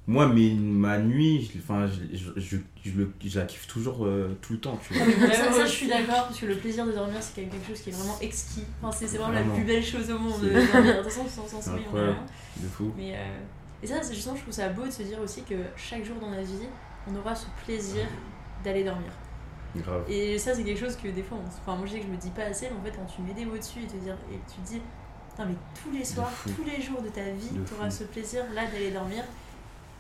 moi, 0.08 0.28
mes- 0.28 0.53
ma 0.53 0.97
nuit, 0.99 1.51
je, 1.53 1.60
enfin, 1.60 1.86
je, 1.88 2.18
je, 2.18 2.58
je, 2.86 3.03
je 3.26 3.39
la 3.39 3.45
kiffe 3.45 3.68
toujours 3.68 4.05
euh, 4.05 4.38
tout 4.41 4.53
le 4.53 4.60
temps, 4.60 4.80
tu 4.88 4.93
vois. 4.93 5.05
Ah 5.30 5.34
ça, 5.34 5.51
ça, 5.51 5.66
je 5.66 5.72
suis 5.72 5.88
d'accord, 5.88 6.28
parce 6.28 6.39
que 6.39 6.45
le 6.45 6.55
plaisir 6.55 6.86
de 6.86 6.93
dormir, 6.93 7.18
c'est 7.22 7.36
quelque 7.36 7.68
chose 7.68 7.82
qui 7.82 7.89
est 7.89 7.93
vraiment 7.93 8.18
exquis. 8.22 8.64
Enfin, 8.82 8.95
c'est 8.97 9.08
c'est 9.08 9.18
vraiment 9.18 9.34
Vraiment. 9.34 9.49
la 9.53 9.55
plus 9.60 9.66
belle 9.66 9.84
chose 9.86 10.10
au 10.10 10.18
monde 10.18 10.39
de 10.41 10.49
dormir. 10.49 10.97
De 10.97 11.03
toute 11.03 11.12
façon, 11.12 11.47
sans, 11.47 11.62
sommeil, 11.62 11.84
on 11.93 11.97
est. 11.97 12.62
De 12.64 12.68
fou. 12.68 12.91
Mais, 12.97 13.14
euh, 13.16 13.39
Et 13.84 13.88
ça, 13.88 14.01
c'est 14.01 14.14
justement, 14.16 14.36
je 14.36 14.41
trouve 14.43 14.53
ça 14.53 14.70
beau 14.70 14.86
de 14.86 14.91
se 14.91 15.03
dire 15.03 15.20
aussi 15.22 15.43
que 15.43 15.55
chaque 15.76 16.03
jour 16.05 16.16
dans 16.22 16.30
notre 16.30 16.41
vie, 16.47 16.68
on 17.10 17.16
aura 17.16 17.36
ce 17.36 17.45
plaisir 17.66 18.05
d'aller 18.64 18.84
dormir. 18.86 19.12
Grave. 19.76 20.03
Et 20.10 20.39
ça, 20.39 20.55
c'est 20.55 20.64
quelque 20.64 20.80
chose 20.80 20.95
que 20.95 21.10
des 21.10 21.22
fois, 21.22 21.38
on- 21.43 21.47
enfin, 21.47 21.76
moi 21.78 21.86
je 21.86 21.91
sais 21.91 21.99
que 21.99 22.05
je 22.05 22.12
me 22.12 22.18
dis 22.18 22.30
pas 22.32 22.43
assez, 22.43 22.68
mais 22.72 22.78
en 22.80 22.84
fait, 22.84 22.97
quand 22.97 23.05
tu 23.14 23.22
mets 23.22 23.34
des 23.34 23.45
mots 23.45 23.58
dessus 23.58 23.80
et, 23.84 23.88
te 23.88 23.97
dire, 23.97 24.16
et 24.32 24.39
tu 24.51 24.62
te 24.62 24.68
dis, 24.68 24.82
putain, 25.30 25.45
mais 25.45 25.55
tous 25.84 25.91
les 25.91 26.03
soirs, 26.05 26.32
tous 26.45 26.64
les 26.64 26.82
jours 26.82 27.01
de 27.01 27.10
ta 27.10 27.22
vie, 27.24 27.49
tu 27.68 27.74
auras 27.76 27.89
fou. 27.89 27.97
ce 27.99 28.03
plaisir-là 28.05 28.62
d'aller 28.72 28.91
dormir, 28.91 29.24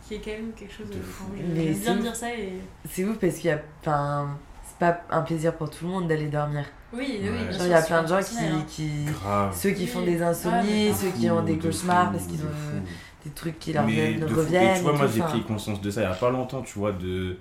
qui 0.07 0.15
est 0.15 0.19
quand 0.19 0.31
même 0.31 0.51
quelque 0.55 0.73
chose 0.73 0.89
de. 0.89 0.99
Fou. 1.01 1.25
Mais 1.53 1.71
bien 1.71 1.95
dire 1.97 2.15
ça 2.15 2.33
et. 2.33 2.53
C'est 2.89 3.03
ouf 3.05 3.17
parce 3.17 3.35
qu'il 3.35 3.49
y 3.49 3.53
a. 3.53 3.61
Enfin, 3.81 4.29
c'est 4.67 4.77
pas 4.79 5.01
un 5.09 5.21
plaisir 5.21 5.53
pour 5.55 5.69
tout 5.69 5.85
le 5.85 5.91
monde 5.91 6.07
d'aller 6.07 6.27
dormir. 6.27 6.65
Oui, 6.93 7.19
Ouais. 7.21 7.29
oui, 7.49 7.53
sûr, 7.53 7.65
il 7.65 7.69
y 7.71 7.73
a 7.73 7.81
plein 7.81 8.03
de 8.03 8.07
gens 8.07 8.15
personnel, 8.15 8.53
hein. 8.55 8.65
qui. 8.67 8.83
qui... 8.89 9.59
Ceux 9.59 9.71
qui 9.71 9.87
font 9.87 9.99
Oui. 9.99 10.05
des 10.05 10.21
Ah, 10.21 10.29
insomnies, 10.29 10.87
mais 10.87 10.93
ceux 10.93 11.11
De 11.11 11.17
qui 11.17 11.29
ont 11.29 11.39
fou, 11.39 11.45
des 11.45 11.55
de 11.55 11.61
cauchemars 11.61 12.05
fou, 12.07 12.11
parce 12.13 12.27
qu'ils 12.27 12.39
ont 12.41 12.47
fou. 12.47 12.77
des 13.25 13.31
trucs 13.31 13.59
qui 13.59 13.73
leur 13.73 13.85
Mais 13.85 13.91
viennent, 13.91 14.19
de 14.21 14.27
fou. 14.27 14.35
reviennent. 14.39 14.75
Et 14.75 14.77
tu 14.77 14.83
vois, 14.83 14.93
et 14.93 14.97
moi 14.97 15.07
j'ai 15.13 15.21
pris 15.21 15.43
conscience 15.43 15.81
de 15.81 15.89
ça 15.91 16.01
il 16.01 16.03
y 16.05 16.07
a 16.07 16.13
pas 16.13 16.29
longtemps, 16.29 16.61
tu 16.61 16.79
vois, 16.79 16.93
de 16.93 17.37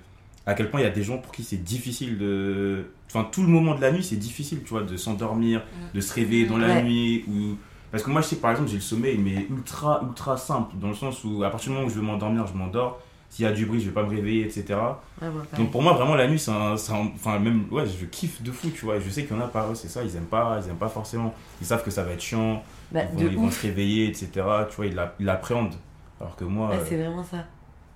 à 0.46 0.54
quel 0.54 0.70
point 0.70 0.80
il 0.80 0.84
y 0.84 0.86
a 0.86 0.90
des 0.90 1.02
gens 1.04 1.18
pour 1.18 1.30
qui 1.32 1.44
c'est 1.44 1.62
difficile 1.62 2.18
de. 2.18 2.86
Enfin, 3.08 3.28
tout 3.30 3.42
le 3.42 3.48
moment 3.48 3.76
de 3.76 3.80
la 3.80 3.92
nuit, 3.92 4.02
c'est 4.02 4.16
difficile, 4.16 4.62
tu 4.64 4.70
vois, 4.70 4.82
de 4.82 4.96
s'endormir, 4.96 5.60
Mm. 5.60 5.96
de 5.96 6.00
se 6.00 6.12
réveiller 6.12 6.46
dans 6.46 6.58
la 6.58 6.66
Ouais. 6.68 6.82
nuit. 6.82 7.24
Ou... 7.28 7.56
Parce 7.90 8.02
que 8.02 8.10
moi, 8.10 8.20
je 8.20 8.26
sais, 8.28 8.36
par 8.36 8.50
exemple, 8.50 8.68
j'ai 8.68 8.76
le 8.76 8.80
sommeil, 8.82 9.16
mais 9.18 9.46
ultra, 9.50 10.00
ultra 10.02 10.36
simple, 10.36 10.76
dans 10.76 10.88
le 10.88 10.94
sens 10.94 11.22
où 11.24 11.42
à 11.44 11.50
partir 11.50 11.70
du 11.70 11.74
moment 11.76 11.86
où 11.86 11.90
je 11.90 11.96
veux 11.96 12.02
m'endormir, 12.02 12.46
je 12.46 12.54
m'endors. 12.54 13.00
S'il 13.28 13.44
y 13.44 13.48
a 13.48 13.52
du 13.52 13.66
bruit, 13.66 13.80
je 13.80 13.86
vais 13.86 13.92
pas 13.92 14.02
me 14.04 14.08
réveiller, 14.08 14.44
etc. 14.46 14.78
ouais. 15.20 15.28
Donc 15.56 15.70
pour 15.72 15.82
moi, 15.82 15.92
vraiment, 15.94 16.14
la 16.14 16.26
nuit, 16.28 16.38
c'est 16.38 16.50
un, 16.52 16.72
Enfin, 16.74 17.38
même, 17.38 17.66
ouais, 17.70 17.84
je 17.86 18.06
kiffe 18.06 18.40
de 18.42 18.52
fou, 18.52 18.70
tu 18.70 18.84
vois. 18.84 18.98
Je 19.00 19.10
sais 19.10 19.24
qu'il 19.24 19.36
y 19.36 19.38
en 19.38 19.42
a 19.42 19.48
par 19.48 19.70
eux, 19.70 19.74
c'est 19.74 19.88
ça, 19.88 20.02
ils 20.04 20.14
aiment 20.16 20.24
pas, 20.26 20.60
ils 20.64 20.70
aiment 20.70 20.76
pas 20.76 20.88
forcément. 20.88 21.34
Ils 21.60 21.66
savent 21.66 21.82
que 21.84 21.90
ça 21.90 22.02
va 22.04 22.12
être 22.12 22.20
chiant, 22.20 22.62
Bah, 22.92 23.00
ils, 23.12 23.24
vont, 23.24 23.30
ils 23.30 23.36
vont 23.36 23.46
ouf. 23.46 23.56
se 23.60 23.66
réveiller, 23.66 24.06
etc. 24.08 24.30
Tu 24.70 24.76
vois, 24.76 24.86
ils 24.86 24.94
l'a- 24.94 25.14
ils 25.18 25.26
l'appréhendent. 25.26 25.74
Alors 26.20 26.36
que 26.36 26.44
moi, 26.44 26.70
euh, 26.72 26.84
c'est 26.88 26.96
vraiment 26.96 27.24
ça. 27.24 27.44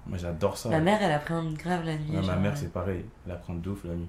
moi 0.06 0.18
j'adore 0.18 0.56
ça. 0.58 0.68
Ma 0.68 0.80
mère, 0.80 0.98
elle 1.00 1.12
appréhende 1.12 1.54
grave 1.54 1.84
la 1.84 1.96
nuit. 1.96 2.16
Ouais, 2.16 2.26
ma 2.26 2.36
mère, 2.36 2.56
c'est 2.56 2.72
pareil. 2.72 3.04
Elle 3.26 3.32
apprend 3.32 3.54
de 3.54 3.70
ouf 3.70 3.84
la 3.84 3.94
nuit. 3.94 4.08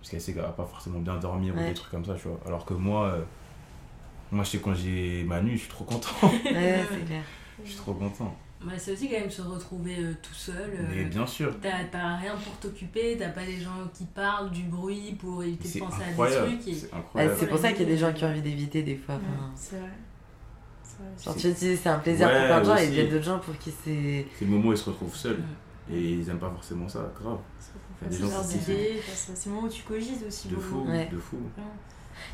Parce 0.00 0.10
qu'elle 0.10 0.20
sait 0.20 0.32
qu'elle 0.32 0.42
va 0.42 0.48
pas 0.48 0.64
forcément 0.66 0.98
bien 1.00 1.16
dormir 1.16 1.54
ou 1.54 1.58
des 1.58 1.74
trucs 1.74 1.90
comme 1.90 2.04
ça, 2.04 2.14
tu 2.14 2.28
vois. 2.28 2.38
Alors 2.46 2.64
que 2.64 2.74
moi, 2.74 3.06
euh, 3.06 3.22
moi, 4.32 4.44
je 4.44 4.50
sais 4.50 4.58
quand 4.58 4.74
j'ai 4.74 5.24
ma 5.24 5.40
nuit, 5.40 5.52
je 5.56 5.60
suis 5.62 5.68
trop 5.68 5.84
content. 5.84 6.08
Ouais, 6.22 6.84
c'est 6.90 7.04
clair. 7.06 7.22
je 7.64 7.68
suis 7.68 7.76
trop 7.78 7.94
content. 7.94 8.36
Bah, 8.60 8.72
c'est 8.76 8.92
aussi 8.92 9.08
quand 9.08 9.20
même 9.20 9.30
se 9.30 9.40
retrouver 9.42 9.96
euh, 10.00 10.12
tout 10.20 10.34
seul. 10.34 10.70
euh, 10.74 10.82
Mais 10.90 11.04
bien 11.04 11.24
sûr. 11.26 11.54
T'as 11.62 11.84
t'as 11.92 12.16
rien 12.16 12.34
pour 12.34 12.52
t'occuper, 12.58 13.16
t'as 13.16 13.28
pas 13.28 13.44
des 13.44 13.60
gens 13.60 13.70
qui 13.96 14.04
parlent 14.06 14.50
du 14.50 14.64
bruit 14.64 15.16
pour 15.18 15.44
éviter 15.44 15.78
de 15.78 15.84
penser 15.84 16.02
à 16.02 16.10
des 16.10 16.36
trucs. 16.36 16.68
Et... 16.68 16.74
C'est 16.74 16.90
Bah, 16.90 16.96
incroyable. 16.98 17.36
c'est 17.38 17.46
pour 17.46 17.58
ça 17.58 17.70
qu'il 17.72 17.82
y 17.82 17.84
a 17.84 17.88
des 17.92 17.98
gens 17.98 18.12
qui 18.12 18.24
ont 18.24 18.28
envie 18.28 18.42
d'éviter 18.42 18.82
des 18.82 18.96
fois. 18.96 19.14
Ouais, 19.14 19.20
enfin, 19.38 19.50
c'est 19.54 19.76
vrai. 19.78 19.88
C'est 20.82 20.96
vrai. 20.98 21.08
Genre, 21.24 21.34
C'est- 21.38 21.54
tu 21.54 21.66
dis, 21.70 21.76
c'est 21.76 21.88
un 21.88 21.98
plaisir 22.00 22.26
Ouais, 22.26 22.34
pour 22.38 22.46
plein 22.46 22.60
de 22.60 22.64
gens 22.64 22.76
et 22.78 22.86
il 22.88 22.94
y 22.94 23.00
a 23.00 23.06
d'autres 23.06 23.24
gens 23.24 23.38
pour 23.38 23.56
qui 23.58 23.70
c'est. 23.84 24.26
C'est 24.36 24.44
le 24.44 24.50
moment 24.50 24.70
où 24.70 24.72
ils 24.72 24.78
se 24.78 24.90
retrouvent 24.90 25.14
seuls. 25.14 25.38
Et 25.90 26.00
ils 26.14 26.28
aiment 26.28 26.38
pas 26.40 26.50
forcément 26.50 26.88
ça, 26.88 27.10
grave. 27.22 27.38
C'est 28.10 28.18
le 29.46 29.52
moment 29.54 29.66
où 29.66 29.68
tu 29.68 29.82
cogites 29.82 30.24
aussi 30.26 30.48
De 30.48 30.54
beaucoup. 30.56 30.84
fou, 30.84 30.86
Ouais. 30.90 31.08
de 31.12 31.18
fou. 31.18 31.38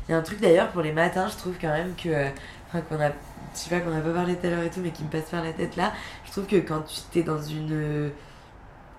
Il 0.07 0.11
y 0.11 0.15
a 0.15 0.17
un 0.17 0.21
truc 0.21 0.39
d'ailleurs 0.41 0.69
pour 0.69 0.81
les 0.81 0.91
matins, 0.91 1.27
je 1.27 1.37
trouve 1.37 1.55
quand 1.59 1.69
même 1.71 1.93
que. 1.95 2.27
Enfin, 2.67 2.81
qu'on 2.81 2.99
a. 3.01 3.09
Je 3.09 3.59
sais 3.59 3.69
pas 3.69 3.79
qu'on 3.79 3.95
a 3.95 4.01
pas 4.01 4.11
parlé 4.11 4.35
tout 4.35 4.47
à 4.47 4.49
l'heure 4.49 4.63
et 4.63 4.69
tout, 4.69 4.81
mais 4.81 4.91
qui 4.91 5.03
me 5.03 5.09
passe 5.09 5.29
par 5.29 5.43
la 5.43 5.53
tête 5.53 5.75
là. 5.77 5.93
Je 6.25 6.31
trouve 6.31 6.45
que 6.45 6.57
quand 6.57 6.81
tu 6.81 6.99
t'es 7.11 7.23
dans 7.23 7.41
une 7.41 8.11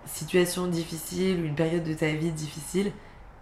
situation 0.06 0.66
difficile 0.66 1.40
ou 1.40 1.44
une 1.44 1.54
période 1.54 1.84
de 1.84 1.94
ta 1.94 2.08
vie 2.08 2.30
difficile, 2.30 2.92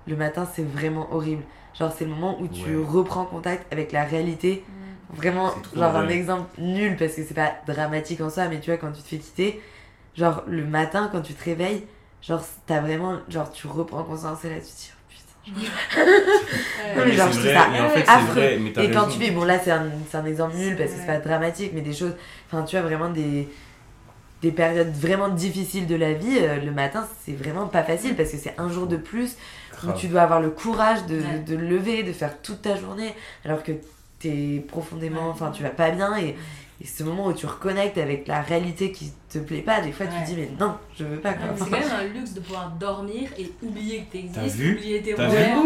le 0.06 0.16
matin 0.16 0.48
c'est 0.54 0.64
vraiment 0.64 1.12
horrible. 1.12 1.42
Genre, 1.78 1.92
c'est 1.96 2.04
le 2.04 2.10
moment 2.10 2.40
où 2.40 2.46
tu 2.48 2.76
Ouais. 2.76 2.84
reprends 2.86 3.24
contact 3.24 3.70
avec 3.72 3.92
la 3.92 4.04
réalité 4.04 4.64
Mm. 4.66 5.16
Vraiment, 5.16 5.52
genre 5.76 5.94
un 5.96 6.08
exemple 6.08 6.48
nul 6.58 6.96
parce 6.96 7.12
que 7.14 7.22
c'est 7.22 7.34
pas 7.34 7.52
dramatique 7.68 8.20
en 8.20 8.30
soi, 8.30 8.48
mais 8.48 8.58
tu 8.58 8.70
vois, 8.70 8.78
quand 8.78 8.90
tu 8.90 9.02
te 9.02 9.08
fais 9.08 9.18
quitter, 9.18 9.60
genre 10.16 10.42
le 10.48 10.64
matin 10.64 11.08
quand 11.12 11.20
tu 11.20 11.34
te 11.34 11.44
réveilles, 11.44 11.84
genre 12.22 12.42
t'as 12.66 12.80
vraiment, 12.80 13.18
genre 13.28 13.52
tu 13.52 13.66
reprends 13.66 14.02
conscience 14.02 14.44
et 14.44 14.48
là 14.50 14.56
tu 14.56 14.62
te 14.62 14.66
dis. 14.66 14.92
Non, 15.46 17.02
mais 17.04 17.12
genre, 17.12 17.32
je 17.32 17.40
vrai, 17.40 17.54
ça 17.54 17.68
mais 17.72 17.80
en 17.80 17.88
fait, 17.90 18.04
c'est 18.04 18.08
affreux. 18.10 18.32
vrai. 18.34 18.58
Mais 18.60 18.72
t'as 18.72 18.82
Et 18.82 18.90
quand 18.90 19.04
raison. 19.04 19.18
tu 19.18 19.24
fais, 19.24 19.30
bon 19.30 19.44
là 19.44 19.58
c'est 19.58 19.70
un, 19.70 19.86
c'est 20.10 20.16
un 20.16 20.24
exemple 20.26 20.56
nul 20.56 20.76
parce 20.76 20.90
que 20.90 20.96
c'est 20.98 21.06
pas 21.06 21.18
dramatique, 21.18 21.72
mais 21.74 21.80
des 21.80 21.92
choses, 21.92 22.14
enfin 22.50 22.62
tu 22.64 22.76
vois, 22.76 22.86
vraiment 22.86 23.10
des, 23.10 23.48
des 24.42 24.50
périodes 24.52 24.92
vraiment 24.92 25.28
difficiles 25.28 25.86
de 25.86 25.96
la 25.96 26.12
vie, 26.12 26.38
euh, 26.40 26.56
le 26.60 26.70
matin 26.70 27.06
c'est 27.24 27.32
vraiment 27.36 27.66
pas 27.66 27.82
facile 27.82 28.14
parce 28.16 28.30
que 28.30 28.36
c'est 28.36 28.54
un 28.58 28.68
jour 28.70 28.86
de 28.86 28.96
plus 28.96 29.36
où 29.86 29.92
tu 29.92 30.06
dois 30.08 30.22
avoir 30.22 30.40
le 30.40 30.50
courage 30.50 31.04
de, 31.06 31.16
Ouais. 31.16 31.38
de 31.46 31.56
lever, 31.56 32.02
de 32.04 32.12
faire 32.12 32.40
toute 32.42 32.62
ta 32.62 32.76
journée, 32.76 33.12
alors 33.44 33.62
que 33.62 33.72
t'es 34.20 34.64
profondément, 34.68 35.28
enfin 35.28 35.50
tu 35.50 35.62
vas 35.62 35.70
pas 35.70 35.90
bien 35.90 36.16
et, 36.16 36.36
et 36.80 36.86
ce 36.86 37.04
moment 37.04 37.26
où 37.26 37.32
tu 37.32 37.46
reconnectes 37.46 37.98
avec 37.98 38.26
la 38.26 38.42
réalité 38.42 38.90
qui 38.90 39.12
te 39.28 39.38
plaît 39.38 39.62
pas, 39.62 39.80
des 39.80 39.92
fois 39.92 40.06
tu 40.06 40.20
te 40.20 40.26
dis 40.26 40.36
mais 40.36 40.50
non, 40.58 40.76
je 40.98 41.04
veux 41.04 41.20
pas. 41.20 41.34
C'est 41.56 41.70
quand 41.70 41.70
même 41.70 41.90
un 41.90 42.04
luxe 42.04 42.32
de 42.32 42.40
pouvoir 42.40 42.70
dormir 42.70 43.30
et 43.38 43.52
oublier 43.62 44.04
que 44.04 44.12
t'existes, 44.12 44.56
oublier 44.56 45.02
tes 45.02 45.14
rêves, 45.14 45.56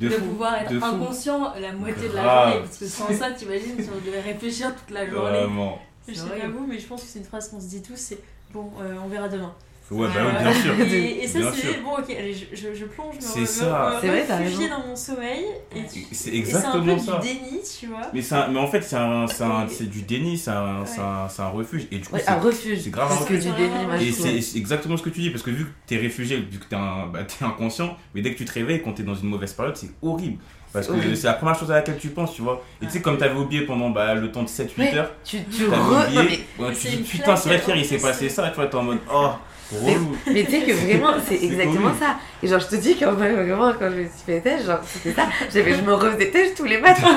de, 0.00 0.08
pouvoir 0.08 0.56
être 0.56 0.72
de 0.72 0.80
fou. 0.80 0.84
inconscient 0.84 1.54
la 1.60 1.72
moitié 1.72 2.08
de 2.08 2.14
la 2.14 2.22
journée. 2.22 2.60
Parce 2.64 2.78
que 2.78 2.86
sans 2.86 3.12
ça, 3.12 3.30
t'imagines 3.30 3.80
si 3.80 3.88
on 3.88 4.04
devait 4.04 4.20
réfléchir 4.20 4.74
toute 4.74 4.90
la 4.90 5.08
journée. 5.08 5.40
Vraiment. 5.40 5.78
Je 6.08 6.14
sais 6.14 6.28
pas 6.28 6.48
vous, 6.48 6.66
mais 6.66 6.78
je 6.78 6.86
pense 6.86 7.02
que 7.02 7.08
c'est 7.08 7.18
une 7.18 7.24
phrase 7.24 7.48
qu'on 7.48 7.60
se 7.60 7.66
dit 7.66 7.82
tous, 7.82 7.96
c'est 7.96 8.18
bon, 8.52 8.70
euh, 8.80 8.96
on 9.04 9.08
verra 9.08 9.28
demain. 9.28 9.54
Ouais, 9.88 10.08
bah 10.08 10.14
Ouais, 10.24 10.30
oui, 10.36 10.42
bien 10.42 10.52
sûr. 10.62 10.80
Et, 10.80 11.22
et 11.22 11.26
ça, 11.28 11.38
c'est 11.54 11.80
bon, 11.82 11.92
ok, 11.92 12.10
allez, 12.10 12.34
je, 12.34 12.44
je, 12.56 12.74
je 12.74 12.84
plonge, 12.86 13.14
me, 13.14 13.20
C'est 13.20 13.40
me, 13.40 13.46
ça. 13.46 14.00
me 14.02 14.08
vrai, 14.08 14.24
raison. 14.24 14.68
dans 14.68 14.86
mon 14.88 14.96
sommeil. 14.96 15.44
C'est 15.72 15.98
et 16.00 16.04
c'est 16.12 16.28
un 16.28 16.32
peu 16.32 16.36
exactement 16.38 16.98
ça. 16.98 17.18
du 17.18 17.28
déni, 17.28 17.60
tu 17.78 17.86
vois. 17.86 18.00
Mais, 18.12 18.32
un- 18.32 18.48
mais 18.48 18.58
en 18.58 18.66
fait, 18.66 18.82
c'est 18.82 18.96
un- 18.96 19.26
c'est 19.28 19.44
un- 19.44 19.66
Et- 19.66 19.70
c'est 19.70 19.88
du 19.88 20.02
déni, 20.02 20.36
c'est 20.38 20.50
un, 20.50 20.80
Ouais. 20.80 20.86
c'est 20.86 21.00
un, 21.00 21.28
c'est 21.28 21.42
un 21.42 21.48
refuge. 21.50 21.86
Et 21.92 21.98
du 21.98 22.08
coup, 22.08 22.14
Ouais, 22.16 22.20
c'est- 22.20 22.30
un 22.30 22.40
refuge, 22.40 22.80
c'est 22.82 22.90
grave 22.90 23.12
un 23.12 23.16
que 23.16 23.20
refuge. 23.34 23.44
du 23.44 23.50
déni, 23.52 23.84
moi 23.86 23.96
Et 23.96 24.06
je 24.06 24.40
c'est 24.40 24.58
exactement 24.58 24.96
ce 24.96 25.02
que 25.04 25.10
tu 25.10 25.20
dis, 25.20 25.30
parce 25.30 25.42
que 25.44 25.50
vu 25.50 25.64
que 25.66 25.70
t'es 25.86 25.96
réfugié, 25.98 26.36
vu 26.38 26.58
que 26.58 26.64
t'es 26.64 26.74
un- 26.76 27.06
bah, 27.06 27.20
t'es 27.22 27.44
inconscient, 27.44 27.96
mais 28.14 28.22
dès 28.22 28.32
que 28.32 28.38
tu 28.38 28.44
te 28.44 28.52
réveilles, 28.52 28.82
quand 28.82 28.92
t'es 28.92 29.04
dans 29.04 29.14
une 29.14 29.28
mauvaise 29.28 29.52
période, 29.52 29.76
c'est 29.76 29.90
horrible. 30.02 30.38
Parce 30.72 30.88
que 30.88 31.14
c'est 31.14 31.26
la 31.28 31.32
première 31.34 31.58
chose 31.58 31.70
à 31.70 31.74
laquelle 31.76 31.96
tu 31.96 32.08
penses, 32.08 32.34
tu 32.34 32.42
vois. 32.42 32.62
Et 32.82 32.86
tu 32.86 32.92
sais, 32.92 33.00
comme 33.00 33.16
t'avais 33.16 33.38
oublié 33.38 33.62
pendant 33.62 33.88
bah, 33.90 34.14
le 34.14 34.30
temps 34.30 34.42
de 34.42 34.48
7-8 34.48 34.78
Ouais. 34.92 34.94
heures, 34.98 35.10
Tu, 35.24 35.38
tu 35.44 35.68
re... 35.68 35.70
non, 35.70 36.02
oublié, 36.02 36.44
mais, 36.58 36.64
ouais, 36.64 36.74
C'est 36.74 36.90
tu 36.90 36.96
dis 36.96 37.02
putain, 37.02 37.34
c'est 37.36 37.48
vrai 37.48 37.60
qu'hier 37.60 37.76
il 37.76 37.84
s'est 37.86 37.96
passé 37.98 38.28
ça, 38.28 38.48
tu 38.50 38.56
vois, 38.56 38.66
t'es 38.66 38.74
en 38.74 38.82
mode 38.82 38.98
oh, 39.10 39.30
mais 39.72 40.44
tu 40.44 40.50
sais 40.50 40.62
que 40.62 40.72
vraiment, 40.72 41.14
c'est 41.26 41.42
exactement 41.42 41.92
ça. 41.98 42.16
Et 42.42 42.48
genre, 42.48 42.60
je 42.60 42.68
te 42.68 42.76
dis 42.76 42.96
qu'en 42.96 43.12
vrai, 43.12 43.32
vraiment, 43.32 43.72
quand 43.72 43.90
je 43.90 43.96
me 43.96 44.04
suis 44.04 44.24
fait 44.24 44.40
têche, 44.40 44.64
genre, 44.64 44.80
c'était 44.84 45.12
ça. 45.12 45.28
J'avais, 45.52 45.74
je 45.74 45.82
me 45.82 45.94
refaisais 45.94 46.30
têche 46.30 46.54
tous 46.54 46.64
les 46.64 46.78
matins. 46.78 47.16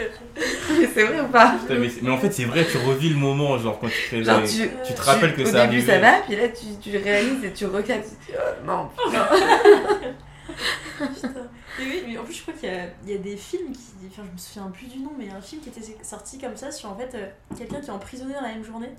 mais 0.80 0.88
c'est 0.94 1.04
vrai 1.04 1.20
ou 1.20 1.28
pas? 1.28 1.54
Putain, 1.60 1.80
mais, 2.02 2.10
en 2.10 2.18
fait, 2.18 2.32
c'est 2.32 2.44
vrai, 2.44 2.66
tu 2.66 2.78
revis 2.78 3.10
le 3.10 3.16
moment, 3.16 3.58
genre 3.58 3.78
quand 3.78 3.88
tu 3.88 4.08
te 4.08 4.16
réveilles. 4.16 4.24
Genre, 4.24 4.42
tu, 4.42 4.70
tu 4.86 4.94
te 4.94 5.02
rappelles 5.02 5.34
que 5.34 5.42
au 5.42 5.46
ça 5.46 5.66
début 5.66 5.76
arrivait. 5.76 5.92
ça 5.92 5.98
va, 5.98 6.12
puis 6.26 6.36
là 6.36 6.48
tu, 6.48 6.66
tu 6.80 6.96
réalises 6.96 7.44
et 7.44 7.52
tu 7.52 7.66
recaptes. 7.66 8.08
Tu 8.26 8.32
dis, 8.32 8.38
oh 8.38 8.66
non, 8.66 8.88
putain. 8.96 9.28
Putain. 10.98 11.28
Et 11.78 11.82
oui, 11.82 12.04
mais 12.06 12.18
en 12.18 12.24
plus, 12.24 12.34
je 12.34 12.42
crois 12.42 12.54
qu'il 12.54 12.68
y 12.68 12.72
a, 12.72 12.86
il 13.04 13.12
y 13.12 13.14
a 13.14 13.18
des 13.18 13.36
films 13.36 13.72
qui. 13.72 14.06
Enfin, 14.08 14.22
je 14.26 14.32
me 14.32 14.38
souviens 14.38 14.70
plus 14.70 14.86
du 14.86 14.98
nom, 14.98 15.12
mais 15.16 15.24
il 15.26 15.30
y 15.30 15.32
a 15.32 15.36
un 15.36 15.40
film 15.40 15.62
qui 15.62 15.68
était 15.68 15.80
sorti 16.02 16.38
comme 16.38 16.56
ça 16.56 16.70
sur 16.70 16.90
en 16.90 16.96
fait 16.96 17.14
euh, 17.14 17.26
quelqu'un 17.56 17.80
qui 17.80 17.86
est 17.86 17.90
emprisonné 17.90 18.34
dans 18.34 18.42
la 18.42 18.48
même 18.48 18.64
journée. 18.64 18.90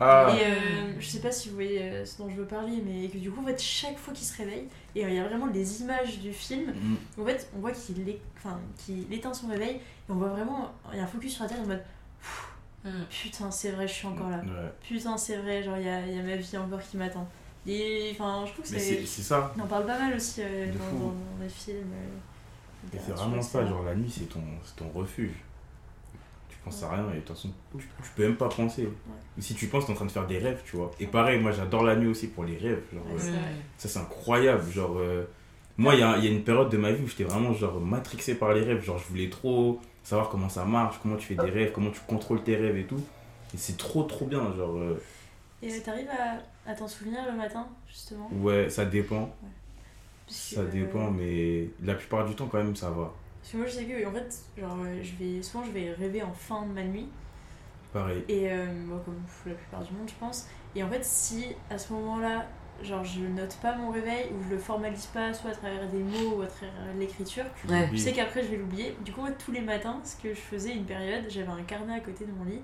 Ah, 0.00 0.34
Et 0.36 0.44
euh, 0.44 0.94
je 0.98 1.06
sais 1.06 1.20
pas 1.20 1.30
si 1.30 1.48
vous 1.48 1.54
voyez 1.54 1.80
euh, 1.82 2.04
ce 2.04 2.18
dont 2.18 2.28
je 2.28 2.34
veux 2.36 2.46
parler, 2.46 2.82
mais 2.84 3.08
que 3.08 3.18
du 3.18 3.30
coup, 3.30 3.40
en 3.42 3.46
fait, 3.46 3.60
chaque 3.60 3.98
fois 3.98 4.12
qu'il 4.14 4.26
se 4.26 4.36
réveille, 4.36 4.66
et 4.96 5.04
euh, 5.04 5.08
il 5.10 5.14
y 5.14 5.18
a 5.18 5.26
vraiment 5.28 5.46
des 5.46 5.82
images 5.82 6.18
du 6.18 6.32
film, 6.32 6.72
mm, 6.72 7.20
en 7.20 7.24
fait, 7.24 7.48
on 7.56 7.60
voit 7.60 7.72
qu'il 7.72 8.08
é- 8.08 8.20
enfin, 8.36 8.58
qu'il 8.78 9.12
éteint 9.12 9.32
son 9.34 9.46
réveil, 9.48 9.76
et 9.76 9.80
on 10.10 10.14
voit 10.14 10.28
vraiment. 10.30 10.72
Il 10.92 10.96
y 10.98 11.00
a 11.00 11.04
un 11.04 11.06
focus 11.06 11.34
sur 11.34 11.44
la 11.44 11.50
tête 11.50 11.58
en 11.62 11.66
mode 11.66 11.82
Mm. 12.84 12.90
putain, 13.10 13.48
c'est 13.52 13.70
vrai, 13.70 13.86
je 13.86 13.92
suis 13.92 14.06
encore 14.08 14.28
là. 14.28 14.38
ouais. 14.38 14.72
Putain, 14.82 15.16
c'est 15.16 15.36
vrai, 15.36 15.62
genre, 15.62 15.76
il 15.76 15.84
y 15.84 15.88
a, 15.88 16.04
il 16.04 16.16
y 16.16 16.18
a 16.18 16.22
ma 16.22 16.34
vie 16.36 16.56
encore 16.58 16.80
qui 16.82 16.96
m'attend. 16.96 17.28
Et 17.64 18.10
enfin, 18.12 18.44
je 18.44 18.52
trouve 18.54 18.64
que 18.64 18.76
c'est. 18.80 19.06
ça. 19.06 19.54
On 19.56 19.60
en 19.62 19.66
parle 19.68 19.86
pas 19.86 19.98
mal 20.00 20.14
aussi 20.16 20.40
euh, 20.42 20.66
dans, 20.72 20.98
dans, 20.98 21.06
dans 21.10 21.14
les 21.40 21.48
films. 21.48 21.76
euh, 21.92 22.98
c'est 23.06 23.12
vraiment 23.12 23.40
ça, 23.40 23.64
genre 23.64 23.84
la 23.84 23.94
nuit, 23.94 24.12
c'est 24.12 24.24
ton, 24.28 24.42
c'est 24.64 24.74
ton 24.74 24.88
refuge. 24.90 25.36
Penses 26.64 26.82
à 26.84 26.90
rien 26.90 27.10
et 27.10 27.14
de 27.16 27.20
toute 27.20 27.30
façon, 27.36 27.50
tu, 27.76 27.78
tu 27.78 28.10
peux 28.14 28.22
même 28.22 28.36
pas 28.36 28.48
penser. 28.48 28.88
Si 29.38 29.54
tu 29.54 29.66
penses, 29.66 29.86
t'es 29.86 29.92
en 29.92 29.96
train 29.96 30.04
de 30.06 30.12
faire 30.12 30.26
des 30.28 30.38
rêves, 30.38 30.62
tu 30.64 30.76
vois. 30.76 30.92
Et 31.00 31.06
pareil, 31.08 31.40
moi 31.40 31.50
j'adore 31.50 31.82
la 31.82 31.96
nuit 31.96 32.06
aussi 32.06 32.28
pour 32.28 32.44
les 32.44 32.56
rêves. 32.56 32.82
Genre, 32.94 33.04
Ouais, 33.06 33.20
euh, 33.20 33.56
ça 33.78 33.88
c'est 33.88 33.98
incroyable. 33.98 34.70
Genre, 34.70 34.96
euh, 34.98 35.24
moi 35.76 35.94
il 35.94 36.00
y 36.00 36.02
a, 36.04 36.16
y 36.18 36.28
a 36.28 36.30
une 36.30 36.44
période 36.44 36.68
de 36.68 36.76
ma 36.76 36.92
vie 36.92 37.02
où 37.02 37.08
j'étais 37.08 37.24
vraiment 37.24 37.52
genre 37.52 37.80
matrixé 37.80 38.36
par 38.36 38.52
les 38.54 38.60
rêves. 38.62 38.82
Genre, 38.84 38.98
je 38.98 39.08
voulais 39.08 39.28
trop 39.28 39.80
savoir 40.04 40.28
comment 40.28 40.48
ça 40.48 40.64
marche, 40.64 40.96
comment 41.02 41.16
tu 41.16 41.26
fais 41.26 41.34
des 41.34 41.50
rêves, 41.50 41.72
comment 41.72 41.90
tu 41.90 42.00
contrôles 42.06 42.44
tes 42.44 42.54
rêves 42.54 42.76
et 42.76 42.84
tout. 42.84 43.02
Et 43.54 43.56
c'est 43.56 43.76
trop 43.76 44.04
trop 44.04 44.26
bien. 44.26 44.54
Genre, 44.56 44.76
euh, 44.76 45.02
Et 45.62 45.80
t'arrives 45.80 46.08
à, 46.10 46.70
à 46.70 46.74
t'en 46.74 46.86
souvenir 46.86 47.20
le 47.28 47.36
matin, 47.36 47.66
justement? 47.88 48.28
Ouais, 48.40 48.70
ça 48.70 48.84
dépend. 48.84 49.34
Ça 50.28 50.64
dépend, 50.64 51.10
mais 51.10 51.68
la 51.82 51.94
plupart 51.94 52.24
du 52.26 52.34
temps, 52.36 52.46
quand 52.46 52.58
même, 52.58 52.76
ça 52.76 52.90
va. 52.90 53.12
Parce 53.42 53.52
que 53.52 53.56
moi, 53.58 53.66
je 53.66 53.72
sais 53.72 53.84
que, 53.84 54.06
en 54.06 54.12
fait, 54.12 54.44
genre, 54.56 54.78
je 55.02 55.12
vais, 55.16 55.42
souvent, 55.42 55.64
je 55.64 55.72
vais 55.72 55.92
rêver 55.92 56.22
en 56.22 56.32
fin 56.32 56.64
de 56.64 56.72
ma 56.72 56.84
nuit. 56.84 57.08
Pareil. 57.92 58.24
Et 58.28 58.50
euh, 58.50 58.72
moi, 58.86 59.02
comme 59.04 59.20
la 59.44 59.54
plupart 59.54 59.82
du 59.82 59.92
monde, 59.92 60.08
je 60.08 60.14
pense. 60.14 60.48
Et 60.74 60.82
en 60.82 60.88
fait, 60.88 61.04
si 61.04 61.46
à 61.68 61.76
ce 61.76 61.92
moment-là, 61.92 62.46
genre 62.82 63.04
je 63.04 63.20
note 63.20 63.56
pas 63.60 63.76
mon 63.76 63.90
réveil 63.90 64.30
ou 64.32 64.42
je 64.44 64.54
le 64.54 64.58
formalise 64.58 65.06
pas 65.06 65.34
soit 65.34 65.50
à 65.50 65.54
travers 65.54 65.86
des 65.88 65.98
mots 65.98 66.38
ou 66.38 66.42
à 66.42 66.46
travers 66.46 66.72
l'écriture. 66.98 67.44
Ouais. 67.68 67.88
Je 67.92 67.98
sais 67.98 68.12
qu'après 68.12 68.42
je 68.42 68.48
vais 68.48 68.56
l'oublier. 68.56 68.96
Du 69.04 69.12
coup, 69.12 69.20
moi, 69.20 69.30
tous 69.32 69.52
les 69.52 69.60
matins, 69.60 70.00
ce 70.04 70.16
que 70.16 70.30
je 70.30 70.40
faisais 70.40 70.72
une 70.74 70.84
période, 70.84 71.24
j'avais 71.28 71.52
un 71.52 71.62
carnet 71.62 71.94
à 71.94 72.00
côté 72.00 72.24
de 72.24 72.32
mon 72.32 72.44
lit. 72.44 72.60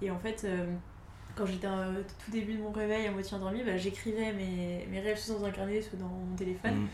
Et 0.00 0.10
en 0.10 0.18
fait, 0.18 0.42
euh, 0.44 0.66
quand 1.36 1.46
j'étais 1.46 1.68
au 1.68 2.02
tout 2.24 2.30
début 2.32 2.54
de 2.54 2.62
mon 2.62 2.72
réveil, 2.72 3.06
à 3.06 3.12
moitié 3.12 3.36
endormie, 3.36 3.62
bah, 3.62 3.76
j'écrivais 3.76 4.32
mes, 4.32 4.86
mes 4.90 5.00
rêves 5.00 5.18
soit 5.18 5.36
dans 5.36 5.44
un 5.44 5.50
carnet, 5.50 5.80
soit 5.80 5.98
dans 5.98 6.08
mon 6.08 6.34
téléphone. 6.36 6.74
Mm. 6.74 6.88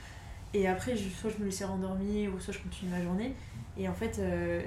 Et 0.55 0.67
après, 0.67 0.97
je- 0.97 1.09
soit 1.09 1.31
je 1.31 1.39
me 1.41 1.47
laissais 1.47 1.65
rendormir 1.65 2.31
ou 2.35 2.41
soit 2.41 2.55
je 2.55 2.59
continuais 2.61 2.97
ma 2.99 3.03
journée. 3.03 3.33
Et 3.77 3.89
en 3.89 3.95
fait, 3.95 4.19
euh, 4.19 4.61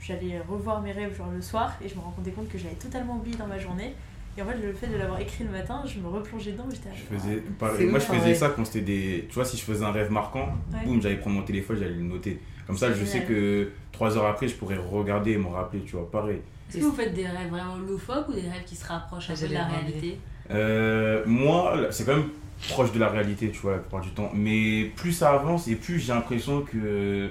j'allais 0.00 0.40
revoir 0.48 0.80
mes 0.82 0.92
rêves 0.92 1.16
genre 1.16 1.30
le 1.30 1.40
soir 1.40 1.72
et 1.84 1.88
je 1.88 1.94
me 1.94 2.00
rendais 2.00 2.32
compte 2.32 2.48
que 2.48 2.58
j'avais 2.58 2.74
totalement 2.74 3.16
oublié 3.16 3.36
dans 3.36 3.46
ma 3.46 3.58
journée. 3.58 3.94
Et 4.36 4.42
en 4.42 4.46
fait, 4.46 4.56
le 4.56 4.72
fait 4.72 4.86
de 4.86 4.96
l'avoir 4.96 5.20
écrit 5.20 5.44
le 5.44 5.50
matin, 5.50 5.82
je 5.86 5.98
me 6.00 6.08
replongeais 6.08 6.52
dedans. 6.52 6.64
J'étais 6.70 6.88
Je 6.94 7.16
faisais, 7.16 7.36
pareil. 7.58 7.86
Moi, 7.86 7.98
ouf, 7.98 8.06
je 8.08 8.12
faisais 8.14 8.26
ouais. 8.28 8.34
ça 8.34 8.48
quand 8.48 8.64
c'était 8.64 8.80
des. 8.80 9.26
Tu 9.28 9.34
vois, 9.34 9.44
si 9.44 9.56
je 9.58 9.62
faisais 9.62 9.84
un 9.84 9.92
rêve 9.92 10.10
marquant, 10.10 10.48
Ouais. 10.72 10.84
boum, 10.86 11.00
j'allais 11.02 11.16
prendre 11.18 11.36
mon 11.36 11.42
téléphone, 11.42 11.76
j'allais 11.78 11.94
le 11.94 12.02
noter. 12.02 12.40
Comme 12.66 12.76
ça, 12.78 12.88
C'est 12.92 13.00
je 13.00 13.04
sais 13.04 13.12
génial. 13.20 13.28
que 13.28 13.70
trois 13.92 14.16
heures 14.16 14.26
après, 14.26 14.48
je 14.48 14.54
pourrais 14.54 14.76
regarder 14.78 15.32
et 15.32 15.38
me 15.38 15.48
rappeler, 15.48 15.82
tu 15.82 15.96
vois, 15.96 16.10
pareil. 16.10 16.40
Est-ce 16.70 16.78
que 16.78 16.84
vous 16.84 16.92
faites 16.92 17.12
des 17.12 17.26
rêves 17.26 17.50
vraiment 17.50 17.76
loufoques 17.76 18.28
ou 18.30 18.32
des 18.32 18.40
rêves 18.48 18.64
qui 18.64 18.74
se 18.76 18.86
rapprochent 18.86 19.28
un 19.30 19.34
peu 19.36 19.48
de 19.48 19.52
la 19.54 19.64
réalité? 19.66 20.18
Euh, 20.50 21.22
moi, 21.26 21.76
c'est 21.90 22.04
quand 22.06 22.16
même 22.16 22.30
proche 22.68 22.92
de 22.92 22.98
la 22.98 23.08
réalité, 23.08 23.50
tu 23.50 23.58
vois, 23.58 23.72
la 23.72 23.78
plupart 23.78 24.00
du 24.00 24.10
temps. 24.10 24.30
Mais 24.34 24.90
plus 24.96 25.12
ça 25.12 25.32
avance 25.32 25.68
et 25.68 25.76
plus 25.76 25.98
j'ai 25.98 26.12
l'impression 26.12 26.62
que 26.62 27.30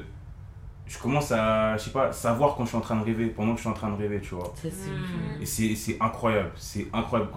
je 0.91 0.97
commence 0.97 1.31
à, 1.31 1.77
je 1.77 1.83
sais 1.85 1.91
pas, 1.91 2.11
savoir 2.11 2.55
quand 2.55 2.63
je 2.63 2.69
suis 2.69 2.77
en 2.77 2.81
train 2.81 2.97
de 2.97 3.05
rêver, 3.05 3.27
pendant 3.27 3.51
que 3.53 3.57
je 3.57 3.61
suis 3.61 3.69
en 3.69 3.73
train 3.73 3.89
de 3.89 3.95
rêver, 3.95 4.19
tu 4.21 4.35
vois. 4.35 4.53
Hmm. 4.63 5.41
Et 5.41 5.45
c'est 5.45 5.73
c'est 5.75 5.97
incroyable, 6.01 6.51
c'est 6.57 6.87
incroyable. 6.91 7.31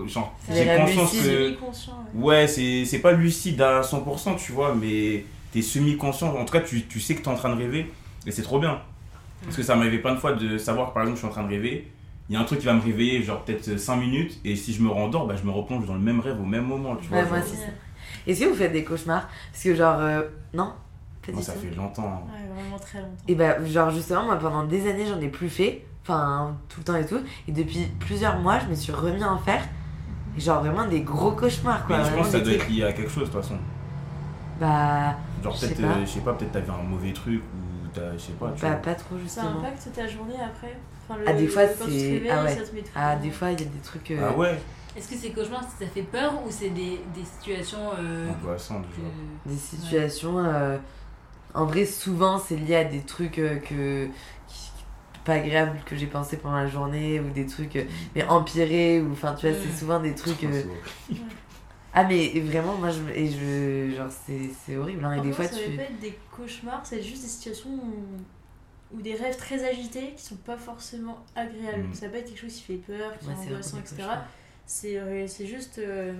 J'ai 0.51 0.77
conscience 0.77 1.13
que. 1.13 1.19
Semi-conscient. 1.19 1.93
ouais. 2.15 2.23
Ouais, 2.25 2.47
c'est 2.49 2.85
c'est 2.85 2.99
pas 2.99 3.13
lucide 3.13 3.61
à 3.63 3.83
100%, 3.83 4.37
tu 4.37 4.53
vois, 4.53 4.75
mais 4.75 5.25
t'es 5.53 5.63
semi-conscient. 5.63 6.35
En 6.35 6.45
tout 6.45 6.53
cas, 6.53 6.61
tu, 6.63 6.85
tu 6.87 6.99
sais 6.99 7.15
que 7.15 7.23
t'es 7.23 7.29
en 7.29 7.37
train 7.37 7.55
de 7.55 7.61
rêver 7.61 7.93
et 8.27 8.33
c'est 8.33 8.43
trop 8.43 8.59
bien. 8.59 8.81
Parce 9.45 9.57
que 9.57 9.63
ça 9.63 9.77
m'arrivait 9.77 9.99
plein 9.99 10.15
de 10.15 10.19
fois 10.19 10.33
de 10.33 10.59
savoir 10.59 10.89
que 10.89 10.95
par 10.95 11.03
exemple, 11.03 11.19
je 11.19 11.21
suis 11.21 11.29
en 11.29 11.33
train 11.33 11.45
de 11.45 11.55
rêver. 11.55 11.89
Il 12.29 12.33
y 12.33 12.37
a 12.37 12.41
un 12.41 12.45
truc 12.45 12.61
qui 12.61 12.67
va 12.67 12.73
me 12.73 12.81
réveiller, 12.81 13.23
genre 13.23 13.45
peut-être 13.45 13.77
5 13.79 13.97
minutes, 13.97 14.41
et 14.47 14.57
si 14.57 14.73
je 14.73 14.83
me 14.83 14.89
rendors, 14.89 15.27
bah, 15.27 15.35
je 15.37 15.47
me 15.47 15.51
replonge 15.51 15.85
dans 15.87 15.93
le 15.93 16.01
même 16.01 16.21
rêve 16.21 16.41
au 16.41 16.47
même 16.47 16.65
moment, 16.65 16.97
tu 16.97 17.09
vois. 17.09 17.19
Ouais, 17.19 17.29
moi, 17.29 17.39
genre. 17.41 17.49
c'est 17.49 17.57
ça. 17.57 17.73
Est-ce 18.27 18.41
que 18.41 18.47
vous 18.47 18.55
faites 18.55 18.73
des 18.73 18.85
cauchemars 18.85 19.29
Parce 19.53 19.63
que, 19.65 19.75
genre, 19.75 19.97
euh, 20.01 20.23
non 20.53 20.73
Pas 21.27 21.33
Moi, 21.33 21.43
ça 21.43 21.53
tout. 21.53 21.61
fait 21.61 21.75
longtemps. 21.75 22.27
Ouais, 22.33 22.55
vraiment 22.63 22.79
très 22.79 22.99
longtemps. 23.01 23.25
Et 23.29 23.35
bah, 23.35 23.65
genre, 23.67 23.91
justement, 23.91 24.25
moi, 24.25 24.37
pendant 24.39 24.65
des 24.65 24.89
années, 24.91 25.07
j'en 25.07 25.21
ai 25.21 25.29
plus 25.29 25.49
fait. 25.49 25.85
Enfin, 26.03 26.57
tout 26.69 26.81
le 26.81 26.85
temps 26.85 26.97
et 26.97 27.07
tout. 27.07 27.21
Et 27.49 27.53
depuis 27.53 27.87
plusieurs 28.01 28.39
mois, 28.39 28.59
je 28.59 28.67
me 28.67 28.75
suis 28.75 28.93
remis 28.93 29.23
à 29.23 29.33
en 29.33 29.39
faire. 29.39 29.63
Et 30.37 30.41
genre, 30.41 30.63
vraiment 30.63 30.87
des 30.87 31.01
gros 31.03 31.33
cauchemars, 31.33 31.87
quoi. 31.87 31.99
Mais 31.99 32.05
je 32.05 32.11
pense 32.15 32.27
que 32.27 32.33
ça 32.33 32.41
doit 32.41 32.53
être 32.53 32.69
lié 32.69 32.85
à 32.85 32.93
quelque 32.93 33.11
chose, 33.11 33.29
de 33.29 33.33
toute 33.33 33.41
façon. 33.43 33.57
Bah, 34.61 35.17
Genre 35.43 35.53
Je 35.55 35.59
sais 35.59 35.67
peut-être, 35.75 35.81
pas. 35.83 35.95
euh, 35.99 36.01
je 36.05 36.11
sais 36.11 36.21
pas, 36.21 36.33
peut-être 36.35 36.53
t'as 36.53 36.61
vu 36.61 36.71
un 36.71 36.83
mauvais 36.83 37.13
truc 37.13 37.43
ou 37.43 37.87
t'as, 37.93 38.13
je 38.13 38.19
sais 38.19 38.33
pas, 38.33 38.53
tu 38.55 38.63
bah 38.63 38.69
vois. 38.69 38.77
pas 38.77 38.95
trop, 38.95 39.17
Ça 39.17 39.23
justement. 39.23 39.59
impacte 39.59 39.93
ta 39.93 40.07
journée 40.07 40.35
après? 40.43 40.77
Enfin, 41.09 41.19
le- 41.21 41.29
Ah, 41.29 41.33
des 41.35 41.49
fois, 41.49 41.65
quand 41.67 41.85
tu 41.87 41.91
te 41.91 41.97
c'est- 41.99 42.13
réveilles, 42.13 42.31
ah 42.33 42.45
ouais. 42.45 42.55
ça 42.55 42.63
te 42.63 42.75
met 42.75 42.81
tout 42.83 42.91
Ah, 42.95 43.17
des 43.17 43.31
fois, 43.31 43.51
il 43.51 43.61
y 43.61 43.63
a 43.63 43.67
des 43.67 43.79
trucs. 43.83 44.11
euh, 44.13 44.29
Ah 44.33 44.37
ouais 44.39 44.59
Est-ce 44.97 45.09
que 45.09 45.17
ces 45.17 45.31
cauchemars, 45.33 45.65
ça 45.79 45.87
fait 45.87 46.03
peur 46.03 46.35
ou 46.47 46.51
c'est 46.51 46.71
des, 46.71 47.01
des 47.15 47.25
situations 47.25 47.91
euh, 47.99 48.31
Angoissant, 48.31 48.81
que- 48.83 49.01
genre. 49.03 49.11
des 49.47 49.57
situations. 49.57 50.39
euh, 50.39 50.79
en 51.55 51.67
vrai, 51.67 51.85
souvent, 51.87 52.39
c'est 52.39 52.57
lié 52.57 52.77
à 52.77 52.85
des 52.85 53.01
trucs 53.01 53.39
euh, 53.39 53.57
que. 53.59 54.07
qui- 54.49 54.71
pas 55.25 55.35
agréables 55.35 55.79
que 55.87 55.97
j'ai 55.97 56.07
pensé 56.07 56.37
pendant 56.37 56.57
la 56.57 56.67
journée 56.67 57.19
ou 57.19 57.31
des 57.31 57.47
trucs 57.47 57.77
euh, 57.77 57.85
mais 58.15 58.25
empirés 58.25 59.01
ou 59.01 59.13
enfin 59.13 59.33
tu 59.35 59.49
vois 59.49 59.57
Mm. 59.59 59.63
c'est 59.71 59.79
souvent 59.79 59.99
des 59.99 60.15
trucs 60.15 60.45
Ah, 60.45 60.49
euh, 60.53 60.63
ah 61.95 62.05
mais 62.05 62.29
vraiment 62.41 62.75
moi 62.77 62.91
je 62.91 63.01
et 63.15 63.31
je 63.31 63.97
genre 63.97 64.11
c'est 64.11 64.51
c'est 64.67 64.77
horrible 64.77 65.03
hein, 65.03 65.15
et 65.15 65.21
des 65.23 65.33
fois 65.33 65.47
ça 65.47 65.57
tu 65.57 65.71
pas 65.77 65.83
être 65.85 65.99
des 65.99 66.19
cauchemars, 66.37 66.83
c'est 66.85 67.03
juste 67.03 67.23
des 67.23 67.29
situations 67.29 67.71
où, 67.71 68.99
où 68.99 69.01
des 69.01 69.15
rêves 69.15 69.37
très 69.39 69.65
agités 69.67 70.13
qui 70.15 70.23
sont 70.23 70.37
pas 70.37 70.59
forcément 70.59 71.17
agréables. 71.35 71.85
Mm. 71.89 71.95
Ça 71.95 72.09
pas 72.11 72.19
être 72.19 72.27
quelque 72.27 72.41
chose 72.41 72.53
qui 72.55 72.63
fait 72.63 72.75
peur, 72.75 73.19
qui 73.19 73.27
Ouais, 73.27 73.33
est 73.33 73.47
angoissant, 73.49 73.79
etc. 73.79 73.95
cauchemars. 73.97 74.25
C'est 74.67 74.99
euh, 74.99 75.27
c'est 75.27 75.47
juste 75.47 75.79
euh, 75.79 76.15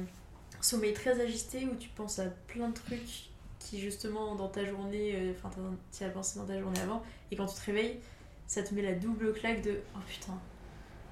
sommeil 0.61 0.93
très 0.93 1.21
agité 1.21 1.67
où 1.67 1.75
tu 1.77 1.89
penses 1.91 2.19
à 2.19 2.27
plein 2.47 2.69
de 2.69 2.75
trucs 2.75 3.31
qui 3.59 3.81
justement 3.81 4.35
dans 4.35 4.49
ta 4.49 4.65
journée, 4.65 5.15
euh, 5.15 5.33
enfin 5.37 5.51
tu 5.97 6.05
as 6.05 6.09
pensé 6.09 6.39
dans 6.39 6.47
ta 6.47 6.59
journée 6.59 6.81
avant, 6.81 7.03
et 7.31 7.37
quand 7.37 7.47
tu 7.47 7.55
te 7.55 7.67
réveilles, 7.67 7.99
ça 8.47 8.63
te 8.63 8.75
met 8.75 8.83
la 8.83 8.93
double 8.93 9.33
claque 9.33 9.63
de 9.63 9.81
oh 9.95 9.99
putain. 10.07 10.39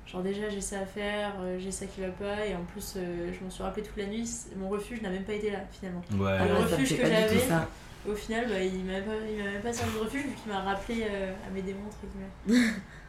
Genre 0.07 0.23
déjà 0.23 0.49
j'ai 0.49 0.61
ça 0.61 0.81
à 0.81 0.87
faire, 0.87 1.35
euh, 1.41 1.59
j'ai 1.59 1.71
ça 1.71 1.87
qui 1.87 2.01
va 2.01 2.09
pas, 2.09 2.45
et 2.45 2.55
en 2.55 2.65
plus 2.65 2.95
euh, 2.97 3.33
je 3.33 3.43
m'en 3.43 3.51
suis 3.51 3.63
rappelé 3.63 3.87
toute 3.87 3.97
la 3.97 4.07
nuit, 4.07 4.29
mon 4.57 4.69
refuge 4.69 5.01
n'a 5.01 5.11
même 5.11 5.25
pas 5.25 5.33
été 5.35 5.51
là 5.51 5.61
finalement. 5.71 6.03
Ouais. 6.13 6.37
Ah 6.39 6.47
le 6.47 6.55
me 6.55 6.59
refuge 6.59 6.97
que 6.97 7.07
j'avais. 7.07 7.41
Au 8.05 8.17
final, 8.17 8.49
bah, 8.49 8.61
il 8.61 8.85
m'a 8.85 9.01
pas, 9.01 9.15
il 9.31 9.39
m'a 9.39 9.51
même 9.53 9.63
pas 9.63 9.73
servi 9.73 9.95
de 9.95 9.99
refuge 10.01 10.25
vu 10.25 10.35
qu'il 10.35 10.53
m'a 10.53 10.61
rappelé 10.61 11.05
euh, 11.09 11.33
à 11.47 11.51
mes 11.51 11.63
démons, 11.63 11.87
entre 11.87 11.99
guillemets. 12.11 12.71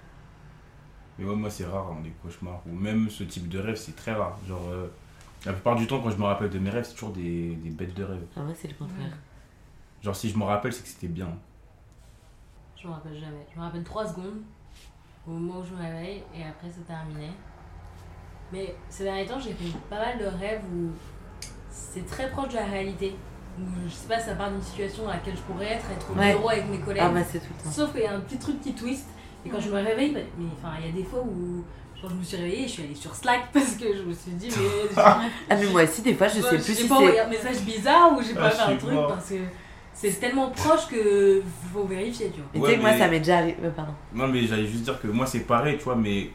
Mais 1.19 1.25
ouais, 1.25 1.35
moi, 1.35 1.49
c'est 1.49 1.65
rare, 1.65 1.87
hein, 1.91 1.97
des 2.03 2.09
cauchemars. 2.21 2.61
Ou 2.71 2.75
même 2.75 3.09
ce 3.09 3.23
type 3.23 3.47
de 3.49 3.59
rêve, 3.59 3.75
c'est 3.75 3.95
très 3.95 4.13
rare. 4.13 4.37
Genre, 4.47 4.61
euh, 4.71 4.87
la 5.45 5.53
plupart 5.53 5.75
du 5.75 5.85
temps, 5.87 5.99
quand 6.01 6.09
je 6.09 6.17
me 6.17 6.23
rappelle 6.23 6.49
de 6.49 6.59
mes 6.59 6.69
rêves, 6.69 6.85
c'est 6.85 6.93
toujours 6.93 7.11
des, 7.13 7.55
des 7.55 7.69
bêtes 7.69 7.93
de 7.93 8.03
rêve. 8.03 8.25
Ah, 8.35 8.41
moi 8.41 8.53
c'est 8.55 8.67
le 8.69 8.73
contraire 8.75 9.15
Genre, 10.01 10.15
si 10.15 10.29
je 10.29 10.37
me 10.37 10.43
rappelle, 10.43 10.73
c'est 10.73 10.81
que 10.83 10.87
c'était 10.89 11.07
bien. 11.07 11.29
Je 12.81 12.87
me 12.87 12.93
rappelle 12.93 13.13
jamais. 13.19 13.45
Je 13.53 13.59
me 13.59 13.63
rappelle 13.65 13.83
3 13.83 14.07
secondes 14.07 14.41
au 15.27 15.31
moment 15.31 15.59
où 15.59 15.63
je 15.63 15.71
me 15.73 15.81
réveille 15.81 16.23
et 16.35 16.43
après 16.43 16.67
c'est 16.69 16.85
terminé. 16.85 17.29
Mais 18.51 18.75
ces 18.89 19.03
derniers 19.05 19.25
temps, 19.25 19.39
j'ai 19.39 19.53
fait 19.53 19.71
pas 19.89 19.97
mal 19.99 20.17
de 20.19 20.25
rêves 20.25 20.61
où 20.73 20.89
c'est 21.69 22.05
très 22.05 22.29
proche 22.29 22.49
de 22.49 22.55
la 22.55 22.65
réalité. 22.65 23.15
Où, 23.59 23.63
je 23.85 23.89
sais 23.93 24.07
pas, 24.07 24.19
ça 24.19 24.35
part 24.35 24.51
d'une 24.51 24.61
situation 24.61 25.03
dans 25.03 25.11
laquelle 25.11 25.35
je 25.37 25.41
pourrais 25.41 25.67
être, 25.73 25.85
être 25.91 26.11
au 26.11 26.15
Ouais. 26.15 26.33
bureau 26.33 26.49
avec 26.49 26.67
mes 26.69 26.79
collègues. 26.79 27.03
ah 27.05 27.09
moi 27.11 27.23
c'est 27.23 27.39
tout 27.39 27.53
le 27.57 27.63
temps 27.63 27.71
Sauf 27.71 27.91
qu'il 27.93 28.01
y 28.01 28.05
a 28.07 28.15
un 28.15 28.19
petit 28.19 28.37
truc 28.37 28.59
qui 28.61 28.73
twist. 28.73 29.07
Et 29.45 29.49
quand 29.49 29.59
je 29.59 29.69
me 29.69 29.75
réveille, 29.75 30.11
bah, 30.11 30.19
mais 30.37 30.45
enfin, 30.57 30.73
il 30.79 30.85
y 30.85 30.89
a 30.89 30.91
des 30.91 31.03
fois 31.03 31.19
où 31.21 31.63
genre, 32.01 32.09
je 32.11 32.15
me 32.15 32.23
suis 32.23 32.37
réveillée 32.37 32.63
et 32.63 32.67
je 32.67 32.71
suis 32.71 32.83
allée 32.83 32.95
sur 32.95 33.13
Slack 33.15 33.49
parce 33.53 33.73
que 33.75 33.85
je 33.95 34.03
me 34.03 34.13
suis 34.13 34.31
dit, 34.31 34.49
mais. 34.49 34.89
ah 34.97 35.21
mais 35.49 35.65
moi 35.67 35.83
aussi 35.83 36.01
des 36.01 36.13
fois 36.15 36.27
je 36.27 36.35
sais 36.35 36.43
Ouais, 36.43 36.49
plus 36.57 36.65
j'ai 36.67 36.73
si 36.83 36.87
pas 36.87 36.95
envoyé 36.95 37.15
c'est 37.15 37.21
un 37.21 37.27
message 37.29 37.61
bizarre 37.61 38.13
ou 38.17 38.21
j'ai 38.21 38.33
Ah, 38.37 38.41
pas 38.41 38.49
fait 38.51 38.71
un 38.73 38.77
truc 38.77 38.91
mort. 38.93 39.07
parce 39.07 39.29
que 39.29 39.35
c'est 39.93 40.19
tellement 40.19 40.49
proche 40.49 40.87
que 40.87 41.41
faut 41.73 41.83
vérifier, 41.85 42.29
tu 42.31 42.37
vois. 42.41 42.49
mais 42.53 42.59
tu 42.59 42.63
Ouais, 42.65 42.69
sais 42.71 42.77
que 42.77 42.81
moi 42.81 42.97
ça 42.97 43.07
m'est 43.07 43.19
déjà 43.19 43.37
arrivé 43.37 43.57
euh, 43.63 43.69
pardon 43.69 43.93
Non, 44.13 44.27
mais 44.27 44.45
j'allais 44.47 44.65
juste 44.67 44.83
dire 44.83 44.99
que 44.99 45.07
moi, 45.07 45.25
c'est 45.27 45.41
pareil, 45.41 45.77
tu 45.77 45.83
vois, 45.83 45.95
mais 45.95 46.31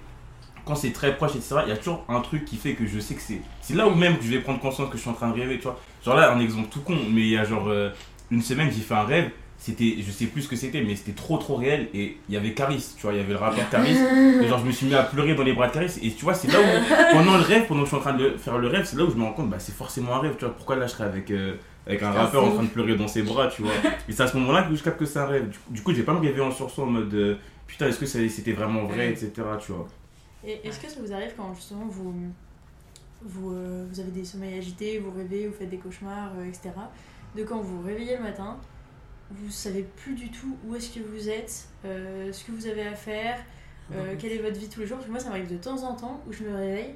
quand 0.65 0.75
c'est 0.77 0.93
très 0.93 1.17
proche, 1.17 1.35
etc., 1.35 1.57
il 1.65 1.71
y 1.71 1.73
a 1.73 1.77
toujours 1.77 2.05
un 2.09 2.21
truc 2.21 2.45
qui 2.45 2.57
fait 2.57 2.75
que 2.75 2.87
je 2.87 3.01
sais 3.01 3.15
que 3.15 3.21
c'est. 3.23 3.41
C'est 3.61 3.75
là 3.75 3.89
où 3.89 3.95
même 3.95 4.17
que 4.19 4.25
je 4.25 4.31
vais 4.31 4.41
prendre 4.41 4.61
conscience 4.61 4.89
que 4.91 4.97
je 4.97 5.01
suis 5.03 5.11
en 5.11 5.15
train 5.15 5.29
de 5.31 5.35
rêver, 5.35 5.57
tu 5.57 5.65
vois. 5.65 5.79
Genre 6.05 6.15
là, 6.15 6.33
un 6.33 6.39
exemple 6.41 6.69
tout 6.71 6.81
con, 6.83 6.97
mais 7.11 7.23
il 7.23 7.29
y 7.31 7.37
a 7.39 7.45
genre 7.45 7.69
euh, 7.69 7.91
une 8.31 8.43
semaine, 8.43 8.71
j'ai 8.71 8.81
fait 8.83 8.95
un 8.95 9.05
rêve. 9.05 9.31
C'était, 9.61 9.97
je 10.01 10.11
sais 10.13 10.27
plus 10.27 10.43
ce 10.43 10.49
que 10.49 10.55
c'était, 10.55 10.81
mais 10.83 10.95
c'était 10.95 11.13
trop 11.13 11.37
trop 11.37 11.57
réel. 11.57 11.89
Et 11.93 12.17
il 12.29 12.35
y 12.35 12.39
avait 12.39 12.55
Caris, 12.55 12.95
tu 12.97 13.03
vois, 13.03 13.13
il 13.13 13.17
y 13.19 13.21
avait 13.21 13.33
le 13.33 13.39
rappeur 13.39 13.69
Caris. 13.71 13.97
et 13.97 14.47
genre, 14.47 14.61
je 14.61 14.65
me 14.67 14.71
suis 14.71 14.87
mis 14.87 14.95
à 14.95 15.03
pleurer 15.03 15.35
dans 15.35 15.43
les 15.43 15.53
bras 15.53 15.67
de 15.69 15.73
Caris. 15.73 15.99
Et 16.01 16.13
tu 16.13 16.25
vois, 16.25 16.33
c'est 16.35 16.47
là 16.49 16.59
où, 16.61 17.13
pendant 17.17 17.37
le 17.37 17.43
rêve, 17.43 17.67
pendant 17.67 17.81
que 17.81 17.87
je 17.87 17.89
suis 17.91 17.97
en 17.97 18.01
train 18.01 18.13
de 18.15 18.23
le- 18.25 18.37
faire 18.39 18.57
le 18.59 18.69
rêve, 18.69 18.85
c'est 18.85 18.97
là 18.97 19.05
où 19.05 19.11
je 19.11 19.17
me 19.17 19.25
rends 19.25 19.33
compte, 19.33 19.51
bah 19.51 19.59
c'est 19.59 19.75
forcément 19.75 20.15
un 20.15 20.21
rêve, 20.21 20.37
tu 20.39 20.45
vois. 20.45 20.55
Pourquoi 20.55 20.77
là, 20.77 20.87
je 20.87 20.93
serais 20.93 21.05
avec, 21.05 21.31
euh, 21.33 21.57
avec 21.89 22.03
un 22.05 22.13
rappeur 22.13 22.45
en 22.45 22.53
train 22.53 22.63
de 22.63 22.69
pleurer 22.69 22.95
dans 22.97 23.09
ses 23.09 23.23
bras, 23.23 23.49
tu 23.49 23.63
vois. 23.63 23.73
Et 24.09 24.13
c'est 24.13 24.23
à 24.23 24.29
ce 24.29 24.37
moment-là 24.37 24.63
que 24.63 24.75
je 24.77 24.83
capte 24.83 24.99
que 25.01 25.07
c'est 25.07 25.19
un 25.19 25.27
rêve. 25.27 25.49
Du 25.49 25.59
coup, 25.59 25.71
du 25.73 25.83
coup, 25.83 25.95
j'ai 25.95 26.03
pas 26.05 26.15
me 26.15 26.21
réveiller 26.21 26.43
en 26.43 26.53
sursaut 26.53 26.83
en 26.85 26.87
mode. 26.87 27.13
euh, 27.15 27.35
putain, 27.67 27.89
est-ce 27.89 27.99
que 27.99 28.07
c'était 28.07 28.53
vraiment 28.53 28.85
vrai, 28.85 29.11
etc. 29.11 29.33
Tu 29.61 29.73
vois. 29.73 29.89
Et 30.47 30.61
est-ce 30.65 30.79
que 30.79 30.89
ça 30.89 31.01
vous 31.05 31.13
arrive 31.13 31.33
quand 31.37 31.53
justement 31.55 31.87
vous, 31.91 32.15
vous, 33.23 33.53
euh, 33.55 33.87
vous 33.91 33.99
avez 34.01 34.13
des 34.13 34.25
sommeils 34.25 34.57
agités, 34.57 34.99
vous 34.99 35.11
rêvez, 35.11 35.49
vous 35.49 35.53
faites 35.55 35.69
des 35.69 35.79
cauchemars, 35.79 36.31
euh, 36.39 36.45
etc. 36.47 36.71
De 37.37 37.43
quand 37.43 37.59
vous 37.61 37.81
vous 37.83 37.87
réveillez 37.87 38.17
le 38.17 38.23
matin, 38.23 38.57
vous 39.31 39.51
savez 39.51 39.83
plus 39.83 40.15
du 40.15 40.31
tout 40.31 40.57
où 40.67 40.75
est-ce 40.75 40.91
que 40.91 41.01
vous 41.01 41.29
êtes, 41.29 41.69
euh, 41.85 42.33
ce 42.33 42.45
que 42.45 42.53
vous 42.53 42.67
avez 42.67 42.87
à 42.87 42.95
faire, 42.95 43.39
euh, 43.95 44.15
quelle 44.19 44.33
est 44.33 44.39
votre 44.39 44.59
vie 44.59 44.69
tous 44.69 44.81
les 44.81 44.87
jours. 44.87 44.97
Parce 44.99 45.07
que 45.07 45.13
moi, 45.13 45.21
ça 45.21 45.29
m'arrive 45.31 45.51
de 45.51 45.57
temps 45.57 45.83
en 45.83 45.95
temps 45.95 46.21
où 46.29 46.33
je 46.33 46.45
me 46.45 46.55
réveille 46.55 46.95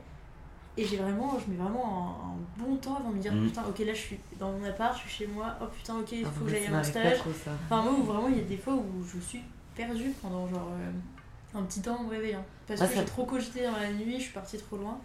et 0.78 0.84
j'ai 0.86 0.96
vraiment, 0.96 1.38
je 1.38 1.50
mets 1.50 1.56
vraiment 1.58 2.16
un, 2.58 2.62
un 2.62 2.64
bon 2.64 2.76
temps 2.76 2.96
avant 2.96 3.10
de 3.10 3.16
me 3.16 3.20
dire 3.20 3.32
Mhm. 3.34 3.46
putain, 3.48 3.62
ok, 3.68 3.78
là 3.80 3.92
je 3.94 3.98
suis 4.00 4.18
dans 4.38 4.52
mon 4.52 4.64
appart, 4.64 4.94
je 4.96 5.00
suis 5.08 5.10
chez 5.10 5.26
moi, 5.26 5.56
oh 5.60 5.66
putain, 5.74 5.98
ok, 5.98 6.12
il 6.12 6.24
Ah, 6.26 6.30
faut 6.30 6.44
que 6.44 6.50
j'aille 6.50 6.66
à 6.66 6.70
mon 6.70 6.82
stage. 6.84 7.18
trop 7.18 7.30
Enfin, 7.66 7.82
moi, 7.82 7.92
où 7.98 8.02
vraiment, 8.02 8.28
il 8.28 8.38
y 8.38 8.40
a 8.40 8.44
des 8.44 8.56
fois 8.56 8.74
où 8.74 9.04
je 9.04 9.18
suis 9.20 9.42
perdue 9.74 10.12
pendant 10.22 10.46
genre 10.48 10.68
euh, 10.72 11.58
un 11.58 11.62
petit 11.64 11.82
temps 11.82 11.96
en 12.00 12.04
me 12.04 12.10
réveillant. 12.10 12.44
Parce 12.66 12.80
Ah, 12.80 12.86
que 12.88 12.94
j'ai 12.94 13.04
trop 13.04 13.24
cogité 13.26 13.62
dans 13.64 13.72
la 13.72 13.90
nuit, 13.92 14.16
je 14.16 14.22
suis 14.24 14.32
partie 14.32 14.56
trop 14.58 14.76
loin. 14.78 14.98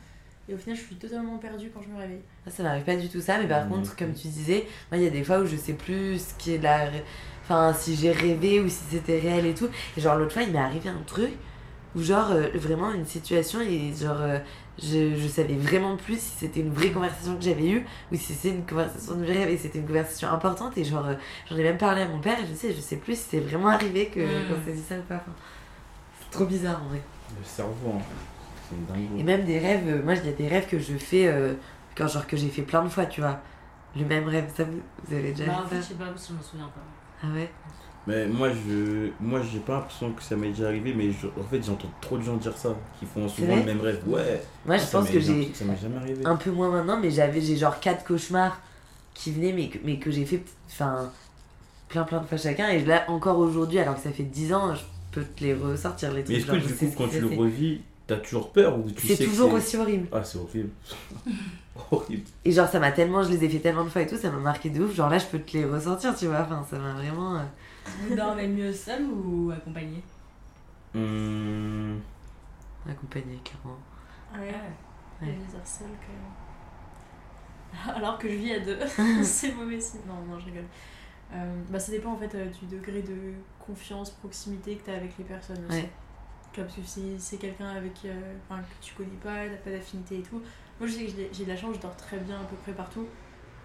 Et 0.49 0.53
au 0.53 0.57
final, 0.57 0.77
je 0.77 0.81
suis 0.83 0.95
totalement 0.95 1.37
perdue 1.37 1.69
quand 1.73 1.81
je 1.81 1.89
me 1.89 1.97
réveille. 1.97 2.21
Moi, 2.45 2.55
ça 2.55 2.63
m'arrive 2.63 2.83
pas 2.83 2.95
du 2.95 3.09
tout 3.09 3.19
ça, 3.21 3.37
mais 3.37 3.47
par 3.47 3.65
Mm. 3.65 3.69
contre, 3.69 3.95
comme 3.97 4.13
tu 4.13 4.27
disais, 4.29 4.65
moi, 4.91 4.97
il 4.99 5.03
y 5.03 5.07
a 5.07 5.09
des 5.09 5.23
fois 5.23 5.39
où 5.39 5.45
je 5.45 5.57
sais 5.57 5.73
plus 5.73 6.19
ce 6.19 6.33
qui 6.35 6.53
est 6.53 6.57
la. 6.61 6.89
Enfin, 7.43 7.73
si 7.73 7.95
j'ai 7.95 8.11
rêvé 8.11 8.59
ou 8.61 8.67
si 8.69 8.83
c'était 8.89 9.19
réel 9.19 9.45
et 9.45 9.53
tout. 9.53 9.67
Et 9.97 10.01
genre, 10.01 10.15
l'autre 10.15 10.33
fois, 10.33 10.43
il 10.43 10.51
m'est 10.51 10.57
arrivé 10.59 10.89
un 10.89 11.01
truc 11.05 11.31
où, 11.95 12.01
genre, 12.01 12.31
euh, 12.31 12.47
vraiment 12.55 12.93
une 12.93 13.05
situation 13.05 13.59
et 13.61 13.93
genre, 13.93 14.21
euh, 14.21 14.39
je, 14.81 15.15
je 15.15 15.27
savais 15.27 15.55
vraiment 15.55 15.97
plus 15.97 16.19
si 16.19 16.31
c'était 16.37 16.59
une 16.61 16.71
vraie 16.71 16.91
conversation 16.91 17.35
que 17.35 17.43
j'avais 17.43 17.67
eue 17.67 17.85
ou 18.11 18.15
si 18.15 18.33
c'était 18.33 18.55
une 18.55 18.65
conversation 18.65 19.15
de 19.15 19.25
rêve 19.25 19.49
et 19.49 19.57
c'était 19.57 19.79
une 19.79 19.87
conversation 19.87 20.29
importante. 20.29 20.77
Et 20.77 20.83
genre, 20.85 21.07
euh, 21.07 21.15
j'en 21.49 21.57
ai 21.57 21.63
même 21.63 21.77
parlé 21.77 22.01
à 22.03 22.07
mon 22.07 22.19
père 22.19 22.37
et 22.39 22.45
je 22.47 22.53
sais, 22.53 22.73
je 22.73 22.79
sais 22.79 22.97
plus 22.97 23.15
si 23.17 23.25
c'est 23.31 23.39
vraiment 23.39 23.67
arrivé 23.69 24.07
que 24.07 24.19
Mm. 24.19 24.47
qu'on 24.47 24.65
s'est 24.65 24.73
dit 24.73 24.83
ça 24.87 24.95
ou 24.95 25.01
pas. 25.03 25.15
Enfin, 25.15 25.33
c'est 26.21 26.29
trop 26.31 26.45
bizarre 26.45 26.81
en 26.83 26.89
vrai. 26.89 27.01
Le 27.37 27.43
cerveau, 27.45 27.93
hein. 27.95 28.01
C'est 28.69 28.85
dingue. 28.85 29.19
Et 29.19 29.23
même 29.23 29.45
des 29.45 29.59
rêves, 29.59 29.87
euh, 29.87 30.03
moi 30.03 30.15
il 30.15 30.25
y 30.25 30.29
a 30.29 30.33
des 30.33 30.47
rêves 30.47 30.67
que 30.67 30.79
je 30.79 30.93
fais, 30.97 31.27
euh, 31.27 31.53
quand, 31.95 32.07
genre 32.07 32.27
que 32.27 32.37
j'ai 32.37 32.49
fait 32.49 32.61
plein 32.63 32.83
de 32.83 32.89
fois, 32.89 33.05
tu 33.05 33.21
vois. 33.21 33.39
Le 33.95 34.05
même 34.05 34.27
rêve, 34.27 34.45
ça 34.55 34.63
vous, 34.63 34.79
vous 35.07 35.15
avez 35.15 35.31
déjà 35.31 35.45
Bah, 35.45 35.59
en 35.61 35.63
vu 35.63 35.69
fait, 35.75 35.81
je 35.81 35.87
sais 35.87 35.93
pas 35.95 36.05
parce 36.05 36.27
que 36.27 36.33
je 36.33 36.37
me 36.37 36.43
souviens 36.43 36.67
pas. 36.67 36.81
Ah 37.23 37.33
ouais? 37.33 37.49
Mais 38.05 38.27
moi, 38.27 38.49
je 38.51 39.09
moi 39.19 39.41
j'ai 39.41 39.59
pas 39.59 39.73
l'impression 39.73 40.11
que 40.13 40.21
ça 40.23 40.35
m'est 40.35 40.49
déjà 40.49 40.67
arrivé, 40.67 40.93
mais 40.95 41.11
je- 41.11 41.27
en 41.27 41.43
fait, 41.43 41.61
j'entends 41.63 41.89
trop 41.99 42.17
de 42.17 42.23
gens 42.23 42.37
dire 42.37 42.55
ça, 42.57 42.75
qui 42.99 43.05
font 43.05 43.27
souvent 43.27 43.55
le 43.55 43.63
même 43.63 43.81
rêve. 43.81 44.01
Ouais. 44.07 44.41
Moi, 44.65 44.77
je 44.77 44.83
Ah, 44.83 44.87
pense 44.91 45.09
que 45.09 45.19
j'ai 45.19 45.53
Ça 45.53 45.65
m'est 45.65 45.75
jamais 45.77 45.97
arrivé. 45.97 46.25
un 46.25 46.35
peu 46.35 46.51
moins 46.51 46.69
maintenant, 46.69 46.97
mais 46.99 47.11
j'avais 47.11 47.41
j'ai 47.41 47.57
genre 47.57 47.79
quatre 47.79 48.05
cauchemars 48.05 48.61
qui 49.13 49.31
venaient, 49.31 49.51
mais 49.51 49.67
que, 49.69 49.79
mais 49.83 49.97
que 49.97 50.11
j'ai 50.11 50.25
fait 50.25 50.41
enfin, 50.67 51.11
plein 51.89 52.03
plein 52.03 52.19
de 52.21 52.27
fois 52.27 52.37
chacun. 52.37 52.69
Et 52.69 52.83
là, 52.85 53.05
encore 53.09 53.39
aujourd'hui, 53.39 53.79
alors 53.79 53.95
que 53.95 54.01
ça 54.01 54.11
fait 54.11 54.23
10 54.23 54.53
ans, 54.53 54.73
je 54.75 54.83
peux 55.11 55.23
te 55.25 55.43
les 55.43 55.53
ressortir, 55.53 56.11
les 56.13 56.23
Mais 56.29 56.39
trucs. 56.39 56.39
est-ce 56.39 56.45
que 56.45 56.57
du 56.67 56.75
coup, 56.75 56.93
quand 56.97 57.07
tu 57.09 57.19
le 57.19 57.27
revis, 57.27 57.81
t'as 58.07 58.17
toujours 58.17 58.51
peur 58.51 58.77
ou 58.79 58.89
tu 58.89 59.05
sais 59.07 59.15
C'est 59.15 59.25
toujours 59.25 59.51
aussi 59.53 59.77
horrible. 59.77 60.07
Ah, 60.11 60.23
c'est 60.23 60.37
horrible. 60.37 60.69
horrible. 61.91 62.23
Et 62.45 62.51
genre, 62.51 62.67
ça 62.67 62.79
m'a 62.79 62.91
tellement, 62.91 63.21
je 63.23 63.29
les 63.29 63.43
ai 63.43 63.49
fait 63.49 63.59
tellement 63.59 63.83
de 63.83 63.89
fois 63.89 64.01
et 64.01 64.07
tout, 64.07 64.17
ça 64.17 64.31
m'a 64.31 64.39
marqué 64.39 64.69
de 64.69 64.81
ouf. 64.83 64.95
Genre 64.95 65.09
là, 65.09 65.17
je 65.17 65.25
peux 65.25 65.39
te 65.39 65.57
les 65.57 65.65
ressortir, 65.65 66.15
tu 66.15 66.27
vois. 66.27 66.41
Enfin, 66.41 66.65
ça 66.69 66.79
m'a 66.79 66.93
vraiment. 66.93 67.35
euh, 67.37 67.43
Vous 68.07 68.15
dormez 68.15 68.47
mieux 68.47 68.71
seul 68.73 69.03
ou 69.03 69.51
accompagné? 69.51 70.01
Hum, 70.95 71.99
accompagné, 72.89 73.39
clairement. 73.43 73.77
Ouais, 74.33 74.53
Ouais. 75.21 75.27
même. 75.27 75.35
Alors 77.95 78.17
que 78.17 78.29
je 78.29 78.35
vis 78.35 78.53
à 78.53 78.59
deux, 78.59 78.77
c'est 79.23 79.53
mauvais 79.53 79.79
signe. 79.79 80.01
Non, 80.07 80.15
non, 80.27 80.39
je 80.39 80.45
rigole. 80.45 80.63
Euh, 81.33 81.61
bah, 81.69 81.79
ça 81.79 81.91
dépend 81.91 82.13
en 82.13 82.17
fait 82.17 82.33
euh, 82.35 82.45
du 82.45 82.65
degré 82.77 83.01
de 83.01 83.33
confiance, 83.59 84.11
proximité 84.11 84.75
que 84.75 84.85
tu 84.85 84.91
as 84.91 84.95
avec 84.95 85.11
les 85.17 85.25
personnes 85.25 85.65
aussi. 85.67 85.79
Ouais. 85.81 85.89
Tu 86.57 86.61
vois, 86.63 86.71
parce 86.73 86.79
que 86.79 86.87
si 86.87 87.19
c'est 87.19 87.37
quelqu'un 87.37 87.69
avec 87.69 87.93
euh, 88.05 88.33
enfin, 88.49 88.61
que 88.63 88.83
tu 88.83 88.95
connais 88.95 89.09
pas, 89.21 89.47
t'as 89.47 89.57
pas 89.57 89.69
d'affinité 89.69 90.17
et 90.17 90.21
tout. 90.23 90.41
Moi 90.79 90.87
je 90.87 90.93
sais 90.93 91.05
que 91.05 91.11
j'ai 91.11 91.29
j'ai 91.31 91.43
de 91.43 91.49
la 91.49 91.55
chance, 91.55 91.75
je 91.75 91.81
dors 91.81 91.95
très 91.95 92.17
bien 92.17 92.41
à 92.41 92.45
peu 92.45 92.55
près 92.55 92.71
partout. 92.71 93.05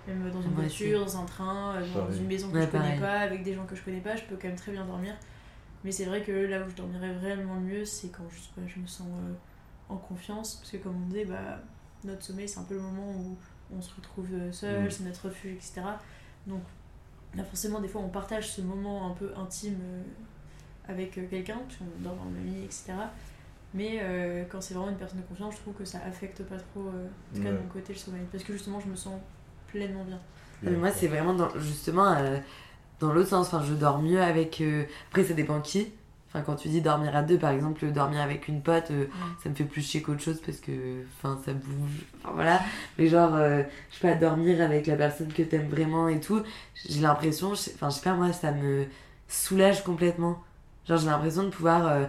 Même 0.07 0.30
dans 0.30 0.43
une 0.43 0.51
Moi 0.51 0.66
aussi. 0.66 0.88
voiture, 0.90 1.01
dans 1.07 1.16
un 1.22 1.24
train, 1.24 1.76
euh, 1.76 1.86
dans 1.95 2.01
Pareil. 2.03 2.18
une 2.18 2.26
maison 2.26 2.51
que 2.51 2.57
Ouais, 2.57 2.66
je 2.66 2.70
connais 2.70 2.84
pareil. 2.84 3.01
pas, 3.01 3.20
avec 3.20 3.43
des 3.45 3.55
gens 3.55 3.64
que 3.64 3.74
je 3.74 3.82
connais 3.82 4.03
pas, 4.03 4.14
je 4.14 4.24
peux 4.24 4.36
quand 4.36 4.49
même 4.49 4.59
très 4.59 4.72
bien 4.72 4.84
dormir. 4.84 5.14
Mais 5.84 5.90
c'est 5.90 6.05
vrai 6.05 6.22
que 6.22 6.32
là 6.32 6.62
où 6.62 6.68
je 6.68 6.74
dormirais 6.74 7.14
vraiment 7.14 7.59
mieux, 7.59 7.86
c'est 7.86 8.09
quand 8.11 8.24
je, 8.28 8.78
me 8.78 8.86
sens 8.86 9.07
euh, 9.09 9.32
en 9.88 9.97
confiance. 9.97 10.57
Parce 10.57 10.72
que 10.72 10.76
comme 10.76 11.03
on 11.03 11.07
disait, 11.07 11.24
bah, 11.24 11.61
notre 12.05 12.22
sommeil, 12.22 12.47
c'est 12.47 12.61
un 12.61 12.64
peu 12.64 12.74
le 12.74 12.82
moment 12.82 13.11
où 13.11 13.38
on 13.74 13.80
se 13.80 13.95
retrouve 13.95 14.28
seul, 14.51 14.93
c'est 14.93 15.05
notre 15.05 15.28
refuge, 15.28 15.53
etc. 15.55 15.80
Donc 16.47 16.61
là, 17.34 17.43
forcément, 17.45 17.80
des 17.80 17.88
fois, 17.88 18.03
on 18.03 18.11
partage 18.11 18.51
ce 18.53 18.61
moment 18.61 19.11
un 19.11 19.14
peu 19.14 19.32
intime 19.34 19.78
euh, 19.82 20.03
avec 20.89 21.16
euh, 21.18 21.26
quelqu'un, 21.30 21.59
parce 21.66 21.76
qu'on 21.78 21.85
dort 22.03 22.14
dans 22.16 22.24
le 22.24 22.30
même 22.33 22.47
lit, 22.55 22.64
etc. 22.64 22.93
Mais 23.74 24.01
euh, 24.03 24.45
quand 24.51 24.61
c'est 24.61 24.74
vraiment 24.74 24.91
une 24.91 24.97
personne 24.97 25.20
de 25.20 25.24
confiance, 25.26 25.55
je 25.57 25.61
trouve 25.61 25.74
que 25.74 25.85
ça 25.85 25.99
affecte 26.07 26.43
pas 26.45 26.57
trop, 26.57 26.89
euh, 26.89 27.07
en 27.07 27.37
tout 27.37 27.43
cas 27.43 27.51
de 27.51 27.55
Ouais. 27.55 27.62
mon 27.62 27.68
côté, 27.68 27.93
le 27.95 27.99
sommeil. 27.99 28.22
Parce 28.30 28.45
que 28.45 28.53
justement, 28.53 28.80
je 28.80 28.89
me 28.89 28.97
sens 28.97 29.14
pleinement 29.68 30.05
bien. 30.05 30.18
Mais 30.62 30.72
moi, 30.72 30.91
c'est 30.91 31.09
vraiment 31.09 31.35
dans, 31.35 31.49
justement 31.59 32.12
euh, 32.12 32.39
dans 33.01 33.12
l'autre 33.12 33.30
sens. 33.30 33.49
Enfin, 33.49 33.62
je 33.64 33.74
dors 33.74 34.01
mieux 34.01 34.20
avec. 34.20 34.61
euh, 34.61 34.85
Après, 35.09 35.24
ça 35.24 35.35
dépend 35.35 35.61
qui. 35.61 35.89
Enfin, 36.28 36.43
quand 36.43 36.57
tu 36.57 36.68
dis 36.68 36.80
dormir 36.80 37.14
à 37.16 37.22
deux, 37.22 37.39
par 37.39 37.51
exemple, 37.51 37.87
dormir 37.93 38.20
avec 38.20 38.49
une 38.49 38.62
pote, 38.62 38.91
euh, 38.91 39.07
ça 39.43 39.51
me 39.51 39.55
fait 39.55 39.64
plus 39.64 39.83
chier 39.83 40.01
qu'autre 40.03 40.22
chose 40.22 40.41
parce 40.45 40.59
que 40.59 41.05
enfin, 41.18 41.39
ça 41.45 41.53
bouge. 41.53 42.07
Enfin, 42.22 42.33
voilà. 42.35 42.61
Mais 42.99 43.09
genre, 43.09 43.35
euh, 43.35 43.62
je 43.91 43.97
sais 43.99 44.09
pas, 44.09 44.14
dormir 44.14 44.61
avec 44.62 44.87
la 44.87 44.97
personne 44.97 45.33
que 45.33 45.43
t'aimes 45.43 45.68
vraiment 45.68 46.09
et 46.09 46.20
tout, 46.20 46.43
j'ai 46.89 47.01
l'impression, 47.01 47.53
enfin, 47.53 47.91
je 47.91 47.97
sais 47.97 48.03
pas, 48.03 48.14
moi, 48.14 48.33
ça 48.33 48.53
me 48.53 48.87
soulage 49.28 49.85
complètement. 49.85 50.43
Genre, 50.89 50.99
j'ai 50.99 51.07
l'impression 51.07 51.45
de 51.45 51.49
pouvoir. 51.51 51.87
euh, 51.87 52.07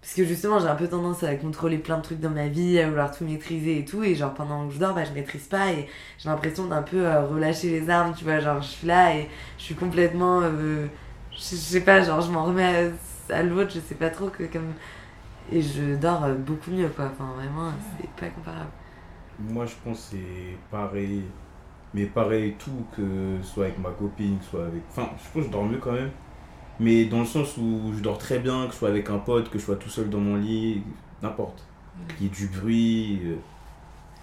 parce 0.00 0.14
que 0.14 0.24
justement, 0.24 0.60
j'ai 0.60 0.68
un 0.68 0.76
peu 0.76 0.88
tendance 0.88 1.22
à 1.24 1.34
contrôler 1.36 1.78
plein 1.78 1.98
de 1.98 2.02
trucs 2.02 2.20
dans 2.20 2.30
ma 2.30 2.48
vie, 2.48 2.78
à 2.78 2.88
vouloir 2.88 3.10
tout 3.16 3.24
maîtriser 3.24 3.78
et 3.80 3.84
tout. 3.84 4.04
Et 4.04 4.14
genre, 4.14 4.34
pendant 4.34 4.68
que 4.68 4.74
je 4.74 4.78
dors, 4.78 4.94
bah, 4.94 5.04
je 5.04 5.12
maîtrise 5.12 5.46
pas. 5.48 5.72
Et 5.72 5.88
j'ai 6.18 6.28
l'impression 6.28 6.66
d'un 6.66 6.82
peu 6.82 7.06
euh, 7.06 7.26
relâcher 7.26 7.70
les 7.70 7.90
armes, 7.90 8.14
tu 8.16 8.24
vois. 8.24 8.40
Genre, 8.40 8.62
je 8.62 8.68
suis 8.68 8.86
là 8.86 9.16
et 9.16 9.28
je 9.58 9.64
suis 9.64 9.74
complètement. 9.76 10.40
euh, 10.42 10.86
je 11.32 11.38
sais 11.40 11.80
pas, 11.82 12.02
genre, 12.02 12.20
je 12.22 12.30
m'en 12.30 12.44
remets 12.44 12.92
à, 13.30 13.34
à 13.36 13.42
l'autre, 13.42 13.72
je 13.74 13.80
sais 13.80 13.94
pas 13.96 14.10
trop 14.10 14.30
que 14.30 14.44
comme. 14.44 14.74
Et 15.50 15.62
je 15.62 15.96
dors 15.96 16.28
beaucoup 16.36 16.70
mieux, 16.72 16.88
quoi. 16.90 17.06
Enfin, 17.12 17.32
vraiment, 17.36 17.72
c'est 17.98 18.10
pas 18.12 18.30
comparable. 18.30 18.70
Moi, 19.38 19.66
je 19.66 19.74
pense 19.82 20.10
que 20.10 20.16
c'est 20.16 20.58
pareil. 20.70 21.32
Mais 21.94 22.06
pareil, 22.06 22.56
tout, 22.58 22.88
que 22.92 23.40
soit 23.42 23.66
avec 23.66 23.78
ma 23.78 23.92
copine, 23.92 24.40
soit 24.42 24.66
avec. 24.66 24.84
Enfin, 24.90 25.10
je 25.18 25.24
pense 25.24 25.32
que 25.34 25.42
je 25.42 25.50
dors 25.50 25.64
mieux 25.66 25.78
quand 25.78 25.92
même. 25.92 26.12
Mais 26.80 27.06
dans 27.06 27.20
le 27.20 27.26
sens 27.26 27.56
où 27.56 27.92
je 27.96 28.02
dors 28.02 28.18
très 28.18 28.38
bien, 28.38 28.66
que 28.66 28.72
je 28.72 28.78
sois 28.78 28.88
avec 28.90 29.08
un 29.10 29.18
pote, 29.18 29.48
que 29.50 29.58
je 29.58 29.64
sois 29.64 29.76
tout 29.76 29.88
seul 29.88 30.10
dans 30.10 30.18
mon 30.20 30.36
lit, 30.36 30.82
n'importe. 31.22 31.64
Qu'il 32.16 32.26
y 32.26 32.28
ait 32.28 32.32
du 32.32 32.46
bruit, 32.48 33.20
euh, 33.24 33.36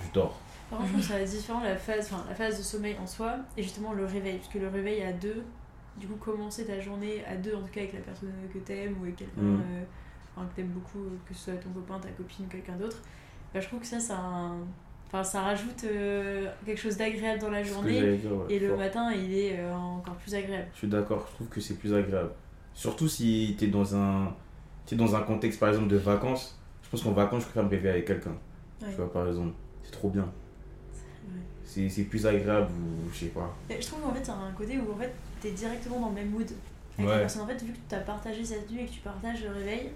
je 0.05 0.13
dors. 0.13 0.39
Par 0.69 0.79
contre, 0.79 0.91
je 0.91 0.93
trouve 0.99 1.07
que 1.19 1.25
c'est 1.27 1.37
différent 1.37 1.61
la 1.63 1.75
phase, 1.75 2.09
enfin, 2.11 2.23
la 2.29 2.35
phase 2.35 2.57
de 2.57 2.63
sommeil 2.63 2.95
en 3.01 3.07
soi 3.07 3.35
et 3.57 3.63
justement 3.63 3.93
le 3.93 4.05
réveil. 4.05 4.37
Parce 4.37 4.49
que 4.53 4.59
le 4.59 4.67
réveil 4.67 5.01
à 5.01 5.11
deux, 5.11 5.43
du 5.97 6.07
coup, 6.07 6.15
commencer 6.15 6.65
ta 6.65 6.79
journée 6.79 7.23
à 7.27 7.35
deux, 7.35 7.55
en 7.55 7.61
tout 7.61 7.71
cas 7.71 7.81
avec 7.81 7.93
la 7.93 7.99
personne 8.01 8.31
que 8.53 8.59
t'aimes 8.59 8.95
ou 8.99 9.03
avec 9.03 9.15
quelqu'un 9.15 9.41
Mm. 9.41 9.55
euh, 9.61 9.83
enfin, 10.37 10.47
que 10.47 10.55
t'aimes 10.55 10.67
beaucoup, 10.69 11.03
que 11.27 11.33
ce 11.33 11.45
soit 11.45 11.53
ton 11.55 11.69
copain, 11.69 11.99
ta 11.99 12.09
copine, 12.09 12.45
quelqu'un 12.47 12.75
d'autre, 12.75 12.97
bah, 13.53 13.59
je 13.59 13.67
trouve 13.67 13.79
que 13.79 13.85
ça, 13.87 13.99
ça, 13.99 14.17
un- 14.17 14.57
enfin, 15.07 15.23
ça 15.23 15.41
rajoute 15.41 15.83
euh, 15.85 16.47
quelque 16.65 16.79
chose 16.81 16.97
d'agréable 16.97 17.39
dans 17.41 17.49
la 17.51 17.63
journée. 17.63 17.99
j'allais 17.99 18.17
dire, 18.17 18.31
ouais, 18.31 18.45
Et 18.53 18.59
le 18.59 18.75
matin, 18.75 19.11
il 19.11 19.33
est 19.33 19.59
euh, 19.59 19.73
encore 19.75 20.15
plus 20.15 20.33
agréable. 20.35 20.67
Je 20.73 20.77
suis 20.79 20.87
d'accord, 20.87 21.25
je 21.29 21.35
trouve 21.35 21.47
que 21.49 21.59
c'est 21.61 21.75
plus 21.75 21.93
agréable. 21.93 22.31
Surtout 22.75 23.07
si 23.07 23.55
t'es 23.57 23.67
dans 23.67 23.95
un. 23.95 24.33
T'es 24.85 24.95
dans 24.95 25.15
un 25.15 25.21
contexte 25.21 25.59
par 25.59 25.69
exemple 25.69 25.87
de 25.87 25.97
vacances. 25.97 26.57
Je 26.83 26.89
pense 26.89 27.03
qu'en 27.03 27.11
vacances, 27.13 27.41
je 27.41 27.45
préfère 27.45 27.63
me 27.63 27.69
réveiller 27.69 27.89
avec 27.91 28.05
quelqu'un. 28.05 28.31
Ouais. 28.81 28.89
Tu 28.89 28.95
vois, 28.97 29.11
par 29.11 29.27
exemple. 29.27 29.53
C'est 29.83 29.91
trop 29.91 30.09
bien. 30.09 30.23
Ouais. 31.27 31.89
C'est 31.89 32.03
plus 32.03 32.25
agréable 32.27 32.69
ou 32.71 33.11
je 33.13 33.19
sais 33.19 33.25
pas. 33.27 33.55
Et 33.69 33.81
je 33.81 33.87
trouve 33.87 34.01
qu'en 34.01 34.13
fait, 34.13 34.23
c'est 34.23 34.31
un 34.31 34.51
côté 34.55 34.77
où 34.79 34.91
en 34.91 34.97
fait, 34.97 35.13
t'es 35.41 35.51
directement 35.51 35.99
dans 35.99 36.09
le 36.09 36.15
même 36.15 36.29
mood 36.29 36.43
avec 36.97 37.07
Ouais. 37.09 37.13
la 37.15 37.19
personne. 37.21 37.41
En 37.43 37.47
fait, 37.47 37.61
vu 37.63 37.71
que 37.73 37.77
t'as 37.89 37.99
partagé 38.01 38.43
cette 38.45 38.69
nuit 38.71 38.81
et 38.81 38.85
que 38.85 38.91
tu 38.91 38.99
partages 38.99 39.43
le 39.43 39.51
réveil, 39.51 39.89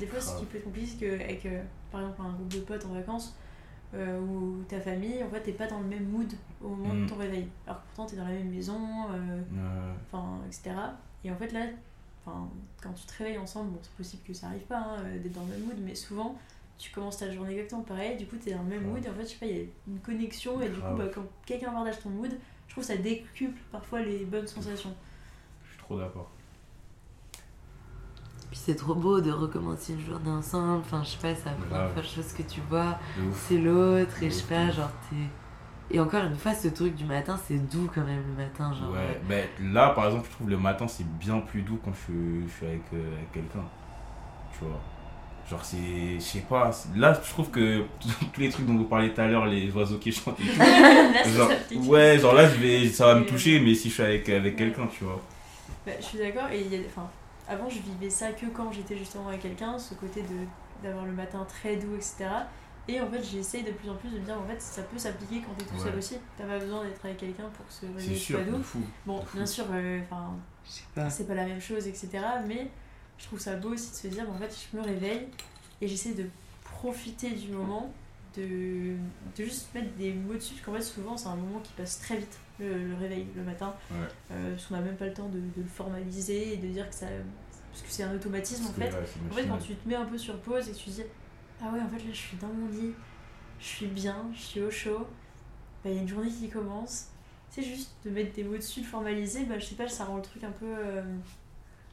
des 0.00 0.06
fois, 0.06 0.20
ce 0.20 0.38
qui 0.38 0.44
peut 0.46 0.58
être 0.58 0.64
compliqué, 0.64 0.86
c'est 0.98 1.06
qu'avec 1.18 1.46
euh, 1.46 1.62
par 1.92 2.00
exemple 2.00 2.22
un 2.22 2.32
groupe 2.32 2.48
de 2.48 2.58
potes 2.60 2.84
en 2.86 2.94
vacances 2.94 3.36
euh, 3.94 4.18
ou 4.20 4.62
ta 4.68 4.80
famille, 4.80 5.22
en 5.22 5.28
fait, 5.30 5.40
t'es 5.42 5.52
pas 5.52 5.66
dans 5.66 5.78
le 5.80 5.86
même 5.86 6.08
mood 6.08 6.32
au 6.64 6.68
moment 6.70 6.94
Mm. 6.94 7.04
de 7.04 7.08
ton 7.10 7.16
réveil. 7.16 7.46
Alors 7.66 7.80
que 7.80 7.86
pourtant, 7.94 8.06
t'es 8.10 8.16
dans 8.16 8.24
la 8.24 8.32
même 8.32 8.50
maison, 8.50 8.80
euh, 9.14 9.92
etc. 10.48 10.70
Et 11.24 11.30
en 11.30 11.36
fait, 11.36 11.52
là, 11.52 11.60
enfin, 12.26 12.48
quand 12.82 12.92
tu 12.92 13.06
te 13.06 13.18
réveilles 13.18 13.38
ensemble, 13.38 13.70
bon, 13.72 13.78
c'est 13.82 13.92
possible 13.92 14.22
que 14.26 14.34
ça 14.34 14.48
arrive 14.48 14.62
pas 14.62 14.78
hein, 14.78 14.96
euh, 15.04 15.18
d'être 15.18 15.32
dans 15.32 15.42
le 15.42 15.52
même 15.52 15.62
mood, 15.64 15.76
mais 15.84 15.94
souvent, 15.94 16.36
tu 16.78 16.90
commences 16.90 17.18
ta 17.18 17.32
journée 17.32 17.52
exactement 17.52 17.82
pareil, 17.82 18.16
du 18.16 18.26
coup, 18.26 18.36
t'es 18.36 18.52
dans 18.52 18.62
le 18.62 18.68
même 18.68 18.84
mood, 18.84 19.04
et 19.04 19.08
en 19.08 19.14
fait, 19.14 19.22
je 19.22 19.28
sais 19.28 19.36
pas, 19.36 19.46
il 19.46 19.56
y 19.56 19.60
a 19.60 19.64
une 19.88 20.00
connexion, 20.00 20.60
et 20.60 20.68
du 20.68 20.80
coup, 20.80 20.94
bah, 20.96 21.06
quand 21.14 21.24
quelqu'un 21.46 21.72
partage 21.72 22.00
ton 22.00 22.10
mood, 22.10 22.30
je 22.66 22.72
trouve 22.72 22.84
que 22.84 22.92
ça 22.92 22.96
décuple 22.96 23.58
parfois 23.72 24.02
les 24.02 24.24
bonnes 24.24 24.46
sensations. 24.46 24.94
je 25.64 25.70
suis 25.70 25.78
trop 25.78 25.98
d'accord. 25.98 26.30
Puis 28.50 28.60
c'est 28.64 28.76
trop 28.76 28.94
beau 28.94 29.20
de 29.20 29.30
recommencer 29.32 29.94
une 29.94 30.00
journée 30.00 30.30
ensemble. 30.30 30.80
Enfin, 30.80 31.02
je 31.02 31.10
sais 31.10 31.18
pas, 31.18 31.34
c'est 31.34 31.46
la 31.46 31.52
première 31.52 31.90
fois 31.92 32.02
chose 32.02 32.32
que 32.32 32.42
tu 32.42 32.60
vois. 32.68 32.98
C'est 33.34 33.58
l'autre 33.58 34.22
et 34.22 34.30
je 34.30 34.34
sais 34.36 34.44
pas 34.44 34.70
genre 34.70 34.90
t'es 35.10 35.16
et 35.90 36.00
encore 36.00 36.24
une 36.24 36.36
fois 36.36 36.54
ce 36.54 36.68
truc 36.68 36.94
du 36.96 37.04
matin 37.04 37.38
c'est 37.46 37.58
doux 37.58 37.88
quand 37.94 38.04
même 38.04 38.22
le 38.36 38.42
matin 38.44 38.72
genre 38.74 38.92
Ouais, 38.92 39.20
ben 39.28 39.46
là 39.72 39.90
par 39.90 40.06
exemple, 40.06 40.26
je 40.28 40.34
trouve 40.36 40.50
le 40.50 40.58
matin 40.58 40.88
c'est 40.88 41.06
bien 41.18 41.38
plus 41.40 41.62
doux 41.62 41.78
quand 41.84 41.92
je, 41.92 42.00
suis- 42.12 42.48
je 42.48 42.52
suis 42.54 42.66
avec, 42.66 42.82
euh, 42.94 43.14
avec 43.16 43.32
quelqu'un. 43.32 43.64
Tu 44.58 44.64
vois. 44.64 44.80
Genre, 45.48 45.64
c'est. 45.64 46.14
Je 46.16 46.20
sais 46.20 46.40
pas. 46.48 46.70
Là, 46.96 47.12
je 47.24 47.30
trouve 47.30 47.50
que 47.50 47.84
tous 48.32 48.40
les 48.40 48.48
trucs 48.48 48.66
dont 48.66 48.74
vous 48.76 48.84
parliez 48.84 49.12
tout 49.14 49.20
à 49.20 49.28
l'heure, 49.28 49.46
les 49.46 49.70
oiseaux 49.70 49.98
qui 49.98 50.10
chantent 50.10 50.40
et 50.40 50.44
tout. 50.44 50.58
là, 50.58 51.22
genre, 51.24 51.50
ouais, 51.86 52.18
genre 52.18 52.34
là, 52.34 52.48
je 52.48 52.56
vais, 52.56 52.88
ça 52.88 53.06
va 53.06 53.14
me 53.20 53.24
toucher, 53.26 53.60
mais 53.60 53.74
si 53.74 53.88
je 53.88 53.94
suis 53.94 54.02
avec, 54.02 54.28
avec 54.28 54.54
Ouais. 54.54 54.58
quelqu'un, 54.58 54.86
tu 54.88 55.04
vois. 55.04 55.20
Bah, 55.86 55.92
je 56.00 56.04
suis 56.04 56.18
d'accord, 56.18 56.48
et 56.50 56.62
il 56.62 56.72
y 56.72 56.76
a, 56.76 56.80
enfin, 56.88 57.08
avant, 57.48 57.68
je 57.68 57.78
vivais 57.78 58.10
ça 58.10 58.32
que 58.32 58.46
quand 58.46 58.72
j'étais 58.72 58.96
justement 58.96 59.28
avec 59.28 59.42
quelqu'un, 59.42 59.78
ce 59.78 59.94
côté 59.94 60.22
de 60.22 60.46
d'avoir 60.82 61.04
le 61.06 61.12
matin 61.12 61.46
très 61.48 61.76
doux, 61.76 61.94
etc. 61.94 62.24
Et 62.88 63.00
en 63.00 63.10
fait, 63.10 63.22
j'essaye 63.22 63.64
de 63.64 63.72
plus 63.72 63.90
en 63.90 63.96
plus 63.96 64.08
de 64.10 64.18
me 64.20 64.24
dire, 64.24 64.38
en 64.40 64.46
fait, 64.46 64.60
ça 64.62 64.82
peut 64.82 64.98
s'appliquer 64.98 65.40
quand 65.42 65.52
t'es 65.58 65.64
tout 65.64 65.78
seul 65.78 65.96
aussi. 65.96 66.16
T'as 66.38 66.44
pas 66.44 66.58
besoin 66.58 66.84
d'être 66.84 67.04
avec 67.04 67.16
quelqu'un 67.16 67.48
pour 67.48 67.66
que 67.66 67.72
ce 67.72 67.80
C'est 67.80 67.86
réveil 68.02 68.18
sûr, 68.18 68.38
soit 68.38 68.50
doux. 68.50 68.62
fou. 68.62 68.80
Bon, 69.04 69.20
fou. 69.22 69.36
bien 69.38 69.46
sûr, 69.46 69.64
euh, 69.72 70.00
enfin, 70.04 70.34
c'est 71.08 71.26
pas 71.26 71.34
la 71.34 71.46
même 71.46 71.60
chose, 71.60 71.86
etc. 71.88 72.08
Mais 72.46 72.70
je 73.18 73.24
trouve 73.24 73.40
ça 73.40 73.56
beau 73.56 73.70
aussi 73.70 73.90
de 73.90 73.96
se 73.96 74.06
dire, 74.08 74.24
en 74.30 74.38
fait, 74.38 74.54
je 74.72 74.76
me 74.76 74.82
réveille 74.84 75.26
et 75.80 75.88
j'essaie 75.88 76.14
de 76.14 76.26
profiter 76.62 77.30
du 77.30 77.50
moment, 77.52 77.92
de, 78.36 78.94
de 79.36 79.44
juste 79.44 79.74
mettre 79.74 79.92
des 79.96 80.12
mots 80.12 80.34
dessus, 80.34 80.54
parce 80.54 80.66
qu'en 80.66 80.72
fait, 80.74 80.82
souvent, 80.82 81.16
c'est 81.16 81.28
un 81.28 81.36
moment 81.36 81.58
qui 81.60 81.72
passe 81.72 81.98
très 82.00 82.16
vite, 82.18 82.38
le, 82.60 82.88
le 82.88 82.94
réveil, 82.94 83.26
le 83.34 83.42
matin. 83.42 83.74
Ouais. 83.90 83.96
Euh, 84.30 84.52
parce 84.52 84.66
qu'on 84.66 84.74
n'a 84.74 84.80
même 84.82 84.96
pas 84.96 85.06
le 85.06 85.12
temps 85.14 85.28
de, 85.28 85.38
de 85.38 85.62
le 85.62 85.68
formaliser 85.68 86.54
et 86.54 86.56
de 86.58 86.68
dire 86.68 86.88
que 86.88 86.94
ça. 86.94 87.06
Parce 87.72 87.82
que 87.82 87.90
c'est 87.90 88.04
un 88.04 88.14
automatisme 88.14 88.64
en 88.66 88.70
Parce 88.70 88.90
fait. 88.90 88.96
ouais, 88.96 89.06
En 89.30 89.34
fait, 89.34 89.46
quand 89.48 89.58
tu 89.58 89.74
te 89.74 89.88
mets 89.88 89.96
un 89.96 90.06
peu 90.06 90.16
sur 90.16 90.38
pause 90.40 90.68
et 90.68 90.72
que 90.72 90.76
tu 90.78 90.90
dis 90.90 91.02
Ah 91.62 91.70
ouais, 91.72 91.80
en 91.80 91.88
fait, 91.88 91.98
là, 91.98 92.10
je 92.12 92.16
suis 92.16 92.36
dans 92.36 92.48
mon 92.48 92.68
lit, 92.68 92.92
je 93.60 93.64
suis 93.66 93.86
bien, 93.86 94.16
je 94.34 94.40
suis 94.40 94.60
au 94.60 94.70
chaud, 94.70 95.06
bah, 95.84 95.90
il 95.90 95.94
y 95.94 95.98
a 95.98 96.02
une 96.02 96.08
journée 96.08 96.28
qui 96.30 96.48
commence. 96.48 97.08
C'est 97.50 97.62
juste 97.62 97.92
de 98.04 98.10
mettre 98.10 98.34
des 98.34 98.44
mots 98.44 98.56
dessus, 98.56 98.80
de 98.82 98.86
formaliser, 98.86 99.44
bah, 99.44 99.58
je 99.58 99.64
sais 99.64 99.74
pas, 99.76 99.88
ça 99.88 100.04
rend 100.04 100.16
le 100.16 100.22
truc 100.22 100.44
un 100.44 100.50
peu. 100.50 100.66
euh, 100.66 101.02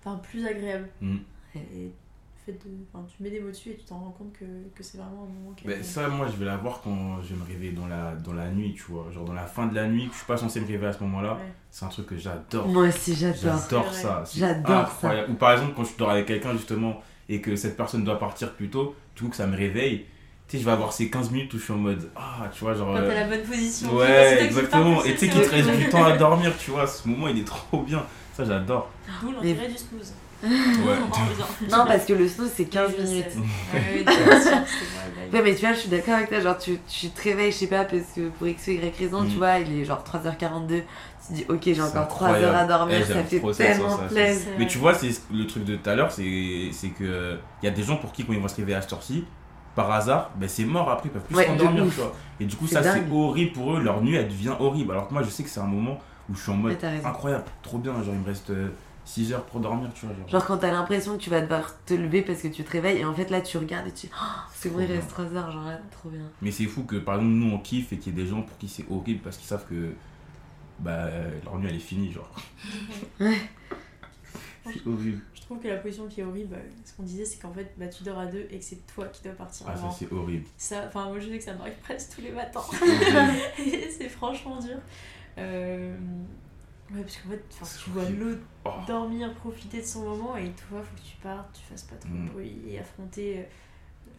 Enfin, 0.06 0.18
plus 0.18 0.46
agréable. 0.46 0.90
Mm. 1.00 1.16
Et 1.56 1.90
fait 2.46 2.52
de. 2.52 2.70
Enfin, 2.94 3.06
tu 3.08 3.24
mets 3.24 3.30
des 3.30 3.40
mots 3.40 3.48
dessus 3.52 3.70
et 3.70 3.76
tu 3.78 3.86
t'en 3.86 4.00
rends 4.00 4.12
compte 4.12 4.34
que, 4.34 4.44
que 4.76 4.84
c'est 4.84 4.98
vraiment 4.98 5.24
un 5.24 5.34
moment 5.34 5.54
qui 5.56 5.66
Ben, 5.66 5.82
ça, 5.82 6.10
moi, 6.10 6.28
je 6.28 6.36
vais 6.36 6.44
la 6.44 6.58
voir 6.58 6.82
quand 6.84 7.22
je 7.22 7.34
vais 7.34 7.40
me 7.40 7.46
réveiller 7.46 7.72
dans 7.72 7.88
la, 7.88 8.14
dans 8.16 8.34
la 8.34 8.50
nuit, 8.50 8.74
tu 8.74 8.84
vois. 8.92 9.10
Genre 9.12 9.24
dans 9.24 9.32
la 9.34 9.46
fin 9.46 9.68
de 9.68 9.76
la 9.76 9.88
nuit, 9.88 10.08
que 10.08 10.12
je 10.12 10.18
suis 10.18 10.28
pas 10.28 10.36
censé 10.36 10.60
me 10.60 10.66
réveiller 10.68 10.88
à 10.90 10.92
ce 10.92 11.02
moment-là. 11.06 11.36
Ouais. 11.36 11.54
C'est 11.72 11.86
un 11.86 11.88
truc 11.88 12.08
que 12.08 12.18
j'adore. 12.18 12.68
Moi 12.68 12.90
aussi, 12.90 13.16
j'adore. 13.16 13.40
J'adore 13.42 13.94
ça. 13.94 14.24
J'adore. 14.36 14.92
Ou 15.30 15.34
par 15.36 15.54
exemple, 15.54 15.72
quand 15.74 15.86
je 15.86 15.96
dors 15.96 16.10
avec 16.10 16.26
quelqu'un, 16.26 16.52
justement, 16.52 17.02
et 17.30 17.40
que 17.40 17.56
cette 17.56 17.78
personne 17.78 18.04
doit 18.04 18.20
partir 18.20 18.54
plus 18.56 18.70
tôt, 18.70 18.94
du 19.16 19.24
coup, 19.24 19.30
que 19.30 19.36
ça 19.36 19.48
me 19.48 19.56
réveille. 19.58 20.06
Tu 20.48 20.58
sais, 20.58 20.60
je 20.62 20.66
vais 20.66 20.72
avoir 20.74 20.92
ces 20.94 21.10
15 21.10 21.32
minutes 21.32 21.54
où 21.54 21.58
je 21.58 21.64
suis 21.64 21.74
en 21.74 21.78
mode. 21.78 22.10
Ah, 22.16 22.50
tu 22.54 22.64
vois, 22.64 22.74
genre. 22.76 22.94
Quand 22.94 23.02
euh, 23.02 23.08
t'as 23.08 23.28
la 23.28 23.28
bonne 23.28 23.44
position. 23.48 23.88
c'est 23.90 23.96
Ouais, 23.96 24.44
exactement. 24.44 25.04
Et 25.04 25.14
tu 25.14 25.20
sais 25.20 25.30
qu'il 25.30 25.42
te 25.42 25.50
reste 25.50 25.70
du 25.78 25.90
temps 25.90 26.04
à 26.04 26.18
dormir, 26.18 26.52
tu 26.60 26.72
vois. 26.72 26.86
Ce 26.88 27.08
moment, 27.08 27.28
il 27.30 27.40
est 27.40 27.46
trop 27.48 27.82
bien. 27.82 28.06
Ça, 28.36 28.44
j'adore. 28.44 28.90
D'où 29.22 29.32
l'intérêt 29.32 29.68
du 29.70 29.78
snooze. 29.78 30.14
Ouais. 30.44 30.50
Non, 31.72 31.86
parce 31.88 32.04
que 32.06 32.12
le 32.14 32.28
snooze, 32.28 32.52
c'est 32.54 32.66
15 32.66 32.90
Oui, 32.90 32.96
je 33.00 33.08
minutes. 33.10 33.26
sais. 33.32 33.38
Ouais, 33.74 34.04
bah, 34.06 34.12
Ouais, 35.32 35.42
mais 35.42 35.56
tu 35.56 35.62
vois, 35.62 35.74
je 35.74 35.80
suis 35.80 35.90
d'accord 35.90 36.16
avec 36.16 36.30
toi. 36.30 36.40
Genre, 36.42 36.58
tu, 36.58 36.78
tu 36.88 37.10
te 37.10 37.22
réveilles, 37.24 37.52
je 37.52 37.58
sais 37.58 37.68
pas, 37.68 37.86
parce 37.86 38.04
que 38.16 38.28
pour 38.30 38.48
X 38.48 38.68
ou 38.68 38.72
Y 38.72 38.94
raison, 39.00 39.22
Mm. 39.22 39.30
tu 39.30 39.38
vois, 39.38 39.60
il 39.60 39.80
est 39.80 39.86
genre 39.86 40.04
3h42. 40.04 40.82
Tu 41.28 41.34
dis, 41.34 41.46
ok, 41.48 41.62
j'ai 41.64 41.82
encore 41.82 42.08
3 42.08 42.30
heures 42.34 42.56
à 42.56 42.66
dormir, 42.66 42.98
Eh, 43.00 43.06
ça 43.06 43.24
fait 43.24 43.40
tellement 43.54 43.98
plaisir. 43.98 44.48
Mais 44.54 44.58
vrai. 44.64 44.68
tu 44.68 44.78
vois, 44.78 44.94
c'est 44.94 45.10
le 45.32 45.48
truc 45.48 45.64
de 45.64 45.78
tout 45.78 45.90
à 45.90 45.96
l'heure, 45.96 46.12
c'est 46.12 46.70
c'est 46.72 46.90
que 46.90 47.38
il 47.62 47.66
y 47.66 47.70
a 47.70 47.72
des 47.72 47.84
gens 47.84 47.96
pour 47.98 48.12
qui, 48.12 48.26
quand 48.26 48.34
ils 48.34 48.40
vont 48.40 48.48
se 48.48 48.56
réveiller 48.56 48.76
à 48.78 48.82
cette 48.82 48.94
heure-ci, 48.94 49.24
par 49.76 49.90
hasard, 49.92 50.32
ben 50.36 50.48
c'est 50.50 50.66
mort 50.66 50.90
après, 50.92 51.10
ils 51.10 51.12
peuvent 51.12 51.24
plus 51.24 51.36
s'endormir, 51.36 51.86
de 51.86 51.90
tu 51.90 51.96
vois. 51.96 52.14
Et 52.40 52.46
du 52.46 52.56
coup, 52.56 52.68
ça, 52.68 52.84
c'est 52.84 53.04
horrible 53.12 53.54
pour 53.54 53.74
eux, 53.76 53.82
leur 53.82 54.02
nuit, 54.02 54.16
elle 54.16 54.28
devient 54.28 54.54
horrible. 54.60 54.92
Alors 54.92 55.08
que 55.08 55.14
moi, 55.14 55.24
je 55.24 55.30
sais 55.30 55.44
que 55.44 55.50
c'est 55.50 55.62
un 55.62 55.66
moment 55.66 55.98
où 56.30 56.36
je 56.36 56.42
suis 56.42 56.52
en 56.52 56.56
mode 56.58 56.78
incroyable, 57.06 57.46
trop 57.62 57.78
bien, 57.78 57.94
genre 58.04 58.14
il 58.14 58.20
me 58.20 58.26
reste 58.26 58.52
6 59.06 59.34
heures 59.34 59.44
pour 59.44 59.60
dormir, 59.60 59.90
tu 59.94 60.06
vois. 60.06 60.16
Genre, 60.16 60.30
Genre, 60.30 60.46
quand 60.46 60.58
t'as 60.58 60.72
l'impression 60.72 61.14
que 61.18 61.22
tu 61.22 61.30
vas 61.30 61.42
devoir 61.42 61.74
te 61.86 61.94
lever 61.94 62.22
parce 62.22 62.42
que 62.42 62.48
tu 62.48 62.64
te 62.64 62.72
réveilles, 62.72 63.00
et 63.00 63.06
en 63.06 63.14
fait, 63.14 63.30
là, 63.30 63.42
tu 63.42 63.58
regardes 63.58 63.88
et 63.88 63.92
tu 63.92 64.08
dis, 64.08 64.14
oh, 64.14 64.26
c'est 64.54 64.70
bon, 64.72 64.80
il 64.80 64.92
reste 64.92 65.10
3 65.10 65.26
heures, 65.36 65.52
genre 65.52 65.64
trop 65.92 66.10
bien. 66.10 66.22
Mais 66.42 66.52
c'est 66.52 66.66
fou 66.66 66.84
que, 66.84 66.98
par 66.98 67.16
exemple, 67.16 67.34
nous, 67.34 67.54
on 67.54 67.60
kiffe 67.60 67.92
et 67.94 67.98
qu'il 67.98 68.16
y 68.16 68.20
ait 68.20 68.24
des 68.24 68.30
gens 68.30 68.42
pour 68.42 68.58
qui 68.58 68.68
c'est 68.68 68.86
horrible 68.90 69.20
parce 69.24 69.38
qu'ils 69.38 69.48
savent 69.48 69.66
que 69.70 69.94
bah, 70.80 71.10
leur 71.44 71.58
nuit, 71.60 71.68
elle 71.70 71.76
est 71.76 71.80
finie, 71.80 72.12
genre. 72.12 72.34
Ouais. 73.20 73.38
c'est 74.66 74.88
horrible. 74.88 75.22
Je 75.34 75.42
trouve 75.42 75.60
que 75.60 75.68
la 75.68 75.76
position 75.78 76.08
qui 76.08 76.22
est 76.22 76.24
horrible, 76.24 76.56
euh, 76.56 76.60
ce 76.86 76.94
qu'on 76.94 77.04
disait, 77.04 77.26
c'est 77.26 77.38
qu'en 77.42 77.52
fait, 77.54 77.74
bah, 77.78 77.88
tu 77.88 78.04
dors 78.04 78.18
à 78.18 78.26
deux 78.28 78.48
et 78.50 78.60
que 78.60 78.64
c'est 78.64 78.86
toi 78.88 79.08
qui 79.08 79.22
dois 79.24 79.34
partir 79.34 79.66
Ah, 79.70 79.76
ça, 79.76 79.84
avant. 79.84 79.92
c'est 79.92 80.12
horrible. 80.12 80.46
Ça, 80.58 80.86
enfin, 80.88 81.06
moi 81.10 81.20
je 81.20 81.30
sais 81.30 81.38
que 81.38 81.44
ça 81.44 81.54
m'arrive 81.54 81.76
presque 81.84 82.16
tous 82.16 82.22
les 82.22 82.32
matins. 82.32 82.62
C'est 82.72 82.82
horrible. 82.82 83.38
Et 83.60 83.90
c'est 83.98 84.10
franchement 84.10 84.60
dur. 84.60 84.78
Euh, 85.38 85.96
Ouais, 86.94 87.02
parce 87.02 87.18
qu'en 87.18 87.30
fait, 87.30 87.44
tu 87.84 87.90
vois 87.90 88.08
l'autre 88.10 88.42
Oh. 88.66 88.70
dormir, 88.88 89.34
profiter 89.36 89.82
de 89.82 89.86
son 89.86 90.04
moment, 90.04 90.38
et 90.38 90.52
toi, 90.52 90.82
faut 90.84 90.96
que 90.96 91.02
tu 91.02 91.16
partes, 91.24 91.54
tu 91.54 91.62
fasses 91.64 91.84
pas 91.84 91.96
trop 91.96 92.10
Mm. 92.10 92.26
de 92.28 92.32
bruit 92.32 92.62
et 92.70 92.78
affronter 92.80 93.40
euh, 93.40 93.44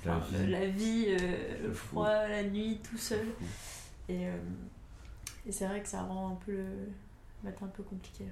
La 0.06 0.18
vie. 0.18 0.50
la 0.50 0.66
vie, 0.66 1.04
euh, 1.08 1.62
le 1.68 1.72
fou. 1.72 1.86
froid, 1.88 2.26
la 2.28 2.42
nuit, 2.42 2.80
tout 2.82 2.96
seul. 2.98 3.26
Et, 4.08 4.26
euh, 4.26 4.36
et 5.46 5.52
c'est 5.52 5.66
vrai 5.66 5.82
que 5.82 5.88
ça 5.88 6.02
rend 6.02 6.32
un 6.32 6.34
peu 6.36 6.52
le 6.52 6.92
matin 7.42 7.66
un 7.66 7.68
peu 7.68 7.82
compliqué. 7.82 8.24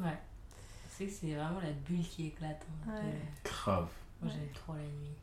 Ouais. 0.00 0.18
C'est 0.88 1.06
que 1.06 1.12
c'est 1.12 1.34
vraiment 1.34 1.60
la 1.60 1.72
bulle 1.72 2.06
qui 2.06 2.28
éclate. 2.28 2.64
hein, 2.88 2.92
Ouais. 2.92 3.02
de- 3.12 3.48
Grave. 3.48 3.88
Moi 4.22 4.32
j'aime 4.32 4.48
trop 4.54 4.74
la 4.74 4.82
nuit. 4.82 5.16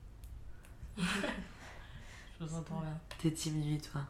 Je 2.39 2.43
me 2.43 2.49
sens 2.49 2.65
trop 2.65 2.79
bien. 2.81 2.97
T'es 3.19 3.49
nuit, 3.51 3.79
toi. 3.79 4.01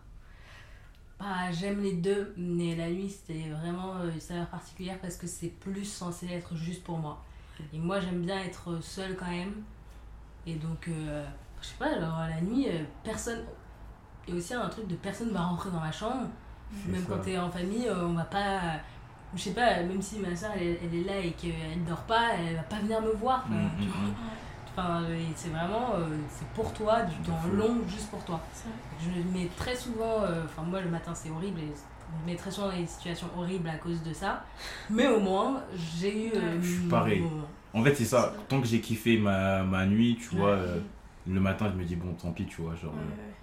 Bah, 1.19 1.51
j'aime 1.51 1.82
les 1.82 1.93
deux, 1.93 2.34
mais 2.38 2.75
la 2.75 2.89
nuit 2.89 3.09
c'était 3.09 3.49
vraiment 3.49 3.97
euh, 3.97 4.11
une 4.11 4.19
saveur 4.19 4.47
particulière 4.47 4.97
parce 4.99 5.17
que 5.17 5.27
c'est 5.27 5.49
plus 5.49 5.86
censé 5.86 6.27
être 6.27 6.55
juste 6.55 6.84
pour 6.84 6.97
moi. 6.97 7.23
Et 7.73 7.77
moi 7.77 7.99
j'aime 7.99 8.23
bien 8.25 8.39
être 8.39 8.82
seule 8.82 9.15
quand 9.15 9.29
même. 9.29 9.61
Et 10.47 10.55
donc, 10.55 10.88
euh, 10.88 11.23
je 11.61 11.67
sais 11.67 11.75
pas, 11.77 11.99
genre 11.99 12.17
la 12.21 12.41
nuit, 12.41 12.67
euh, 12.69 12.84
personne. 13.03 13.45
Il 14.27 14.34
y 14.34 14.38
a 14.38 14.39
aussi 14.39 14.53
un 14.55 14.67
truc 14.69 14.88
de 14.88 14.95
personne 14.95 15.29
va 15.32 15.41
rentrer 15.43 15.69
dans 15.69 15.79
ma 15.79 15.91
chambre. 15.91 16.27
Même 16.88 17.01
ça. 17.01 17.07
quand 17.09 17.17
t'es 17.22 17.38
en 17.38 17.49
famille, 17.49 17.88
euh, 17.88 18.05
on 18.07 18.13
va 18.13 18.24
pas. 18.24 18.59
Je 19.36 19.39
sais 19.41 19.51
pas, 19.51 19.82
même 19.84 20.01
si 20.01 20.19
ma 20.19 20.36
soeur 20.36 20.51
elle, 20.55 20.78
elle 20.84 20.99
est 20.99 21.03
là 21.05 21.17
et 21.19 21.32
qu'elle 21.32 21.84
dort 21.88 22.01
pas, 22.03 22.32
elle 22.38 22.55
va 22.57 22.63
pas 22.63 22.80
venir 22.80 23.01
me 23.01 23.11
voir. 23.13 23.45
Mm, 23.49 23.53
enfin, 23.53 23.80
mm, 23.80 24.07
mm. 24.07 24.13
Enfin, 24.74 25.01
c'est 25.36 25.49
vraiment. 25.49 25.93
euh, 25.95 26.07
c'est 26.30 26.47
pour 26.49 26.74
toi, 26.74 27.01
du 27.03 27.15
temps 27.17 27.39
long, 27.53 27.78
juste 27.88 28.09
pour 28.09 28.24
toi. 28.26 28.41
Je 29.01 29.09
me 29.09 29.24
mets 29.38 29.49
très 29.55 29.76
souvent, 29.76 30.22
euh, 30.24 30.43
enfin 30.45 30.63
moi 30.63 30.82
le 30.82 30.89
matin 30.89 31.13
c'est 31.13 31.30
horrible 31.30 31.59
et 31.59 31.67
je 31.74 32.22
me 32.26 32.32
mets 32.32 32.36
très 32.38 32.51
souvent 32.51 32.67
dans 32.69 32.76
des 32.78 32.86
situations 32.86 33.28
horribles 33.38 33.69
à 33.69 33.76
cause 33.78 34.01
de 34.03 34.13
ça. 34.13 34.43
Mais 34.89 35.07
au 35.07 35.19
moins 35.19 35.61
j'ai 35.99 36.28
eu. 36.28 36.32
euh, 36.36 36.57
Je 36.61 36.67
suis 36.69 36.88
pareil. 36.89 37.24
En 37.74 37.84
fait, 37.84 37.95
c'est 37.95 38.05
ça. 38.05 38.34
Tant 38.49 38.59
que 38.59 38.67
j'ai 38.67 38.82
kiffé 38.82 39.17
ma, 39.17 39.63
ma 39.63 39.86
nuit, 39.86 40.17
tu 40.19 40.36
vois, 40.36 40.49
euh, 40.49 40.80
le 41.26 41.39
matin, 41.39 41.69
je 41.74 41.80
me 41.80 41.86
dis, 41.86 41.95
bon, 41.95 42.13
tant 42.22 42.32
pis, 42.34 42.45
tu 42.45 42.61
vois, 42.61 42.76
genre, 42.76 42.91
Ouais, 42.91 42.99
ouais. 42.99 43.34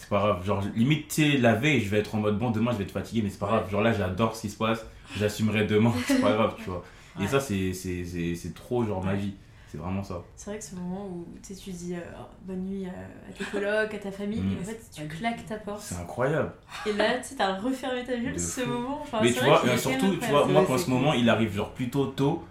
C'est 0.00 0.08
pas 0.08 0.18
grave. 0.18 0.44
Genre, 0.44 0.62
limite, 0.74 1.08
tu 1.08 1.30
sais, 1.32 1.38
la 1.38 1.54
veille, 1.54 1.80
je 1.80 1.88
vais 1.90 1.98
être 1.98 2.14
en 2.14 2.18
mode, 2.18 2.38
bon, 2.38 2.50
demain, 2.50 2.72
je 2.72 2.78
vais 2.78 2.84
être 2.84 2.90
fatigué, 2.92 3.22
mais 3.22 3.30
c'est 3.30 3.38
pas 3.38 3.46
Ouais. 3.46 3.52
grave. 3.58 3.70
Genre 3.70 3.82
là, 3.82 3.92
j'adore 3.92 4.34
ce 4.34 4.42
qui 4.42 4.50
se 4.50 4.56
passe, 4.56 4.84
j'assumerai 5.16 5.66
demain, 5.66 5.92
c'est 6.06 6.20
pas 6.20 6.32
grave, 6.32 6.54
tu 6.56 6.64
vois. 6.70 6.82
Et 7.18 7.22
Ouais. 7.22 7.28
ça, 7.28 7.40
c'est 7.40 7.72
c'est- 7.72 8.04
c'est- 8.04 8.34
c'est 8.34 8.54
trop, 8.54 8.84
genre, 8.84 9.04
ma 9.04 9.14
vie. 9.14 9.34
C'est 9.70 9.78
vraiment 9.78 10.02
ça. 10.02 10.20
C'est 10.34 10.50
vrai 10.50 10.58
que 10.58 10.64
ce 10.64 10.74
moment 10.74 11.06
où 11.06 11.24
tu 11.46 11.52
dis 11.70 11.94
euh, 11.94 11.98
Oh, 12.18 12.24
bonne 12.44 12.64
nuit 12.64 12.86
à, 12.86 12.90
à 13.28 13.32
tes 13.32 13.44
colocs, 13.44 13.94
à 13.94 13.98
ta 13.98 14.10
famille, 14.10 14.40
Mm. 14.40 14.52
et 14.56 14.60
en 14.60 14.64
fait 14.64 14.80
tu 14.92 15.06
claques 15.06 15.46
ta 15.46 15.54
porte. 15.58 15.80
C'est 15.82 15.94
incroyable. 15.94 16.50
Et 16.86 16.92
là, 16.94 17.18
tu 17.18 17.28
sais, 17.28 17.34
t'as 17.36 17.54
refermé 17.56 18.02
ta 18.02 18.16
bulle, 18.16 18.36
ce 18.40 18.62
fou. 18.62 18.68
moment. 18.68 18.98
Enfin, 19.02 19.20
mais 19.22 19.28
c'est 19.30 19.38
tu 19.38 19.44
vois, 19.44 19.64
euh, 19.64 19.76
surtout, 19.76 20.16
tu 20.16 20.28
vois, 20.28 20.44
moi, 20.46 20.64
quand 20.66 20.76
ce 20.76 20.90
moment, 20.90 21.12
il 21.14 21.30
arrive, 21.30 21.54
genre, 21.54 21.72
plutôt 21.72 22.06
tôt. 22.06 22.42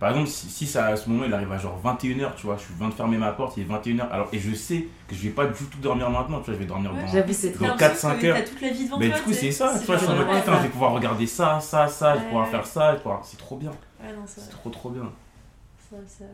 Par 0.00 0.10
exemple, 0.10 0.28
si, 0.28 0.48
si 0.48 0.66
ça, 0.66 0.86
à 0.86 0.96
ce 0.96 1.08
moment, 1.08 1.24
il 1.24 1.34
arrive 1.34 1.50
à 1.50 1.58
genre 1.58 1.80
21h, 1.84 2.34
tu 2.36 2.46
vois, 2.46 2.56
je 2.56 2.72
viens 2.78 2.88
de 2.88 2.94
fermer 2.94 3.16
ma 3.18 3.32
porte, 3.32 3.56
il 3.56 3.64
est 3.64 3.66
21h, 3.66 4.08
alors, 4.10 4.28
et 4.32 4.38
je 4.38 4.54
sais 4.54 4.86
que 5.08 5.14
je 5.16 5.22
vais 5.22 5.30
pas 5.30 5.46
du 5.46 5.64
tout 5.64 5.78
dormir 5.80 6.08
maintenant, 6.08 6.38
tu 6.38 6.44
vois, 6.46 6.54
je 6.54 6.58
vais 6.60 6.66
dormir 6.66 6.92
Ouais, 6.92 6.98
dans, 7.00 7.06
dans 7.06 7.10
très. 7.10 7.22
T'as 7.24 7.66
4-5 7.66 7.68
l'impression 7.68 8.18
que 8.20 8.26
heures. 8.26 8.44
Toute 8.44 8.60
la 8.60 8.70
vie 8.70 8.84
devant 8.84 8.98
Mais 8.98 9.08
toi. 9.08 9.16
du 9.16 9.22
coup, 9.24 9.32
c'est 9.32 9.50
ça, 9.50 9.76
tu 9.78 9.86
vois, 9.86 9.96
je 9.96 10.02
suis 10.04 10.12
en 10.12 10.16
mode 10.16 10.28
putain, 10.28 10.56
je 10.58 10.62
vais 10.62 10.68
pouvoir 10.68 10.92
regarder 10.92 11.26
ça, 11.26 11.58
ça, 11.60 11.88
ça, 11.88 12.14
je 12.14 12.20
vais 12.20 12.26
pouvoir 12.28 12.48
faire 12.48 12.66
ça, 12.66 12.90
je 12.90 12.96
vais 12.96 13.02
pouvoir- 13.02 13.24
c'est 13.24 13.38
trop 13.38 13.56
bien, 13.56 13.70
Ouais, 14.00 14.12
non, 14.12 14.22
c'est 14.26 14.48
trop 14.50 14.70
trop 14.70 14.90
bien. 14.90 15.10
Ça, 15.90 15.96
ça... 16.06 16.24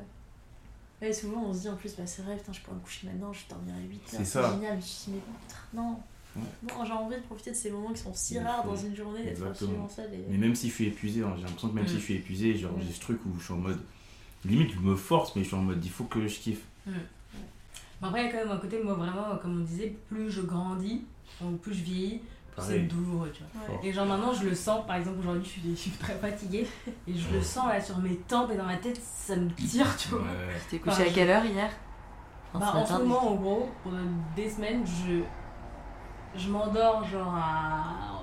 Ouais, 1.01 1.13
souvent 1.13 1.43
on 1.49 1.53
se 1.55 1.61
dit 1.61 1.69
en 1.69 1.77
plus, 1.77 1.95
bah 1.97 2.05
c'est 2.07 2.23
vrai, 2.23 2.37
putain, 2.37 2.53
je 2.53 2.61
pourrais 2.61 2.77
me 2.77 2.81
coucher 2.83 3.07
maintenant, 3.07 3.33
je 3.33 3.41
dormirai 3.49 3.79
8 3.89 3.95
heures. 3.95 4.01
C'est 4.09 4.19
C'est 4.19 4.25
ça. 4.43 4.51
génial, 4.51 4.77
mais 4.77 4.81
je 4.83 5.11
me 5.11 5.17
dis, 5.17 5.23
mais 5.29 5.37
putain, 5.49 5.83
non. 5.83 5.99
Ouais. 6.37 6.43
Non, 6.69 6.85
j'ai 6.85 6.93
envie 6.93 7.17
de 7.17 7.21
profiter 7.23 7.51
de 7.53 7.57
ces 7.57 7.71
moments 7.71 7.93
qui 7.93 8.01
sont 8.03 8.13
si 8.15 8.39
rares 8.39 8.65
dans 8.65 8.77
une 8.77 8.95
journée, 8.97 9.23
d'être 9.25 9.45
absolument 9.47 9.89
seul. 9.89 10.13
Et... 10.13 10.25
Mais 10.31 10.37
même 10.39 10.55
si 10.55 10.69
je 10.69 10.75
suis 10.75 10.87
épuisé, 10.87 11.23
hein, 11.23 11.33
j'ai 11.37 11.43
l'impression 11.45 11.69
que 11.69 11.75
même 11.75 11.85
Mm. 11.85 11.89
si 11.89 11.95
je 11.95 12.01
suis 12.01 12.15
épuisé, 12.15 12.57
genre 12.57 12.73
Mm. 12.73 12.83
j'ai 12.87 12.93
ce 12.93 13.01
truc 13.01 13.21
où 13.27 13.39
je 13.39 13.45
suis 13.45 13.53
en 13.55 13.59
mode, 13.59 13.81
limite 14.45 14.73
je 14.73 14.81
me 14.81 14.97
force, 14.97 15.35
mais 15.37 15.43
je 15.43 15.49
suis 15.49 15.57
en 15.57 15.63
mode, 15.63 15.85
il 15.85 15.91
faut 15.91 16.05
que 16.05 16.27
je 16.27 16.39
kiffe. 16.39 16.63
Mais 16.87 16.93
après, 18.03 18.23
il 18.23 18.27
y 18.27 18.29
a 18.29 18.33
quand 18.33 18.39
même 18.39 18.51
un 18.51 18.59
côté, 18.59 18.83
moi 18.83 18.95
vraiment, 18.95 19.37
comme 19.41 19.61
on 19.61 19.65
disait, 19.65 19.97
plus 20.09 20.31
je 20.31 20.43
grandis, 20.43 21.05
donc 21.41 21.61
plus 21.61 21.73
je 21.75 21.83
vieillis, 21.85 22.21
plus 22.57 22.65
c'est 22.67 22.81
douloureux, 22.81 23.31
tu 23.33 23.43
vois. 23.55 23.77
Ouais. 23.77 23.89
Et 23.89 23.93
genre 23.93 24.07
maintenant, 24.07 24.33
je 24.35 24.45
le 24.49 24.55
sens, 24.55 24.85
par 24.87 24.97
exemple, 24.97 25.21
aujourd'hui, 25.21 25.45
je 25.45 25.49
suis, 25.51 25.63
je 25.71 25.75
suis 25.75 25.91
très 25.93 26.15
fatiguée, 26.19 26.67
et 27.07 27.15
je 27.15 27.33
le 27.33 27.41
sens 27.43 27.69
là 27.69 27.81
sur 27.81 27.99
mes 27.99 28.17
tempes 28.17 28.51
et 28.51 28.57
dans 28.57 28.67
ma 28.67 28.77
tête, 28.77 29.01
ça 29.03 29.37
me 29.37 29.49
tire, 29.51 29.97
tu 29.97 30.09
vois. 30.09 30.21
Ouais. 30.21 30.27
Tu 30.69 30.71
t'es 30.71 30.79
couché 30.81 31.03
à 31.09 31.11
quelle 31.13 31.31
heure 31.31 31.45
hier? 31.45 31.71
Enfin, 32.53 32.73
Bah, 32.73 32.79
en 32.81 32.87
ce 32.87 32.93
moment, 32.95 33.31
en 33.33 33.35
gros, 33.37 33.69
pendant 33.83 33.97
des 34.37 34.49
semaines, 34.51 34.85
je, 34.87 35.21
je 36.37 36.49
m'endors 36.51 37.05
genre 37.05 37.35
à 37.35 38.21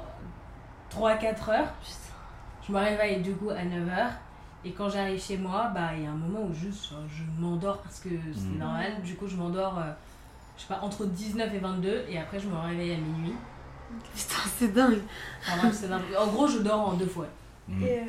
3-4 0.93 1.49
heures. 1.51 1.67
Je 2.67 2.71
me 2.71 2.77
réveille 2.79 3.21
du 3.21 3.33
coup 3.33 3.49
à 3.49 3.63
9 3.63 3.89
heures. 3.89 4.11
Et 4.63 4.71
quand 4.71 4.89
j'arrive 4.89 5.19
chez 5.19 5.37
moi, 5.37 5.71
bah 5.73 5.89
il 5.97 6.03
y 6.03 6.05
a 6.05 6.11
un 6.11 6.13
moment 6.13 6.45
où 6.47 6.53
juste 6.53 6.93
je 7.09 7.41
m'endors 7.41 7.79
parce 7.79 7.99
que 7.99 8.09
c'est 8.33 8.41
Mhm. 8.51 8.57
normal. 8.59 9.01
Du 9.03 9.15
coup, 9.15 9.27
je 9.27 9.35
m'endors, 9.35 9.79
euh, 9.79 9.91
je 10.55 10.61
sais 10.61 10.67
pas, 10.67 10.79
entre 10.83 11.05
19 11.05 11.51
et 11.53 11.57
22. 11.59 12.05
Et 12.07 12.19
après, 12.19 12.39
je 12.39 12.47
me 12.47 12.55
réveille 12.57 12.93
à 12.93 12.97
minuit. 12.97 13.33
Putain, 14.15 14.35
c'est 14.57 14.71
dingue. 14.73 15.01
Enfin, 15.41 15.67
bref, 15.67 16.03
en 16.19 16.27
gros, 16.27 16.47
je 16.47 16.59
dors 16.59 16.89
en 16.89 16.93
deux 16.93 17.07
fois. 17.07 17.25
Mm. 17.67 17.83
Et 17.83 17.99
euh, 17.99 18.03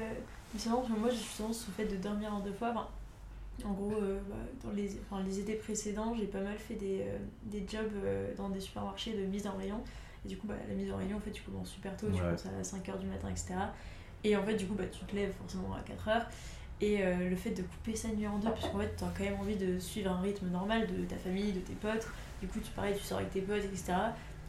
mais 0.53 0.61
c'est 0.61 0.69
marrant 0.69 0.83
parce 0.83 0.93
que 0.95 0.99
moi 1.01 1.09
j'ai 1.11 1.17
justement 1.17 1.53
ce 1.53 1.71
fait 1.71 1.87
de 1.87 1.97
dormir 1.97 2.35
en 2.35 2.41
deux 2.41 2.53
fois. 2.53 2.69
Enfin, 2.73 2.87
en 3.65 3.73
gros, 3.73 3.93
euh, 3.93 4.21
bah, 4.29 4.37
dans 4.65 4.71
les, 4.71 4.99
enfin, 5.01 5.23
les 5.23 5.39
étés 5.39 5.55
précédents, 5.55 6.15
j'ai 6.19 6.27
pas 6.27 6.41
mal 6.41 6.57
fait 6.59 6.75
des, 6.75 7.01
euh, 7.03 7.19
des 7.45 7.65
jobs 7.69 7.91
euh, 8.05 8.35
dans 8.37 8.49
des 8.49 8.61
supermarchés 8.61 9.13
de 9.13 9.25
mise 9.27 9.47
en 9.47 9.57
rayon. 9.57 9.81
Et 10.25 10.29
du 10.29 10.37
coup, 10.37 10.47
bah, 10.47 10.55
la 10.69 10.75
mise 10.75 10.91
en 10.93 10.97
rayon, 10.97 11.17
en 11.17 11.21
fait, 11.21 11.31
tu 11.33 11.43
commences 11.43 11.71
super 11.71 11.97
tôt, 11.97 12.07
tu 12.11 12.21
commences 12.21 12.47
à 12.47 12.63
5h 12.63 12.99
du 12.99 13.07
matin, 13.07 13.29
etc. 13.29 13.55
Et 14.25 14.37
en 14.37 14.43
fait, 14.45 14.55
du 14.57 14.67
coup, 14.67 14.75
bah, 14.75 14.85
tu 14.91 15.05
te 15.05 15.15
lèves 15.17 15.33
forcément 15.33 15.75
à 15.75 15.81
4h. 15.81 16.27
Et 16.81 16.99
le 17.05 17.37
fait 17.37 17.51
de 17.51 17.63
couper 17.63 17.95
sa 17.95 18.09
nuit 18.09 18.27
en 18.27 18.39
deux, 18.39 18.49
parce 18.51 18.69
qu'en 18.69 18.81
fait, 18.81 18.97
tu 18.97 19.05
as 19.05 19.13
quand 19.17 19.23
même 19.23 19.39
envie 19.39 19.55
de 19.55 19.79
suivre 19.79 20.11
un 20.11 20.21
rythme 20.21 20.49
normal 20.49 20.89
de 20.89 21.05
ta 21.05 21.15
famille, 21.17 21.53
de 21.53 21.61
tes 21.61 21.75
potes. 21.75 22.09
Du 22.41 22.49
coup, 22.49 22.59
tu 22.59 22.73
pareil, 22.73 22.97
tu 22.99 23.05
sors 23.05 23.19
avec 23.19 23.31
tes 23.31 23.41
potes, 23.41 23.63
etc. 23.65 23.93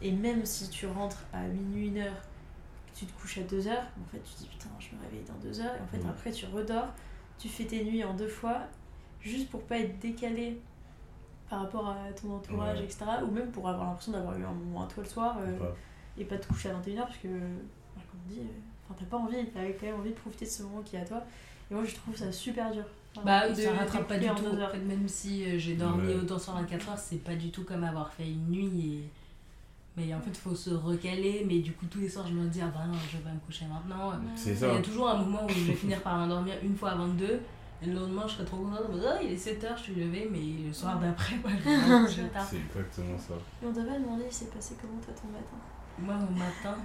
Et 0.01 0.11
même 0.11 0.43
si 0.43 0.67
tu 0.69 0.87
rentres 0.87 1.23
à 1.31 1.41
minuit, 1.43 1.89
une 1.89 1.99
heure, 1.99 2.15
que 2.91 2.97
tu 2.99 3.05
te 3.05 3.21
couches 3.21 3.37
à 3.37 3.41
2 3.41 3.67
heures, 3.67 3.85
en 4.01 4.05
fait, 4.11 4.17
tu 4.23 4.33
te 4.33 4.39
dis 4.39 4.47
putain, 4.47 4.69
je 4.79 4.95
me 4.95 5.01
réveille 5.03 5.23
dans 5.27 5.35
2 5.47 5.59
heures. 5.61 5.75
Et 5.75 5.81
en 5.81 5.87
fait, 5.87 6.03
Mhm. 6.03 6.09
après, 6.09 6.31
tu 6.31 6.45
redors, 6.47 6.87
tu 7.37 7.49
fais 7.49 7.65
tes 7.65 7.83
nuits 7.83 8.03
en 8.03 8.15
deux 8.15 8.27
fois, 8.27 8.61
juste 9.23 9.49
pour 9.49 9.61
pas 9.63 9.77
être 9.79 9.97
décalé 9.99 10.59
par 11.49 11.61
rapport 11.61 11.87
à 11.89 12.11
ton 12.19 12.35
entourage, 12.35 12.79
Ouais. 12.79 12.85
etc. 12.85 13.05
Ou 13.27 13.31
même 13.31 13.51
pour 13.51 13.67
avoir 13.69 13.87
l'impression 13.87 14.11
d'avoir 14.11 14.37
eu 14.37 14.43
un 14.43 14.51
moment 14.53 14.83
à 14.83 14.87
toi 14.87 15.03
le 15.03 15.09
soir 15.09 15.37
euh, 15.39 15.55
Enfin, 15.59 15.69
et 16.17 16.25
pas 16.25 16.37
te 16.37 16.47
coucher 16.47 16.69
à 16.69 16.73
21h 16.73 16.97
parce 17.05 17.17
que, 17.17 17.27
bah, 17.27 18.01
comme 18.11 18.19
on 18.25 18.29
dit, 18.33 18.39
euh, 18.39 18.43
enfin, 18.85 18.95
t'as 18.99 19.05
pas 19.05 19.17
envie, 19.17 19.35
t'as 19.53 19.61
quand 19.79 19.85
même 19.87 19.95
envie 19.99 20.09
de 20.11 20.15
profiter 20.15 20.45
de 20.45 20.49
ce 20.49 20.63
moment 20.63 20.81
qui 20.83 20.95
est 20.95 20.99
à 20.99 21.05
toi. 21.05 21.23
Et 21.71 21.73
moi, 21.73 21.83
je 21.85 21.95
trouve 21.95 22.15
ça 22.15 22.31
super 22.31 22.71
dur. 22.71 22.83
Enfin, 23.15 23.25
Bah 23.25 23.41
oui, 23.47 23.55
de- 23.55 23.61
ça 23.61 23.73
rattrape 23.73 24.07
pas 24.07 24.17
du 24.19 24.27
tout. 24.27 24.45
En 24.61 24.67
fait, 24.69 24.79
même 24.79 25.07
si 25.07 25.45
euh, 25.45 25.57
j'ai 25.59 25.75
dormi 25.75 26.07
Ouais. 26.07 26.15
autant 26.15 26.37
sur 26.39 26.53
24 26.53 26.89
heures, 26.89 26.97
c'est 26.97 27.23
pas 27.23 27.35
du 27.35 27.49
tout 27.51 27.63
comme 27.63 27.83
avoir 27.83 28.11
fait 28.13 28.27
une 28.27 28.49
nuit. 28.49 28.95
Et... 28.95 29.09
Mais 29.95 30.13
en 30.15 30.19
fait, 30.19 30.35
faut 30.35 30.55
se 30.55 30.71
recaler. 30.71 31.45
Mais 31.47 31.59
du 31.59 31.73
coup, 31.73 31.85
tous 31.85 31.99
les 31.99 32.09
soirs, 32.09 32.25
je 32.27 32.33
me 32.33 32.47
dis, 32.47 32.61
ah 32.61 32.71
bah 32.73 32.85
non, 32.87 32.97
je 33.11 33.17
vais 33.17 33.23
pas 33.23 33.29
me 33.31 33.39
coucher 33.39 33.65
maintenant. 33.65 34.11
C'est 34.35 34.53
Il 34.53 34.59
y 34.61 34.65
a 34.77 34.81
toujours 34.81 35.07
un 35.09 35.17
moment 35.17 35.45
où 35.45 35.49
je 35.49 35.59
vais 35.65 35.73
finir 35.83 36.01
par 36.01 36.17
m'endormir 36.17 36.55
une 36.63 36.75
fois 36.75 36.91
à 36.91 36.95
22. 36.95 37.39
Et 37.83 37.87
le 37.87 37.93
lendemain, 37.99 38.23
je 38.25 38.35
serai 38.35 38.45
trop 38.45 38.57
contente. 38.57 38.85
Ah, 39.05 39.19
il 39.21 39.31
est 39.31 39.35
7h, 39.35 39.75
je 39.77 39.81
suis 39.81 39.95
levée. 39.95 40.29
Mais 40.31 40.67
le 40.67 40.73
soir 40.73 40.99
d'après, 40.99 41.35
moi, 41.37 41.51
je 41.51 41.69
me 41.69 42.05
coucher 42.05 42.27
tard. 42.29 42.47
C'est 42.49 42.57
exactement 42.57 43.17
ça. 43.17 43.33
Et 43.61 43.67
on 43.67 43.73
t'avait 43.73 43.99
demandé 43.99 44.23
il 44.27 44.33
s'est 44.33 44.45
passé 44.45 44.75
comment 44.79 44.99
toi 45.01 45.13
ton 45.13 45.27
matin? 45.29 45.57
Moi, 45.99 46.15
mon 46.15 46.37
matin, 46.37 46.75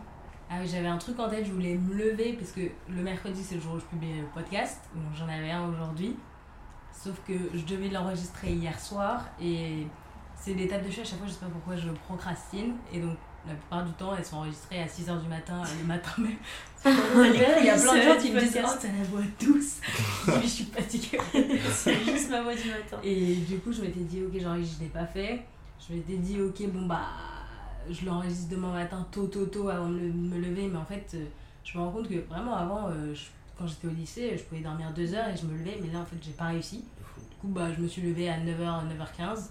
ah 0.51 0.57
oui, 0.61 0.69
j'avais 0.69 0.89
un 0.89 0.97
truc 0.97 1.19
en 1.19 1.29
tête, 1.29 1.45
je 1.45 1.53
voulais 1.53 1.77
me 1.77 1.95
lever 1.95 2.33
parce 2.33 2.53
que 2.53 2.63
le 2.89 3.03
mercredi, 3.03 3.43
c'est 3.43 3.57
le 3.57 3.61
jour 3.61 3.75
où 3.75 3.79
je 3.79 3.85
publie 3.85 4.21
le 4.21 4.27
podcast. 4.35 4.81
Donc 4.95 5.15
j'en 5.15 5.29
avais 5.29 5.51
un 5.51 5.69
aujourd'hui. 5.69 6.17
Sauf 6.91 7.21
que 7.27 7.35
je 7.55 7.65
devais 7.65 7.89
l'enregistrer 7.89 8.53
hier 8.53 8.79
soir 8.81 9.27
et 9.41 9.87
c'est 10.35 10.55
des 10.55 10.67
tables 10.67 10.87
de 10.87 10.91
cheveux. 10.91 11.03
À 11.03 11.05
chaque 11.05 11.19
fois, 11.19 11.29
je 11.29 11.33
sais 11.33 11.41
pas 11.41 11.51
pourquoi 11.53 11.77
je 11.77 11.91
procrastine. 11.91 12.77
Et 12.93 13.01
donc, 13.01 13.17
la 13.47 13.55
plupart 13.55 13.85
du 13.85 13.93
temps, 13.93 14.17
elles 14.17 14.25
sont 14.25 14.37
enregistrées 14.37 14.83
à 14.83 14.87
6h 14.87 15.21
du 15.21 15.29
matin, 15.29 15.63
le 15.81 15.87
matin 15.87 16.11
même. 16.19 16.37
Il 16.85 17.65
y 17.65 17.71
a 17.71 17.77
plein 17.79 17.95
de 17.97 18.03
gens 18.03 18.17
qui 18.21 18.31
me 18.33 18.41
disent 18.41 18.53
Oh, 18.65 18.79
t'as 18.81 18.89
la 18.89 19.05
voix 19.05 19.21
douce. 19.41 19.81
Je 20.27 20.33
dis, 20.33 20.37
Mais 20.37 20.43
je 20.43 20.47
suis 20.49 20.65
fatiguée. 20.65 21.19
C'est 21.73 22.05
juste 22.05 22.31
ma 22.31 22.43
voix 22.43 22.55
du 22.55 22.69
matin. 22.69 22.99
Et 23.03 23.35
du 23.37 23.59
coup, 23.59 23.73
je 23.73 23.83
m'étais 23.83 24.01
dit, 24.01 24.23
ok, 24.25 24.41
j'enregistre, 24.41 24.77
je 24.79 24.85
l'ai 24.85 24.91
pas 24.91 25.07
fait. 25.07 25.43
Je 25.89 25.95
m'étais 25.95 26.17
dit, 26.17 26.41
ok, 26.41 26.69
bon, 26.71 26.87
bah, 26.87 27.07
je 27.91 28.05
l'enregistre 28.07 28.49
demain 28.51 28.73
matin, 28.73 29.07
tôt, 29.11 29.27
tôt, 29.27 29.47
tôt, 29.47 29.69
avant 29.69 29.89
de 29.89 29.95
me 29.99 30.39
lever. 30.39 30.69
Mais 30.69 30.79
en 30.79 30.85
fait, 30.85 31.11
euh, 31.15 31.25
je 31.65 31.77
me 31.79 31.83
rends 31.83 31.91
compte 31.91 32.09
que 32.09 32.19
vraiment, 32.29 32.55
avant, 32.57 32.89
euh, 32.89 33.15
je- 33.15 33.27
quand 33.59 33.67
j'étais 33.67 33.89
au 33.89 33.91
lycée, 33.91 34.37
je 34.37 34.43
pouvais 34.45 34.61
dormir 34.61 34.93
2 34.95 35.15
heures 35.15 35.29
et 35.29 35.37
je 35.37 35.47
me 35.47 35.59
levais. 35.59 35.79
Mais 35.83 35.93
là, 35.93 36.01
en 36.01 36.05
fait, 36.07 36.17
j'ai 36.23 36.31
pas 36.33 36.47
réussi. 36.47 36.79
Du 37.31 37.37
coup, 37.41 37.49
bah, 37.49 37.73
je 37.77 37.81
me 37.83 37.89
suis 37.89 38.03
levée 38.03 38.29
à 38.29 38.39
9h, 38.39 38.85
9h15. 38.87 39.51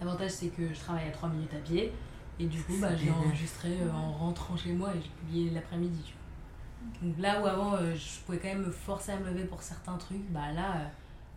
L'avantage, 0.00 0.30
c'est 0.30 0.48
que 0.48 0.62
je 0.74 0.78
travaille 0.80 1.06
à 1.08 1.12
3 1.12 1.28
minutes 1.28 1.54
à 1.54 1.58
pied. 1.58 1.92
Et 2.40 2.46
du 2.46 2.60
coup, 2.62 2.74
bah, 2.80 2.88
je 2.98 3.04
l'ai 3.04 3.10
enregistré 3.12 3.68
euh, 3.80 3.90
en 3.92 4.12
rentrant 4.12 4.56
chez 4.56 4.72
moi 4.72 4.90
et 4.94 5.00
j'ai 5.00 5.08
publié 5.20 5.50
l'après-midi. 5.50 6.00
tu 6.04 6.12
vois. 6.12 6.20
Donc 7.02 7.14
là 7.18 7.40
où 7.42 7.46
avant, 7.46 7.74
euh, 7.76 7.94
je 7.94 8.20
pouvais 8.24 8.38
quand 8.38 8.48
même 8.48 8.66
me 8.66 8.70
forcer 8.70 9.12
à 9.12 9.18
me 9.18 9.26
lever 9.30 9.44
pour 9.44 9.62
certains 9.62 9.96
trucs, 9.96 10.30
bah 10.30 10.52
là, 10.54 10.72
euh, 10.76 10.84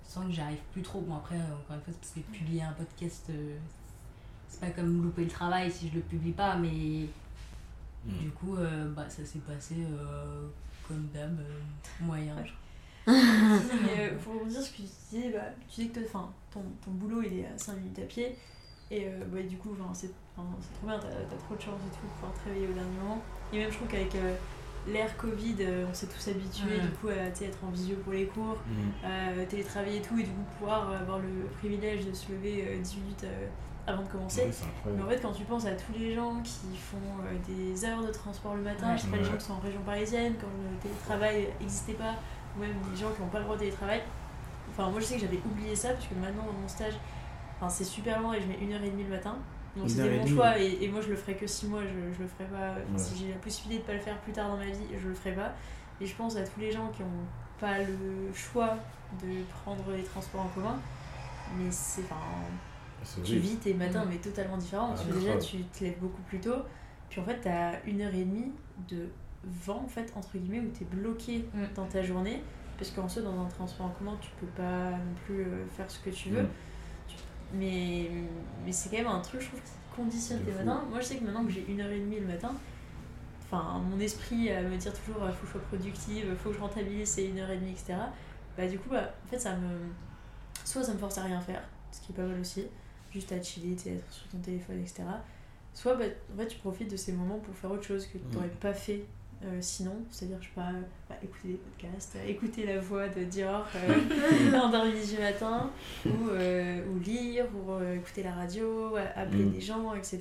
je 0.06 0.12
sens 0.14 0.26
que 0.26 0.32
j'arrive 0.32 0.60
plus 0.74 0.82
trop. 0.82 1.02
Bon, 1.02 1.16
après, 1.16 1.36
euh, 1.36 1.40
encore 1.40 1.76
une 1.76 1.82
fois, 1.82 1.94
c'est 1.94 2.00
parce 2.00 2.28
que 2.28 2.38
publier 2.38 2.62
un 2.64 2.74
podcast, 2.74 3.26
euh, 3.30 3.58
c'est 4.48 4.60
pas 4.62 4.70
comme 4.70 5.04
louper 5.04 5.24
le 5.24 5.30
travail 5.30 5.72
si 5.72 5.90
je 5.90 5.96
le 5.96 6.02
publie 6.02 6.32
pas, 6.32 6.56
mais 6.56 7.08
Mm. 8.06 8.20
du 8.20 8.30
coup, 8.30 8.56
euh, 8.56 8.90
bah, 8.94 9.10
ça 9.10 9.26
s'est 9.26 9.40
passé 9.40 9.76
euh, 9.80 10.48
comme 10.88 11.08
d'hab, 11.14 11.38
euh, 11.40 11.60
moyen. 12.06 12.36
Ouais. 12.38 12.52
Mais 13.08 14.00
euh, 14.12 14.18
pour 14.24 14.50
sur 14.50 14.62
ce 14.62 14.70
que 14.72 14.76
tu 14.78 14.82
disais, 14.84 15.30
bah, 15.32 15.42
tu 15.70 15.82
dis 15.82 15.90
que 15.90 16.00
ton, 16.00 16.30
ton 16.52 16.92
boulot 16.92 17.22
il 17.22 17.40
est 17.40 17.46
à 17.46 17.58
5 17.58 17.76
minutes 17.78 18.00
à 18.00 18.04
pied. 18.04 18.38
Et 18.90 19.08
euh, 19.08 19.20
bah, 19.28 19.42
du 19.42 19.58
coup, 19.58 19.76
c'est 19.94 20.12
trop 20.36 20.44
bien, 20.88 20.98
t'as 21.00 21.36
trop 21.38 21.56
de 21.56 21.62
chance 21.62 21.82
et 21.86 21.90
tout 21.96 22.02
pour 22.02 22.10
pouvoir 22.12 22.34
te 22.34 22.48
réveiller 22.50 22.68
au 22.68 22.74
dernier 22.74 22.98
moment. 23.02 23.22
Et 23.52 23.60
même, 23.60 23.72
je 23.72 23.76
trouve 23.76 23.88
qu'avec 23.90 24.16
euh, 24.16 24.36
l'ère 24.88 25.16
Covid, 25.18 25.56
euh, 25.62 25.86
on 25.90 25.94
s'est 25.94 26.08
tous 26.08 26.28
habitués 26.30 26.80
du 26.80 26.90
coup 26.92 27.08
à 27.10 27.14
être 27.28 27.58
en 27.66 27.70
visio 27.70 27.96
pour 28.04 28.14
les 28.14 28.26
cours, 28.26 28.58
Mm. 28.68 29.06
à 29.42 29.46
télétravailler 29.46 29.98
et 29.98 30.02
tout, 30.02 30.18
et 30.18 30.24
du 30.24 30.30
coup 30.30 30.44
pouvoir 30.60 30.92
avoir 30.92 31.20
le 31.20 31.46
privilège 31.60 32.06
de 32.06 32.14
se 32.14 32.32
lever 32.32 32.66
euh, 32.68 32.82
10 32.82 32.98
minutes 32.98 33.24
euh, 33.26 33.48
avant 33.86 34.04
de 34.04 34.08
commencer. 34.10 34.42
Ouais, 34.42 34.92
Mais 34.98 35.04
en 35.04 35.08
fait, 35.08 35.20
quand 35.22 35.32
tu 35.32 35.44
penses 35.46 35.66
à 35.66 35.72
tous 35.72 35.94
les 35.98 36.14
gens 36.14 36.42
qui 36.44 36.76
font 36.78 36.98
euh, 37.24 37.38
des 37.48 37.86
heures 37.86 38.04
de 38.04 38.12
transport 38.12 38.56
le 38.56 38.62
matin, 38.62 38.96
je 38.96 39.02
sais 39.04 39.08
pas, 39.08 39.18
les 39.18 39.24
gens 39.24 39.38
qui 39.38 39.46
sont 39.46 39.54
en 39.54 39.60
région 39.60 39.82
parisienne, 39.86 40.34
quand 40.40 40.48
le 40.48 40.78
télétravail 40.82 41.48
n'existait 41.62 41.94
pas, 41.94 42.16
ou 42.58 42.62
même 42.62 42.74
les 42.92 42.98
gens 43.00 43.10
qui 43.12 43.22
n'ont 43.22 43.28
pas 43.30 43.38
le 43.40 43.44
droit 43.46 43.56
au 43.56 43.60
télétravail. 43.60 44.02
Enfin, 44.70 44.90
moi 44.90 45.00
je 45.00 45.06
sais 45.06 45.16
que 45.16 45.22
j'avais 45.22 45.40
oublié 45.46 45.76
ça, 45.76 45.90
parce 45.94 46.06
que 46.08 46.16
maintenant 46.16 46.44
dans 46.46 46.54
mon 46.60 46.68
stage, 46.68 46.96
enfin, 47.58 47.70
c'est 47.70 47.84
super 47.86 48.22
lent 48.22 48.34
et 48.34 48.42
je 48.42 48.48
mets 48.48 48.58
une 48.62 48.74
heure 48.74 48.84
et 48.84 48.90
demie 48.90 49.04
le 49.04 49.10
matin. 49.10 49.38
Donc 49.78 49.84
Une 49.84 49.90
c'était 49.90 50.18
mon 50.18 50.26
choix 50.28 50.58
et, 50.60 50.78
et 50.84 50.88
moi 50.90 51.02
je 51.02 51.10
le 51.10 51.16
ferai 51.16 51.36
que 51.36 51.46
6 51.48 51.68
mois, 51.68 51.82
je, 51.84 52.14
je 52.16 52.22
le 52.24 52.28
ferai 52.28 52.46
pas. 52.50 52.72
enfin, 52.72 52.80
Ouais. 52.94 52.98
Si 52.98 53.18
j'ai 53.18 53.30
la 53.30 53.38
possibilité 53.38 53.82
de 53.84 53.88
pas 53.88 53.94
le 53.94 54.00
faire 54.00 54.18
plus 54.22 54.34
tard 54.34 54.50
dans 54.50 54.58
ma 54.58 54.66
vie, 54.66 54.88
je 55.02 55.08
le 55.08 55.14
ferai 55.14 55.34
pas. 55.34 55.54
Et 56.02 56.06
je 56.06 56.16
pense 56.16 56.36
à 56.36 56.42
tous 56.44 56.60
les 56.60 56.72
gens 56.72 56.90
qui 56.90 57.02
ont 57.04 57.26
pas 57.60 57.80
le 57.80 58.32
choix 58.34 58.76
de 59.22 59.44
prendre 59.64 59.84
les 59.96 60.04
transports 60.04 60.42
en 60.42 60.48
commun. 60.50 60.80
Mais 61.58 61.72
c'est. 61.72 62.02
Enfin, 62.04 63.24
tu 63.24 63.38
vis 63.38 63.56
tes 63.58 63.74
matins 63.74 64.04
Mm. 64.06 64.10
mais 64.10 64.18
totalement 64.18 64.58
différents. 64.58 64.90
Parce 64.90 65.04
Ah, 65.08 65.10
que 65.12 65.18
déjà 65.20 65.32
grave. 65.34 65.46
tu 65.46 65.58
te 65.64 65.84
lèves 65.84 66.00
beaucoup 66.00 66.22
plus 66.24 66.40
tôt. 66.40 66.56
Puis 67.10 67.22
en 67.22 67.24
fait 67.24 67.40
t'as 67.42 67.74
une 67.86 68.02
heure 68.02 68.14
et 68.14 68.26
demie 68.26 68.52
de 68.90 69.08
vent 69.44 69.82
en 69.86 69.88
fait 69.88 70.12
entre 70.16 70.38
guillemets 70.38 70.60
où 70.60 70.70
t'es 70.72 70.86
bloqué 70.86 71.46
Mm. 71.54 71.64
dans 71.76 71.86
ta 71.86 72.02
journée. 72.04 72.42
Parce 72.78 72.92
qu'en 72.92 73.08
soi 73.08 73.22
dans 73.24 73.40
un 73.42 73.46
transport 73.48 73.86
en 73.88 73.90
commun 73.90 74.18
tu 74.22 74.30
peux 74.40 74.48
pas 74.48 74.92
non 74.92 75.14
plus 75.26 75.42
euh, 75.42 75.66
faire 75.76 75.90
ce 75.90 76.00
que 76.00 76.10
tu 76.10 76.30
veux. 76.30 76.44
Mm. 76.44 76.50
Mais, 77.54 78.10
mais 78.66 78.72
c'est 78.72 78.90
quand 78.90 78.98
même 78.98 79.08
un 79.08 79.22
truc 79.22 79.42
je 79.42 79.48
trouve 79.48 79.62
qui 79.62 79.72
conditionne 79.96 80.44
tes 80.44 80.52
matins. 80.52 80.84
Moi 80.90 81.00
je 81.00 81.06
sais 81.06 81.18
que 81.18 81.24
maintenant 81.24 81.46
que 81.46 81.52
j'ai 81.52 81.66
une 81.68 81.80
heure 81.82 81.92
et 81.92 82.00
demie 82.00 82.20
le 82.20 82.28
matin, 82.28 82.52
enfin 83.44 83.80
mon 83.80 84.00
esprit 84.00 84.52
euh, 84.52 84.70
me 84.70 84.78
dire 84.78 84.94
toujours 84.94 85.24
euh, 85.24 85.32
faut 85.32 85.42
que 85.42 85.48
je 85.48 85.52
sois 85.54 85.62
productive, 85.62 86.36
faut 86.36 86.50
que 86.50 86.56
je 86.56 86.62
rentabilise 86.62 87.10
ces 87.10 87.26
une 87.26 87.40
heure 87.40 87.50
et 87.50 87.58
demie, 87.58 87.72
etc. 87.72 87.96
Bah 88.58 88.68
du 88.68 88.78
coup 88.80 88.90
bah 88.90 89.14
en 89.26 89.30
fait 89.30 89.40
ça 89.40 89.56
me. 89.56 89.78
Soit 90.66 90.84
ça 90.84 90.94
me 90.94 90.98
force 90.98 91.18
à 91.18 91.24
rien 91.24 91.40
faire, 91.40 91.64
ce 91.92 92.02
qui 92.02 92.12
est 92.12 92.16
pas 92.16 92.24
mal 92.24 92.40
aussi, 92.42 92.66
juste 93.14 93.32
à 93.32 93.42
chiller, 93.42 93.74
être 93.74 94.12
sur 94.12 94.28
ton 94.28 94.40
téléphone, 94.40 94.80
etc. 94.82 95.04
Soit 95.74 95.96
bah, 95.96 96.06
en 96.34 96.38
fait 96.38 96.48
tu 96.48 96.58
profites 96.58 96.92
de 96.92 96.98
ces 96.98 97.14
moments 97.14 97.40
pour 97.40 97.56
faire 97.56 97.72
autre 97.72 97.86
chose 97.86 98.06
que 98.08 98.18
tu 98.18 98.36
n'aurais 98.36 98.50
pas 98.50 98.74
fait 98.74 99.06
euh, 99.44 99.58
sinon, 99.62 99.96
c'est-à-dire 100.10 100.38
je 100.42 100.46
sais 100.48 100.54
pas, 100.56 100.72
bah, 101.10 101.16
écouter 101.24 101.50
des 101.50 101.58
podcasts, 101.58 102.16
euh, 102.16 102.28
écouter 102.28 102.66
la 102.66 102.80
voix 102.80 103.08
de 103.08 103.24
Dior 103.24 103.68
euh, 103.76 104.58
endormi 104.60 104.94
du 105.06 105.18
matin, 105.22 105.70
ou, 106.06 106.30
euh, 106.30 106.84
ou 106.90 107.00
lire, 107.00 107.46
ou 107.56 107.72
euh, 107.72 107.96
écouter 107.98 108.24
la 108.24 108.34
radio, 108.34 108.96
appeler 109.16 109.46
Mm. 109.46 109.52
des 109.52 109.62
gens, 109.62 109.94
etc. 109.94 110.20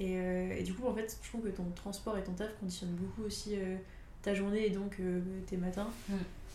Et, 0.00 0.18
euh, 0.18 0.56
et 0.58 0.62
du 0.62 0.74
coup, 0.74 0.86
en 0.88 0.94
fait, 0.94 1.16
je 1.22 1.28
trouve 1.28 1.42
que 1.42 1.48
ton 1.54 1.64
transport 1.74 2.16
et 2.18 2.22
ton 2.24 2.32
taf 2.32 2.48
conditionnent 2.58 2.94
beaucoup 2.96 3.22
aussi 3.26 3.54
euh, 3.56 3.76
ta 4.22 4.34
journée 4.34 4.66
et 4.66 4.70
donc 4.70 4.96
euh, 5.00 5.20
tes 5.46 5.56
matins. 5.56 5.88
Mm. 6.08 6.14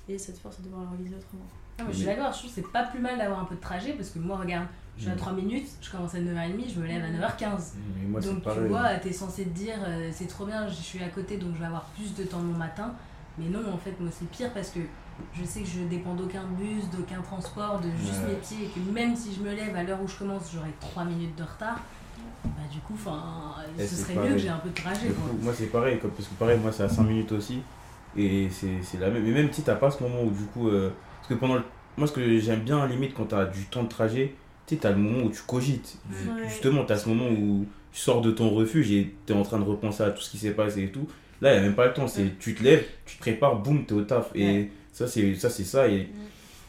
Et 0.09 0.17
ça 0.17 0.33
te 0.33 0.39
force 0.39 0.59
à 0.59 0.63
devoir 0.63 0.81
l'organiser 0.81 1.15
autrement. 1.15 1.45
Non, 1.79 1.85
mais 1.87 1.93
je 1.93 1.97
suis 1.97 2.05
d'accord, 2.05 2.31
je 2.33 2.37
trouve 2.39 2.49
que 2.49 2.55
c'est 2.55 2.71
pas 2.71 2.83
plus 2.83 2.99
mal 2.99 3.17
d'avoir 3.17 3.39
un 3.39 3.45
peu 3.45 3.55
de 3.55 3.61
trajet 3.61 3.93
parce 3.93 4.09
que 4.09 4.19
moi, 4.19 4.37
regarde, 4.37 4.67
je 4.97 5.03
suis 5.03 5.11
à 5.11 5.15
Mm. 5.15 5.17
3 5.17 5.33
minutes, 5.33 5.67
je 5.81 5.89
commence 5.91 6.13
à 6.15 6.19
9h30, 6.19 6.73
je 6.75 6.79
me 6.79 6.85
lève 6.87 7.03
à 7.03 7.07
9h15. 7.09 7.73
Mais 8.01 8.07
moi, 8.09 8.21
c'est 8.21 8.29
donc 8.33 8.43
tu 8.53 8.59
vois, 8.67 8.95
t'es 8.95 9.13
censé 9.13 9.45
te 9.45 9.49
dire 9.49 9.75
euh, 9.87 10.09
c'est 10.11 10.27
trop 10.27 10.45
bien, 10.45 10.67
je 10.67 10.73
suis 10.73 11.01
à 11.01 11.07
côté 11.07 11.37
donc 11.37 11.53
je 11.53 11.59
vais 11.59 11.65
avoir 11.65 11.83
plus 11.95 12.13
de 12.15 12.23
temps 12.23 12.39
mon 12.39 12.57
matin. 12.57 12.93
Mais 13.37 13.45
non, 13.47 13.59
en 13.73 13.77
fait, 13.77 13.93
moi 13.99 14.09
c'est 14.11 14.29
pire 14.29 14.51
parce 14.53 14.69
que 14.69 14.79
je 15.33 15.43
sais 15.45 15.61
que 15.61 15.67
je 15.67 15.79
dépends 15.89 16.13
d'aucun 16.15 16.43
bus, 16.59 16.83
d'aucun 16.89 17.21
transport, 17.21 17.79
de 17.79 17.89
juste 17.97 18.21
Ouais. 18.23 18.33
mes 18.33 18.35
pieds 18.35 18.65
et 18.65 18.67
que 18.69 18.79
même 18.93 19.15
si 19.15 19.33
je 19.33 19.39
me 19.41 19.53
lève 19.53 19.73
à 19.75 19.83
l'heure 19.83 20.01
où 20.03 20.07
je 20.07 20.15
commence, 20.17 20.51
j'aurai 20.53 20.73
3 20.81 21.05
minutes 21.05 21.35
de 21.37 21.43
retard. 21.43 21.79
Bah, 22.43 22.49
du 22.71 22.79
coup, 22.79 22.93
enfin, 22.95 23.55
Et 23.77 23.85
ce 23.87 23.95
serait 23.95 24.13
pareil. 24.15 24.29
mieux 24.29 24.35
que 24.35 24.41
j'ai 24.41 24.49
un 24.49 24.57
peu 24.57 24.69
de 24.69 24.73
trajet. 24.75 25.07
Du 25.07 25.13
Quoi. 25.13 25.29
coup, 25.29 25.37
moi 25.41 25.53
c'est 25.55 25.65
pareil, 25.67 25.97
parce 25.97 26.27
que 26.27 26.33
pareil, 26.35 26.59
moi 26.59 26.71
c'est 26.73 26.83
à 26.83 26.89
5 26.89 27.03
minutes 27.03 27.31
aussi. 27.31 27.61
Et 28.17 28.49
c'est 28.49 28.81
c'est 28.81 28.97
la 28.97 29.09
même. 29.09 29.23
Mais 29.23 29.31
même 29.31 29.51
si 29.53 29.61
t'as 29.61 29.75
pas 29.75 29.89
ce 29.91 30.03
moment 30.03 30.23
où 30.23 30.31
du 30.31 30.43
coup. 30.45 30.67
euh, 30.67 30.89
que 31.29 31.33
pendant 31.35 31.55
le. 31.55 31.63
Moi 31.97 32.07
ce 32.07 32.13
que 32.13 32.39
j'aime 32.39 32.61
bien, 32.61 32.85
limite, 32.87 33.13
quand 33.13 33.25
t'as 33.25 33.45
du 33.45 33.65
temps 33.65 33.83
de 33.83 33.89
trajet, 33.89 34.33
tu 34.67 34.75
sais, 34.75 34.81
t'as 34.81 34.91
le 34.91 34.97
moment 34.97 35.25
où 35.25 35.29
tu 35.29 35.41
cogites. 35.41 35.97
Ouais. 36.09 36.47
Justement, 36.49 36.85
t'as 36.85 36.97
ce 36.97 37.09
moment 37.09 37.29
où 37.29 37.65
tu 37.91 37.99
sors 37.99 38.21
de 38.21 38.31
ton 38.31 38.49
refuge 38.49 38.91
et 38.91 39.13
t'es 39.25 39.33
en 39.33 39.43
train 39.43 39.59
de 39.59 39.63
repenser 39.63 40.03
à 40.03 40.11
tout 40.11 40.21
ce 40.21 40.29
qui 40.29 40.37
s'est 40.37 40.51
passé 40.51 40.83
et 40.83 40.91
tout. 40.91 41.07
Là, 41.41 41.53
il 41.55 41.57
a 41.57 41.61
même 41.61 41.75
pas 41.75 41.87
le 41.87 41.93
temps. 41.93 42.07
C'est 42.07 42.37
tu 42.39 42.53
te 42.55 42.63
lèves, 42.63 42.85
tu 43.05 43.15
te 43.15 43.21
prépares, 43.21 43.57
boum, 43.57 43.85
t'es 43.85 43.93
au 43.93 44.01
taf. 44.03 44.29
Et 44.35 44.45
Ouais. 44.45 44.69
ça, 44.93 45.07
c'est 45.07 45.35
ça. 45.35 45.49
C'est 45.49 45.63
ça 45.63 45.87
et 45.87 46.07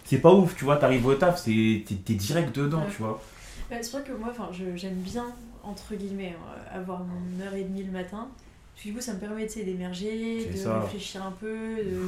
c'est 0.04 0.18
pas 0.18 0.32
ouf, 0.32 0.56
tu 0.56 0.64
vois. 0.64 0.76
T'arrives 0.76 1.06
au 1.06 1.14
taf, 1.14 1.44
t'es 1.44 1.84
t'es 1.86 2.14
direct 2.14 2.54
dedans, 2.56 2.78
Ouais. 2.80 2.84
tu 2.90 3.02
vois. 3.02 3.22
Bah, 3.70 3.76
c'est 3.82 3.92
vrai 3.92 4.02
que 4.02 4.12
moi, 4.12 4.32
j'aime 4.74 4.94
bien, 4.94 5.26
entre 5.62 5.94
guillemets, 5.94 6.34
euh, 6.34 6.76
avoir 6.80 7.04
mon 7.04 7.44
heure 7.44 7.54
et 7.54 7.62
demie 7.62 7.84
le 7.84 7.92
matin. 7.92 8.28
Parce 8.74 8.82
que 8.84 8.88
du 8.88 8.94
coup, 8.94 9.00
ça 9.00 9.14
me 9.14 9.20
permet 9.20 9.46
tu 9.46 9.62
d'émerger, 9.62 10.46
de 10.50 10.56
ça. 10.56 10.80
réfléchir 10.80 11.22
un 11.22 11.32
peu, 11.32 11.76
de, 11.76 12.00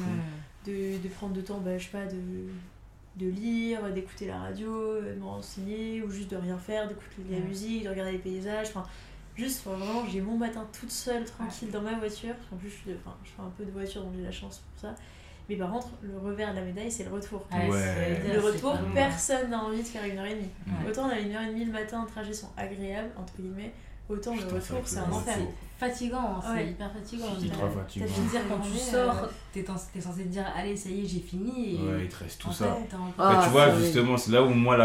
de, 0.66 0.98
de 1.02 1.08
prendre 1.08 1.32
de 1.34 1.40
temps, 1.40 1.58
bah, 1.58 1.76
je 1.78 1.84
sais 1.84 1.90
pas, 1.90 2.04
de, 2.06 2.18
de 3.16 3.30
lire, 3.30 3.92
d'écouter 3.92 4.26
la 4.26 4.38
radio, 4.38 5.00
de 5.00 5.12
me 5.14 5.24
renseigner, 5.24 6.02
ou 6.02 6.10
juste 6.10 6.30
de 6.30 6.36
rien 6.36 6.56
faire, 6.58 6.88
d'écouter 6.88 7.22
de 7.28 7.34
la 7.34 7.40
musique, 7.40 7.84
de 7.84 7.88
regarder 7.90 8.12
les 8.12 8.18
paysages. 8.18 8.68
Enfin, 8.68 8.84
juste, 9.36 9.66
enfin, 9.66 9.76
vraiment, 9.76 10.06
j'ai 10.08 10.20
mon 10.20 10.36
matin 10.36 10.66
toute 10.78 10.90
seule, 10.90 11.24
tranquille, 11.24 11.70
dans 11.70 11.82
ma 11.82 11.94
voiture. 11.98 12.34
Qu'en 12.48 12.56
plus, 12.56 12.70
je, 12.70 12.74
suis 12.76 12.90
de- 12.90 12.96
enfin, 13.04 13.16
je 13.24 13.30
fais 13.30 13.42
un 13.42 13.50
peu 13.56 13.64
de 13.64 13.70
voiture, 13.70 14.02
donc 14.02 14.12
j'ai 14.16 14.22
la 14.24 14.30
chance 14.32 14.62
pour 14.72 14.80
ça. 14.90 14.94
Mais 15.48 15.56
par 15.56 15.72
contre, 15.72 15.88
le 16.02 16.16
revers 16.18 16.52
de 16.52 16.60
la 16.60 16.64
médaille, 16.64 16.90
c'est 16.90 17.02
le 17.04 17.10
retour. 17.10 17.44
Ouais, 17.52 17.68
Ouais. 17.68 18.20
c'est- 18.24 18.32
Le 18.34 18.40
retour, 18.40 18.78
personne 18.94 19.50
n'a 19.50 19.62
envie 19.62 19.82
de 19.82 19.86
faire 19.88 20.04
une 20.04 20.16
heure 20.18 20.24
et 20.26 20.34
demie. 20.36 20.48
Ouais. 20.66 20.88
Autant 20.90 21.08
la 21.08 21.18
une 21.18 21.32
heure 21.32 21.42
et 21.42 21.48
demie 21.48 21.64
le 21.64 21.72
matin, 21.72 22.04
les 22.06 22.10
trajets 22.12 22.32
sont 22.32 22.48
agréables, 22.56 23.10
entre 23.16 23.34
guillemets, 23.38 23.72
autant 24.08 24.32
Putain, 24.32 24.54
le 24.54 24.60
c'est 24.60 24.72
retour, 24.74 24.88
c'est 24.88 24.98
un 24.98 25.10
enfer. 25.12 25.34
C'est 25.38 25.88
fatigant, 25.88 26.18
hein, 26.36 26.40
c'est 26.42 26.50
Ouais. 26.52 26.70
hyper 26.70 26.92
fatigant. 26.92 27.26
C'est 27.40 27.48
T'as- 27.48 27.56
T'as 27.56 27.68
fatigant. 27.70 28.06
fini 28.06 28.26
dire 28.28 28.40
quand 28.48 28.60
tu 28.60 28.78
sors, 28.78 29.28
t'es 29.52 29.64
t'es 29.92 30.00
censé 30.00 30.22
te 30.24 30.28
dire 30.28 30.44
allez 30.56 30.76
ça 30.76 30.88
y 30.90 31.04
est 31.04 31.06
j'ai 31.08 31.20
fini 31.20 31.74
et 31.76 31.78
Ouais, 31.88 32.04
il 32.04 32.08
te 32.08 32.16
reste 32.22 32.40
tout 32.40 32.48
en 32.48 32.52
ça. 32.52 32.66
fait, 32.74 32.86
t'as 32.90 32.96
encore- 32.98 33.14
Ah, 33.18 33.34
Bah, 33.34 33.40
tu 33.44 33.50
vois, 33.50 33.74
justement, 33.78 34.16
c'est 34.16 34.30
là 34.32 34.42
où 34.42 34.50
moi, 34.50 34.76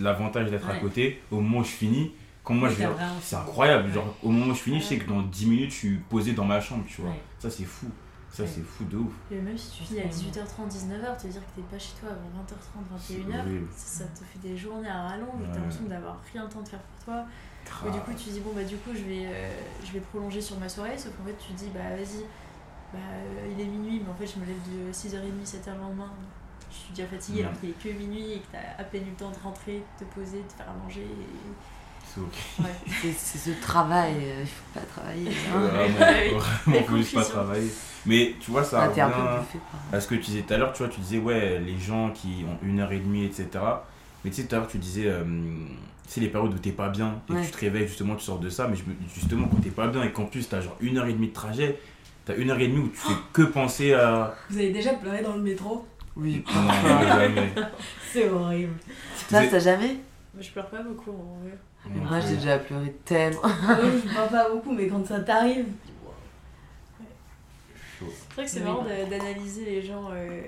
l'avantage 0.00 0.50
d'être 0.50 0.68
à 0.68 0.72
Ouais. 0.72 0.80
côté, 0.80 1.22
au 1.30 1.36
moment 1.36 1.58
où 1.58 1.64
je 1.64 1.70
finis, 1.70 2.12
quand 2.42 2.54
moi 2.54 2.68
je 2.68 2.76
t'as 2.76 2.90
C'est 3.22 3.36
incroyable, 3.36 3.92
genre 3.92 4.14
au 4.22 4.30
moment 4.30 4.52
où 4.52 4.54
je 4.54 4.60
finis, 4.62 4.80
je 4.80 4.86
sais 4.86 4.98
que 4.98 5.08
dans 5.08 5.22
10 5.22 5.46
minutes, 5.46 5.70
je 5.70 5.76
suis 5.76 5.96
posé 5.98 6.32
dans 6.32 6.44
ma 6.44 6.60
chambre, 6.60 6.84
tu 6.86 7.00
vois. 7.02 7.10
Ouais. 7.10 7.20
Ça, 7.38 7.50
c'est 7.50 7.64
fou. 7.64 7.86
Ça, 8.30 8.46
c'est 8.46 8.60
fou 8.62 8.84
de 8.84 8.98
ouf. 8.98 9.12
Et 9.30 9.36
même 9.36 9.56
si 9.56 9.70
tu 9.78 9.84
finis 9.84 10.00
à 10.00 10.06
18h30, 10.08 10.68
19h, 10.68 11.16
te 11.16 11.26
dire 11.26 11.40
que 11.40 11.56
t'es 11.60 11.66
pas 11.70 11.78
chez 11.78 11.92
toi 12.00 12.10
avant 12.10 12.28
20h30, 12.36 12.84
21h, 12.92 13.40
horrible. 13.46 13.66
ça, 13.74 14.04
ça 14.04 14.10
te 14.10 14.18
fait 14.24 14.38
des 14.46 14.56
journées 14.56 14.88
à 14.90 15.08
rallonge, 15.08 15.40
Ouais. 15.40 15.46
t'as 15.52 15.58
l'impression 15.60 15.84
d'avoir 15.84 16.20
rien 16.32 16.42
le 16.44 16.48
temps 16.50 16.60
de 16.60 16.68
faire 16.68 16.80
pour 16.80 17.04
toi. 17.06 17.24
Du 17.92 17.98
coup, 18.00 18.12
tu 18.16 18.30
dis, 18.30 18.40
bon, 18.40 18.52
bah, 18.54 18.64
du 18.64 18.76
coup, 18.76 18.90
je 18.94 19.02
vais, 19.02 19.26
euh, 19.26 19.50
je 19.84 19.92
vais 19.92 20.00
prolonger 20.00 20.40
sur 20.40 20.58
ma 20.58 20.68
soirée, 20.68 20.96
sauf 20.96 21.12
qu'en 21.16 21.24
fait, 21.24 21.36
tu 21.38 21.52
dis, 21.52 21.68
bah, 21.74 21.80
vas-y, 21.96 22.22
bah, 22.92 22.98
euh, 23.12 23.52
il 23.52 23.60
est 23.60 23.66
minuit, 23.68 24.00
mais 24.04 24.10
en 24.10 24.14
fait, 24.14 24.26
je 24.26 24.40
me 24.40 24.46
lève 24.46 24.56
de 24.88 24.92
6h30, 24.92 25.44
7h 25.44 25.74
le 25.74 25.80
lendemain. 25.80 26.10
Je 26.70 26.76
suis 26.76 26.94
déjà 26.94 27.08
fatiguée 27.08 27.40
Ouais. 27.40 27.46
alors 27.46 27.60
qu'il 27.60 27.70
est 27.70 27.72
que 27.82 27.88
minuit 27.98 28.32
et 28.32 28.38
que 28.38 28.46
t'as 28.52 28.80
à 28.82 28.84
peine 28.84 29.02
eu 29.02 29.10
le 29.10 29.16
temps 29.16 29.30
de 29.30 29.42
rentrer, 29.42 29.82
de 30.00 30.04
te 30.04 30.10
poser, 30.14 30.38
de 30.38 30.52
faire 30.56 30.66
à 30.68 30.74
manger. 30.84 31.02
Et... 31.02 31.26
C'est 32.14 32.20
ok. 32.20 32.64
Ouais. 32.66 32.90
C'est 33.02 33.12
c'est 33.12 33.38
ce 33.50 33.60
travail, 33.60 34.14
euh, 34.20 34.42
il 34.42 34.46
faut 34.46 34.80
pas 34.80 34.86
travailler. 34.86 35.30
hein. 35.54 36.38
Vraiment, 36.70 37.02
faut 37.04 37.16
pas 37.18 37.24
travailler. 37.24 37.70
Mais 38.06 38.34
tu 38.40 38.50
vois, 38.52 38.62
ça 38.64 38.82
Ah, 38.84 38.88
t'es 38.88 39.00
un 39.00 39.10
peu 39.10 39.20
revient 39.20 39.42
à 39.92 40.00
ce 40.00 40.06
que 40.06 40.14
tu 40.14 40.20
disais 40.22 40.42
tout 40.42 40.54
à 40.54 40.56
l'heure. 40.58 40.72
Tu 40.72 40.82
vois, 40.82 40.92
tu 40.92 41.00
disais, 41.00 41.18
ouais, 41.18 41.58
les 41.60 41.78
gens 41.78 42.10
qui 42.10 42.44
ont 42.48 42.58
une 42.66 42.78
heure 42.80 42.92
et 42.92 43.00
demie, 43.00 43.24
etc. 43.24 43.48
Mais 44.24 44.30
tu 44.30 44.42
sais, 44.42 44.46
tout 44.48 44.54
à 44.54 44.58
l'heure, 44.58 44.68
tu 44.68 44.78
disais, 44.78 45.06
euh, 45.06 45.24
c'est 46.06 46.20
les 46.20 46.28
périodes 46.28 46.54
où 46.54 46.58
t'es 46.58 46.70
pas 46.72 46.88
bien 46.88 47.20
et 47.28 47.32
Ouais. 47.32 47.40
que 47.40 47.46
tu 47.46 47.52
te 47.52 47.58
réveilles, 47.58 47.88
justement, 47.88 48.14
tu 48.16 48.24
sors 48.24 48.38
de 48.38 48.48
ça. 48.48 48.68
Mais 48.68 48.76
je 48.76 48.82
justement, 49.14 49.48
quand 49.48 49.60
t'es 49.62 49.70
pas 49.70 49.88
bien 49.88 50.02
et 50.04 50.12
qu'en 50.12 50.26
plus, 50.26 50.48
t'as 50.48 50.60
genre 50.60 50.76
une 50.80 50.98
heure 50.98 51.06
et 51.06 51.12
demie 51.12 51.28
de 51.28 51.32
trajet, 51.32 51.78
t'as 52.24 52.36
une 52.36 52.50
heure 52.50 52.60
et 52.60 52.68
demie 52.68 52.80
où 52.80 52.88
tu 52.88 52.96
fais 52.96 53.14
que 53.32 53.42
penser 53.42 53.92
à. 53.94 54.34
Vous 54.50 54.58
avez 54.58 54.70
déjà 54.70 54.94
pleuré 54.94 55.22
dans 55.22 55.34
le 55.34 55.42
métro? 55.42 55.86
Oui, 56.16 56.42
Non, 56.54 57.02
jamais. 57.06 57.52
C'est 58.12 58.28
horrible. 58.30 58.72
ça, 59.28 59.46
t'as 59.46 59.58
jamais? 59.58 59.96
Mais 60.34 60.42
je 60.42 60.50
pleure 60.52 60.68
pas 60.68 60.82
beaucoup 60.82 61.10
en 61.10 61.40
vrai. 61.44 61.58
Moi, 61.94 62.20
j'ai 62.20 62.36
déjà 62.36 62.58
pleuré 62.58 62.92
tellement. 63.04 63.40
Moi, 63.42 63.76
je 64.04 64.14
parle 64.14 64.28
pas 64.30 64.50
beaucoup, 64.50 64.72
mais 64.72 64.86
quand 64.88 65.06
ça 65.06 65.20
t'arrive. 65.20 65.66
C'est 67.98 68.34
vrai 68.34 68.44
que 68.44 68.50
c'est 68.50 68.58
Oui. 68.60 68.64
marrant 68.64 68.84
d'a- 68.84 69.04
d'analyser 69.06 69.64
les 69.64 69.82
gens 69.82 70.10
euh, 70.12 70.42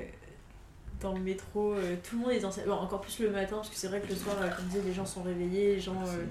dans 1.00 1.12
le 1.12 1.20
métro. 1.20 1.72
euh, 1.74 1.96
tout 2.02 2.16
le 2.16 2.22
monde 2.22 2.32
est 2.32 2.40
dans 2.40 2.50
sa... 2.50 2.62
bon, 2.62 2.72
encore 2.72 3.00
plus 3.00 3.20
le 3.20 3.30
matin, 3.30 3.56
parce 3.56 3.68
que 3.68 3.76
c'est 3.76 3.88
vrai 3.88 4.00
que 4.00 4.08
le 4.08 4.14
soir, 4.16 4.36
euh, 4.40 4.48
comme 4.48 4.64
je 4.66 4.70
disais, 4.78 4.82
les 4.88 4.94
gens 4.94 5.06
sont 5.06 5.22
réveillés, 5.22 5.74
les 5.76 5.80
gens 5.80 5.94
euh, 6.06 6.24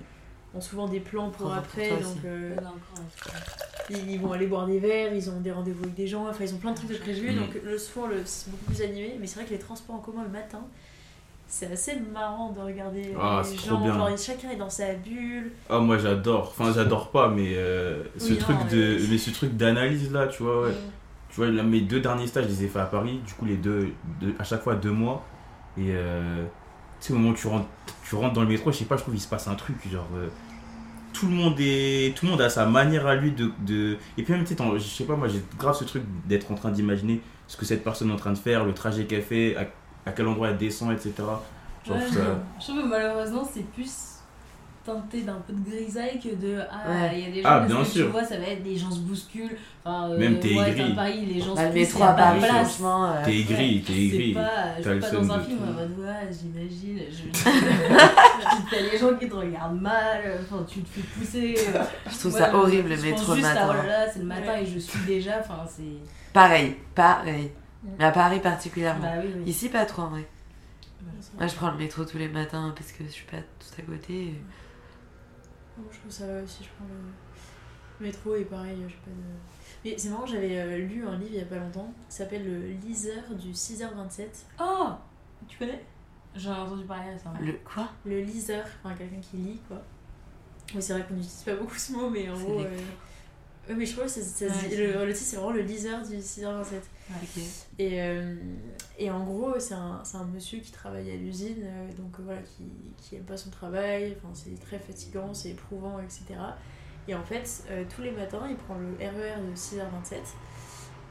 ont 0.56 0.62
souvent 0.62 0.88
des 0.88 1.00
plans 1.00 1.30
pour 1.30 1.54
après. 1.54 1.90
toi 1.90 1.98
donc 2.00 2.18
euh, 2.26 2.56
ils, 3.90 4.12
ils 4.12 4.20
vont 4.20 4.32
aller 4.34 4.48
boire 4.48 4.66
des 4.68 4.80
verres, 4.80 5.14
ils 5.14 5.30
ont 5.30 5.40
des 5.40 5.52
rendez-vous 5.52 5.84
avec 5.84 5.96
des 5.96 6.08
gens, 6.08 6.28
enfin 6.28 6.44
ils 6.44 6.54
ont 6.54 6.58
plein 6.58 6.72
de 6.72 6.78
trucs 6.78 6.90
de 6.92 6.98
prévus. 6.98 7.32
Mhm. 7.32 7.40
Donc 7.40 7.50
le 7.64 7.78
soir, 7.78 8.08
le, 8.08 8.22
c'est 8.26 8.50
beaucoup 8.52 8.66
plus 8.66 8.82
animé. 8.82 9.16
Mais 9.20 9.28
c'est 9.28 9.36
vrai 9.40 9.46
que 9.46 9.54
les 9.54 9.60
transports 9.60 9.96
en 9.96 10.00
commun 10.00 10.24
le 10.24 10.30
matin. 10.30 10.62
C'est 11.50 11.72
assez 11.72 11.96
marrant 12.14 12.52
de 12.52 12.60
regarder 12.60 13.14
Ah, 13.18 13.42
les 13.42 13.50
c'est 13.50 13.56
trop 13.56 13.70
gens, 13.78 13.82
bien. 13.82 13.94
genre 13.94 14.18
chacun 14.18 14.50
est 14.50 14.58
dans 14.58 14.70
sa 14.70 14.94
bulle. 14.96 15.54
Ah, 15.70 15.80
moi, 15.80 15.98
j'adore. 15.98 16.54
Enfin, 16.58 16.74
j'adore 16.74 17.10
pas, 17.10 17.30
mais 17.30 17.54
euh, 17.56 18.04
ce 18.18 18.34
Oui, 18.34 18.38
truc 18.38 18.58
non, 18.58 18.66
de. 18.70 18.98
mais- 19.00 19.08
Mais 19.12 19.18
ce 19.18 19.30
truc 19.30 19.56
d'analyse 19.56 20.12
là, 20.12 20.28
tu 20.28 20.44
vois, 20.44 20.64
ouais. 20.64 20.74
Tu 21.38 21.44
vois, 21.44 21.52
là, 21.52 21.62
mes 21.62 21.82
deux 21.82 22.00
derniers 22.00 22.26
stages, 22.26 22.46
je 22.46 22.50
les 22.50 22.64
ai 22.64 22.68
fait 22.68 22.80
à 22.80 22.86
Paris. 22.88 23.22
Du 23.24 23.32
coup, 23.36 23.46
les 23.46 23.58
deux, 23.58 23.94
deux- 24.20 24.34
à 24.40 24.44
chaque 24.44 24.64
fois 24.64 24.74
deux 24.74 24.90
mois. 24.92 25.24
Et 25.78 25.92
euh, 25.92 26.44
tu 27.00 27.08
sais, 27.10 27.14
au 27.14 27.18
moment 27.18 27.30
où 27.30 27.36
tu 27.36 27.46
rentres, 27.46 27.68
tu 28.04 28.16
rentres 28.16 28.34
dans 28.34 28.42
le 28.42 28.48
métro, 28.48 28.72
je 28.72 28.78
sais 28.78 28.86
pas, 28.86 28.98
je 28.98 29.04
trouve 29.04 29.14
qu'il 29.14 29.22
se 29.22 29.28
passe 29.28 29.48
un 29.48 29.54
truc. 29.54 29.76
Genre, 29.88 30.08
euh, 30.16 30.30
tout 31.14 31.28
le 31.28 31.34
monde 31.36 31.54
est, 31.60 32.18
tout 32.18 32.26
le 32.26 32.32
monde 32.32 32.42
a 32.42 32.50
sa 32.50 32.66
manière 32.66 33.06
à 33.06 33.14
lui 33.14 33.34
de. 33.34 33.52
de... 33.68 33.98
Et 34.18 34.24
puis 34.24 34.34
même, 34.34 34.46
tu 34.46 34.56
sais, 34.56 34.64
je 34.80 34.84
sais 34.84 35.04
pas, 35.04 35.16
moi, 35.16 35.28
j'ai 35.28 35.44
grave 35.60 35.76
ce 35.76 35.84
truc 35.84 36.02
d'être 36.26 36.52
en 36.52 36.56
train 36.56 36.72
d'imaginer 36.72 37.22
ce 37.48 37.56
que 37.56 37.66
cette 37.66 37.84
personne 37.84 38.10
est 38.10 38.14
en 38.14 38.18
train 38.18 38.34
de 38.34 38.38
faire, 38.40 38.66
le 38.66 38.74
trajet 38.74 39.06
qu'elle 39.06 39.22
fait, 39.22 39.56
à, 39.58 39.68
à 40.08 40.14
quel 40.14 40.26
endroit 40.28 40.48
elle 40.50 40.58
descend, 40.58 40.92
etc. 40.92 41.14
Genre, 41.86 41.98
Ouais, 41.98 42.08
ça- 42.08 42.40
Je 42.60 42.64
trouve 42.66 42.82
que 42.82 42.88
malheureusement, 42.88 43.48
c'est 43.54 43.64
plus 43.74 44.17
teinté 44.88 45.22
d'un 45.22 45.42
peu 45.46 45.54
de 45.54 45.70
grisaille 45.70 46.20
que 46.20 46.30
de 46.36 46.60
ah 46.72 46.90
Ouais. 46.90 47.10
il 47.14 47.20
y 47.20 47.26
a 47.28 47.32
des 47.32 47.42
gens 47.44 47.50
Ah, 47.52 47.60
bien 47.60 47.78
que 47.80 47.84
sûr. 47.86 48.06
tu 48.06 48.12
vois 48.12 48.24
ça 48.24 48.38
va 48.38 48.46
être 48.48 48.64
des 48.64 48.76
gens 48.78 48.90
se 48.90 49.00
bousculent 49.00 49.58
enfin 49.84 50.10
euh, 50.12 50.18
Même 50.18 50.40
t'es 50.40 50.54
moi, 50.54 50.68
aigri. 50.70 50.96
Paris 50.96 51.26
les 51.26 51.42
gens 51.42 51.54
Bah, 51.56 51.70
se 51.70 51.74
métro 51.74 52.04
à 52.04 52.08
pas 52.08 52.14
Paris, 52.16 52.40
franchement. 52.42 53.06
euh, 53.12 53.22
T'es 53.26 53.38
aigri, 53.40 53.84
t'es 53.86 53.94
aigri. 53.94 54.34
pas 54.34 54.78
je 54.78 54.90
suis 54.90 55.00
pas 55.00 55.12
dans 55.12 55.32
un 55.34 55.40
film 55.42 55.60
en 55.64 55.74
mode 55.74 56.00
ouais 56.00 56.30
j'imagine 56.32 57.00
je 57.12 58.72
t'as 58.72 58.82
les 58.92 58.98
gens 58.98 59.16
qui 59.16 59.28
te 59.30 59.36
regardent 59.36 59.82
mal 59.82 60.22
enfin 60.42 60.66
tu 60.68 60.82
te 60.82 60.90
fais 60.90 61.02
pousser 61.20 61.56
Je 62.12 62.18
trouve 62.20 62.32
ça 62.32 62.56
horrible 62.56 62.90
le 62.90 62.98
métro 63.02 63.36
juste 63.36 63.48
matin. 63.48 63.76
c'est 64.14 64.20
le 64.20 64.26
matin 64.26 64.58
et 64.62 64.66
je 64.66 64.80
suis 64.80 65.00
déjà 65.06 65.40
enfin 65.40 65.64
c'est 65.68 65.84
Pareil, 66.34 66.76
pareil. 66.94 67.52
Mais 67.98 68.06
à 68.06 68.12
Paris 68.12 68.40
particulièrement. 68.40 69.02
bah 69.02 69.22
oui, 69.24 69.30
oui. 69.38 69.50
Ici, 69.50 69.70
pas 69.70 69.86
trop 69.86 70.04
en 70.04 70.10
vrai. 70.10 70.20
Ouais. 70.20 71.08
Moi, 71.40 71.48
je 71.48 71.56
prends 71.56 71.72
le 71.72 71.78
métro 71.78 72.04
tous 72.06 72.18
les 72.18 72.28
matins 72.28 72.74
parce 72.76 72.92
que 72.92 73.04
je 73.06 73.10
suis 73.10 73.26
pas 73.26 73.38
tout 73.38 73.82
à 73.82 73.82
côté. 73.84 74.34
Bon, 75.78 75.84
je 75.92 76.00
trouve 76.00 76.12
ça 76.12 76.28
va 76.28 76.42
aussi, 76.44 76.64
je 76.64 76.70
prends 76.70 76.86
le 76.88 78.06
métro 78.06 78.36
et 78.36 78.46
pareil, 78.46 78.78
j'ai 78.88 78.96
pas 78.96 79.10
de. 79.12 79.16
Mais 79.86 79.98
c'est 79.98 80.10
marrant, 80.10 80.26
j'avais 80.26 80.58
euh, 80.60 80.78
lu 80.80 81.06
un 81.06 81.18
livre 81.18 81.32
il 81.34 81.38
y 81.38 81.42
a 81.42 81.46
pas 81.46 81.58
longtemps 81.58 81.94
qui 82.10 82.16
s'appelle 82.16 82.46
Le 82.46 82.68
liseur 82.88 83.24
du 83.40 83.52
6h27. 83.52 84.26
oh 84.60 84.90
Tu 85.48 85.58
connais? 85.58 85.84
J'en 86.36 86.54
ai 86.56 86.60
entendu 86.60 86.84
parler 86.86 87.12
récemment 87.12 87.38
Le 87.40 87.54
quoi? 87.64 87.90
Le 88.06 88.22
liseur, 88.22 88.66
enfin 88.84 88.96
quelqu'un 88.96 89.20
qui 89.22 89.38
lit 89.38 89.62
quoi. 89.68 89.82
Oui, 90.76 90.82
c'est 90.82 90.94
vrai 90.94 91.04
qu'on 91.04 91.14
n'utilise 91.16 91.44
pas 91.44 91.56
beaucoup 91.56 91.76
ce 91.76 91.94
mot, 91.94 92.10
mais 92.10 92.30
en 92.30 92.38
gros. 92.38 92.60
des- 92.60 92.66
euh, 92.66 92.80
Oui, 93.70 93.76
mais 93.78 93.86
je 93.86 93.94
crois 93.94 94.06
que 94.06 94.10
Ouais, 94.46 94.76
le, 94.78 95.06
le 95.06 95.14
titre 95.14 95.26
c'est 95.26 95.36
vraiment 95.36 95.52
le 95.52 95.62
liseur 95.62 96.02
du 96.06 96.16
6h27. 96.18 96.76
Ok. 97.10 97.42
Et, 97.80 98.02
euh, 98.02 98.36
et 98.98 99.10
en 99.12 99.24
gros, 99.24 99.60
c'est 99.60 99.74
un, 99.74 100.02
c'est 100.04 100.18
un 100.18 100.26
monsieur 100.26 100.60
qui 100.60 100.72
travaille 100.72 101.12
à 101.12 101.16
l'usine, 101.16 101.64
euh, 101.64 101.94
donc 101.94 102.20
euh, 102.20 102.24
voilà, 102.24 102.42
qui, 102.42 102.64
qui 102.98 103.16
aime 103.16 103.24
pas 103.24 103.38
son 103.38 103.50
travail, 103.50 104.16
enfin, 104.18 104.34
c'est 104.34 104.60
très 104.60 104.80
fatigant, 104.80 105.34
c'est 105.34 105.50
éprouvant, 105.50 106.00
etc. 106.00 106.24
Et 107.08 107.16
en 107.16 107.24
fait, 107.24 107.64
euh, 107.70 107.84
tous 107.94 108.02
les 108.02 108.12
matins, 108.12 108.46
il 108.50 108.56
prend 108.58 108.76
le 108.76 108.94
RER 109.00 109.42
de 109.50 109.56
6h27 109.56 110.16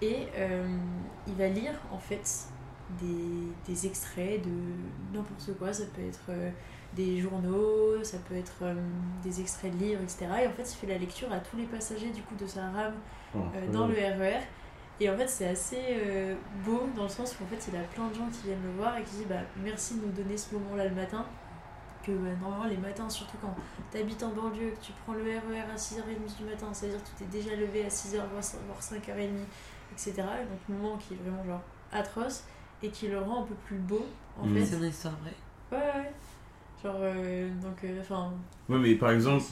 et 0.02 0.26
il 1.26 1.34
va 1.34 1.48
lire 1.48 1.72
en 1.90 1.98
fait 1.98 2.28
des, 3.00 3.72
des 3.72 3.86
extraits 3.86 4.42
de 4.42 4.50
n'importe 5.16 5.56
quoi. 5.58 5.72
Ça 5.72 5.84
peut 5.86 6.02
être 6.06 6.30
des 6.96 7.20
journaux, 7.20 8.02
ça 8.02 8.16
peut 8.28 8.34
être 8.36 8.54
euh, 8.62 8.74
des 9.22 9.40
extraits 9.40 9.72
de 9.72 9.84
livres, 9.84 10.02
etc. 10.02 10.26
Et 10.42 10.46
en 10.46 10.52
fait, 10.52 10.62
il 10.62 10.76
fait 10.76 10.86
la 10.86 10.98
lecture 10.98 11.30
à 11.32 11.38
tous 11.40 11.56
les 11.56 11.66
passagers 11.66 12.10
du 12.10 12.22
coup 12.22 12.34
de 12.34 12.46
sa 12.46 12.62
rame 12.70 12.94
euh, 13.36 13.72
dans 13.72 13.86
le 13.86 13.94
RER. 13.94 14.40
Et 14.98 15.10
en 15.10 15.16
fait, 15.16 15.28
c'est 15.28 15.46
assez 15.48 15.78
euh, 15.90 16.34
beau 16.64 16.88
dans 16.96 17.02
le 17.02 17.08
sens 17.10 17.36
où 17.38 17.44
en 17.44 17.46
fait, 17.48 17.70
il 17.70 17.76
a 17.76 17.82
plein 17.82 18.08
de 18.08 18.14
gens 18.14 18.28
qui 18.32 18.44
viennent 18.46 18.62
le 18.64 18.72
voir 18.72 18.96
et 18.96 19.02
qui 19.02 19.16
disent 19.16 19.26
bah, 19.28 19.42
merci 19.62 19.96
de 19.96 20.06
nous 20.06 20.12
donner 20.12 20.36
ce 20.36 20.54
moment-là 20.54 20.86
le 20.88 20.94
matin. 20.94 21.24
Que 22.02 22.12
bah, 22.12 22.30
normalement, 22.40 22.64
les 22.66 22.76
matins, 22.78 23.08
surtout 23.10 23.36
quand 23.42 23.54
tu 23.92 23.98
habites 23.98 24.22
en 24.22 24.30
banlieue, 24.30 24.70
que 24.70 24.80
tu 24.86 24.92
prends 25.04 25.12
le 25.14 25.22
RER 25.22 25.70
à 25.70 25.76
6h30 25.76 26.38
du 26.38 26.44
matin, 26.44 26.68
c'est-à-dire 26.72 27.02
que 27.02 27.08
tu 27.08 27.14
t'es 27.24 27.24
déjà 27.26 27.54
levé 27.56 27.84
à 27.84 27.88
6h, 27.88 28.20
voire 28.32 28.80
5h30, 28.80 29.28
etc. 29.92 30.12
Et 30.16 30.44
donc, 30.44 30.60
moment 30.78 30.96
qui 30.96 31.14
est 31.14 31.16
vraiment 31.16 31.44
genre 31.44 31.62
atroce 31.92 32.44
et 32.82 32.88
qui 32.90 33.08
le 33.08 33.18
rend 33.18 33.42
un 33.42 33.46
peu 33.46 33.54
plus 33.66 33.76
beau 33.78 34.06
en 34.40 34.46
Mhm. 34.46 34.54
fait. 34.58 34.66
C'est 34.66 34.76
une 34.76 34.84
histoire 34.84 35.14
vraie. 35.18 35.34
Ouais, 35.72 36.00
ouais. 36.00 36.12
Genre, 36.86 36.94
euh, 37.00 37.48
donc, 37.62 37.82
euh, 37.82 38.00
enfin. 38.00 38.32
Ouais, 38.68 38.78
mais 38.78 38.94
par 38.94 39.10
exemple, 39.10 39.42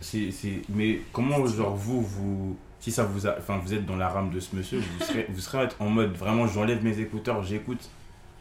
c'est, 0.00 0.30
c'est... 0.30 0.62
Mais 0.70 1.00
comment, 1.12 1.44
genre, 1.46 1.74
vous, 1.76 2.00
vous... 2.00 2.56
Si 2.80 2.90
ça 2.90 3.04
vous 3.04 3.26
a... 3.26 3.36
Enfin, 3.36 3.58
vous 3.62 3.74
êtes 3.74 3.84
dans 3.84 3.96
la 3.96 4.08
rame 4.08 4.30
de 4.30 4.40
ce 4.40 4.56
monsieur, 4.56 4.78
vous 4.78 5.04
serez, 5.04 5.26
vous 5.28 5.40
serez 5.40 5.68
en 5.80 5.88
mode, 5.88 6.12
vraiment, 6.12 6.46
j'enlève 6.46 6.82
mes 6.82 6.98
écouteurs, 6.98 7.42
j'écoute 7.42 7.90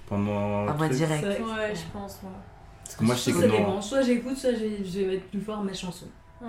pendant... 0.07 0.65
Mode 0.65 0.77
truc. 0.77 0.91
direct. 0.93 1.25
Ouais, 1.25 1.73
je 1.75 1.91
pense, 1.91 2.23
moi. 2.23 2.31
Parce 2.85 2.95
que 2.95 3.03
moi, 3.03 3.15
je 3.15 3.19
sais 3.19 3.31
ça 3.33 3.41
que 3.41 3.45
non. 3.47 3.57
dépend. 3.57 3.81
Soit 3.81 4.01
j'écoute, 4.03 4.37
soit 4.37 4.53
je 4.53 4.59
vais, 4.59 4.77
je 4.85 4.99
vais 4.99 5.05
mettre 5.07 5.25
plus 5.25 5.41
fort 5.41 5.61
mes 5.63 5.73
chansons. 5.73 6.07
Ouais, 6.41 6.47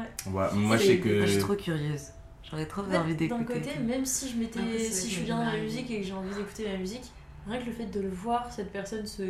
moi, 0.54 0.76
je 0.76 0.82
sais 0.84 0.98
que... 0.98 1.08
Moi, 1.16 1.26
je 1.26 1.32
suis 1.32 1.40
trop 1.40 1.56
curieuse. 1.56 2.02
J'aurais 2.48 2.66
trop 2.66 2.82
En 2.82 2.84
fait, 2.84 2.96
envie 2.96 3.14
D'un 3.14 3.38
d'écouter. 3.38 3.60
côté, 3.60 3.78
même 3.80 4.04
si 4.04 4.28
je 4.30 4.36
m'étais, 4.36 4.60
c'est 4.78 4.90
si 4.90 5.08
je 5.10 5.14
suis 5.16 5.24
bien 5.24 5.36
dans 5.36 5.50
la 5.50 5.58
musique 5.58 5.90
et 5.90 6.00
que 6.00 6.06
j'ai 6.06 6.12
envie 6.12 6.34
d'écouter 6.34 6.68
ma 6.70 6.78
musique, 6.78 7.10
rien 7.48 7.60
que 7.60 7.66
le 7.66 7.72
fait 7.72 7.86
de 7.86 8.00
le 8.00 8.08
voir, 8.08 8.50
cette 8.52 8.70
personne 8.72 9.06
se, 9.06 9.22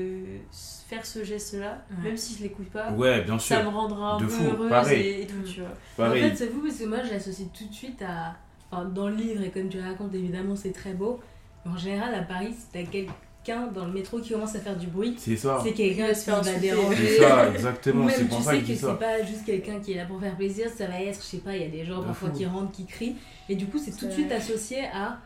se 0.50 0.84
faire 0.88 1.04
ce 1.06 1.22
geste-là, 1.24 1.84
Ouais. 1.90 2.08
même 2.08 2.16
si 2.16 2.36
je 2.36 2.42
l'écoute 2.42 2.68
pas, 2.70 2.90
Ouais, 2.92 3.22
bien 3.22 3.38
sûr. 3.38 3.56
ça 3.56 3.62
me 3.62 3.68
rendra 3.68 4.14
un 4.14 4.18
De 4.18 4.24
peu 4.24 4.30
fou, 4.30 4.44
heureuse 4.44 4.68
pareil. 4.70 5.00
et, 5.06 5.22
et 5.22 5.26
tout, 5.26 5.42
tu 5.46 5.60
vois. 5.60 6.06
En 6.06 6.12
fait, 6.12 6.34
c'est 6.34 6.48
fou 6.48 6.60
parce 6.62 6.76
que 6.78 6.84
moi 6.86 6.98
je 7.04 7.10
l'associe 7.12 7.48
tout 7.56 7.66
de 7.66 7.74
suite 7.74 8.02
à. 8.02 8.34
Enfin, 8.70 8.84
dans 8.84 9.08
le 9.08 9.14
livre, 9.14 9.42
et 9.42 9.50
comme 9.50 9.68
tu 9.68 9.78
le 9.78 9.84
racontes, 9.84 10.14
évidemment, 10.14 10.54
c'est 10.56 10.72
très 10.72 10.92
beau. 10.92 11.20
Mais 11.64 11.72
en 11.72 11.76
général, 11.78 12.14
à 12.14 12.22
Paris, 12.22 12.52
si 12.52 12.66
t'as 12.70 12.82
quelqu'un 12.82 13.66
dans 13.74 13.86
le 13.86 13.92
métro 13.92 14.20
qui 14.20 14.32
commence 14.34 14.54
à 14.56 14.60
faire 14.60 14.76
du 14.76 14.88
bruit, 14.88 15.14
C'est 15.18 15.36
ça. 15.36 15.58
c'est 15.64 15.72
quelqu'un 15.72 16.08
va 16.08 16.12
qui 16.12 16.20
se 16.20 16.24
faire 16.24 16.60
déranger. 16.60 17.06
C'est 17.06 17.18
ça, 17.22 17.48
Ou 17.48 17.52
exactement. 17.54 18.04
même 18.04 18.14
C'est 18.14 18.22
tu 18.24 18.28
pour 18.28 18.42
ça 18.42 18.50
sais 18.52 18.60
que 18.60 18.66
que 18.66 18.74
c'est 18.74 18.98
pas 18.98 19.22
juste 19.24 19.44
quelqu'un 19.46 19.80
qui 19.80 19.92
est 19.92 19.96
là 19.96 20.04
pour 20.04 20.20
faire 20.20 20.36
plaisir, 20.36 20.68
ça 20.68 20.86
va 20.86 21.00
être, 21.00 21.16
je 21.18 21.24
sais 21.26 21.38
pas, 21.38 21.56
il 21.56 21.62
y 21.62 21.64
a 21.64 21.68
des 21.68 21.84
gens 21.86 22.00
De 22.00 22.04
parfois 22.06 22.28
fou. 22.28 22.36
qui 22.36 22.44
rentrent, 22.44 22.72
qui 22.72 22.84
crient. 22.84 23.16
Et 23.48 23.54
du 23.56 23.64
coup, 23.66 23.78
c'est 23.78 23.96
tout 23.96 24.06
de 24.06 24.12
suite 24.12 24.30
associé 24.32 24.80
à. 24.92 25.18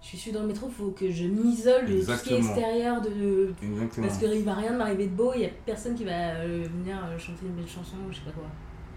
Je 0.00 0.16
suis 0.16 0.30
dans 0.32 0.40
le 0.42 0.46
métro, 0.46 0.68
faut 0.68 0.90
que 0.92 1.10
je 1.10 1.24
m'isole 1.24 1.86
de 1.86 2.00
tout 2.00 2.12
ce 2.12 2.22
qui 2.22 2.34
est 2.34 2.38
extérieur, 2.38 3.00
de, 3.02 3.52
Exactement. 3.62 4.06
Parce 4.06 4.18
qu'il 4.18 4.44
va 4.44 4.54
rien 4.54 4.72
de 4.72 4.78
m'arriver 4.78 5.06
de 5.06 5.14
beau, 5.14 5.32
il 5.34 5.42
y 5.42 5.44
a 5.46 5.50
personne 5.66 5.94
qui 5.94 6.04
va 6.04 6.12
euh, 6.12 6.66
venir 6.72 6.96
euh, 7.04 7.18
chanter 7.18 7.46
une 7.46 7.52
belle 7.54 7.66
chanson 7.68 7.96
ou 8.08 8.12
je 8.12 8.16
sais 8.18 8.24
pas 8.24 8.30
quoi. 8.30 8.44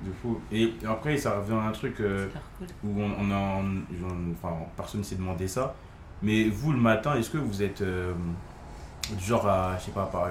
De 0.06 0.12
fou. 0.12 0.40
Et 0.52 0.74
après, 0.88 1.18
ça 1.18 1.38
revient 1.40 1.54
à 1.54 1.68
un 1.68 1.72
truc 1.72 2.00
euh, 2.02 2.28
cool. 2.58 2.68
où 2.84 3.02
on, 3.02 3.12
on 3.20 3.32
a. 3.32 3.62
on- 3.62 4.32
enfin, 4.32 4.56
personne 4.78 5.04
s'est 5.04 5.16
demandé 5.16 5.48
ça. 5.48 5.76
Mais 6.22 6.46
vous, 6.50 6.72
le 6.72 6.80
matin, 6.80 7.16
est-ce 7.16 7.30
que 7.32 7.38
vous 7.40 7.62
êtes 7.64 7.82
euh, 7.82 8.14
du 9.12 9.24
genre 9.24 9.48
à. 9.48 9.78
Je 9.80 9.86
sais 9.86 9.92
pas, 9.92 10.06
par- 10.06 10.30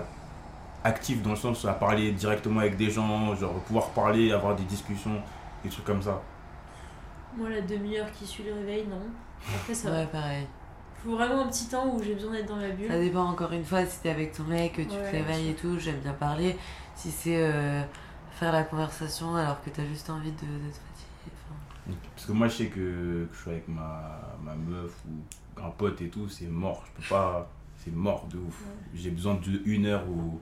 actif 0.83 1.21
dans 1.23 1.31
le 1.31 1.37
sens 1.37 1.65
à 1.67 1.73
parler 1.75 2.13
directement 2.13 2.61
avec 2.61 2.77
des 2.77 2.91
gens, 2.91 3.35
genre 3.37 3.53
pouvoir 3.67 3.91
parler, 3.91 4.33
avoir 4.33 4.57
des 4.57 4.65
discussions, 4.65 5.21
des 5.63 5.69
trucs 5.69 5.85
comme 5.85 6.01
ça? 6.03 6.21
Moi, 7.37 7.49
la 7.51 7.61
demi-heure 7.61 8.11
qui 8.13 8.27
suit 8.27 8.45
le 8.45 8.55
réveil, 8.55 8.87
non. 8.89 9.03
Après, 9.57 9.75
ça 9.75 9.91
va. 9.91 9.99
Ouais, 10.01 10.07
pareil. 10.07 10.47
Faut 11.05 11.17
vraiment 11.17 11.43
un 11.45 11.49
petit 11.49 11.67
temps 11.69 11.87
où 11.95 12.03
j'ai 12.03 12.15
besoin 12.15 12.33
d'être 12.33 12.47
dans 12.49 12.57
ma 12.57 12.69
bulle. 12.71 12.89
Ça 12.89 12.99
dépend 12.99 13.25
encore 13.25 13.53
une 13.53 13.65
fois 13.65 13.85
si 13.87 14.01
t'es 14.01 14.11
avec 14.11 14.33
ton 14.33 14.45
mec, 14.45 14.75
que 14.75 14.83
tu 14.83 14.89
Ouais, 14.91 14.97
te 15.11 15.17
réveilles 15.17 15.51
et 15.51 15.55
tout, 15.55 15.79
j'aime 15.79 15.99
bien 16.01 16.13
parler. 16.13 16.57
Si 16.95 17.11
c'est 17.11 17.37
euh, 17.43 17.83
faire 18.33 18.53
la 18.53 18.63
conversation 18.65 19.35
alors 19.37 19.63
que 19.63 19.71
t'as 19.71 19.85
juste 19.87 20.11
envie 20.11 20.31
de, 20.33 20.37
de 20.37 20.71
te 20.71 20.77
fatiguer. 20.77 21.33
enfin. 21.49 21.97
Parce 22.15 22.27
que 22.27 22.33
moi, 22.33 22.49
je 22.49 22.57
sais 22.57 22.67
que, 22.67 23.27
que 23.27 23.29
je 23.33 23.41
suis 23.41 23.51
avec 23.51 23.69
ma, 23.69 24.21
ma 24.43 24.55
meuf 24.55 24.93
ou 25.09 25.61
un 25.63 25.71
pote 25.71 26.01
et 26.03 26.09
tout, 26.09 26.29
c'est 26.29 26.47
mort. 26.47 26.85
Je 26.97 27.03
peux 27.03 27.09
pas. 27.15 27.51
C'est 27.83 27.95
mort 27.95 28.27
de 28.31 28.37
ouf. 28.39 28.63
J'ai 28.95 29.11
besoin 29.11 29.35
d'une 29.37 29.87
heure 29.87 30.05
où. 30.09 30.39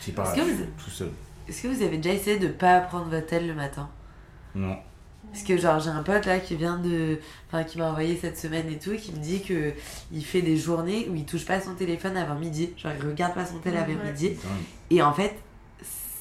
Je 0.00 0.06
sais 0.06 0.12
pas, 0.12 0.24
Est-ce 0.24 0.34
que 0.34 0.40
je 0.48 0.50
vous- 0.54 0.62
suis 0.64 0.72
tout 0.84 0.90
seul. 0.90 1.10
Est-ce 1.48 1.62
que 1.62 1.68
vous 1.68 1.82
avez 1.82 1.98
déjà 1.98 2.14
essayé 2.14 2.38
de 2.38 2.48
pas 2.48 2.80
prendre 2.80 3.06
votre 3.06 3.26
tel 3.26 3.46
le 3.46 3.54
matin? 3.54 3.88
Non. 4.54 4.76
Parce 5.32 5.44
que 5.44 5.56
genre 5.56 5.78
j'ai 5.80 5.90
un 5.90 6.02
pote 6.02 6.26
là 6.26 6.38
qui 6.40 6.56
vient 6.56 6.78
de... 6.78 7.18
Enfin 7.48 7.64
qui 7.64 7.78
m'a 7.78 7.88
envoyé 7.90 8.16
cette 8.16 8.36
semaine 8.38 8.68
et 8.70 8.78
tout, 8.78 8.92
qui 8.96 9.12
me 9.12 9.18
dit 9.18 9.42
que 9.42 9.72
il 10.12 10.24
fait 10.24 10.42
des 10.42 10.56
journées 10.56 11.08
où 11.10 11.14
il 11.14 11.24
touche 11.24 11.44
pas 11.44 11.60
son 11.60 11.74
téléphone 11.74 12.16
avant 12.16 12.34
midi. 12.34 12.70
Genre 12.76 12.92
il 13.00 13.06
regarde 13.08 13.34
pas 13.34 13.46
son 13.46 13.58
téléphone 13.58 13.90
avant 13.94 14.04
Ouais. 14.04 14.10
midi. 14.12 14.32
Et 14.90 15.02
en 15.02 15.12
fait, 15.12 15.34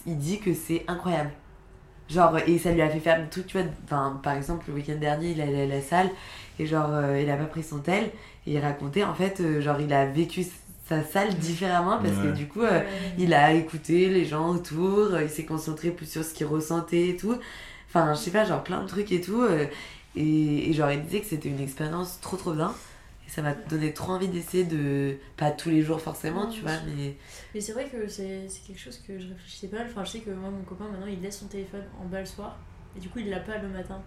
il 0.06 0.18
dit 0.18 0.40
que 0.40 0.54
c'est 0.54 0.84
incroyable. 0.88 1.32
Genre, 2.10 2.38
et 2.48 2.58
ça 2.58 2.72
lui 2.72 2.82
a 2.82 2.90
fait 2.90 3.00
faire 3.00 3.30
trucs, 3.30 3.46
tu 3.48 3.58
vois. 3.58 3.68
Enfin, 3.86 4.20
par 4.24 4.34
exemple, 4.34 4.66
le 4.68 4.74
week-end 4.74 4.96
dernier, 5.00 5.32
il 5.32 5.42
allait 5.42 5.64
à 5.64 5.68
la 5.68 5.82
salle 5.82 6.10
et 6.58 6.66
genre, 6.66 6.90
euh, 6.92 7.22
il 7.22 7.30
a 7.30 7.36
pas 7.38 7.46
pris 7.46 7.62
son 7.62 7.80
tel. 7.80 8.06
Et 8.48 8.54
il 8.54 8.60
racontait, 8.60 9.04
en 9.04 9.14
fait, 9.14 9.40
euh, 9.42 9.62
genre, 9.62 9.80
il 9.80 9.94
a 9.94 10.06
vécu 10.08 10.44
sa 10.88 11.04
salle 11.04 11.36
différemment 11.36 12.00
parce 12.00 12.16
que 12.18 12.36
du 12.36 12.48
coup, 12.48 12.62
euh, 12.64 12.82
il 13.20 13.36
a 13.36 13.54
écouté 13.54 14.10
les 14.10 14.26
gens 14.26 14.50
autour, 14.50 15.20
il 15.22 15.30
s'est 15.30 15.46
concentré 15.46 15.92
plus 15.92 16.10
sur 16.10 16.24
ce 16.24 16.34
qu'il 16.34 16.48
ressentait 16.48 17.10
et 17.10 17.16
tout. 17.16 17.36
Enfin, 17.90 18.14
je 18.14 18.20
sais 18.20 18.32
pas, 18.32 18.46
genre 18.46 18.64
plein 18.64 18.82
de 18.84 18.88
trucs 18.88 19.12
et 19.12 19.20
tout. 19.22 19.42
euh, 19.42 19.66
et, 20.16 20.70
et 20.70 20.74
genre, 20.74 20.92
il 20.92 21.02
disait 21.04 21.20
que 21.22 21.26
c'était 21.28 21.50
une 21.50 21.60
expérience 21.60 22.20
trop 22.22 22.38
trop 22.38 22.54
bien. 22.54 22.74
Et 23.28 23.30
ça 23.32 23.42
m'a 23.44 23.54
donné 23.54 23.94
trop 23.94 24.14
envie 24.14 24.28
d'essayer 24.28 24.64
de. 24.64 25.18
Pas 25.38 25.52
tous 25.52 25.70
les 25.70 25.82
jours 25.84 26.02
forcément, 26.02 26.46
Non, 26.46 26.52
tu 26.52 26.62
vois, 26.62 26.72
sûr. 26.78 26.82
mais. 26.96 27.16
Mais 27.54 27.62
c'est 27.62 27.74
vrai 27.74 27.86
que 27.88 28.08
c'est 28.08 28.48
c'est 28.50 28.62
quelque 28.66 28.80
chose 28.80 28.98
que 29.08 29.20
je 29.20 29.28
réfléchissais 29.28 29.68
pas. 29.68 29.78
Enfin, 29.86 30.04
je 30.04 30.12
sais 30.12 30.20
que 30.20 30.32
moi, 30.32 30.50
mon 30.50 30.64
copain, 30.64 30.86
maintenant, 30.92 31.06
il 31.08 31.22
laisse 31.22 31.40
son 31.40 31.46
téléphone 31.48 31.84
en 32.02 32.06
bas 32.06 32.20
le 32.22 32.26
soir. 32.26 32.58
Et 32.98 33.00
du 33.00 33.10
coup, 33.10 33.20
il 33.20 33.30
l'a 33.30 33.40
pas 33.40 33.58
le 33.60 33.68
matin 33.70 34.02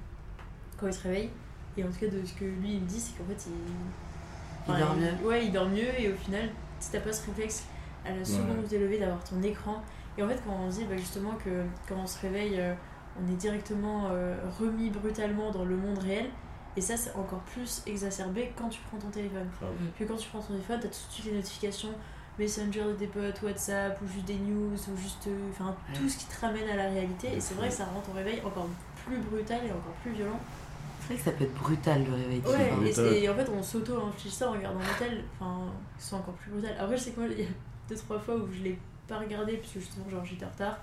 quand 0.76 0.86
il 0.88 0.92
se 0.92 1.02
réveille. 1.02 1.30
Et 1.76 1.84
en 1.84 1.86
tout 1.88 1.98
cas, 2.00 2.06
de 2.08 2.24
ce 2.26 2.32
que 2.34 2.44
lui, 2.44 2.74
il 2.74 2.80
me 2.80 2.86
dit, 2.86 2.98
c'est 3.00 3.16
qu'en 3.16 3.24
fait, 3.24 3.46
il. 3.48 4.72
Il 4.74 4.78
dort 4.78 4.94
mieux. 4.96 5.26
Ouais, 5.28 5.44
il 5.46 5.52
dort 5.52 5.68
mieux. 5.68 5.88
Et 6.00 6.08
au 6.12 6.16
final, 6.16 6.48
si 6.80 6.90
t'as 6.92 7.00
pas 7.00 7.12
ce 7.12 7.26
réflexe 7.26 7.64
à 8.04 8.10
la 8.12 8.24
seconde 8.24 8.50
Ouais. 8.58 8.64
où 8.64 8.68
t'es 8.68 8.78
levé 8.78 8.98
d'avoir 8.98 9.22
ton 9.24 9.40
écran. 9.42 9.82
Et 10.18 10.22
en 10.22 10.28
fait, 10.28 10.40
quand 10.44 10.52
on 10.60 10.68
dit 10.68 10.84
bah, 10.88 10.96
justement 10.96 11.32
que 11.44 11.62
quand 11.88 11.96
on 11.96 12.06
se 12.06 12.20
réveille, 12.20 12.56
euh, 12.60 12.74
on 13.20 13.30
est 13.32 13.36
directement 13.36 14.08
euh, 14.12 14.36
remis 14.60 14.90
brutalement 14.90 15.50
dans 15.50 15.64
le 15.64 15.76
monde 15.76 15.98
réel. 15.98 16.26
Et 16.76 16.80
ça, 16.80 16.96
c'est 16.96 17.14
encore 17.14 17.40
plus 17.40 17.82
exacerbé 17.86 18.52
quand 18.56 18.68
tu 18.70 18.80
prends 18.88 18.96
ton 18.98 19.10
téléphone. 19.10 19.46
grave. 19.60 19.70
Puis 19.96 20.06
quand 20.06 20.16
tu 20.16 20.28
prends 20.30 20.40
ton 20.40 20.54
téléphone, 20.54 20.78
t'as 20.80 20.88
tout 20.88 20.94
de 21.08 21.12
suite 21.12 21.26
les 21.26 21.32
notifications 21.36 21.90
Messenger 22.38 22.84
de 22.84 22.92
tes 22.94 23.06
potes, 23.08 23.42
WhatsApp, 23.42 24.00
ou 24.02 24.08
juste 24.08 24.24
des 24.24 24.36
news, 24.38 24.72
ou 24.72 24.96
juste. 24.96 25.26
euh, 25.26 25.50
Enfin, 25.50 25.66
Ouais. 25.90 25.94
tout 25.98 26.08
ce 26.08 26.16
qui 26.16 26.24
te 26.24 26.40
ramène 26.40 26.66
à 26.70 26.76
la 26.76 26.88
réalité. 26.88 27.28
Et 27.36 27.40
c'est 27.40 27.52
vrai 27.54 27.68
que 27.68 27.74
ça 27.74 27.84
rend 27.84 28.00
ton 28.00 28.12
réveil 28.14 28.40
encore 28.42 28.68
plus 29.04 29.18
brutal 29.18 29.58
et 29.66 29.70
encore 29.70 29.92
plus 30.02 30.12
violent. 30.12 30.40
C'est 31.00 31.08
vrai 31.08 31.16
que 31.16 31.22
ça 31.24 31.30
peut 31.32 31.44
être 31.44 31.52
brutal 31.54 32.04
le 32.06 32.14
réveil. 32.14 32.40
Ouais, 32.46 32.88
et, 32.88 32.92
c'est- 32.92 33.20
et 33.22 33.28
en 33.28 33.34
fait, 33.34 33.46
on 33.50 33.62
s'auto-inflige 33.62 34.32
ça 34.32 34.48
en 34.48 34.52
regardant 34.52 34.78
l'hôtel. 34.80 35.24
Enfin, 35.38 35.64
c'est 35.98 36.14
encore 36.14 36.32
plus 36.34 36.52
brutal. 36.52 36.74
Après, 36.80 36.96
je 36.96 37.02
sais 37.02 37.10
que 37.10 37.20
moi, 37.20 37.28
il 37.30 37.38
y 37.40 37.44
a 37.44 37.48
deux, 37.90 37.96
trois 37.96 38.18
fois 38.18 38.36
où 38.36 38.48
je 38.50 38.62
l'ai 38.62 38.78
pas 39.06 39.18
regardé, 39.18 39.58
parce 39.58 39.72
que 39.74 39.80
justement, 39.80 40.08
genre, 40.08 40.24
j'étais 40.24 40.46
en 40.46 40.48
retard. 40.48 40.78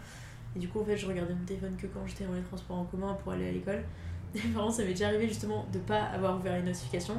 Et 0.55 0.59
du 0.59 0.67
coup, 0.67 0.81
en 0.81 0.85
fait, 0.85 0.97
je 0.97 1.05
regardais 1.05 1.33
mon 1.33 1.45
téléphone 1.45 1.75
que 1.77 1.87
quand 1.87 2.05
j'étais 2.07 2.25
dans 2.25 2.33
les 2.33 2.41
transports 2.41 2.77
en 2.77 2.85
commun 2.85 3.13
pour 3.23 3.31
aller 3.33 3.47
à 3.49 3.51
l'école. 3.51 3.83
Et 4.35 4.39
par 4.39 4.63
contre, 4.63 4.75
ça 4.75 4.83
m'est 4.83 4.89
déjà 4.89 5.07
arrivé 5.07 5.27
justement 5.27 5.65
de 5.73 5.79
pas 5.79 6.03
avoir 6.03 6.37
ouvert 6.37 6.55
les 6.55 6.63
notifications 6.63 7.17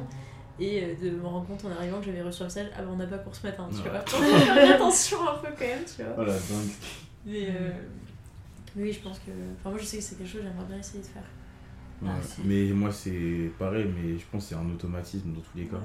et 0.59 0.83
euh, 0.83 0.95
de 1.01 1.09
me 1.17 1.25
rendre 1.25 1.45
compte 1.47 1.65
en 1.65 1.71
arrivant 1.71 1.99
que 1.99 2.05
j'avais 2.05 2.21
reçu 2.21 2.41
un 2.41 2.45
message 2.45 2.67
Ah, 2.75 2.81
bah, 2.83 2.89
on 2.91 2.95
n'a 2.97 3.07
pas 3.07 3.17
cours 3.17 3.35
ce 3.35 3.47
matin, 3.47 3.67
tu 3.69 3.77
Ouais. 3.81 3.89
vois. 3.89 3.99
Faire 4.05 4.75
attention 4.75 5.17
un 5.27 5.35
peu 5.37 5.47
quand 5.57 5.65
même, 5.65 5.83
tu 5.85 6.03
vois. 6.03 6.13
Oh 6.17 6.23
la 6.23 6.33
dingue. 6.33 6.69
Mais 7.25 7.47
euh, 7.49 7.71
oui, 8.77 8.91
je 8.93 8.99
pense 9.01 9.19
que. 9.19 9.31
Enfin, 9.59 9.69
moi, 9.71 9.79
je 9.79 9.85
sais 9.85 9.97
que 9.97 10.03
c'est 10.03 10.17
quelque 10.17 10.27
chose 10.29 10.41
que 10.41 10.47
j'aimerais 10.47 10.65
bien 10.67 10.77
essayer 10.79 10.99
de 11.01 11.07
faire. 11.07 11.23
Ouais. 12.01 12.09
Ah. 12.11 12.41
Mais 12.45 12.65
moi, 12.73 12.91
c'est 12.91 13.51
pareil, 13.59 13.85
mais 13.93 14.17
je 14.17 14.25
pense 14.31 14.43
que 14.43 14.49
c'est 14.49 14.55
un 14.55 14.69
automatisme 14.69 15.33
dans 15.33 15.41
tous 15.41 15.57
les 15.57 15.65
cas. 15.65 15.75
Ouais, 15.75 15.81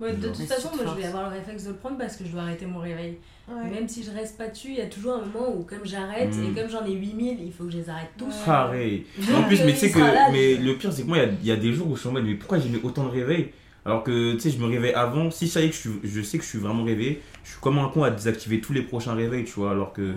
de 0.00 0.28
toute 0.28 0.36
façon, 0.46 0.70
moi 0.74 0.84
je 0.96 1.00
vais 1.00 1.06
avoir 1.06 1.30
le 1.30 1.36
réflexe 1.36 1.64
de 1.64 1.68
le 1.70 1.76
prendre 1.76 1.96
parce 1.98 2.16
que 2.16 2.24
je 2.24 2.30
dois 2.32 2.42
arrêter 2.42 2.66
mon 2.66 2.78
réveil. 2.80 3.18
Ouais. 3.48 3.70
Même 3.70 3.88
si 3.88 4.02
je 4.02 4.10
reste 4.10 4.38
pas 4.38 4.48
dessus, 4.48 4.68
il 4.68 4.76
y 4.76 4.80
a 4.80 4.86
toujours 4.86 5.14
un 5.14 5.24
moment 5.26 5.52
où, 5.54 5.62
comme 5.64 5.84
j'arrête 5.84 6.30
et 6.34 6.58
comme 6.60 6.70
j'en 6.70 6.84
ai 6.84 6.92
8000, 6.92 7.38
il 7.44 7.52
faut 7.52 7.64
que 7.64 7.70
je 7.72 7.78
les 7.78 7.88
arrête 7.90 8.10
tous. 8.16 8.26
Ouais. 8.26 8.46
Pareil. 8.46 9.06
Donc, 9.18 9.36
En 9.36 9.42
plus, 9.48 9.60
mais 9.64 9.72
tu 9.72 9.78
sais 9.78 9.90
que 9.90 9.98
là, 9.98 10.30
mais 10.30 10.56
je- 10.56 10.62
le 10.62 10.76
pire, 10.76 10.92
c'est 10.92 11.02
que 11.02 11.08
moi, 11.08 11.18
il 11.18 11.22
y 11.22 11.26
a- 11.26 11.32
il 11.42 11.46
y, 11.46 11.50
a 11.52 11.56
des 11.56 11.72
jours 11.72 11.88
où 11.90 11.94
je 11.96 12.00
suis 12.00 12.08
en 12.08 12.12
mode, 12.12 12.24
mais 12.24 12.34
pourquoi 12.34 12.58
j'ai 12.58 12.68
mis 12.68 12.78
autant 12.82 13.04
de 13.04 13.10
réveil 13.10 13.50
Alors 13.84 14.04
que, 14.04 14.34
tu 14.34 14.40
sais, 14.40 14.50
je 14.50 14.58
me 14.58 14.66
réveille 14.66 14.94
avant. 14.94 15.30
Si 15.32 15.48
ça 15.48 15.60
y 15.60 15.64
est 15.64 15.68
que 15.70 15.74
je, 15.74 15.80
suis- 15.80 16.00
je 16.04 16.22
sais 16.22 16.38
que 16.38 16.44
je 16.44 16.48
suis 16.48 16.58
vraiment 16.60 16.84
réveillé, 16.84 17.20
je 17.44 17.50
suis 17.50 17.60
comme 17.60 17.78
un 17.78 17.88
con 17.88 18.04
à 18.04 18.10
désactiver 18.10 18.60
tous 18.60 18.72
les 18.72 18.82
prochains 18.82 19.14
réveils, 19.14 19.44
tu 19.44 19.52
vois. 19.54 19.72
Alors 19.72 19.92
que, 19.92 20.02
Ouais. 20.12 20.16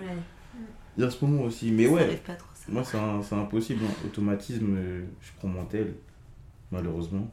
il 0.97 1.03
y 1.03 1.07
a 1.07 1.10
ce 1.10 1.26
moment 1.26 1.41
aussi. 1.43 1.72
Mais 1.72 1.85
Ça 1.88 1.91
ouais, 1.91 2.03
arrive 2.03 2.18
pas 2.19 2.34
trop 2.35 2.47
ça. 2.53 2.65
moi, 2.69 2.84
c'est 3.23 3.35
impossible. 3.35 3.81
hein. 3.85 3.93
Automatisme, 4.06 4.76
euh, 4.77 5.02
je 5.19 5.31
prends 5.39 5.47
mon 5.47 5.65
tel, 5.65 5.95
malheureusement. 6.72 7.27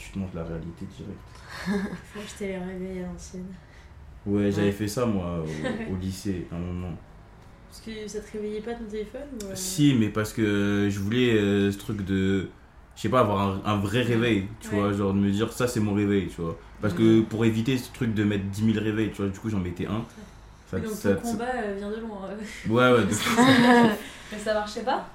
Tu 0.00 0.12
te 0.12 0.18
montres 0.18 0.34
la 0.34 0.44
réalité 0.44 0.86
directe. 0.96 1.90
Faut 2.14 2.20
t'ai 2.38 2.46
les 2.48 2.58
réveils 2.58 3.00
à 3.04 3.06
l'ancienne. 3.06 3.44
Ouais, 4.26 4.50
j'avais 4.50 4.72
fait 4.72 4.88
ça, 4.88 5.04
moi, 5.04 5.44
au, 5.44 5.92
au 5.92 5.96
lycée, 5.96 6.46
à 6.50 6.56
un 6.56 6.58
moment. 6.58 6.94
Parce 7.68 7.82
que 7.82 8.08
ça 8.08 8.20
te 8.20 8.32
réveillait 8.32 8.62
pas 8.62 8.72
ton 8.74 8.84
téléphone 8.84 9.28
ou, 9.42 9.44
euh, 9.46 9.52
Si, 9.54 9.94
mais 9.94 10.08
parce 10.08 10.32
que 10.32 10.88
je 10.90 10.98
voulais 11.00 11.34
euh, 11.34 11.70
ce 11.70 11.78
truc 11.78 12.02
de. 12.04 12.48
Je 12.96 13.02
sais 13.02 13.08
pas, 13.10 13.20
avoir 13.20 13.40
un, 13.40 13.62
un 13.64 13.76
vrai 13.78 14.02
réveil, 14.02 14.46
tu 14.60 14.68
Ouais. 14.68 14.80
vois, 14.80 14.92
genre 14.92 15.12
de 15.12 15.18
me 15.18 15.30
dire 15.30 15.52
ça 15.52 15.68
c'est 15.68 15.80
mon 15.80 15.94
réveil, 15.94 16.28
tu 16.28 16.40
vois. 16.40 16.56
Parce 16.82 16.94
que 16.94 17.20
pour 17.20 17.44
éviter 17.44 17.76
ce 17.78 17.92
truc 17.92 18.14
de 18.14 18.24
mettre 18.24 18.44
10 18.46 18.72
000 18.72 18.82
réveils, 18.82 19.10
tu 19.10 19.22
vois, 19.22 19.28
du 19.30 19.38
coup 19.38 19.48
j'en 19.50 19.60
mettais 19.60 19.86
un. 19.86 20.02
Ça, 20.70 20.78
donc 20.78 20.88
ça- 20.90 21.14
ton 21.14 21.32
combat 21.32 21.44
euh, 21.56 21.74
vient 21.78 21.90
de 21.90 21.96
loin. 21.96 22.28
Ouais, 22.68 22.92
ouais, 22.92 23.04
Mais 24.32 24.38
ça 24.38 24.54
marchait 24.54 24.82
pas? 24.82 25.08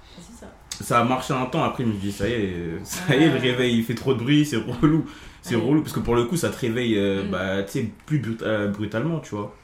Ça. 0.84 1.00
a 1.00 1.04
marché 1.04 1.34
un 1.34 1.46
temps, 1.46 1.64
après 1.64 1.84
je 1.84 1.90
me 1.90 1.94
dis 1.96 2.12
ça 2.12 2.28
y 2.28 2.34
est, 2.34 2.56
ça 2.84 3.16
y 3.16 3.24
est, 3.24 3.30
le 3.30 3.38
réveil 3.40 3.78
il 3.78 3.84
fait 3.84 3.96
trop 3.96 4.14
de 4.14 4.20
bruit, 4.20 4.46
c'est 4.46 4.58
relou. 4.58 5.06
C'est 5.42 5.56
Ouais. 5.56 5.62
relou, 5.62 5.82
parce 5.82 5.94
que 5.94 6.00
pour 6.00 6.16
le 6.16 6.26
coup 6.26 6.38
ça 6.38 6.50
te 6.50 6.58
réveille, 6.58 6.98
euh, 6.98 7.24
Mm. 7.24 7.30
bah, 7.30 7.64
tu 7.64 7.72
sais, 7.72 7.92
plus 8.08 8.20
brut- 8.20 8.42
euh, 8.42 8.68
brutalement, 8.70 9.20
tu 9.20 9.36
vois. 9.36 9.56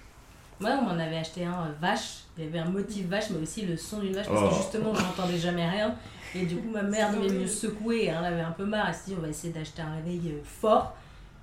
Moi, 0.60 0.70
on 0.80 0.84
m'en 0.84 0.92
avait 0.92 1.18
acheté 1.18 1.44
un 1.44 1.54
euh, 1.54 1.72
vache. 1.82 2.20
Il 2.38 2.44
y 2.46 2.48
avait 2.48 2.60
un 2.60 2.70
motif 2.70 3.08
vache, 3.08 3.32
mais 3.32 3.42
aussi 3.42 3.66
le 3.66 3.76
son 3.76 4.00
d'une 4.00 4.14
vache, 4.14 4.28
parce 4.28 4.42
Oh. 4.46 4.50
que 4.50 4.56
justement, 4.58 4.94
je 4.94 5.02
n'entendais 5.02 5.38
jamais 5.40 5.68
rien. 5.68 5.96
Et 6.36 6.46
du 6.46 6.56
coup, 6.58 6.70
ma 6.72 6.84
mère 6.84 7.12
devait 7.12 7.34
me 7.34 7.48
secouer. 7.48 8.06
Elle 8.06 8.18
en 8.18 8.24
avait 8.24 8.42
un 8.42 8.52
peu 8.52 8.64
marre. 8.66 8.86
Elle 8.90 8.94
s'est 8.94 9.02
dit, 9.08 9.16
on 9.18 9.22
va 9.24 9.28
essayer 9.30 9.52
d'acheter 9.52 9.82
un 9.82 9.96
réveil 9.96 10.22
euh, 10.28 10.40
fort. 10.44 10.94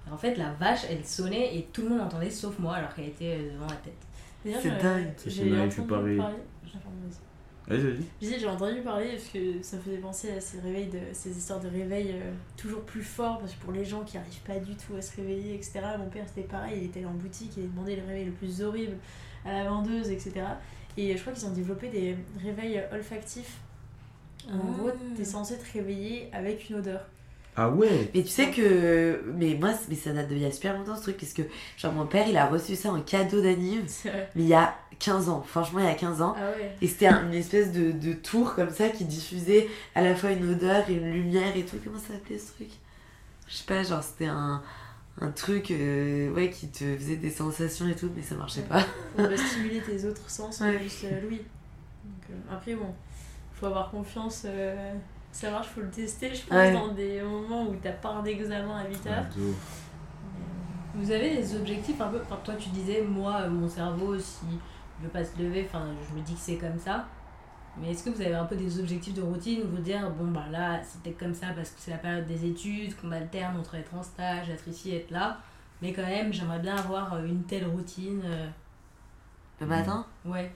Et 0.09 0.13
en 0.13 0.17
fait, 0.17 0.37
la 0.37 0.53
vache, 0.61 0.83
elle 0.89 1.05
sonnait 1.05 1.57
et 1.57 1.67
tout 1.73 1.83
le 1.83 1.89
monde 1.89 2.01
entendait, 2.03 2.31
sauf 2.31 2.57
moi, 2.61 2.77
alors 2.77 2.95
qu'elle 2.95 3.07
était 3.09 3.39
euh, 3.41 3.55
devant 3.55 3.67
la 3.67 3.75
tête. 3.75 4.63
C'est 4.63 4.81
dingue. 4.83 5.13
C'est 5.17 5.87
pareil. 5.89 6.17
parler. 6.17 6.37
J'ai 7.69 7.77
entendu 7.77 7.89
aussi. 7.89 7.89
Vas-y, 7.89 7.93
vas-y. 7.93 8.03
Je 8.21 8.27
disais, 8.27 8.39
j'ai 8.39 8.47
entendu 8.47 8.81
parler 8.81 9.11
parce 9.13 9.29
que 9.29 9.63
ça 9.63 9.77
me 9.77 9.83
faisait 9.83 9.99
penser 9.99 10.31
à 10.31 10.41
ces 10.41 10.61
réveils, 10.61 10.87
de, 10.89 10.99
ces 11.13 11.37
histoires 11.37 11.61
de 11.61 11.69
réveil 11.69 12.13
euh, 12.13 12.33
toujours 12.57 12.83
plus 12.83 13.03
forts 13.03 13.39
parce 13.39 13.55
que 13.55 13.61
pour 13.63 13.73
les 13.73 13.85
gens 13.85 14.03
qui 14.05 14.17
arrivent 14.19 14.41
pas 14.47 14.59
du 14.59 14.75
tout 14.75 14.95
à 14.97 15.03
se 15.03 15.15
réveiller, 15.17 15.55
etc. 15.55 15.81
Mon 15.99 16.09
père 16.09 16.25
c'était 16.27 16.47
pareil, 16.49 16.79
il 16.79 16.85
était 16.87 17.01
allé 17.01 17.09
en 17.09 17.13
boutique 17.15 17.57
et 17.59 17.63
il 17.63 17.71
demandait 17.71 17.97
le 17.97 18.07
réveil 18.07 18.25
le 18.27 18.33
plus 18.33 18.63
horrible 18.63 18.97
à 19.45 19.53
la 19.53 19.69
vendeuse, 19.69 20.09
etc. 20.11 20.33
Et 20.97 21.17
je 21.17 21.21
crois 21.21 21.33
qu'ils 21.33 21.47
ont 21.47 21.53
développé 21.53 21.89
des 21.89 22.17
réveils 22.43 22.83
olfactifs. 22.93 23.59
En 24.51 24.55
Ah. 24.55 24.73
gros, 24.79 24.91
t'es 25.17 25.25
censé 25.25 25.59
te 25.59 25.73
réveiller 25.73 26.29
avec 26.33 26.71
une 26.71 26.77
odeur. 26.77 27.07
Ah 27.59 27.69
ouais 27.71 28.11
Mais 28.15 28.23
tu 28.23 28.29
sais 28.29 28.51
que. 28.51 29.21
Mais 29.35 29.57
moi, 29.61 29.71
mais 29.89 29.97
ça 29.97 30.13
date 30.13 30.29
de 30.29 30.35
il 30.37 30.43
y 30.43 30.47
a 30.47 30.53
super 30.53 30.75
longtemps 30.79 30.97
ce 30.97 31.03
truc, 31.03 31.17
parce 31.19 31.33
que 31.33 31.43
genre 31.77 31.93
mon 31.93 32.07
père 32.07 32.27
il 32.29 32.37
a 32.37 32.47
reçu 32.47 32.77
ça 32.77 32.91
en 32.93 33.01
cadeau 33.01 33.43
vrai. 33.43 33.57
mais 34.37 34.43
il 34.43 34.49
y 34.49 34.55
a 34.55 34.75
15 35.01 35.29
ans, 35.29 35.43
franchement 35.43 35.81
il 35.81 35.87
y 35.87 35.89
a 35.89 35.95
15 35.95 36.23
ans. 36.23 36.35
Ah 36.39 36.51
ouais. 36.57 36.71
Et 36.81 36.87
c'était 36.87 37.07
un- 37.09 37.27
une 37.27 37.35
espèce 37.35 37.73
de, 37.73 37.91
de 37.93 38.13
tour 38.13 38.55
comme 38.55 38.71
ça 38.71 38.89
qui 38.91 39.05
diffusait 39.05 39.69
à 39.95 40.03
la 40.03 40.15
fois 40.15 40.31
une 40.31 40.49
odeur 40.51 40.89
et 40.89 40.95
une 40.95 41.11
lumière 41.13 41.57
et 41.57 41.65
tout. 41.65 41.77
Comment 41.85 41.99
ça 41.99 42.15
s'appelait 42.15 42.39
ce 42.39 42.53
truc? 42.53 42.69
Je 43.49 43.55
sais 43.57 43.65
pas, 43.65 43.83
genre 43.83 44.03
c'était 44.03 44.27
un, 44.27 44.63
un 45.21 45.31
truc 45.31 45.71
euh, 45.71 46.31
ouais, 46.35 46.51
qui 46.51 46.69
te 46.69 46.85
faisait 46.97 47.17
des 47.17 47.31
sensations 47.31 47.89
et 47.89 47.95
tout, 47.97 48.11
mais 48.15 48.23
ça 48.23 48.35
marchait 48.37 48.63
pas. 48.63 48.81
Faut 48.81 48.87
bah, 49.17 49.37
stimuler 49.37 49.81
tes 49.81 50.05
autres 50.05 50.29
sens, 50.31 50.61
Ouais. 50.61 50.75
pas 50.77 50.83
juste 50.83 51.05
euh, 51.05 51.21
l'ouïe. 51.23 51.39
Donc, 52.05 52.31
euh, 52.31 52.55
après, 52.55 52.75
bon, 52.75 52.95
faut 53.55 53.67
avoir 53.67 53.91
confiance. 53.91 54.43
Euh, 55.31 55.33
ça 55.33 55.51
marche, 55.51 55.69
faut 55.69 55.81
le 55.81 55.91
tester, 55.91 56.35
je 56.35 56.43
pense, 56.47 56.57
Ouais. 56.59 56.73
dans 56.73 56.89
des 56.89 57.23
moments 57.23 57.65
où 57.69 57.77
t'as 57.83 57.93
pas 57.93 58.11
un 58.11 58.25
examen 58.25 58.77
à 58.79 58.89
8 58.89 59.07
heures. 59.07 59.25
Ouf. 59.39 59.85
Vous 60.95 61.11
avez 61.11 61.37
des 61.37 61.57
objectifs 61.57 62.01
un 62.01 62.09
peu. 62.09 62.21
Enfin, 62.23 62.39
toi, 62.43 62.55
tu 62.55 62.71
disais, 62.71 63.03
moi, 63.03 63.43
euh, 63.43 63.51
mon 63.51 63.69
cerveau, 63.69 64.19
s'il 64.19 64.49
veut 65.01 65.09
pas 65.11 65.25
se 65.25 65.39
lever, 65.41 65.65
enfin, 65.69 65.87
je 66.09 66.19
me 66.19 66.23
dis 66.25 66.35
que 66.35 66.41
c'est 66.41 66.57
comme 66.57 66.79
ça. 66.79 67.07
Mais 67.81 67.93
est-ce 67.93 68.03
que 68.03 68.11
vous 68.11 68.21
avez 68.21 68.35
un 68.35 68.47
peu 68.47 68.57
des 68.57 68.81
objectifs 68.81 69.15
de 69.15 69.23
routine 69.23 69.61
où 69.63 69.69
vous 69.77 69.83
dire, 69.83 70.11
bon, 70.11 70.29
bah 70.33 70.47
là, 70.51 70.81
c'est 70.83 71.01
peut-être 71.03 71.19
comme 71.19 71.35
ça 71.35 71.49
parce 71.55 71.71
que 71.71 71.77
c'est 71.81 71.93
la 71.93 71.99
période 71.99 72.27
des 72.27 72.45
études, 72.47 72.97
qu'on 72.97 73.13
alterne 73.13 73.57
entre 73.57 73.77
être 73.77 73.95
en 73.95 74.03
stage, 74.03 74.51
être 74.51 74.67
ici, 74.67 74.93
être 74.97 75.11
là. 75.13 75.39
Mais 75.81 75.93
quand 75.93 76.03
même, 76.03 76.33
j'aimerais 76.33 76.59
bien 76.59 76.75
avoir 76.75 77.13
euh, 77.15 77.25
une 77.27 77.45
telle 77.45 77.67
routine. 77.69 78.21
euh, 78.25 78.49
Le 79.61 79.67
matin? 79.67 80.05
Ouais. 80.25 80.51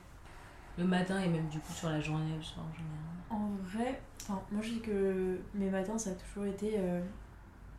Le 0.77 0.85
matin 0.85 1.20
et 1.20 1.28
même 1.28 1.47
du 1.49 1.61
coup 1.61 1.73
sur 1.73 1.90
la 1.90 2.01
journée, 2.01 2.35
le 2.36 2.43
soir 2.43 2.65
en 2.69 2.74
général. 2.74 2.97
En 3.32 3.48
vrai, 3.64 3.98
enfin, 4.20 4.42
moi 4.52 4.62
je 4.62 4.70
dis 4.70 4.80
que 4.80 5.38
mes 5.54 5.70
matins 5.70 5.96
ça 5.96 6.10
a 6.10 6.14
toujours 6.14 6.44
été 6.44 6.74
euh, 6.76 7.00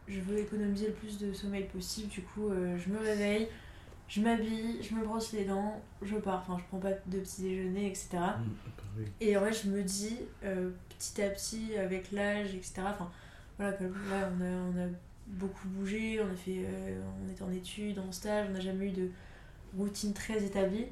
je 0.08 0.20
veux 0.20 0.40
économiser 0.40 0.88
le 0.88 0.94
plus 0.94 1.18
de 1.20 1.32
sommeil 1.32 1.66
possible. 1.66 2.10
Du 2.10 2.22
coup, 2.22 2.50
euh, 2.50 2.78
je 2.78 2.90
me 2.90 3.00
réveille, 3.00 3.48
je 4.08 4.22
m'habille, 4.22 4.82
je 4.82 4.96
me 4.96 5.04
brosse 5.06 5.32
les 5.32 5.46
dents, 5.46 5.80
je 6.02 6.16
pars. 6.18 6.42
Enfin, 6.42 6.58
je 6.60 6.64
prends 6.66 6.80
pas 6.80 6.92
de 7.06 7.20
petit 7.20 7.44
déjeuner, 7.44 7.88
etc. 7.88 8.10
Mmh, 8.14 9.02
Et 9.22 9.38
en 9.38 9.42
vrai, 9.42 9.54
je 9.54 9.70
me 9.70 9.84
dis, 9.84 10.18
euh, 10.44 10.72
petit 10.90 11.22
à 11.22 11.30
petit, 11.30 11.78
avec 11.78 12.12
l'âge, 12.12 12.54
etc. 12.56 12.82
Enfin, 12.90 13.12
voilà, 13.58 13.74
comme 13.74 13.94
là, 14.10 14.30
on 14.38 14.42
a, 14.42 14.48
on 14.48 14.88
a 14.88 14.90
beaucoup 15.28 15.68
bougé, 15.70 16.20
on 16.20 16.34
a 16.34 16.36
fait, 16.36 16.66
on 17.26 17.32
était 17.32 17.44
en 17.44 17.52
études, 17.52 18.00
en 18.00 18.12
stage, 18.12 18.48
on 18.50 18.54
n'a 18.54 18.60
jamais 18.60 18.88
eu 18.88 18.92
de 18.92 19.10
routine 19.78 20.14
très 20.14 20.44
établie. 20.44 20.88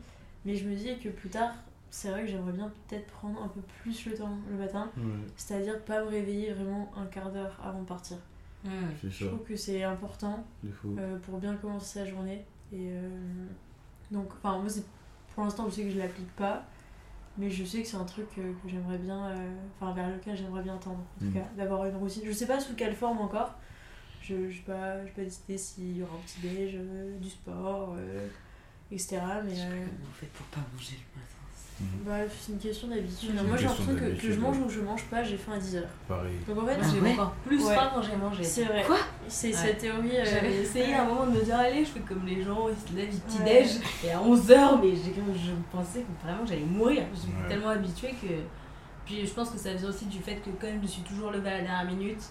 Mais 0.45 0.55
je 0.55 0.67
me 0.67 0.75
dis 0.75 0.97
que 0.99 1.09
plus 1.09 1.29
tard, 1.29 1.53
c'est 1.91 2.09
vrai 2.09 2.21
que 2.21 2.27
j'aimerais 2.27 2.53
bien 2.53 2.71
peut-être 2.87 3.05
prendre 3.07 3.43
un 3.43 3.47
peu 3.49 3.61
plus 3.83 4.05
le 4.07 4.15
temps 4.15 4.37
le 4.49 4.57
matin, 4.57 4.89
Ouais, 4.97 5.03
c'est-à-dire 5.35 5.79
pas 5.83 6.01
me 6.03 6.07
réveiller 6.09 6.53
vraiment 6.53 6.89
un 6.97 7.05
quart 7.05 7.31
d'heure 7.31 7.59
avant 7.63 7.81
de 7.81 7.87
partir. 7.87 8.17
Hmm. 8.63 8.69
Je 9.03 9.09
ça. 9.09 9.25
trouve 9.27 9.43
que 9.43 9.55
c'est 9.55 9.83
important 9.83 10.43
euh, 10.97 11.19
pour 11.19 11.37
bien 11.39 11.55
commencer 11.57 11.99
sa 11.99 12.05
journée. 12.05 12.45
Et 12.71 12.89
euh, 12.91 13.09
donc, 14.09 14.29
enfin, 14.37 14.57
moi, 14.59 14.69
c'est- 14.69 14.85
pour 15.35 15.43
l'instant, 15.43 15.65
je 15.69 15.75
sais 15.75 15.83
que 15.83 15.89
je 15.91 15.97
l'applique 15.99 16.33
pas, 16.35 16.63
mais 17.37 17.49
je 17.49 17.63
sais 17.65 17.81
que 17.81 17.87
c'est 17.87 17.97
un 17.97 18.05
truc 18.05 18.27
euh, 18.37 18.53
que 18.63 18.69
j'aimerais 18.69 18.97
bien, 18.97 19.25
euh, 19.27 19.55
enfin, 19.79 19.93
vers 19.93 20.09
lequel 20.09 20.35
j'aimerais 20.37 20.61
bien 20.63 20.77
tendre, 20.77 20.99
en 20.99 21.19
tout 21.19 21.25
Mm. 21.25 21.33
cas, 21.33 21.45
d'avoir 21.57 21.85
une 21.85 21.95
routine. 21.97 22.23
Je 22.25 22.31
sais 22.31 22.47
pas 22.47 22.59
sous 22.59 22.75
quelle 22.75 22.95
forme 22.95 23.17
encore. 23.19 23.53
Je 24.21 24.35
n'ai 24.35 24.53
pas, 24.65 25.03
j'ai 25.05 25.11
pas 25.11 25.23
décidé 25.23 25.57
s'il 25.57 25.97
y 25.97 26.03
aura 26.03 26.13
un 26.15 26.19
petit 26.19 26.39
déj, 26.41 26.75
euh, 26.75 27.17
du 27.17 27.29
sport, 27.29 27.95
euh, 27.97 28.27
etc. 28.91 29.19
Mais 29.43 29.49
Je 29.49 29.55
sais 29.55 29.65
pas 29.67 29.73
euh, 29.73 29.85
comment 29.85 30.05
vous 30.05 30.13
faites 30.13 30.33
pour 30.33 30.45
pas 30.47 30.61
manger 30.73 30.97
le 31.15 31.19
matin? 31.19 31.37
Mmh, 31.81 32.05
bah, 32.07 32.13
c'est 32.39 32.51
une 32.53 32.57
question 32.59 32.87
d'habitude. 32.87 33.29
Une 33.31 33.47
Moi, 33.47 33.57
j'ai 33.57 33.63
l'impression 33.65 33.93
que, 33.93 33.99
que 33.99 34.05
d'habitude, 34.05 34.31
je 34.33 34.39
mange 34.39 34.57
ou 34.59 34.69
je 34.69 34.79
mange 34.81 35.03
pas, 35.05 35.23
j'ai 35.23 35.37
faim 35.37 35.53
à 35.55 35.59
10h. 35.59 35.81
Pareil. 36.07 36.33
Donc 36.47 36.57
en 36.63 36.65
fait, 36.65 36.77
Ah 36.81 36.85
j'ai 36.93 36.99
ouais 37.01 37.13
encore 37.13 37.31
plus 37.45 37.63
Ouais. 37.65 37.75
faim 37.75 37.91
quand 37.93 38.01
j'ai 38.01 38.15
mangé. 38.15 38.43
c'est 38.43 38.63
vrai. 38.65 38.83
Quoi 38.85 38.97
C'est 39.27 39.47
Ouais. 39.47 39.53
cette 39.53 39.77
théorie. 39.79 40.17
euh, 40.17 40.25
J'avais 40.25 40.55
essayé 40.61 40.93
à 40.93 41.03
un 41.03 41.05
moment 41.05 41.25
de 41.27 41.31
me 41.37 41.41
dire 41.43 41.55
allez 41.57 41.83
je 41.85 41.89
fais 41.91 41.99
comme 42.01 42.25
les 42.25 42.41
gens 42.43 42.67
ils 42.69 42.89
se 42.89 42.95
lèvent 42.95 43.09
ils 43.13 43.19
petit 43.19 43.37
Ouais. 43.39 43.63
déj 43.63 43.69
et 44.05 44.11
à 44.11 44.19
11h 44.19 44.79
mais 44.81 44.89
j'ai 44.95 45.13
je 45.13 45.51
pensais 45.71 46.01
que 46.01 46.25
vraiment 46.27 46.45
j'allais 46.45 46.61
mourir 46.65 47.03
je 47.13 47.19
suis 47.19 47.29
Ouais. 47.29 47.47
tellement 47.49 47.69
habituée 47.69 48.11
que 48.21 48.27
puis 49.05 49.25
je 49.25 49.31
pense 49.33 49.49
que 49.49 49.57
ça 49.57 49.73
vient 49.73 49.89
aussi 49.89 50.05
du 50.05 50.19
fait 50.19 50.35
que 50.35 50.49
comme 50.59 50.81
je 50.81 50.87
suis 50.87 51.01
toujours 51.03 51.31
levée 51.31 51.49
à 51.49 51.57
la 51.57 51.61
dernière 51.63 51.85
minute 51.85 52.21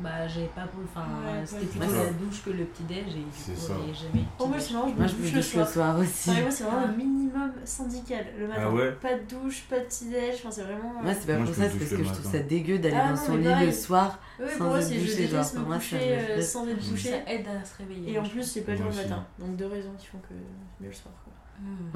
bah 0.00 0.26
j'ai 0.26 0.46
pas 0.46 0.62
pour 0.66 0.80
enfin 0.84 1.06
Ouais, 1.24 1.46
c'était 1.46 1.66
plutôt 1.66 1.86
tout. 1.86 1.92
la 1.92 2.10
douche 2.10 2.42
que 2.44 2.50
le 2.50 2.64
petit 2.64 2.82
déj 2.82 2.98
et 3.08 3.18
du 3.20 3.24
C'est 3.32 3.52
coup 3.52 3.72
j'ai 3.86 3.94
jamais 3.94 4.24
Oh, 4.38 4.46
moi, 4.46 4.58
c'est 4.58 4.74
marrant, 4.74 4.88
je 4.88 5.02
me 5.02 5.06
douche 5.08 5.32
le 5.34 5.42
soir. 5.42 5.68
soir 5.68 5.98
aussi. 5.98 6.30
Moi, 6.30 6.50
c'est 6.50 6.64
vraiment 6.64 6.82
Ah. 6.84 6.90
le 6.90 6.96
minimum 6.96 7.52
syndical 7.64 8.26
le 8.38 8.48
matin. 8.48 8.62
Ah 8.66 8.70
ouais? 8.70 8.92
Pas 9.00 9.14
de 9.14 9.22
douche, 9.28 9.62
pas 9.70 9.78
de 9.78 9.84
petit-déj, 9.84 10.34
enfin, 10.40 10.50
c'est 10.50 10.62
vraiment. 10.62 11.00
Moi, 11.02 11.12
c'est 11.14 11.26
pas 11.26 11.36
Moi, 11.36 11.46
pour 11.46 11.54
ça, 11.54 11.70
c'est 11.70 11.78
parce 11.78 11.90
que 11.90 11.96
je 12.04 12.12
trouve 12.12 12.32
ça 12.32 12.38
dégueu 12.40 12.78
d'aller 12.78 12.96
Ah, 12.98 13.04
dans 13.12 13.16
non, 13.20 13.26
son 13.26 13.36
lit 13.36 13.44
pareil. 13.44 13.66
le 13.66 13.72
soir. 13.72 14.18
Oui, 14.40 14.46
sans 14.50 14.56
pour 14.58 14.66
moi, 14.66 14.78
être 14.80 14.86
c'est 14.88 14.98
douché, 14.98 15.28
genre, 15.28 15.50
pour 15.52 15.60
moi, 15.66 15.78
sans 15.80 16.66
être 16.68 16.90
douché. 16.90 17.10
ça 17.10 17.32
aide 17.32 17.46
à 17.48 17.64
se 17.64 17.78
réveiller 17.78 18.12
Et 18.12 18.18
en 18.18 18.24
plus, 18.24 18.52
j'ai 18.54 18.60
pas 18.62 18.72
le 18.72 18.84
matin. 18.84 19.24
Donc, 19.38 19.56
deux 19.56 19.66
raisons 19.66 19.92
qui 19.98 20.06
font 20.06 20.18
que 20.18 20.28
c'est 20.30 20.82
mieux 20.84 20.90
le 20.90 20.94
soir. 20.94 21.14
Quoi. 21.22 21.32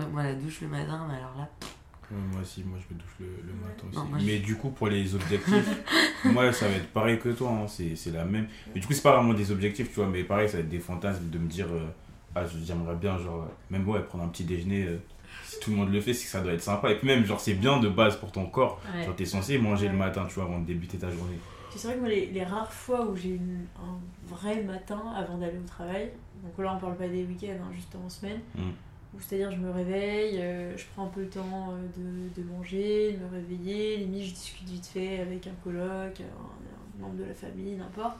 Ouais, 0.05 0.11
moi, 0.13 0.23
la 0.23 0.35
douche 0.35 0.61
le 0.61 0.69
matin, 0.69 1.05
mais 1.09 1.17
alors 1.17 1.35
là, 1.37 1.49
Ouais, 2.11 2.17
moi 2.33 2.41
aussi, 2.43 2.65
moi 2.65 2.79
je 2.79 2.95
me 2.95 2.99
douche 3.01 3.15
le, 3.21 3.27
le 3.27 3.53
Ouais. 3.53 3.69
matin 3.69 3.85
aussi. 3.89 3.99
Non, 3.99 4.05
moi, 4.07 4.19
je- 4.19 4.25
mais 4.27 4.39
du 4.39 4.57
coup, 4.57 4.71
pour 4.71 4.89
les 4.89 5.15
objectifs, 5.15 5.69
moi 6.25 6.53
ça 6.53 6.67
va 6.69 6.75
être 6.77 6.89
pareil 6.93 7.19
que 7.19 7.29
toi, 7.31 7.51
hein, 7.51 7.67
c'est 7.69 7.95
c'est 7.97 8.11
la 8.13 8.25
même. 8.25 8.47
Mais 8.75 8.81
du 8.81 8.87
coup, 8.87 8.93
c'est 8.95 9.03
pas 9.03 9.17
vraiment 9.17 9.35
des 9.35 9.51
objectifs, 9.53 9.89
tu 9.89 9.95
vois, 9.97 10.07
mais 10.09 10.25
pareil, 10.25 10.49
ça 10.49 10.57
va 10.59 10.63
être 10.63 10.69
des 10.69 10.79
fantasmes 10.81 11.29
de 11.29 11.39
me 11.39 11.47
dire, 11.49 11.67
euh, 11.71 11.87
ah, 12.35 12.45
je- 12.47 12.65
j'aimerais 12.65 12.95
bien, 12.97 13.19
genre, 13.19 13.43
euh, 13.43 13.47
même 13.71 13.87
ouais, 13.89 14.03
prendre 14.03 14.25
un 14.25 14.29
petit 14.29 14.45
déjeuner, 14.45 14.85
euh, 14.87 14.97
si 15.45 15.61
tout 15.61 15.71
le 15.71 15.77
monde 15.77 15.93
le 15.93 16.01
fait, 16.01 16.15
c'est 16.15 16.25
que 16.25 16.31
ça 16.31 16.41
doit 16.41 16.53
être 16.53 16.63
sympa. 16.63 16.91
Et 16.91 16.97
puis 16.97 17.07
même, 17.07 17.25
genre, 17.27 17.41
c'est 17.41 17.55
bien 17.55 17.79
de 17.79 17.89
base 17.89 18.17
pour 18.17 18.33
ton 18.33 18.47
corps. 18.47 18.81
Ouais. 18.95 19.05
Genre, 19.05 19.15
t'es 19.17 19.25
censé 19.27 19.59
manger 19.59 19.89
le 19.89 19.97
matin, 19.97 20.25
tu 20.29 20.35
vois, 20.35 20.45
avant 20.45 20.59
de 20.61 20.67
débuter 20.67 20.97
ta 20.99 21.11
journée. 21.11 21.39
C'est 21.77 21.87
vrai 21.89 21.97
que 21.97 22.01
moi, 22.01 22.09
les, 22.09 22.27
les 22.27 22.45
rares 22.45 22.73
fois 22.73 23.07
où 23.07 23.15
j'ai 23.15 23.35
eu 23.35 23.41
un 23.79 23.99
vrai 24.27 24.63
matin 24.63 25.01
avant 25.15 25.37
d'aller 25.37 25.59
au 25.59 25.67
travail, 25.69 26.11
donc 26.43 26.65
là, 26.65 26.73
on 26.75 26.79
parle 26.81 26.97
pas 26.97 27.07
des 27.09 27.25
week-ends, 27.25 27.59
hein, 27.63 27.71
juste 27.75 27.95
en 27.95 28.09
semaine, 28.09 28.41
Mm. 28.55 28.61
C'est-à-dire, 29.21 29.51
je 29.51 29.57
me 29.57 29.71
réveille, 29.71 30.39
euh, 30.41 30.77
je 30.77 30.85
prends 30.95 31.05
un 31.07 31.09
peu 31.09 31.23
le 31.23 31.29
temps 31.31 31.73
euh, 31.73 31.87
de, 31.97 32.41
de 32.43 32.47
manger, 32.49 33.13
de 33.13 33.25
me 33.25 33.31
réveiller, 33.31 33.97
limite, 33.99 34.25
je 34.27 34.35
discute 34.35 34.69
vite 34.69 34.87
fait 34.87 35.21
avec 35.21 35.47
un 35.47 35.55
coloc, 35.65 36.21
un, 36.21 36.25
un 36.25 37.01
membre 37.03 37.17
de 37.17 37.25
la 37.25 37.35
famille, 37.35 37.75
n'importe. 37.77 38.17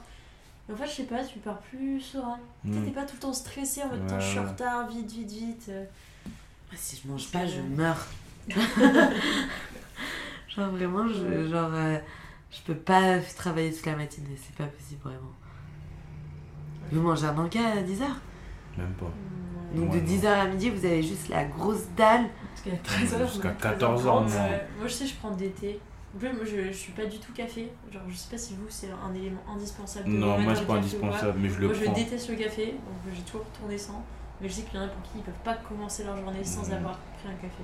Et 0.67 0.73
en 0.73 0.75
fait, 0.75 0.85
je 0.87 0.91
sais 0.91 1.03
pas, 1.03 1.23
tu 1.23 1.39
pars 1.39 1.59
plus 1.59 1.99
serein. 2.01 2.39
Tu 2.65 2.73
sais, 2.73 2.79
Mm. 2.79 2.85
T'es 2.85 2.91
pas 2.91 3.05
tout 3.05 3.15
le 3.15 3.21
temps 3.21 3.33
stressé 3.33 3.81
en 3.83 3.89
mode 3.89 4.01
Attends, 4.05 4.19
je 4.19 4.25
suis 4.27 4.39
en 4.39 4.43
Ouais. 4.43 4.49
retard, 4.49 4.87
vite, 4.89 5.11
vite, 5.11 5.31
vite. 5.31 5.65
euh. 5.69 5.85
Ah, 6.71 6.75
si 6.75 7.01
je 7.03 7.07
mange 7.11 7.31
pas, 7.31 7.45
je 7.47 7.61
meurs. 7.61 8.05
genre, 10.49 10.69
vraiment, 10.71 11.07
je, 11.07 11.23
Ouais. 11.23 11.47
genre, 11.49 11.71
euh, 11.73 11.97
je 12.51 12.61
peux 12.65 12.75
pas 12.75 13.19
travailler 13.37 13.71
toute 13.73 13.85
la 13.85 13.95
matinée, 13.95 14.37
c'est 14.37 14.55
pas 14.55 14.65
possible, 14.65 15.01
vraiment. 15.03 15.33
Vous 16.91 17.01
mangez 17.01 17.25
un 17.25 17.37
encas 17.37 17.71
à 17.77 17.81
10h 17.83 18.05
Même 18.77 18.93
pas. 18.93 19.05
Ouais. 19.05 19.11
Donc 19.73 19.91
Ouais, 19.93 19.99
de 19.99 20.05
non. 20.05 20.11
10h 20.17 20.27
à 20.27 20.45
midi, 20.47 20.69
vous 20.69 20.85
avez 20.85 21.03
juste 21.03 21.29
la 21.29 21.43
grosse 21.45 21.83
dalle. 21.95 22.25
Jusqu'à 22.55 22.77
13h 22.81 23.27
Jusqu'à 23.31 23.47
ouais. 23.49 23.55
14 23.61 24.03
Moi, 24.03 24.13
heures, 24.13 24.21
moi. 24.21 24.31
euh, 24.35 24.57
moi, 24.79 24.87
je 24.87 24.93
sais, 24.93 25.05
je 25.07 25.15
prends 25.15 25.31
des 25.31 25.49
thés. 25.51 25.79
En 26.15 26.19
plus, 26.19 26.29
moi, 26.33 26.43
je, 26.45 26.67
je 26.67 26.77
suis 26.77 26.91
pas 26.93 27.05
du 27.05 27.19
tout 27.19 27.31
café. 27.33 27.71
Genre, 27.91 28.01
je 28.09 28.15
sais 28.15 28.29
pas 28.31 28.37
si 28.37 28.55
vous, 28.55 28.65
c'est 28.69 28.87
un 28.89 29.13
élément 29.13 29.41
indispensable. 29.53 30.05
de 30.09 30.11
Non, 30.17 30.39
moi 30.39 30.55
c'est 30.55 30.65
pas 30.65 30.73
indispensable, 30.75 31.39
mais 31.39 31.49
je 31.49 31.59
le 31.59 31.67
Moi, 31.67 31.75
je 31.79 31.83
prends. 31.83 31.93
déteste 31.93 32.29
le 32.29 32.35
café, 32.35 32.65
donc 32.65 33.13
j'ai 33.15 33.21
toujours 33.21 33.45
retourné 33.53 33.77
sans. 33.77 34.03
Mais 34.41 34.47
je 34.49 34.53
sais 34.53 34.61
qu'il 34.63 34.79
y 34.79 34.81
en 34.81 34.85
a 34.85 34.87
pour 34.87 35.03
qui 35.03 35.17
ils 35.17 35.21
peuvent 35.23 35.33
pas 35.43 35.53
commencer 35.55 36.03
leur 36.05 36.17
journée 36.17 36.43
sans 36.43 36.63
Ouais. 36.67 36.73
avoir 36.75 36.97
pris 36.97 37.27
un 37.29 37.35
café. 37.35 37.61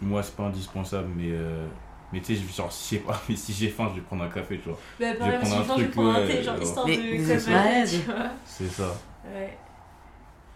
Moi 0.00 0.22
c'est 0.22 0.36
pas 0.36 0.44
indispensable, 0.44 1.08
mais. 1.16 1.30
euh, 1.32 1.66
Mais 2.12 2.20
tu 2.20 2.34
sais, 2.36 2.42
je- 2.42 2.54
genre, 2.56 2.70
je 2.70 2.74
sais 2.74 2.98
pas, 2.98 3.20
mais 3.28 3.36
si 3.36 3.52
j'ai 3.52 3.68
faim, 3.68 3.88
je 3.90 3.96
vais 3.96 4.00
prendre 4.06 4.24
un 4.24 4.28
café, 4.28 4.58
tu 4.58 4.68
vois. 4.68 4.78
Bah, 5.00 5.12
vais 5.12 5.18
pareil, 5.18 5.38
prendre 5.40 5.46
si 5.46 5.54
un 5.56 5.62
je 5.62 5.66
je 5.66 5.68
vais 5.68 5.82
truc, 5.82 5.90
prendre 5.94 6.10
un 6.18 6.26
thé, 6.26 6.42
genre 6.42 6.62
histoire 6.62 6.86
de 6.86 6.92
tu 6.92 7.96
vois. 8.10 8.30
C'est 8.46 8.68
ça. 8.68 8.94
Ouais. 9.24 9.58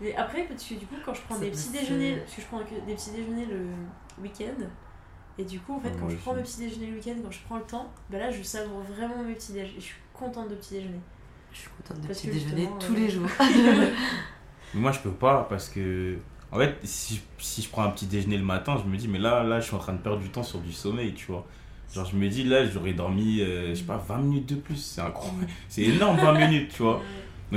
Mais 0.03 0.15
après, 0.16 0.45
parce 0.45 0.65
que 0.65 0.74
du 0.74 0.87
coup, 0.87 0.97
quand 1.05 1.15
je 1.15 1.20
prends 1.23 1.37
Ça 1.37 1.43
des 1.43 1.51
petits 1.51 1.70
déjeuners, 1.70 2.16
parce 2.16 2.35
que 2.35 2.43
je 2.43 2.47
prends 2.47 2.59
des 2.59 2.95
petits 2.95 3.11
déjeuners 3.12 3.47
le 3.47 3.66
week-end, 4.23 4.65
et 5.39 5.45
du 5.45 5.61
coup, 5.61 5.74
en 5.74 5.81
fait, 5.81 5.93
Ah, 5.95 5.99
quand 6.01 6.11
je 6.11 6.16
prends 6.16 6.35
mes 6.35 6.43
petits 6.43 6.61
déjeuners 6.61 6.89
le 6.89 6.97
week-end, 6.97 7.15
quand 7.23 7.31
je 7.31 7.39
prends 7.47 7.57
le 7.57 7.65
temps, 7.65 7.91
bah 8.11 8.19
là, 8.19 8.31
je 8.31 8.43
savoure 8.43 8.81
vraiment 8.81 9.23
mes 9.23 9.35
petits 9.35 9.53
déjeuners. 9.53 9.79
Je 9.79 9.85
suis 9.85 9.95
contente 10.12 10.49
de 10.51 10.57
petits 10.57 10.74
déjeuners. 10.74 11.01
Je 11.53 11.59
suis 11.59 11.69
contente 11.69 12.01
de 12.01 12.07
Parce 12.07 12.19
petit 12.19 12.29
que 12.29 12.33
déjeuner 12.33 12.62
justement, 12.62 12.79
tous 12.79 12.93
euh, 12.93 12.97
les 12.97 13.11
jours. 13.11 13.29
Mais 14.74 14.81
moi 14.81 14.93
je 14.93 15.01
peux 15.01 15.12
pas 15.12 15.47
parce 15.49 15.69
que. 15.69 16.19
En 16.51 16.59
fait, 16.59 16.77
si, 16.85 17.23
si 17.39 17.62
je 17.62 17.69
prends 17.70 17.83
un 17.85 17.91
petit 17.91 18.07
déjeuner 18.07 18.37
le 18.37 18.45
matin, 18.45 18.77
je 18.77 18.91
me 18.91 18.95
dis, 18.99 19.09
mais 19.09 19.19
là, 19.19 19.43
là, 19.43 19.59
je 19.59 19.66
suis 19.66 19.74
en 19.74 19.79
train 19.79 19.95
de 19.95 19.99
perdre 19.99 20.20
du 20.20 20.29
temps 20.29 20.43
sur 20.43 20.59
du 20.59 20.70
sommeil, 20.70 21.15
tu 21.15 21.33
vois. 21.33 21.47
Genre, 21.95 22.05
je 22.05 22.15
me 22.15 22.29
dis, 22.29 22.45
là, 22.45 22.66
j'aurais 22.66 22.93
dormi, 22.93 23.41
euh, 23.41 23.70
je 23.70 23.74
sais 23.77 23.85
pas, 23.85 23.97
20 23.97 24.19
minutes 24.19 24.49
de 24.51 24.55
plus. 24.57 24.77
C'est 24.77 25.01
incroyable. 25.01 25.47
C'est 25.70 25.83
énorme, 25.83 26.19
20 26.19 26.47
minutes, 26.47 26.73
tu 26.74 26.83
vois. 26.83 27.01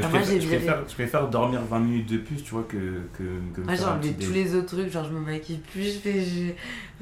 Je, 0.02 0.08
moi, 0.08 0.10
préfère, 0.10 0.28
j'ai 0.34 0.42
je, 0.42 0.48
viré. 0.48 0.58
préfère, 0.66 0.90
je 0.90 0.94
préfère 0.94 1.28
dormir 1.30 1.62
20 1.62 1.80
minutes 1.80 2.10
de 2.10 2.18
plus, 2.18 2.44
tu 2.44 2.52
vois, 2.52 2.64
que, 2.64 3.02
que, 3.18 3.24
que 3.54 3.62
Moi, 3.62 3.76
petit 4.02 4.14
tous 4.16 4.32
les 4.34 4.56
autres 4.56 4.76
trucs, 4.76 4.90
genre 4.92 5.06
je 5.06 5.12
me 5.12 5.20
maquille 5.20 5.58
plus, 5.58 5.84
je 5.96 6.00
fais. 6.00 6.22
je- 6.24 6.52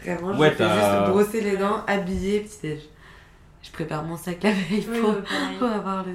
Vraiment, 0.04 0.38
Ouais, 0.38 0.50
je 0.52 0.56
fais 0.56 0.64
juste 0.70 1.10
brosser 1.10 1.42
les 1.42 1.58
dents, 1.58 1.84
habiller, 1.88 2.42
petit 2.42 2.58
déj. 2.62 2.82
Je 3.62 3.72
prépare 3.72 4.04
mon 4.04 4.18
sac 4.18 4.44
la 4.44 4.52
veille 4.52 4.86
Oui, 4.90 5.00
pour, 5.00 5.10
ouais, 5.12 5.22
pareil. 5.22 5.58
pour 5.58 5.68
avoir 5.70 6.06
le. 6.06 6.12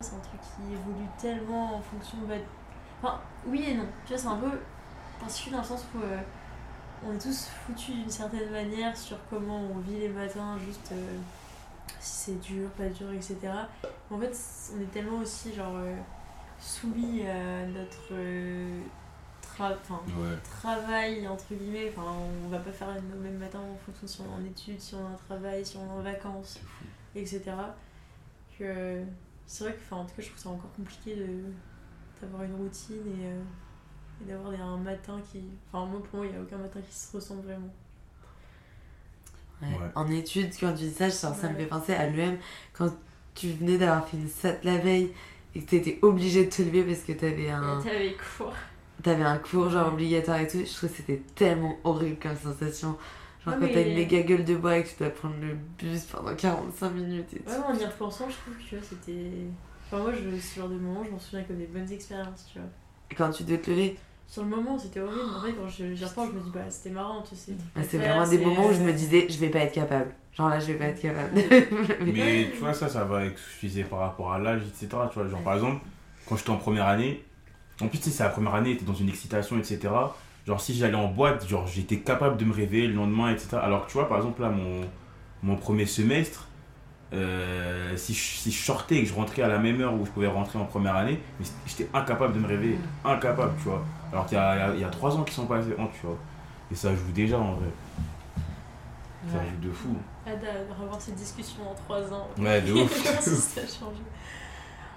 C'est 0.00 0.14
un 0.14 0.18
truc 0.20 0.40
qui 0.40 0.72
évolue 0.72 1.08
tellement 1.20 1.76
en 1.76 1.80
fonction 1.82 2.18
de. 2.28 2.34
Enfin, 3.02 3.20
oui 3.46 3.64
et 3.68 3.74
non. 3.74 3.86
Tu 4.06 4.12
vois, 4.12 4.22
c'est 4.22 4.28
un 4.28 4.36
peu 4.36 4.50
particulier 5.20 5.56
dans 5.56 5.62
le 5.62 5.66
sens 5.66 5.84
où 5.94 5.98
euh, 5.98 6.16
on 7.04 7.14
est 7.14 7.18
tous 7.18 7.48
foutus 7.66 7.94
d'une 7.96 8.08
certaine 8.10 8.50
manière 8.50 8.96
sur 8.96 9.16
comment 9.28 9.60
on 9.74 9.78
vit 9.80 9.98
les 9.98 10.08
matins, 10.08 10.56
juste 10.64 10.92
euh, 10.92 11.16
si 12.00 12.32
c'est 12.32 12.40
dur, 12.40 12.68
pas 12.70 12.88
dur, 12.88 13.12
etc. 13.12 13.36
En 14.10 14.18
fait, 14.18 14.36
on 14.76 14.80
est 14.80 14.90
tellement 14.92 15.18
aussi 15.18 15.52
genre 15.54 15.74
euh, 15.76 15.96
soumis 16.60 17.26
à 17.26 17.66
notre 17.66 18.08
euh, 18.12 18.80
tra- 19.42 19.74
enfin, 19.80 20.00
Ouais. 20.18 20.36
travail, 20.44 21.26
entre 21.28 21.54
guillemets. 21.54 21.90
Enfin, 21.96 22.12
on 22.44 22.48
va 22.48 22.58
pas 22.58 22.72
faire 22.72 22.88
le 22.94 23.18
même 23.18 23.38
matin 23.38 23.60
en 23.60 23.76
fonction 23.84 24.06
si 24.06 24.20
on 24.20 24.24
est 24.24 24.42
en 24.42 24.44
études, 24.46 24.80
si 24.80 24.94
on 24.94 25.06
a 25.06 25.10
un 25.10 25.14
travail, 25.28 25.64
si 25.64 25.76
on 25.76 25.86
est 25.86 25.90
en 25.98 26.02
vacances, 26.02 26.60
etc. 27.14 27.42
Que 28.58 29.02
c'est 29.46 29.64
vrai 29.64 29.72
que, 29.74 29.78
enfin, 29.80 29.96
en 29.98 30.04
tout 30.04 30.14
cas, 30.16 30.22
je 30.22 30.28
trouve 30.28 30.38
ça 30.40 30.48
encore 30.50 30.72
compliqué 30.74 31.16
de 31.16 31.44
d'avoir 32.20 32.42
une 32.42 32.54
routine 32.56 32.96
et, 33.06 33.26
euh, 33.26 33.40
et 34.20 34.24
d'avoir 34.28 34.52
un 34.60 34.76
matin 34.78 35.20
qui. 35.30 35.40
Enfin, 35.68 35.86
moi, 35.86 36.02
pour 36.02 36.16
moi, 36.18 36.26
il 36.26 36.32
n'y 36.32 36.38
a 36.38 36.42
aucun 36.42 36.58
matin 36.58 36.80
qui 36.80 36.92
se 36.94 37.14
ressemble 37.16 37.42
vraiment. 37.42 37.68
Ouais. 39.62 39.68
Ouais. 39.68 39.90
En 39.94 40.10
études, 40.10 40.50
quand 40.58 40.72
tu 40.72 40.84
dis 40.84 40.90
ça, 40.92 41.08
genre, 41.08 41.34
ça 41.34 41.48
me 41.48 41.54
Ouais. 41.54 41.60
fait 41.62 41.66
penser 41.66 41.94
à 41.94 42.06
l'UM 42.08 42.36
quand 42.72 42.88
tu 43.34 43.48
venais 43.50 43.78
d'avoir 43.78 44.06
fait 44.08 44.16
une 44.16 44.28
SAT 44.28 44.58
la 44.64 44.78
veille 44.78 45.12
et 45.54 45.62
que 45.62 45.70
t'étais 45.70 45.98
obligé 46.02 46.44
de 46.44 46.50
te 46.50 46.62
lever 46.62 46.82
parce 46.84 47.00
que 47.00 47.12
t'avais 47.12 47.50
un, 47.50 47.80
Et 47.80 47.84
T'avais 47.84 48.16
cours. 48.36 48.54
t'avais 49.02 49.22
un 49.24 49.38
cours 49.38 49.70
genre 49.70 49.88
Ouais. 49.88 49.92
obligatoire 49.94 50.40
et 50.40 50.46
tout. 50.48 50.58
Je 50.58 50.72
trouve 50.76 50.90
que 50.90 50.96
c'était 50.96 51.22
tellement 51.34 51.76
horrible 51.84 52.16
comme 52.22 52.36
sensation. 52.36 52.96
Genre 53.44 53.54
Ouais, 53.54 53.60
quand 53.68 53.72
t'as 53.72 53.82
une 53.88 53.94
méga 53.94 54.22
gueule 54.22 54.44
de 54.44 54.56
bois 54.56 54.78
et 54.78 54.84
que 54.84 54.88
tu 54.88 54.94
dois 54.98 55.10
prendre 55.10 55.36
le 55.40 55.54
bus 55.78 56.02
pendant 56.04 56.34
45 56.34 56.90
minutes 56.90 57.32
et 57.34 57.38
tout. 57.38 57.48
Vraiment, 57.50 57.68
en 57.68 57.74
y 57.78 57.84
repensant, 57.84 58.28
je 58.28 58.36
trouve 58.36 58.54
que 58.56 58.62
tu 58.68 58.76
vois, 58.76 58.84
c'était. 58.88 59.30
Enfin, 59.90 60.02
moi, 60.02 60.12
je, 60.12 60.38
ce 60.38 60.58
genre 60.60 60.68
de 60.68 60.74
moment, 60.74 61.02
je 61.04 61.10
m'en 61.10 61.18
souviens 61.18 61.44
comme 61.44 61.56
des 61.56 61.66
bonnes 61.66 61.90
expériences, 61.90 62.48
tu 62.52 62.58
vois. 62.58 62.68
Et 63.10 63.14
quand 63.14 63.30
tu 63.30 63.44
dois 63.44 63.56
te 63.58 63.70
lever, 63.70 63.96
sur 64.28 64.42
le 64.42 64.48
moment, 64.48 64.78
c'était 64.78 65.00
horrible. 65.00 65.30
En 65.34 65.38
vrai, 65.40 65.52
quand 65.58 65.68
je- 65.68 65.94
j'y 65.94 66.04
repense, 66.04 66.28
je 66.32 66.38
me 66.38 66.40
dis, 66.42 66.50
bah, 66.50 66.60
c'était 66.70 66.90
marrant, 66.90 67.22
tu 67.28 67.34
sais. 67.34 67.52
Ah, 67.74 67.80
C'est 67.88 67.98
vraiment 67.98 68.28
des 68.28 68.38
moments 68.38 68.66
où 68.66 68.72
je 68.72 68.80
me 68.80 68.92
disais, 68.92 69.26
je 69.28 69.38
vais 69.38 69.48
pas 69.48 69.60
être 69.60 69.72
capable. 69.72 70.10
Genre 70.36 70.48
là, 70.50 70.60
je 70.60 70.66
vais 70.66 70.74
pas 70.74 70.84
être 70.86 71.00
capable. 71.00 71.30
Mais 72.06 72.48
tu 72.52 72.58
vois, 72.58 72.74
ça, 72.74 72.88
ça 72.88 73.04
va 73.04 73.18
avec 73.18 73.38
ce 73.38 73.44
que 73.46 73.52
je 73.62 73.66
disais 73.66 73.84
par 73.84 74.00
rapport 74.00 74.32
à 74.32 74.38
l'âge, 74.38 74.60
etc. 74.62 75.08
Tu 75.12 75.18
vois, 75.18 75.28
genre 75.28 75.40
par 75.42 75.54
exemple, 75.54 75.82
quand 76.28 76.36
j'étais 76.36 76.50
en 76.50 76.56
première 76.56 76.86
année, 76.86 77.24
en 77.80 77.88
plus, 77.88 77.98
tu 77.98 78.04
sais, 78.04 78.10
c'est 78.10 78.22
la 78.22 78.28
première 78.28 78.54
année, 78.54 78.76
t'es 78.76 78.84
dans 78.84 78.94
une 78.94 79.08
excitation, 79.08 79.58
etc. 79.58 79.88
Genre, 80.46 80.60
si 80.60 80.74
j'allais 80.74 80.94
en 80.94 81.08
boîte, 81.08 81.46
genre, 81.48 81.66
j'étais 81.66 81.98
capable 81.98 82.36
de 82.36 82.44
me 82.44 82.52
réveiller 82.52 82.86
le 82.86 82.94
lendemain, 82.94 83.30
etc. 83.32 83.56
Alors 83.62 83.86
que 83.86 83.90
tu 83.90 83.94
vois, 83.98 84.08
par 84.08 84.18
exemple, 84.18 84.42
là, 84.42 84.50
mon, 84.50 84.80
mon 85.42 85.56
premier 85.56 85.86
semestre, 85.86 86.46
euh, 87.14 87.96
si, 87.96 88.12
je, 88.14 88.20
si 88.20 88.52
je 88.52 88.62
sortais 88.62 88.96
et 88.96 89.02
que 89.02 89.08
je 89.08 89.14
rentrais 89.14 89.42
à 89.42 89.48
la 89.48 89.58
même 89.58 89.80
heure 89.80 89.94
où 89.94 90.04
je 90.04 90.10
pouvais 90.10 90.26
rentrer 90.26 90.58
en 90.58 90.64
première 90.66 90.96
année, 90.96 91.18
j'étais 91.66 91.88
incapable 91.94 92.34
de 92.34 92.40
me 92.40 92.46
réveiller. 92.46 92.78
Incapable, 93.04 93.52
tu 93.62 93.64
vois. 93.68 93.84
Alors 94.12 94.26
qu'il 94.26 94.36
y 94.36 94.40
a, 94.40 94.74
y 94.74 94.80
y 94.80 94.90
trois 94.90 95.16
ans 95.16 95.22
qui 95.22 95.34
sont 95.34 95.46
passés, 95.46 95.74
hein, 95.78 95.88
tu 95.92 96.06
vois. 96.06 96.16
Et 96.70 96.74
ça 96.74 96.94
joue 96.94 97.12
déjà 97.12 97.38
en 97.38 97.54
vrai. 97.54 97.68
Ça 99.30 99.38
joue 99.44 99.68
de 99.68 99.72
fou. 99.72 99.96
Hâte 100.26 100.40
de 100.40 100.80
revoir 100.80 101.00
cette 101.00 101.16
discussion 101.16 101.70
en 101.70 101.74
3 101.74 102.12
ans. 102.12 102.28
Ouais, 102.38 102.60
de 102.62 102.72
ouf. 102.82 103.04
Ça, 103.04 103.20
ça 103.20 103.60
a 103.60 103.64
changé 103.64 104.00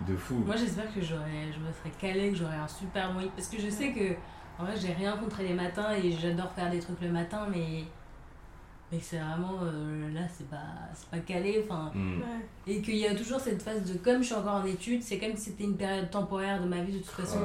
De 0.07 0.15
fou. 0.15 0.35
Moi 0.45 0.55
j'espère 0.55 0.93
que 0.93 1.01
j'aurais, 1.01 1.51
je 1.51 1.59
me 1.59 1.71
serais 1.71 1.91
calée, 1.99 2.31
que 2.31 2.37
j'aurais 2.37 2.55
un 2.55 2.67
super 2.67 3.11
moyen. 3.11 3.29
Parce 3.35 3.47
que 3.47 3.59
je 3.59 3.69
sais 3.69 3.91
que 3.91 4.13
en 4.59 4.65
vrai 4.65 4.75
j'ai 4.77 4.93
rien 4.93 5.17
contre 5.17 5.41
les 5.41 5.53
matins 5.53 5.91
et 5.93 6.11
j'adore 6.11 6.51
faire 6.51 6.69
des 6.69 6.79
trucs 6.79 7.01
le 7.01 7.09
matin, 7.09 7.47
mais, 7.51 7.83
mais 8.91 8.97
que 8.97 9.03
c'est 9.05 9.17
vraiment 9.17 9.59
euh, 9.63 10.13
là 10.13 10.21
c'est 10.37 10.49
pas, 10.49 10.57
c'est 10.93 11.09
pas 11.09 11.19
calé. 11.19 11.63
Enfin, 11.63 11.91
Mm. 11.95 12.17
Ouais. 12.19 12.73
et 12.73 12.81
qu'il 12.81 12.95
y 12.97 13.07
a 13.07 13.15
toujours 13.15 13.39
cette 13.39 13.61
phase 13.61 13.83
de 13.91 13.97
comme 13.97 14.21
je 14.21 14.27
suis 14.27 14.35
encore 14.35 14.55
en 14.55 14.65
études, 14.65 15.01
c'est 15.01 15.17
comme 15.17 15.35
si 15.35 15.45
c'était 15.51 15.63
une 15.63 15.75
période 15.77 16.09
temporaire 16.09 16.61
de 16.61 16.67
ma 16.67 16.81
vie 16.81 16.93
de 16.93 16.97
toute 16.99 17.07
façon. 17.07 17.39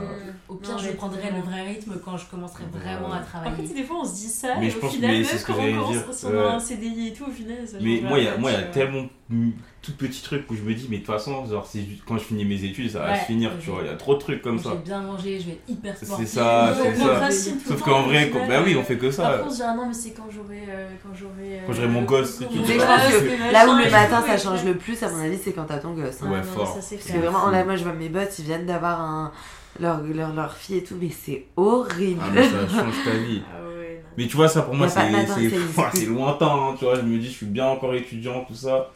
Au 0.49 0.55
pire, 0.57 0.73
Non, 0.73 0.79
je 0.79 0.91
prendrai 0.93 1.31
le 1.31 1.41
vrai 1.41 1.63
rythme 1.63 1.95
quand 2.05 2.17
je 2.17 2.27
commencerai 2.27 2.65
Ouais. 2.65 2.81
vraiment 2.81 3.13
à 3.13 3.17
En 3.17 3.21
fait, 3.21 3.25
travailler. 3.27 3.69
des 3.69 3.83
fois, 3.85 3.97
on 4.01 4.05
se 4.05 4.15
dit 4.15 4.29
ça, 4.29 4.57
Mais 4.59 4.67
et 4.67 4.71
je 4.71 4.77
au 4.77 4.81
pense- 4.81 4.95
final, 4.95 5.11
mais 5.13 5.19
même 5.21 5.27
quand 5.47 5.53
on 5.55 5.57
commence, 5.57 6.25
on 6.25 6.29
a 6.29 6.33
Ouais. 6.33 6.45
un 6.55 6.61
CDI 6.61 7.09
et 7.09 7.13
tout, 7.13 7.25
au 7.25 7.31
final, 7.31 7.67
ça 7.67 7.77
Mais 7.81 8.01
moi, 8.03 8.19
il 8.19 8.25
y 8.25 8.29
a, 8.29 8.33
rien, 8.33 8.41
moi, 8.41 8.51
il 8.51 8.55
y 8.55 8.57
a 8.57 8.61
tu 8.63 8.65
vois. 8.67 8.73
tellement 8.75 9.07
mm, 9.31 9.51
tout 9.87 9.93
petit 9.97 10.23
truc 10.23 10.51
où 10.51 10.55
je 10.57 10.63
me 10.63 10.75
dis, 10.75 10.87
mais 10.91 10.99
de 10.99 11.05
toute 11.05 11.15
façon, 11.15 11.47
genre, 11.47 11.65
c'est 11.67 11.81
juste- 11.81 12.03
quand 12.07 12.19
je 12.19 12.25
finis 12.25 12.45
mes 12.45 12.63
études, 12.65 12.91
ça 12.91 12.99
va 13.01 13.13
Ouais, 13.13 13.19
se 13.21 13.25
finir, 13.25 13.51
tu 13.61 13.71
vois. 13.71 13.81
Il 13.83 13.87
y 13.87 13.91
a 13.91 13.95
trop 13.97 14.15
de 14.15 14.19
trucs 14.21 14.43
comme 14.43 14.59
Je 14.59 14.65
ça. 14.65 14.71
vais 14.71 14.77
bien 14.77 15.01
manger, 15.01 15.41
je 15.41 15.47
vais 15.47 15.53
être 15.53 15.69
hyper 15.69 15.95
C'est 15.97 16.05
sportive. 16.07 16.27
ça, 16.29 16.75
je 16.77 16.83
c'est 16.83 16.97
ça. 16.97 17.51
Sauf 17.69 17.83
qu'en 17.83 18.03
vrai, 18.03 18.31
quand- 18.31 18.47
bah 18.47 18.61
oui, 18.65 18.77
on 18.79 18.83
fait 18.85 18.99
que 18.99 19.11
ça. 19.11 19.23
Par 19.23 19.43
contre, 19.43 19.57
je 19.57 19.63
non, 19.63 19.87
mais 19.89 19.95
c'est 19.95 20.11
quand 20.11 20.27
j'aurai. 20.31 20.63
euh, 20.69 20.89
quand 21.03 21.15
j'aurai. 21.15 21.59
euh, 21.59 21.67
Quand 21.67 21.73
j'aurai 21.73 21.89
mon 21.89 22.03
gosse. 22.03 22.41
Mais 22.41 22.47
je 22.47 22.79
pense 22.79 23.03
que 23.03 23.53
là 23.53 23.67
où 23.69 23.77
le 23.79 23.91
matin 23.91 24.23
ça 24.27 24.37
change 24.39 24.65
le 24.65 24.75
plus, 24.77 25.03
à 25.03 25.11
mon 25.11 25.21
avis, 25.21 25.39
c'est 25.43 25.53
quand 25.53 25.65
t'as 25.65 25.79
ton 25.79 25.93
gosse. 25.95 26.23
hein. 26.23 26.31
Ouais, 26.31 26.43
fort. 26.43 26.77
c'est 26.81 26.97
Parce 26.97 27.11
que 27.11 27.19
vraiment, 27.19 27.51
là, 27.51 27.65
moi 27.65 27.77
je 27.77 27.85
vois 27.85 27.93
mes 27.93 28.09
bots, 28.09 28.21
ils 28.39 28.45
viennent 28.45 28.67
d'avoir 28.67 29.01
un... 29.01 29.33
leur, 29.81 30.03
leur, 30.03 30.33
leur 30.35 30.55
fille 30.57 30.79
et 30.79 30.83
tout, 30.85 30.97
mais 31.01 31.11
c'est 31.11 31.45
horrible. 31.57 32.21
Ah, 32.25 32.31
mais 32.35 32.43
ça 32.45 32.67
change 32.69 32.95
ta 33.05 33.11
vie. 33.11 33.43
Ah 33.53 33.59
ouais. 33.69 34.03
Mais 34.17 34.27
tu 34.27 34.37
vois, 34.37 34.49
ça 34.49 34.63
pour 34.63 34.75
moi, 34.75 34.89
c'est 34.89 35.01
c'est- 35.27 35.51
c'est 35.95 36.07
lointain, 36.07 36.47
hein, 36.51 36.75
tu 36.79 36.85
vois. 36.87 36.95
Je 36.97 37.03
me 37.03 37.19
dis, 37.19 37.27
je 37.27 37.33
suis 37.37 37.47
bien 37.47 37.67
encore 37.67 37.95
étudiant, 37.95 38.45
tout 38.49 38.55
ça. 38.55 38.91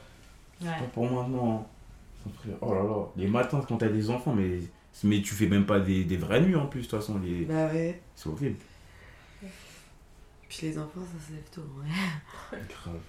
Ouais. 0.62 0.68
Pas 0.78 0.84
pour 0.92 1.10
maintenant. 1.10 1.66
hein. 2.26 2.30
Oh 2.60 2.74
là 2.74 2.82
là, 2.82 3.06
les 3.16 3.26
matins 3.26 3.62
quand 3.66 3.78
t'as 3.78 3.88
des 3.88 4.10
enfants, 4.10 4.34
mais, 4.34 4.58
mais 5.04 5.22
tu 5.22 5.34
fais 5.34 5.46
même 5.46 5.64
pas 5.64 5.80
des, 5.80 6.04
des 6.04 6.16
vraies 6.18 6.42
nuits 6.42 6.54
en 6.56 6.66
plus, 6.66 6.82
de 6.82 6.86
toute 6.86 6.98
façon. 7.00 7.18
Les... 7.18 7.46
Bah 7.46 7.66
ouais. 7.68 8.00
C'est 8.14 8.28
horrible. 8.28 8.56
Puis 10.48 10.58
les 10.66 10.78
enfants, 10.78 11.00
ça 11.00 11.26
se 11.28 11.32
lève 11.32 11.48
tôt. 11.50 11.62
ouais. 11.80 12.58
Grave. 12.68 13.00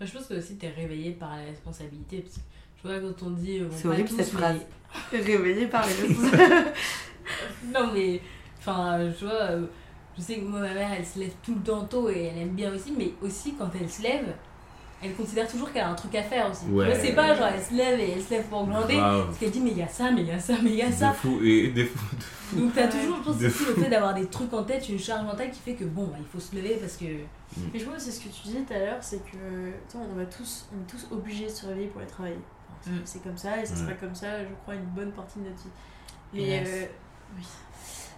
Je 0.00 0.12
pense 0.12 0.26
que 0.26 0.34
aussi 0.34 0.56
t'es 0.56 0.68
réveillé 0.70 1.12
par 1.12 1.36
la 1.36 1.44
responsabilité. 1.44 2.20
Parce 2.20 2.36
que 2.36 2.40
je 2.82 2.88
vois 2.88 3.00
quand 3.00 3.26
on 3.26 3.30
dit. 3.30 3.60
euh, 3.60 3.68
bon, 3.68 3.74
C'est 3.76 3.88
horrible 3.88 4.08
tous, 4.08 4.16
cette 4.16 4.32
mais- 4.34 4.38
phrase. 4.40 4.60
Réveillé 5.12 5.66
par 5.68 5.86
les 5.86 5.92
réseaux. 6.08 6.36
Non, 7.72 7.92
mais. 7.92 8.20
Enfin, 8.58 8.98
tu 9.16 9.24
vois, 9.24 9.34
euh, 9.34 9.66
je 10.16 10.22
sais 10.22 10.36
que 10.38 10.44
moi, 10.44 10.60
ma 10.60 10.74
mère, 10.74 10.90
elle 10.98 11.06
se 11.06 11.18
lève 11.20 11.32
tout 11.42 11.54
le 11.54 11.60
temps 11.62 11.84
tôt 11.84 12.08
et 12.10 12.24
elle 12.24 12.38
aime 12.38 12.54
bien 12.54 12.74
aussi, 12.74 12.92
mais 12.96 13.12
aussi 13.22 13.54
quand 13.54 13.70
elle 13.80 13.88
se 13.88 14.02
lève, 14.02 14.34
elle 15.02 15.14
considère 15.14 15.46
toujours 15.46 15.70
qu'elle 15.72 15.82
a 15.82 15.90
un 15.90 15.94
truc 15.94 16.14
à 16.14 16.22
faire 16.22 16.50
aussi. 16.50 16.66
Ouais. 16.66 16.92
Je 16.94 17.00
sais 17.00 17.12
pas, 17.12 17.34
genre, 17.34 17.48
elle 17.54 17.62
se 17.62 17.74
lève 17.74 18.00
et 18.00 18.12
elle 18.12 18.22
se 18.22 18.30
lève 18.30 18.44
pour 18.46 18.66
glander. 18.66 18.96
Parce 18.96 19.38
qu'elle 19.38 19.50
dit, 19.50 19.60
mais 19.60 19.70
il 19.72 19.78
y 19.78 19.82
a 19.82 19.88
ça, 19.88 20.10
mais 20.10 20.22
il 20.22 20.28
y 20.28 20.32
a 20.32 20.38
ça, 20.38 20.54
mais 20.62 20.70
il 20.70 20.76
y 20.76 20.82
a 20.82 20.90
ça. 20.90 21.10
De 21.10 21.14
fou. 21.14 21.38
Et 21.44 21.68
des 21.68 21.84
fou. 21.84 21.98
Donc 22.54 22.72
t'as 22.74 22.86
toujours, 22.88 23.16
je 23.18 23.22
pense, 23.24 23.38
De 23.38 23.46
aussi 23.48 23.64
le 23.66 23.74
fait 23.82 23.90
d'avoir 23.90 24.14
des 24.14 24.26
trucs 24.26 24.52
en 24.54 24.62
tête, 24.64 24.88
une 24.88 24.98
charge 24.98 25.24
mentale 25.24 25.50
qui 25.50 25.58
fait 25.60 25.74
que 25.74 25.84
bon, 25.84 26.04
bah, 26.06 26.16
il 26.18 26.24
faut 26.26 26.40
se 26.40 26.54
lever 26.56 26.76
parce 26.80 26.96
que. 26.96 27.04
Mais 27.72 27.78
je 27.78 27.84
vois, 27.84 27.98
c'est 27.98 28.10
ce 28.10 28.20
que 28.20 28.28
tu 28.28 28.42
disais 28.44 28.60
tout 28.66 28.72
à 28.72 28.78
l'heure, 28.78 28.98
c'est 29.00 29.18
que 29.24 29.32
tu 29.90 29.96
vois, 29.96 30.06
on, 30.10 30.14
va 30.16 30.24
tous, 30.26 30.66
on 30.72 30.80
est 30.82 30.86
tous 30.90 31.06
obligés 31.14 31.46
de 31.46 31.50
se 31.50 31.66
réveiller 31.66 31.88
pour 31.88 32.00
aller 32.00 32.10
travailler. 32.10 32.36
Enfin, 32.68 32.78
c'est- 32.82 32.90
Mm. 32.90 33.00
C'est 33.04 33.22
comme 33.24 33.36
ça, 33.36 33.60
et 33.60 33.66
ça 33.66 33.74
Ouais. 33.74 33.80
sera 33.80 33.92
comme 33.94 34.14
ça, 34.14 34.40
je 34.42 34.48
crois, 34.62 34.74
une 34.74 34.84
bonne 34.84 35.10
partie 35.12 35.40
de 35.40 35.44
notre 35.44 35.56
vie. 35.56 35.70
Mais. 36.34 36.62
Euh, 36.66 36.84
oui. 37.36 37.44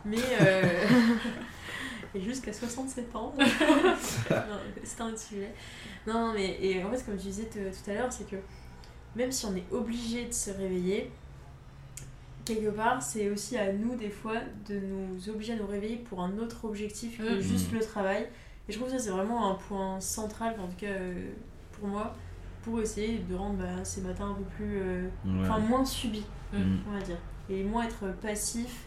Mais. 0.05 0.19
euh, 0.43 0.63
et 2.15 2.21
jusqu'à 2.21 2.53
67 2.53 3.15
ans. 3.17 3.33
C'est 4.85 5.01
un 5.01 5.07
autre 5.09 5.19
sujet. 5.19 5.53
Non, 6.09 6.33
mais 6.35 6.59
et 6.61 6.83
en 6.85 6.91
fait, 6.91 7.05
comme 7.05 7.17
tu 7.17 7.27
disais 7.27 7.49
tout 7.53 7.91
à 7.91 7.95
l'heure, 7.95 8.13
c'est 8.13 8.29
que 8.29 8.37
même 9.17 9.31
si 9.33 9.47
on 9.47 9.55
est 9.57 9.65
obligé 9.71 10.27
de 10.27 10.33
se 10.33 10.51
réveiller, 10.51 11.11
quelque 12.45 12.71
part, 12.71 13.03
c'est 13.03 13.29
aussi 13.31 13.57
à 13.59 13.73
nous, 13.73 13.95
des 13.97 14.11
fois, 14.11 14.37
de 14.69 14.79
nous 14.81 15.29
obliger 15.29 15.53
à 15.53 15.57
nous 15.57 15.67
réveiller 15.67 15.97
pour 15.97 16.21
un 16.23 16.39
autre 16.39 16.65
objectif 16.65 17.19
que 17.19 17.37
Mm. 17.37 17.41
juste 17.41 17.73
le 17.73 17.81
travail. 17.81 18.27
Et 18.69 18.73
je 18.73 18.79
trouve 18.79 18.91
que 18.91 18.97
ça, 18.99 19.03
c'est 19.05 19.11
vraiment 19.11 19.51
un 19.51 19.55
point 19.55 20.01
central, 20.01 20.59
en 20.61 20.67
tout 20.69 20.77
cas 20.77 20.87
euh, 20.87 21.31
pour 21.73 21.89
moi, 21.89 22.15
pour 22.63 22.81
essayer 22.81 23.19
de 23.19 23.35
rendre 23.35 23.59
bah, 23.59 23.85
ces 23.85 24.01
matins 24.03 24.31
un 24.31 24.35
peu 24.35 24.45
plus. 24.57 24.79
euh, 24.81 25.09
Ouais. 25.25 25.41
Enfin, 25.43 25.59
moins 25.59 25.85
subis, 25.85 26.25
Mm. 26.53 26.77
on 26.89 26.93
va 26.93 27.01
dire. 27.01 27.19
Et 27.51 27.63
moins 27.65 27.85
être 27.85 28.13
passif. 28.21 28.85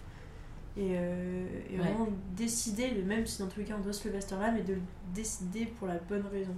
Et, 0.77 0.91
euh, 0.97 1.45
et 1.69 1.73
Ouais. 1.73 1.79
vraiment 1.79 2.07
décider, 2.35 2.91
de, 2.91 3.01
même 3.01 3.25
si 3.25 3.39
dans 3.41 3.47
tous 3.47 3.59
les 3.59 3.65
cas 3.65 3.75
on 3.77 3.81
doit 3.83 3.91
se 3.93 4.07
lever 4.07 4.17
à 4.19 4.21
cette 4.21 4.31
heure-là, 4.33 4.51
mais 4.51 4.61
de 4.61 4.73
le 4.75 4.81
décider 5.13 5.65
pour 5.65 5.87
la 5.87 5.97
bonne 5.97 6.25
raison. 6.31 6.55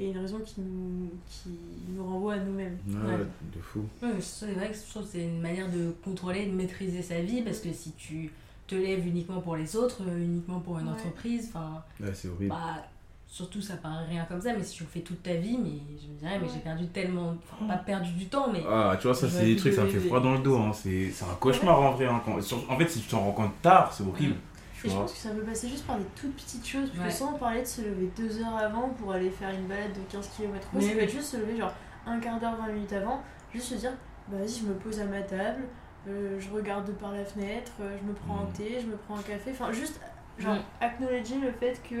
Et 0.00 0.08
une 0.10 0.18
raison 0.18 0.38
qui 0.44 0.54
nous, 0.60 1.10
qui 1.28 1.50
nous 1.94 2.04
renvoie 2.04 2.34
à 2.34 2.38
nous-mêmes. 2.38 2.78
Ouais, 2.88 2.94
Ouais. 3.16 3.26
de 3.54 3.60
fou. 3.60 3.84
Ouais, 4.02 4.08
c'est 4.20 4.52
vrai 4.52 4.70
que 4.70 4.76
je 4.76 4.90
trouve 4.90 5.02
que 5.02 5.08
c'est 5.12 5.24
une 5.24 5.40
manière 5.40 5.70
de 5.70 5.94
contrôler, 6.04 6.46
de 6.46 6.52
maîtriser 6.52 7.02
sa 7.02 7.20
vie 7.20 7.42
parce 7.42 7.58
que 7.58 7.70
si 7.72 7.92
tu 7.92 8.30
te 8.66 8.74
lèves 8.74 9.06
uniquement 9.06 9.40
pour 9.40 9.56
les 9.56 9.76
autres, 9.76 9.98
euh, 10.08 10.18
uniquement 10.24 10.60
pour 10.60 10.78
une 10.78 10.86
Ouais. 10.86 10.92
entreprise, 10.92 11.50
enfin. 11.52 11.82
Ouais, 12.00 12.12
c'est 12.14 12.28
horrible. 12.28 12.48
Bah, 12.50 12.82
surtout 13.28 13.60
ça 13.60 13.76
paraît 13.76 14.06
rien 14.06 14.24
comme 14.24 14.40
ça, 14.40 14.54
mais 14.56 14.64
si 14.64 14.74
tu 14.76 14.84
le 14.84 14.88
fais 14.88 15.00
toute 15.00 15.22
ta 15.22 15.34
vie, 15.34 15.58
mais 15.58 15.70
je 16.02 16.08
me 16.08 16.18
dirais, 16.18 16.38
mais 16.40 16.48
j'ai 16.52 16.60
perdu 16.60 16.86
tellement. 16.88 17.34
Enfin, 17.52 17.66
pas 17.66 17.76
perdu 17.78 18.10
du 18.12 18.26
temps, 18.26 18.50
mais. 18.52 18.62
Ah, 18.68 18.96
tu 18.98 19.06
vois, 19.06 19.14
ça, 19.14 19.28
c'est 19.28 19.44
des 19.44 19.56
trucs, 19.56 19.74
ça 19.74 19.84
me 19.84 19.88
fait 19.90 20.00
froid 20.00 20.20
dans 20.20 20.32
le 20.32 20.38
dos. 20.40 20.56
Hein. 20.56 20.72
C'est 20.72 21.12
un 21.30 21.34
cauchemar 21.38 21.78
en 21.80 21.92
vrai. 21.92 22.06
hein, 22.06 22.22
quand- 22.24 22.38
En 22.68 22.78
fait, 22.78 22.88
si 22.88 23.00
tu 23.00 23.08
t'en 23.08 23.20
rends 23.20 23.32
compte 23.32 23.60
tard, 23.62 23.92
c'est 23.92 24.02
horrible. 24.04 24.36
Et 24.84 24.88
je 24.90 24.94
pense 24.96 25.12
que 25.12 25.18
ça 25.18 25.30
peut 25.30 25.42
passer 25.42 25.68
juste 25.68 25.86
par 25.86 25.98
des 25.98 26.04
toutes 26.16 26.34
petites 26.36 26.66
choses, 26.66 26.88
parce 26.90 27.00
Ouais. 27.00 27.06
que 27.08 27.12
sans 27.12 27.32
parler 27.34 27.60
de 27.62 27.66
se 27.66 27.82
lever 27.82 28.10
deux 28.16 28.40
heures 28.40 28.56
avant 28.56 28.88
pour 28.90 29.12
aller 29.12 29.30
faire 29.30 29.50
une 29.50 29.66
balade 29.66 29.92
de 29.92 30.00
15 30.10 30.28
km, 30.36 30.66
Mais 30.72 30.80
ça 30.80 30.92
peut 30.92 30.98
être 31.00 31.10
juste 31.10 31.28
se 31.32 31.36
lever 31.36 31.56
genre 31.56 31.72
un 32.06 32.18
quart 32.20 32.38
d'heure, 32.40 32.56
20 32.56 32.72
minutes 32.72 32.92
avant, 32.92 33.22
juste 33.52 33.66
se 33.66 33.74
dire, 33.74 33.92
bah 34.28 34.38
vas-y, 34.38 34.60
je 34.60 34.64
me 34.66 34.74
pose 34.74 34.98
à 35.00 35.04
ma 35.04 35.20
table, 35.22 35.64
euh, 36.08 36.38
je 36.40 36.50
regarde 36.50 36.86
de 36.86 36.92
par 36.92 37.12
la 37.12 37.24
fenêtre, 37.24 37.72
euh, 37.80 37.96
je 38.00 38.06
me 38.06 38.14
prends 38.14 38.40
un 38.40 38.44
Mm. 38.44 38.52
thé, 38.52 38.78
je 38.80 38.86
me 38.86 38.96
prends 38.96 39.18
un 39.18 39.22
café, 39.22 39.50
enfin 39.52 39.70
juste, 39.72 40.00
genre, 40.38 40.54
Mm. 40.56 40.62
acknowledger 40.80 41.36
le 41.38 41.52
fait 41.52 41.80
que 41.88 41.96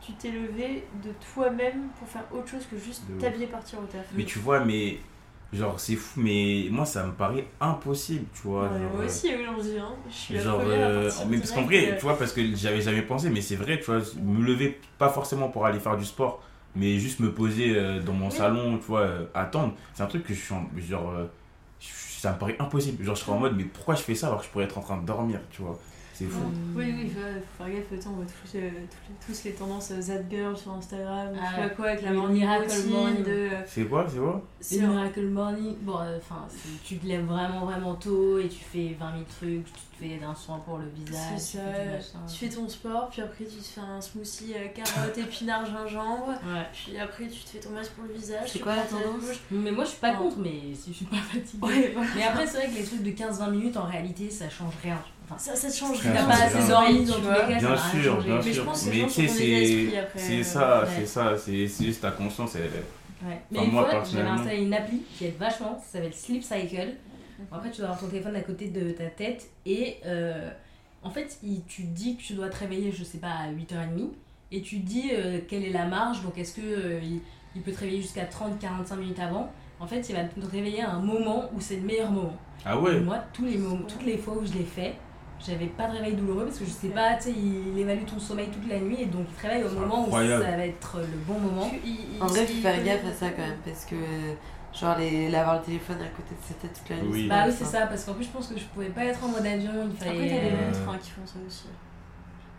tu 0.00 0.12
t'es 0.12 0.30
levé 0.30 0.86
de 1.02 1.10
toi-même 1.34 1.88
pour 1.98 2.06
faire 2.06 2.22
autre 2.32 2.48
chose 2.48 2.66
que 2.70 2.78
juste 2.78 3.02
t'habiller 3.18 3.44
et 3.46 3.48
partir 3.48 3.80
au 3.80 3.84
taf. 3.86 4.06
Mais 4.14 4.24
tu 4.24 4.38
vois, 4.38 4.64
mais. 4.64 5.00
Genre, 5.52 5.78
c'est 5.78 5.94
fou, 5.96 6.20
mais 6.20 6.66
moi, 6.70 6.84
ça 6.84 7.04
me 7.04 7.12
paraît 7.12 7.46
impossible, 7.60 8.24
tu 8.34 8.48
vois. 8.48 8.64
Ouais, 8.64 8.80
genre, 8.80 8.92
moi 8.92 9.02
euh, 9.02 9.06
aussi, 9.06 9.28
aujourd'hui, 9.34 9.78
hein. 9.78 9.88
je 10.08 10.14
suis 10.14 10.38
Genre, 10.38 10.60
à 10.60 10.64
euh, 10.64 11.10
mais 11.28 11.38
parce 11.38 11.52
qu'en 11.52 11.62
vrai, 11.62 11.92
euh, 11.92 11.96
tu 11.96 12.02
vois, 12.02 12.18
parce 12.18 12.32
que 12.32 12.54
j'avais 12.56 12.80
jamais 12.80 13.02
pensé, 13.02 13.30
mais 13.30 13.40
c'est 13.40 13.56
vrai, 13.56 13.78
tu 13.78 13.86
vois, 13.86 14.00
me 14.22 14.44
lever, 14.44 14.78
pas 14.98 15.08
forcément 15.08 15.48
pour 15.48 15.64
aller 15.64 15.78
faire 15.78 15.96
du 15.96 16.04
sport, 16.04 16.42
mais 16.74 16.98
juste 16.98 17.20
me 17.20 17.32
poser 17.32 17.76
euh, 17.76 18.00
dans 18.02 18.12
mon 18.12 18.26
Oui. 18.28 18.32
salon, 18.32 18.76
tu 18.78 18.84
vois, 18.86 19.00
euh, 19.02 19.24
attendre, 19.34 19.74
c'est 19.94 20.02
un 20.02 20.06
truc 20.06 20.24
que 20.24 20.34
je 20.34 20.40
suis 20.40 20.52
en, 20.54 20.68
genre, 20.78 21.10
euh, 21.12 21.26
ça 21.80 22.32
me 22.32 22.38
paraît 22.38 22.56
impossible. 22.58 23.02
Genre, 23.04 23.14
je 23.14 23.20
serais 23.20 23.32
en 23.32 23.38
mode, 23.38 23.56
mais 23.56 23.64
pourquoi 23.64 23.94
je 23.94 24.02
fais 24.02 24.14
ça 24.16 24.26
alors 24.26 24.40
que 24.40 24.46
je 24.46 24.50
pourrais 24.50 24.64
être 24.64 24.78
en 24.78 24.82
train 24.82 24.96
de 24.98 25.06
dormir, 25.06 25.40
tu 25.50 25.62
vois, 25.62 25.78
c'est 26.18 26.24
fou. 26.24 26.40
Oui, 26.74 26.84
oui, 26.96 27.00
il 27.04 27.10
faut, 27.10 27.20
faire 27.58 27.68
gaffe, 27.74 28.06
on 28.06 28.10
voit 28.12 28.24
tous, 28.24 28.56
euh, 28.56 28.70
tous, 28.70 29.28
les, 29.28 29.34
tous 29.34 29.44
les 29.44 29.52
tendances 29.52 29.90
euh, 29.90 30.00
That 30.00 30.22
Girl 30.30 30.56
sur 30.56 30.72
Instagram, 30.72 31.28
ou 31.32 31.36
Ah 31.38 31.44
je 31.44 31.50
sais 31.50 31.56
pas 31.60 31.66
ouais. 31.68 31.74
quoi, 31.76 31.86
avec 31.88 32.02
la 32.02 32.12
morning 32.12 32.38
Miracle 32.40 32.70
routine 32.72 32.90
Morning. 32.90 33.22
de... 33.24 33.30
euh, 33.30 33.48
C'est 33.66 33.84
quoi, 33.84 34.06
c'est 34.08 34.18
quoi? 34.18 34.42
c'est 34.60 34.80
un- 34.80 34.88
Miracle 34.88 35.26
Morning. 35.26 35.74
Bon, 35.82 35.98
euh, 36.00 36.16
enfin, 36.16 36.46
tu 36.84 36.96
te 36.98 37.06
lèves 37.06 37.24
vraiment, 37.26 37.66
vraiment 37.66 37.94
tôt 37.96 38.38
et 38.38 38.48
tu 38.48 38.64
fais 38.64 38.96
20 38.98 39.12
000 39.12 39.24
trucs, 39.38 39.64
tu 39.95 39.95
fais 39.98 40.20
un 40.24 40.34
soin 40.34 40.58
pour 40.60 40.78
le 40.78 40.88
visage. 40.94 41.38
C'est 41.38 41.58
tu 41.58 41.64
fais 41.64 42.00
tu 42.28 42.36
fais 42.36 42.48
ton 42.48 42.68
sport, 42.68 43.08
puis 43.10 43.22
après 43.22 43.44
tu 43.44 43.56
te 43.56 43.64
fais 43.64 43.80
un 43.80 44.00
smoothie 44.00 44.54
euh, 44.54 44.68
carottes, 44.68 45.16
épinards, 45.18 45.66
gingembre, 45.66 46.28
Ouais. 46.44 46.66
puis 46.72 46.98
après 46.98 47.26
tu 47.28 47.40
te 47.40 47.48
fais 47.50 47.58
ton 47.58 47.70
masque 47.70 47.92
pour 47.92 48.04
le 48.04 48.12
visage. 48.14 48.48
C'est 48.50 48.58
quoi 48.60 48.76
la 48.76 48.82
tendance. 48.82 49.22
Mais 49.50 49.70
moi, 49.72 49.84
je 49.84 49.90
suis 49.90 49.98
pas 50.00 50.12
Non. 50.12 50.18
contre, 50.18 50.38
mais 50.38 50.74
si 50.74 50.90
je 50.92 50.96
suis 50.96 51.04
pas 51.06 51.16
fatiguée. 51.16 51.62
Ouais, 51.66 51.92
voilà. 51.94 52.10
Mais 52.16 52.22
après, 52.24 52.46
c'est 52.46 52.58
vrai 52.58 52.66
que 52.68 52.74
les 52.74 52.84
trucs 52.84 53.02
de 53.02 53.10
15-20 53.10 53.50
minutes, 53.50 53.76
en 53.76 53.84
réalité, 53.86 54.30
ça 54.30 54.48
change 54.50 54.74
rien. 54.82 54.98
Enfin, 55.28 55.38
Ça, 55.38 55.56
ça 55.56 55.68
te 55.70 55.74
change 55.76 56.00
t'as 56.02 56.10
rien. 56.12 56.20
change 56.20 56.28
pas 56.28 56.44
assez 56.44 56.68
dormi 56.68 57.04
dans 57.04 57.14
tous 57.14 57.20
les 57.22 57.54
cas, 57.54 57.58
Bien 57.58 57.76
sûr, 57.76 58.22
bien 58.22 58.36
Mais 58.36 58.42
je 58.42 58.52
sûr. 58.52 58.64
pense 58.64 58.84
que 58.84 58.90
Mais 58.90 59.06
tu 59.06 59.28
sais, 59.28 59.44
l'état 59.44 60.00
c'est 60.16 60.38
euh, 60.40 60.42
ça, 60.44 60.82
ouais. 60.82 60.88
c'est 60.98 61.06
ça, 61.06 61.36
c'est 61.36 61.66
juste 61.66 62.00
ta 62.02 62.12
conscience. 62.12 62.54
Elle... 62.54 62.70
Ouais. 63.26 63.40
Mais 63.50 63.58
Enfin, 63.58 63.66
une 63.66 63.72
moi, 63.72 63.82
fois, 63.82 63.90
j'avais 63.90 64.02
personnellement. 64.02 64.32
installé 64.34 64.62
une 64.62 64.74
appli 64.74 65.02
qui 65.16 65.24
aide 65.24 65.36
vachement, 65.38 65.78
ça 65.84 65.92
s'appelle 65.98 66.14
Sleep 66.14 66.44
Cycle. 66.44 66.92
Bon, 67.38 67.56
après, 67.56 67.70
tu 67.70 67.78
dois 67.78 67.86
avoir 67.90 68.00
ton 68.00 68.08
téléphone 68.08 68.36
à 68.36 68.40
côté 68.40 68.68
de 68.68 68.90
ta 68.92 69.06
tête 69.06 69.48
et 69.66 69.96
euh, 70.06 70.50
en 71.02 71.10
fait, 71.10 71.38
il- 71.42 71.64
tu 71.66 71.82
dis 71.82 72.16
que 72.16 72.22
tu 72.22 72.32
dois 72.34 72.48
te 72.48 72.56
réveiller, 72.58 72.92
je 72.92 73.04
sais 73.04 73.18
pas, 73.18 73.30
à 73.30 73.50
8h30, 73.50 74.10
et 74.52 74.62
tu 74.62 74.78
dis 74.78 75.10
euh, 75.12 75.40
quelle 75.48 75.64
est 75.64 75.70
la 75.70 75.84
marge, 75.86 76.22
donc 76.22 76.38
est-ce 76.38 76.54
que 76.54 76.60
euh, 76.62 77.00
il, 77.02 77.20
il 77.54 77.62
peut 77.62 77.72
te 77.72 77.80
réveiller 77.80 78.00
jusqu'à 78.02 78.24
30-45 78.24 78.96
minutes 78.96 79.18
avant? 79.20 79.50
En 79.78 79.86
fait, 79.86 80.08
il 80.08 80.14
va 80.14 80.24
te 80.24 80.40
réveiller 80.50 80.82
à 80.82 80.90
un 80.92 81.00
moment 81.00 81.50
où 81.54 81.60
c'est 81.60 81.76
le 81.76 81.82
meilleur 81.82 82.10
moment. 82.10 82.36
Ah 82.64 82.74
Et 82.76 82.78
ouais 82.78 83.00
moi, 83.00 83.18
tous 83.32 83.44
les 83.44 83.58
moments, 83.58 83.84
toutes 83.86 84.04
les 84.06 84.16
fois 84.16 84.34
où 84.38 84.46
je 84.46 84.52
l'ai 84.54 84.64
fait, 84.64 84.94
j'avais 85.46 85.66
pas 85.66 85.86
de 85.88 85.92
réveil 85.98 86.14
douloureux 86.14 86.46
parce 86.46 86.58
que 86.58 86.64
je 86.64 86.70
sais 86.70 86.88
pas, 86.88 87.14
tu 87.16 87.24
sais, 87.24 87.32
il 87.36 87.78
évalue 87.78 88.04
ton 88.06 88.18
sommeil 88.18 88.48
toute 88.48 88.66
la 88.68 88.80
nuit 88.80 89.02
et 89.02 89.06
donc 89.06 89.26
il 89.28 89.34
te 89.36 89.42
réveille 89.46 89.64
au 89.64 89.78
moment 89.78 90.04
incroyable. 90.04 90.42
où 90.42 90.46
ça 90.46 90.56
va 90.56 90.66
être 90.66 90.98
le 91.00 91.18
bon 91.26 91.38
moment. 91.38 91.68
Tu- 91.68 91.80
il- 91.86 92.22
En 92.22 92.26
vrai, 92.26 92.46
il 92.48 92.56
faut 92.56 92.62
faire 92.62 92.82
gaffe 92.82 93.04
à 93.04 93.12
ça 93.12 93.28
quand 93.30 93.42
même, 93.42 93.58
parce 93.64 93.84
que 93.84 93.94
genre 94.78 94.98
les, 94.98 95.30
l'avoir 95.30 95.58
le 95.58 95.62
téléphone 95.62 95.96
à 96.00 96.08
côté 96.08 96.34
de 96.34 96.42
sa 96.42 96.54
tête 96.54 96.72
toute 96.74 96.88
la 96.90 96.96
nuit. 96.96 97.08
Oui. 97.10 97.28
Bah 97.28 97.44
oui, 97.46 97.52
c'est 97.56 97.64
hein. 97.64 97.68
ça, 97.68 97.86
parce 97.86 98.04
qu'en 98.04 98.14
plus, 98.14 98.24
je 98.24 98.30
pense 98.30 98.48
que 98.48 98.58
je 98.58 98.64
pouvais 98.66 98.90
pas 98.90 99.04
être 99.04 99.22
en 99.24 99.28
mode 99.28 99.46
avion, 99.46 99.72
il 99.90 99.96
fallait. 99.96 100.10
Après, 100.12 100.28
t'as 100.28 100.40
des 100.42 100.50
Euh, 100.54 100.66
montres 100.66 100.88
hein, 100.88 100.98
qui 101.02 101.10
font 101.10 101.26
ça 101.26 101.38
aussi. 101.46 101.66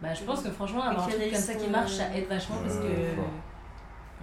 Bah, 0.02 0.14
je 0.14 0.24
pense 0.24 0.42
que 0.44 0.50
franchement, 0.52 0.84
avoir 0.84 1.06
un 1.06 1.10
truc 1.10 1.24
comme 1.26 1.34
a 1.34 1.38
ça 1.38 1.56
qui 1.56 1.68
marche, 1.68 1.92
ça 1.94 2.16
aide 2.16 2.28
vachement 2.28 2.58
parce 2.58 2.78
que. 2.78 3.22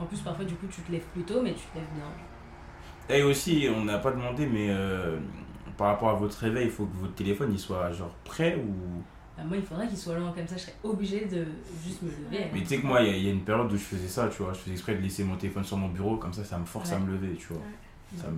En 0.01 0.07
plus, 0.07 0.19
parfois, 0.21 0.45
du 0.45 0.55
coup, 0.57 0.67
tu 0.67 0.81
te 0.81 0.91
lèves 0.91 1.07
plus 1.13 1.23
tôt, 1.23 1.41
mais 1.41 1.53
tu 1.55 1.67
te 1.67 1.77
lèves 1.77 1.87
bien. 1.95 3.17
Et 3.17 3.23
aussi, 3.23 3.69
on 3.75 3.85
n'a 3.85 3.99
pas 3.99 4.11
demandé, 4.11 4.47
mais 4.47 4.69
euh, 4.71 5.19
par 5.77 5.89
rapport 5.89 6.09
à 6.09 6.15
votre 6.15 6.37
réveil, 6.39 6.67
il 6.67 6.71
faut 6.71 6.87
que 6.87 6.97
votre 6.97 7.15
téléphone 7.15 7.53
il 7.53 7.59
soit 7.59 7.93
genre 7.93 8.15
prêt 8.25 8.57
ou? 8.57 9.03
Bah, 9.37 9.43
moi, 9.45 9.57
il 9.57 9.63
faudrait 9.63 9.87
qu'il 9.89 9.99
soit 9.99 10.17
loin 10.19 10.33
comme 10.33 10.47
ça, 10.47 10.57
je 10.57 10.63
serais 10.63 10.75
obligée 10.83 11.27
de 11.27 11.45
juste 11.85 12.03
me 12.03 12.09
lever. 12.09 12.47
Mais 12.53 12.61
tu 12.61 12.67
sais 12.67 12.81
que 12.81 12.87
moi, 12.87 13.03
il 13.03 13.09
y 13.09 13.11
a- 13.11 13.17
il 13.17 13.25
y, 13.25 13.29
a 13.29 13.33
une 13.33 13.45
période 13.45 13.73
où 13.73 13.77
je 13.77 13.83
faisais 13.83 14.09
ça, 14.09 14.29
tu 14.29 14.43
vois. 14.43 14.53
Je 14.53 14.59
faisais 14.61 14.73
exprès 14.73 14.95
de 14.95 15.01
laisser 15.01 15.25
mon 15.25 15.37
téléphone 15.37 15.65
sur 15.65 15.77
mon 15.77 15.89
bureau, 15.89 16.17
comme 16.17 16.33
ça, 16.33 16.45
ça 16.45 16.59
me 16.59 16.65
force 16.65 16.93
à 16.93 16.99
me 16.99 17.11
lever, 17.13 17.35
tu 17.37 17.49
vois. 17.49 17.59
Ouais. 17.59 17.79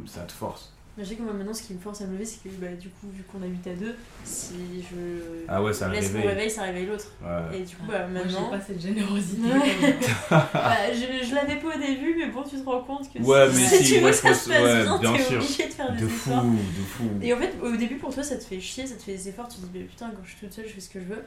Ça, 0.06 0.20
te 0.22 0.32
force. 0.32 0.72
Mais 0.98 1.04
je 1.04 1.10
sais 1.10 1.16
que 1.16 1.22
moi 1.22 1.34
maintenant, 1.34 1.52
ce 1.52 1.62
qui 1.62 1.74
me 1.74 1.78
force 1.78 2.00
à 2.00 2.06
me 2.06 2.12
lever, 2.14 2.24
c'est 2.24 2.42
que 2.42 2.48
bah, 2.54 2.68
du 2.72 2.88
coup, 2.88 3.06
vu 3.12 3.22
qu'on 3.24 3.42
habite 3.42 3.66
à 3.66 3.74
deux, 3.74 3.94
si 4.24 4.54
je 4.82 5.44
Ah 5.46 5.62
ouais, 5.62 5.70
ça 5.74 5.88
laisse 5.90 6.06
mon 6.10 6.20
réveille. 6.20 6.28
réveil, 6.28 6.50
ça 6.50 6.62
réveille 6.62 6.86
l'autre. 6.86 7.12
Ouais. 7.22 7.58
Et 7.58 7.62
du 7.64 7.76
coup, 7.76 7.82
bah, 7.86 8.06
Moi, 8.06 8.22
j'ai 8.24 8.32
maintenant. 8.32 8.48
pas 8.50 8.60
cette 8.62 8.80
générosité. 8.80 9.42
Ouais. 9.42 9.96
bah, 10.30 10.76
je 10.94 11.26
je 11.26 11.34
l'avais 11.34 11.56
pas 11.56 11.76
au 11.76 11.78
début, 11.78 12.14
mais 12.16 12.28
bon, 12.30 12.42
tu 12.44 12.56
te 12.58 12.64
rends 12.64 12.82
compte 12.82 13.12
que 13.12 13.18
Ouais, 13.18 13.50
si, 13.50 13.56
mais 13.60 13.66
si 13.66 13.76
si, 13.84 13.94
tu 13.94 14.00
moi, 14.00 14.10
veux 14.10 14.16
je 14.16 14.22
que 14.22 14.22
ça 14.22 14.28
pense- 14.30 14.42
se 14.44 14.48
passe 14.48 14.62
ouais, 14.62 14.82
bien, 14.84 14.98
bien 14.98 15.12
t'es 15.12 15.22
sûr. 15.22 15.36
obligé 15.38 15.66
de 15.66 15.72
faire 15.74 15.92
des 15.92 16.00
De 16.02 16.08
fou, 16.08 16.30
efforts. 16.30 16.44
de 16.44 16.82
fou. 16.84 17.04
Et 17.20 17.34
en 17.34 17.38
fait, 17.38 17.54
au 17.62 17.76
début, 17.76 17.96
pour 17.96 18.14
toi, 18.14 18.22
ça 18.22 18.36
te 18.38 18.44
fait 18.44 18.60
chier, 18.60 18.86
ça 18.86 18.94
te 18.96 19.02
fait 19.02 19.12
des 19.12 19.28
efforts, 19.28 19.48
tu 19.48 19.56
te 19.56 19.66
dis, 19.66 19.70
mais 19.74 19.80
putain, 19.84 20.08
quand 20.16 20.22
je 20.24 20.30
suis 20.30 20.40
toute 20.40 20.52
seule, 20.54 20.66
je 20.66 20.72
fais 20.72 20.80
ce 20.80 20.88
que 20.88 21.00
je 21.00 21.04
veux. 21.04 21.22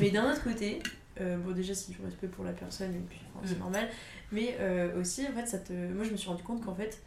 Mais 0.00 0.10
d'un 0.10 0.28
autre 0.28 0.42
côté, 0.42 0.80
euh, 1.20 1.36
bon, 1.36 1.52
déjà, 1.52 1.72
c'est 1.72 1.92
du 1.92 1.98
respect 2.04 2.26
pour 2.26 2.44
la 2.44 2.50
personne, 2.52 2.90
et 2.92 3.02
puis 3.08 3.20
enfin, 3.32 3.46
c'est 3.48 3.54
Mm. 3.56 3.60
normal, 3.60 3.88
mais 4.32 4.56
euh, 4.58 5.00
aussi, 5.00 5.24
en 5.24 5.38
fait, 5.40 5.46
ça 5.46 5.58
te. 5.58 5.72
Moi, 5.72 6.04
je 6.04 6.10
me 6.10 6.16
suis 6.16 6.28
rendu 6.28 6.42
compte 6.42 6.64
qu'en 6.64 6.74
fait, 6.74 7.00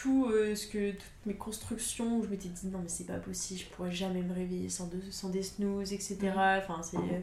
tout 0.00 0.26
euh, 0.30 0.54
ce 0.54 0.66
que. 0.66 0.92
Toutes 0.92 1.26
mes 1.26 1.34
constructions 1.34 2.18
où 2.18 2.22
je 2.24 2.28
m'étais 2.28 2.48
dit, 2.48 2.66
non, 2.68 2.78
mais 2.82 2.88
c'est 2.88 3.06
pas 3.06 3.18
possible, 3.18 3.60
je 3.60 3.66
pourrais 3.66 3.90
jamais 3.92 4.22
me 4.22 4.32
réveiller 4.32 4.68
sans, 4.68 4.86
de- 4.86 5.00
sans 5.10 5.28
des 5.28 5.42
snooze, 5.42 5.92
etc. 5.92 6.16
Enfin, 6.34 6.80
c'est. 6.82 6.96
euh, 6.96 7.20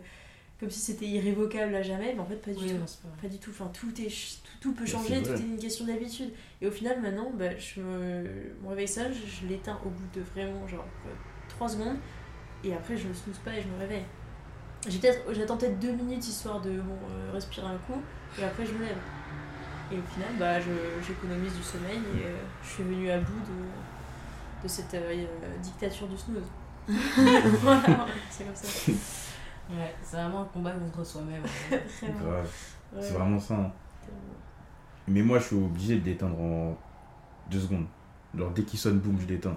comme 0.59 0.69
si 0.71 0.79
c'était 0.79 1.05
irrévocable 1.05 1.75
à 1.75 1.81
jamais, 1.81 2.13
mais 2.13 2.19
en 2.21 2.25
fait, 2.25 2.37
pas 2.37 2.51
du 2.51 2.63
Oui, 2.63 2.69
tout. 2.69 2.77
non, 2.77 2.85
pas 3.21 3.27
du 3.27 3.37
tout, 3.39 3.49
enfin 3.51 3.69
tout, 3.73 3.89
est, 4.01 4.07
tout, 4.07 4.51
tout 4.61 4.73
peut 4.73 4.83
Ouais, 4.85 4.89
changer, 4.89 5.21
tout 5.21 5.31
est 5.33 5.39
une 5.39 5.57
question 5.59 5.85
d'habitude. 5.85 6.31
Et 6.61 6.67
au 6.67 6.71
final, 6.71 7.01
maintenant, 7.01 7.29
bah, 7.37 7.57
je 7.57 7.81
me... 7.81 8.23
mon 8.63 8.69
réveil 8.69 8.87
sage, 8.87 9.15
je 9.27 9.47
l'éteins 9.47 9.77
au 9.85 9.89
bout 9.89 10.07
de 10.13 10.21
vraiment 10.21 10.65
genre 10.67 10.85
3 11.49 11.67
secondes, 11.67 11.97
et 12.63 12.73
après 12.73 12.95
je 12.95 13.05
ne 13.07 13.13
snooze 13.13 13.37
pas 13.43 13.53
et 13.57 13.61
je 13.61 13.67
me 13.67 13.77
réveille. 13.77 14.05
J'ai 14.87 14.99
peut-être- 14.99 15.33
J'attends 15.33 15.57
peut-être 15.57 15.77
2 15.79 15.91
minutes 15.91 16.25
histoire 16.25 16.61
de 16.61 16.79
bon, 16.79 16.95
euh, 17.11 17.31
respirer 17.33 17.67
un 17.67 17.77
coup, 17.79 18.01
et 18.39 18.43
après 18.45 18.65
je 18.65 18.71
me 18.71 18.79
lève. 18.79 18.97
Et 19.91 19.97
au 19.97 20.01
final, 20.13 20.29
bah, 20.39 20.59
je- 20.59 21.05
j'économise 21.05 21.55
du 21.55 21.61
sommeil 21.63 21.97
et 22.17 22.25
euh, 22.25 22.37
je 22.63 22.67
suis 22.69 22.83
venue 22.83 23.09
à 23.11 23.19
bout 23.19 23.33
de, 23.33 24.63
de 24.63 24.67
cette 24.67 24.93
euh, 24.95 25.11
euh, 25.43 25.57
dictature 25.61 26.07
du 26.07 26.17
snooze. 26.17 26.43
voilà, 26.87 28.05
c'est 28.29 28.43
comme 28.45 28.55
ça. 28.55 28.91
Ouais, 29.71 29.95
c'est 30.03 30.17
vraiment 30.17 30.41
un 30.41 30.45
combat 30.45 30.71
contre 30.71 31.03
soi-même. 31.05 31.41
Vraiment. 32.01 32.19
Grave. 32.19 32.47
Ouais. 32.95 33.01
C'est 33.01 33.13
vraiment 33.13 33.39
ça. 33.39 33.55
hein. 33.55 33.71
Mais 35.07 35.21
moi, 35.21 35.39
je 35.39 35.45
suis 35.45 35.55
obligé 35.55 35.97
de 35.99 36.05
l'éteindre 36.05 36.39
en 36.39 36.77
deux 37.51 37.59
secondes. 37.59 37.85
Genre, 38.35 38.51
dès 38.51 38.63
qu'il 38.63 38.79
sonne, 38.79 38.99
boum, 38.99 39.17
je 39.19 39.27
l'éteins. 39.27 39.55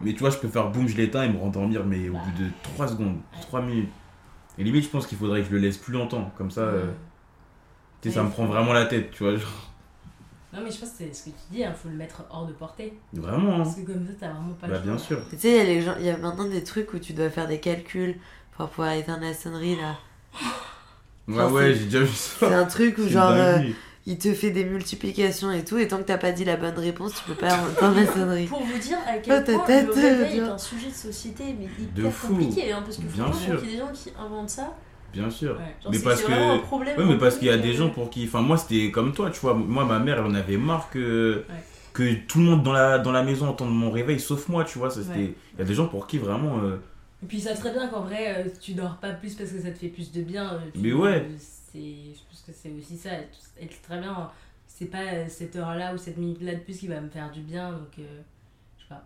Mais 0.00 0.12
tu 0.12 0.20
vois, 0.20 0.30
je 0.30 0.38
peux 0.38 0.48
faire 0.48 0.70
boum, 0.70 0.86
je 0.88 0.96
l'éteins 0.96 1.24
et 1.24 1.28
me 1.28 1.38
rendormir, 1.38 1.84
mais 1.84 2.08
au 2.08 2.14
Bah. 2.14 2.20
bout 2.24 2.42
de 2.44 2.48
3 2.62 2.88
secondes, 2.88 3.18
3 3.42 3.62
minutes. 3.62 3.90
Et 4.58 4.64
limite, 4.64 4.84
je 4.84 4.88
pense 4.88 5.06
qu'il 5.06 5.18
faudrait 5.18 5.40
que 5.42 5.46
je 5.48 5.52
le 5.52 5.58
laisse 5.58 5.76
plus 5.78 5.92
longtemps. 5.92 6.30
Comme 6.36 6.50
ça, 6.50 6.62
euh, 6.62 6.92
sais, 8.08 8.14
ça 8.14 8.22
me 8.22 8.30
prend 8.30 8.46
vraiment 8.46 8.72
la 8.72 8.86
tête, 8.86 9.10
tu 9.10 9.22
vois. 9.24 9.36
genre. 9.36 9.70
Non, 10.52 10.60
mais 10.64 10.70
je 10.72 10.78
pense 10.80 10.88
que 10.90 10.96
c'est 10.98 11.14
ce 11.14 11.24
que 11.26 11.30
tu 11.30 11.36
dis, 11.52 11.60
il 11.60 11.72
faut 11.80 11.88
le 11.88 11.94
mettre 11.94 12.22
hors 12.30 12.46
de 12.46 12.52
portée. 12.52 12.94
Vraiment, 13.12 13.54
hein. 13.60 13.62
Parce 13.62 13.76
que 13.76 13.82
comme 13.82 14.06
ça, 14.06 14.12
t'as 14.18 14.28
vraiment 14.32 14.54
pas 14.60 14.66
Bah, 14.66 14.74
le 14.74 14.80
bien 14.80 14.96
choix. 14.96 15.06
sûr. 15.06 15.20
Tu 15.30 15.38
sais, 15.38 15.50
il 15.50 15.56
y, 15.56 15.60
a 15.60 15.64
les 15.64 15.82
gens- 15.82 15.94
il 16.00 16.06
y 16.06 16.10
a 16.10 16.16
maintenant 16.16 16.48
des 16.48 16.64
trucs 16.64 16.92
où 16.92 16.98
tu 16.98 17.12
dois 17.12 17.30
faire 17.30 17.46
des 17.46 17.60
calculs 17.60 18.16
pour 18.56 18.68
pouvoir 18.68 18.92
éteindre 18.94 19.22
la 19.22 19.34
sonnerie 19.34 19.76
là. 19.76 19.96
Ouais, 21.28 21.44
ouais, 21.44 21.62
c'est- 21.66 21.74
j'ai 21.74 21.84
déjà 21.84 22.00
vu 22.00 22.08
C'est 22.12 22.46
ça. 22.48 22.58
un 22.58 22.64
truc 22.64 22.98
où 22.98 23.02
C'est 23.04 23.10
genre 23.10 23.30
euh, 23.30 23.58
il 24.06 24.18
te 24.18 24.32
fait 24.34 24.50
des 24.50 24.64
multiplications 24.64 25.52
et 25.52 25.64
tout, 25.64 25.78
et 25.78 25.86
tant 25.86 25.98
que 25.98 26.02
t'as 26.02 26.18
pas 26.18 26.32
dit 26.32 26.44
la 26.44 26.56
bonne 26.56 26.76
réponse, 26.78 27.14
tu 27.14 27.22
peux 27.24 27.34
pas 27.36 27.54
entendre 27.70 27.94
la 28.00 28.06
sonnerie. 28.12 28.46
Pour 28.46 28.64
vous 28.64 28.78
dire 28.78 28.98
à 29.06 29.12
Oh, 29.16 29.20
quel 29.22 29.44
ta 29.44 29.52
point 29.52 29.66
tête, 29.66 29.86
le 29.86 29.92
réveil 29.92 30.32
Dieu. 30.32 30.44
est 30.44 30.48
un 30.48 30.58
sujet 30.58 30.88
de 30.88 30.94
société, 30.94 31.44
mais 31.56 31.66
De 31.94 32.00
hyper 32.02 32.12
fou. 32.12 32.28
compliqué, 32.28 32.72
hein, 32.72 32.82
parce 32.84 32.96
que 32.96 33.02
Bien 33.02 33.24
franchement, 33.26 33.40
sûr. 33.40 33.60
il 33.62 33.70
y 33.70 33.72
a 33.72 33.72
des 33.74 33.78
gens 33.78 33.92
qui 33.92 34.10
inventent 34.18 34.50
ça. 34.50 34.76
Bien 35.12 35.30
sûr. 35.30 35.56
Ouais. 35.56 35.74
Genre, 35.82 35.92
Mais 35.92 35.98
parce 35.98 36.22
que- 36.22 36.60
problème. 36.62 36.98
Ouais, 36.98 37.04
mais 37.04 37.18
parce 37.18 37.36
qu'il 37.38 37.48
y 37.48 37.50
a 37.50 37.58
des 37.58 37.70
euh, 37.70 37.76
gens 37.78 37.90
pour 37.90 38.10
qui. 38.10 38.24
Enfin, 38.26 38.40
moi, 38.42 38.56
c'était 38.56 38.90
comme 38.90 39.12
toi, 39.12 39.30
tu 39.30 39.40
vois. 39.40 39.54
Moi, 39.54 39.84
ma 39.84 39.98
mère, 39.98 40.18
elle 40.18 40.24
en 40.26 40.34
avait 40.34 40.56
marre 40.56 40.88
que. 40.90 41.44
Ouais. 41.48 41.54
Que 41.92 42.14
tout 42.26 42.38
le 42.38 42.44
monde 42.44 42.62
dans 42.62 42.72
la, 42.72 43.00
dans 43.00 43.10
la 43.10 43.24
maison 43.24 43.48
entende 43.48 43.74
mon 43.74 43.90
réveil, 43.90 44.20
sauf 44.20 44.48
moi, 44.48 44.62
tu 44.64 44.78
vois. 44.78 44.90
Ça. 44.90 45.00
Il 45.16 45.34
y 45.58 45.62
a 45.62 45.64
des 45.64 45.74
gens 45.74 45.88
pour 45.88 46.06
qui 46.06 46.18
vraiment. 46.18 46.60
euh, 46.62 46.76
Et 47.22 47.26
puis 47.26 47.40
savent 47.40 47.58
très 47.58 47.72
bien 47.72 47.88
qu'en 47.88 48.02
vrai, 48.02 48.32
euh, 48.46 48.48
tu 48.60 48.74
dors 48.74 48.96
pas 48.98 49.10
plus 49.10 49.34
parce 49.34 49.50
que 49.50 49.60
ça 49.60 49.70
te 49.72 49.78
fait 49.78 49.88
plus 49.88 50.12
de 50.12 50.22
bien. 50.22 50.52
euh, 50.54 50.58
tu- 50.72 50.78
Mais 50.80 50.92
ouais. 50.92 51.26
euh, 51.26 51.28
je 51.74 52.20
pense 52.28 52.42
que 52.46 52.52
c'est 52.52 52.70
aussi 52.78 52.96
ça. 52.96 53.10
Et 53.60 53.66
très 53.82 53.98
bien, 53.98 54.30
c'est 54.68 54.86
pas 54.86 55.02
euh, 55.02 55.24
cette 55.28 55.56
heure-là 55.56 55.92
ou 55.92 55.98
cette 55.98 56.16
minute-là 56.16 56.54
de 56.54 56.60
plus 56.60 56.78
qui 56.78 56.86
va 56.86 57.00
me 57.00 57.08
faire 57.10 57.28
du 57.32 57.40
bien. 57.40 57.72
Donc, 57.72 57.98
euh, 57.98 58.20
je 58.78 58.82
sais 58.84 58.88
pas. 58.88 59.02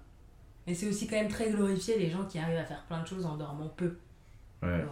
Et 0.67 0.75
c'est 0.75 0.87
aussi 0.89 1.07
quand 1.07 1.17
même 1.17 1.29
très 1.29 1.51
glorifié 1.51 1.99
les 1.99 2.11
gens 2.11 2.25
qui 2.27 2.39
arrivent 2.39 2.59
à 2.59 2.65
faire 2.65 2.83
plein 2.87 3.01
de 3.03 3.07
choses 3.07 3.25
en 3.25 3.37
dormant 3.37 3.73
peu. 3.75 3.97
Ouais. 4.63 4.85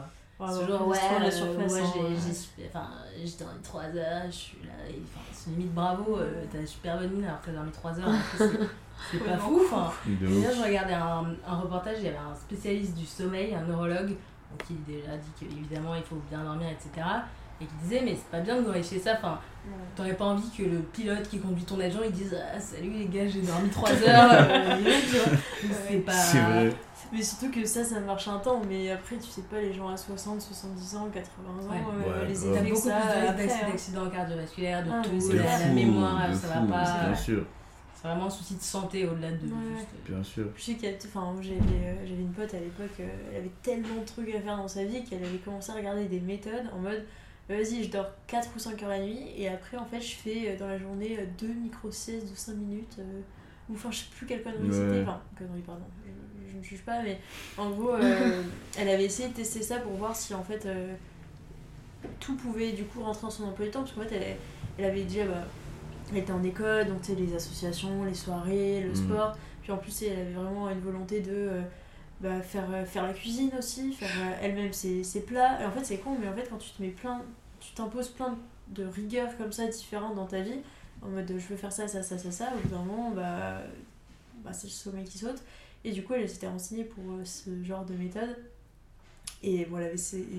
Tu 0.49 0.67
vois. 0.67 0.87
Ouais, 0.89 0.97
la 1.21 1.27
euh, 1.27 1.31
surface, 1.31 1.73
moi, 1.73 1.81
hein, 1.83 1.93
j'ai, 1.95 2.01
ouais. 2.03 2.09
j'ai, 2.27 2.35
super- 2.35 2.67
enfin, 2.69 2.89
j'ai 3.17 3.45
dormi 3.45 3.61
3 3.63 3.83
heures, 3.85 4.23
je 4.27 4.31
suis 4.33 4.59
là. 4.65 4.73
Et, 4.89 5.03
enfin, 5.05 5.21
c'est 5.33 5.51
limite 5.51 5.73
bravo, 5.75 6.19
euh, 6.19 6.45
t'as 6.51 6.65
super 6.67 6.99
bonne 6.99 7.11
mine 7.11 7.25
alors 7.25 7.41
que 7.41 7.47
t'as 7.47 7.53
dormi 7.53 7.71
3 7.71 8.01
heures. 8.01 8.13
c'est, 8.39 8.49
c'est 9.11 9.19
pas 9.19 9.37
fou. 9.37 9.61
Enfin, 9.65 9.93
là, 10.07 10.53
je 10.55 10.63
regardais 10.63 10.95
un, 10.95 11.27
un 11.47 11.57
reportage, 11.57 11.97
il 11.99 12.05
y 12.05 12.09
avait 12.09 12.17
un 12.19 12.35
spécialiste 12.35 12.95
du 12.95 13.07
sommeil, 13.07 13.55
un 13.55 13.63
neurologue, 13.63 14.09
donc 14.09 14.67
qui 14.67 14.75
déjà 14.87 15.17
dit 15.17 15.31
qu'évidemment 15.39 15.95
il 15.95 16.03
faut 16.03 16.21
bien 16.29 16.43
dormir, 16.45 16.69
etc. 16.69 17.07
Et 17.61 17.67
qui 17.67 17.75
disait, 17.83 18.03
mais 18.05 18.15
c'est 18.15 18.31
pas 18.31 18.41
bien 18.41 18.57
de 18.57 18.63
glorifier 18.63 18.99
ça. 18.99 19.15
Enfin. 19.19 19.39
T'aurais 19.97 20.15
pas 20.15 20.25
envie 20.27 20.51
que 20.57 20.63
le 20.63 20.79
pilote 20.81 21.29
qui 21.29 21.39
conduit 21.39 21.65
ton 21.65 21.79
avion 21.81 22.01
il 22.05 22.13
dise 22.13 22.37
Ah, 22.55 22.59
Salut 22.61 22.91
les 22.91 23.07
gars, 23.07 23.27
j'ai 23.29 23.41
dormi 23.43 23.69
3 23.71 23.91
heures. 24.09 24.31
euh, 24.33 24.77
c'est 25.89 25.99
pas. 25.99 26.13
C'est 26.13 26.41
vrai. 26.41 26.73
Mais 27.13 27.23
surtout 27.23 27.51
que 27.51 27.65
ça, 27.67 27.85
ça 27.85 28.01
marche 28.01 28.27
un 28.29 28.39
temps, 28.39 28.63
mais 28.67 28.91
après, 28.91 29.17
tu 29.17 29.29
sais 29.29 29.43
pas, 29.43 29.61
les 29.61 29.73
gens 29.75 29.89
à 29.91 29.97
60, 29.97 30.41
70 30.41 30.97
ans, 30.97 31.09
80 31.13 31.51
ans, 31.51 31.71
Ouais. 31.71 31.77
euh, 32.07 32.23
Ouais, 32.23 32.29
les 32.29 32.47
que 32.71 32.75
beaucoup 32.75 32.89
ça 32.89 33.01
plus 33.01 33.11
de 33.11 33.53
hein. 33.63 33.69
d'accidents 33.69 34.09
cardiovasculaires, 34.11 34.83
de 34.85 34.91
Ah, 34.91 35.03
tout, 35.05 35.21
c'est 35.21 35.35
la, 35.35 35.45
fou, 35.45 35.75
mémoire, 35.75 36.29
de 36.31 36.35
ça 36.35 36.49
fou, 36.49 36.67
va 36.67 36.73
pas. 36.73 37.05
Bien 37.09 37.15
sûr, 37.15 37.45
C'est 37.95 38.09
vraiment 38.09 38.27
un 38.27 38.31
souci 38.31 38.55
de 38.57 38.63
santé 38.63 39.07
au-delà 39.07 39.31
de 39.31 39.37
Ouais. 39.47 39.77
juste. 39.77 39.89
bien 40.09 40.23
sûr. 40.23 40.47
Je 40.57 40.63
sais 40.63 40.75
enfin, 41.07 41.35
j'avais, 41.43 41.57
euh, 41.57 41.95
j'avais 42.07 42.23
une 42.23 42.33
pote 42.33 42.55
à 42.55 42.59
l'époque, 42.61 42.99
euh, 43.01 43.07
elle 43.31 43.39
avait 43.41 43.53
tellement 43.63 44.01
de 44.01 44.07
trucs 44.07 44.35
à 44.35 44.41
faire 44.41 44.57
dans 44.57 44.69
sa 44.69 44.85
vie 44.85 45.05
qu'elle 45.05 45.23
avait 45.23 45.37
commencé 45.39 45.71
à 45.71 45.75
regarder 45.75 46.07
des 46.07 46.21
méthodes 46.21 46.65
en 46.75 46.79
mode 46.79 47.05
vas-y, 47.57 47.85
je 47.85 47.91
dors 47.91 48.07
4 48.27 48.49
ou 48.57 48.59
5 48.59 48.83
heures 48.83 48.89
la 48.89 49.01
nuit 49.01 49.21
et 49.37 49.49
après, 49.49 49.77
en 49.77 49.85
fait, 49.87 50.01
je 50.01 50.15
fais 50.17 50.49
euh, 50.51 50.59
dans 50.59 50.67
la 50.69 50.79
journée 50.79 51.17
euh, 51.19 51.25
deux 51.39 51.53
micro-siestes 51.53 52.31
de 52.31 52.37
5 52.37 52.55
minutes. 52.57 52.97
euh, 52.99 53.21
ou 53.71 53.75
enfin, 53.75 53.91
je 53.91 53.99
sais 53.99 54.07
plus 54.17 54.27
quelle 54.27 54.43
connerie 54.43 54.69
Ouais. 54.69 54.73
c'était. 54.73 55.03
Enfin, 55.03 55.21
connerie, 55.39 55.61
pardon, 55.63 55.85
je, 56.51 56.59
ne 56.59 56.63
juge 56.63 56.83
pas, 56.83 57.01
mais 57.03 57.19
en 57.57 57.71
gros, 57.71 57.95
euh, 57.95 58.43
elle 58.79 58.89
avait 58.89 59.05
essayé 59.05 59.29
de 59.29 59.35
tester 59.35 59.63
ça 59.63 59.79
pour 59.79 59.93
voir 59.93 60.15
si 60.17 60.35
en 60.35 60.43
fait 60.43 60.67
euh, 60.67 60.95
tout 62.21 62.37
pouvait 62.37 62.73
du 62.73 62.85
coup 62.85 63.03
rentrer 63.03 63.23
dans 63.23 63.31
son 63.31 63.45
emploi 63.45 63.67
du 63.67 63.71
temps 63.73 63.81
parce 63.81 63.93
qu'en 63.93 64.03
fait, 64.03 64.15
elle, 64.15 64.37
elle 64.79 64.85
avait 64.85 65.05
déjà. 65.05 65.25
Bah, 65.27 65.45
elle 66.11 66.19
était 66.19 66.33
en 66.33 66.43
école, 66.43 66.89
donc 66.89 67.01
tu 67.03 67.13
sais, 67.13 67.15
les 67.19 67.35
associations, 67.35 68.05
les 68.05 68.15
soirées, 68.15 68.81
le 68.83 68.91
Mhm. 68.91 68.95
sport. 68.97 69.37
Puis 69.63 69.73
en 69.73 69.79
plus, 69.79 70.03
elle 70.03 70.19
avait 70.19 70.33
vraiment 70.33 70.69
une 70.69 70.81
volonté 70.81 71.21
de 71.21 71.31
euh, 71.33 71.63
bah, 72.21 72.41
faire, 72.43 72.67
euh, 72.73 72.85
faire 72.85 73.05
la 73.07 73.15
cuisine 73.15 73.51
aussi, 73.59 73.93
faire 73.93 74.11
euh, 74.19 74.33
elle-même 74.43 74.73
ses, 74.73 75.05
ses 75.05 75.21
plats. 75.23 75.63
Et 75.63 75.65
en 75.65 75.71
fait, 75.71 75.85
c'est 75.85 75.99
con, 75.99 76.17
mais 76.21 76.29
en 76.29 76.35
fait, 76.35 76.49
quand 76.51 76.59
tu 76.59 76.71
te 76.71 76.83
mets 76.83 76.89
plein, 76.91 77.23
tu 77.63 77.75
t'imposes 77.75 78.09
plein 78.09 78.37
de 78.69 78.85
rigueurs 78.85 79.37
comme 79.39 79.53
ça 79.53 79.67
différentes 79.67 80.15
dans 80.17 80.27
ta 80.27 80.41
vie, 80.41 80.61
en 81.03 81.09
mode 81.09 81.29
je 81.29 81.47
veux 81.47 81.57
faire 81.57 81.73
ça, 81.73 81.89
ça, 81.89 82.03
ça, 82.03 82.19
ça, 82.19 82.31
ça, 82.31 82.53
au 82.55 82.61
bout 82.61 82.69
d'un 82.69 82.83
moment, 82.83 83.11
bah, 83.11 83.63
bah, 84.45 84.53
c'est 84.53 84.67
le 84.67 84.73
sommeil 84.73 85.05
qui 85.05 85.19
saute. 85.19 85.43
Et 85.85 85.93
du 85.93 86.05
coup, 86.05 86.15
elle 86.15 86.29
s'était 86.29 86.49
renseignée 86.49 86.85
pour 86.85 87.03
euh, 87.13 87.25
ce 87.25 87.63
genre 87.63 87.85
de 87.85 87.95
méthode. 87.95 88.37
Et 89.45 89.65
bon, 89.65 89.79
elle 89.79 89.87
avait 89.87 89.97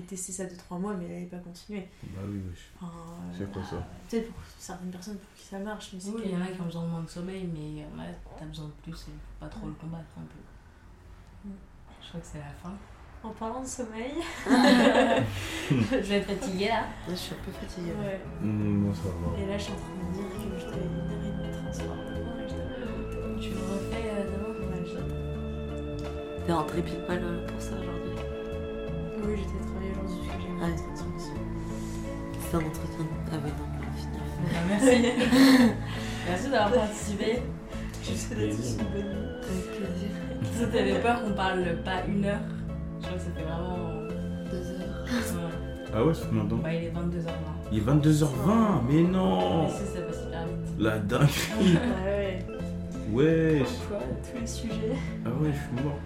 testé 0.08 0.32
ça 0.32 0.44
2-3 0.44 0.80
mois, 0.80 0.94
mais 0.94 1.04
elle 1.04 1.12
n'avait 1.12 1.26
pas 1.26 1.38
continué. 1.38 1.88
Bah 2.02 2.22
oui, 2.26 2.40
wesh. 2.48 2.70
Enfin, 2.80 2.92
C'est 3.36 3.52
quoi 3.52 3.62
ça? 3.62 3.86
Peut-être 4.08 4.32
pour 4.32 4.42
certaines 4.58 4.90
personnes 4.90 5.18
pour 5.18 5.34
qui 5.36 5.44
ça 5.44 5.58
marche, 5.58 5.90
mais 5.92 6.10
Oui, 6.10 6.22
il 6.24 6.30
y 6.30 6.36
en 6.36 6.40
a 6.40 6.46
qui 6.46 6.60
ont 6.60 6.64
besoin 6.64 6.84
de 6.84 6.88
moins 6.88 7.02
de 7.02 7.10
sommeil, 7.10 7.46
mais 7.52 7.82
euh, 7.82 7.98
ouais, 7.98 8.14
t'as 8.38 8.46
besoin 8.46 8.66
de 8.66 8.72
plus 8.82 8.92
et 8.92 8.94
faut 8.94 9.40
pas 9.40 9.48
trop 9.48 9.66
le 9.66 9.74
combattre 9.74 10.08
un 10.16 10.22
peu. 10.22 11.48
Mm. 11.48 11.52
Je 12.02 12.08
crois 12.08 12.20
que 12.20 12.26
c'est 12.26 12.38
la 12.38 12.54
fin. 12.62 12.74
En 13.24 13.30
parlant 13.30 13.62
de 13.62 13.66
sommeil. 13.66 14.12
je 15.70 15.96
vais 15.96 16.16
être 16.16 16.26
fatiguée 16.28 16.68
là. 16.68 16.84
Je 17.08 17.14
suis 17.14 17.32
un 17.32 17.38
peu 17.44 17.52
fatiguée. 17.52 17.92
Ouais. 18.04 18.20
Mmh, 18.42 18.84
non, 18.86 18.94
ça 18.94 19.00
va. 19.08 19.42
Et 19.42 19.46
là, 19.48 19.56
je 19.56 19.62
suis 19.62 19.72
en 19.72 19.76
train 19.76 19.94
de 19.96 20.04
me 20.04 20.12
dire 20.12 20.28
que 20.28 20.60
je 20.60 20.64
t'avais 20.66 20.84
une 20.84 21.00
heure 21.00 21.24
et 21.24 21.32
demie 21.32 21.48
de 21.48 21.56
transport. 21.56 21.96
Tu 23.40 23.48
le 23.50 23.56
refais 23.56 24.04
euh, 24.12 24.28
demain 24.28 24.52
Ouais, 24.68 24.84
je- 24.84 26.44
T'es 26.46 26.52
rentrée 26.52 26.82
pile 26.82 27.00
poil 27.06 27.20
pour 27.48 27.60
ça 27.62 27.70
aujourd'hui 27.80 28.12
Oui, 29.24 29.34
j'étais 29.38 29.64
travaillée 29.64 29.92
aujourd'hui 29.96 30.28
parce 30.28 30.72
que 30.72 30.76
j'ai 30.76 30.94
transmission. 30.94 31.36
C'est 32.40 32.56
un 32.56 32.60
entretien. 32.60 33.06
Ah 33.32 33.36
ouais, 33.36 33.52
non, 33.56 33.66
on 33.72 33.80
va 33.80 33.88
finir. 33.96 34.20
Bah, 34.52 34.60
Merci. 34.68 35.72
Merci 36.28 36.50
d'avoir 36.50 36.72
participé. 36.72 37.42
Je 38.02 38.12
sais 38.12 38.34
d'être 38.34 38.52
une 38.52 38.76
bonne 38.92 39.08
nuit. 39.08 39.32
Avec 39.48 39.66
plaisir. 39.72 40.12
Ça 40.60 40.66
t'avais 40.66 41.00
peur 41.00 41.24
qu'on 41.24 41.32
parle 41.32 41.64
pas 41.84 42.04
une 42.06 42.26
heure 42.26 42.40
Je 43.04 43.08
crois 43.08 43.18
que 43.18 43.24
ça 43.24 43.30
fait 43.36 43.42
vraiment. 43.44 44.02
Deux 44.50 44.70
heures. 44.70 45.44
Ouais. 45.44 45.50
Ah 45.96 46.04
ouais, 46.04 46.12
c'est 46.14 46.26
combien 46.28 46.44
de 46.44 46.50
temps 46.50 46.56
Bah, 46.56 46.72
il 46.74 46.84
est 46.84 46.90
22h20. 46.90 47.30
Il 47.72 47.78
est 47.78 47.82
22h20, 47.82 48.82
mais 48.88 49.02
non 49.02 49.62
Mais 49.64 49.68
si, 49.70 49.94
ça 49.94 50.00
passe 50.02 50.16
hyper 50.26 50.46
vite. 50.46 50.78
La 50.78 50.98
dinguerie 50.98 51.78
Ah 51.78 52.04
ouais. 52.06 52.46
Ouais 53.12 53.62
tous 54.32 54.40
les 54.40 54.46
sujets. 54.46 54.96
Ah 55.24 55.28
ouais, 55.40 55.50
je 55.52 55.76
suis 55.76 55.84
mort. 55.84 55.98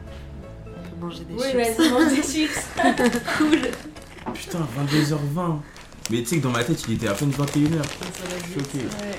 On 0.66 0.70
peut 1.00 1.06
manger 1.06 1.24
des 1.24 1.34
Oui, 1.34 1.40
chips. 1.42 1.78
vas-y, 1.78 1.90
mange 1.90 2.14
des 2.14 2.22
chips. 2.22 2.68
cool. 3.38 3.58
Putain, 4.34 4.58
22h20 4.58 5.56
Mais 6.10 6.18
tu 6.18 6.26
sais 6.26 6.38
que 6.38 6.42
dans 6.42 6.50
ma 6.50 6.64
tête, 6.64 6.84
il 6.88 6.94
était 6.94 7.08
à 7.08 7.14
peine 7.14 7.30
21h. 7.30 7.36
Ça 7.36 7.46
va 7.48 8.36
vite. 8.36 8.54
Choqué. 8.54 8.78
Ouais. 8.84 9.16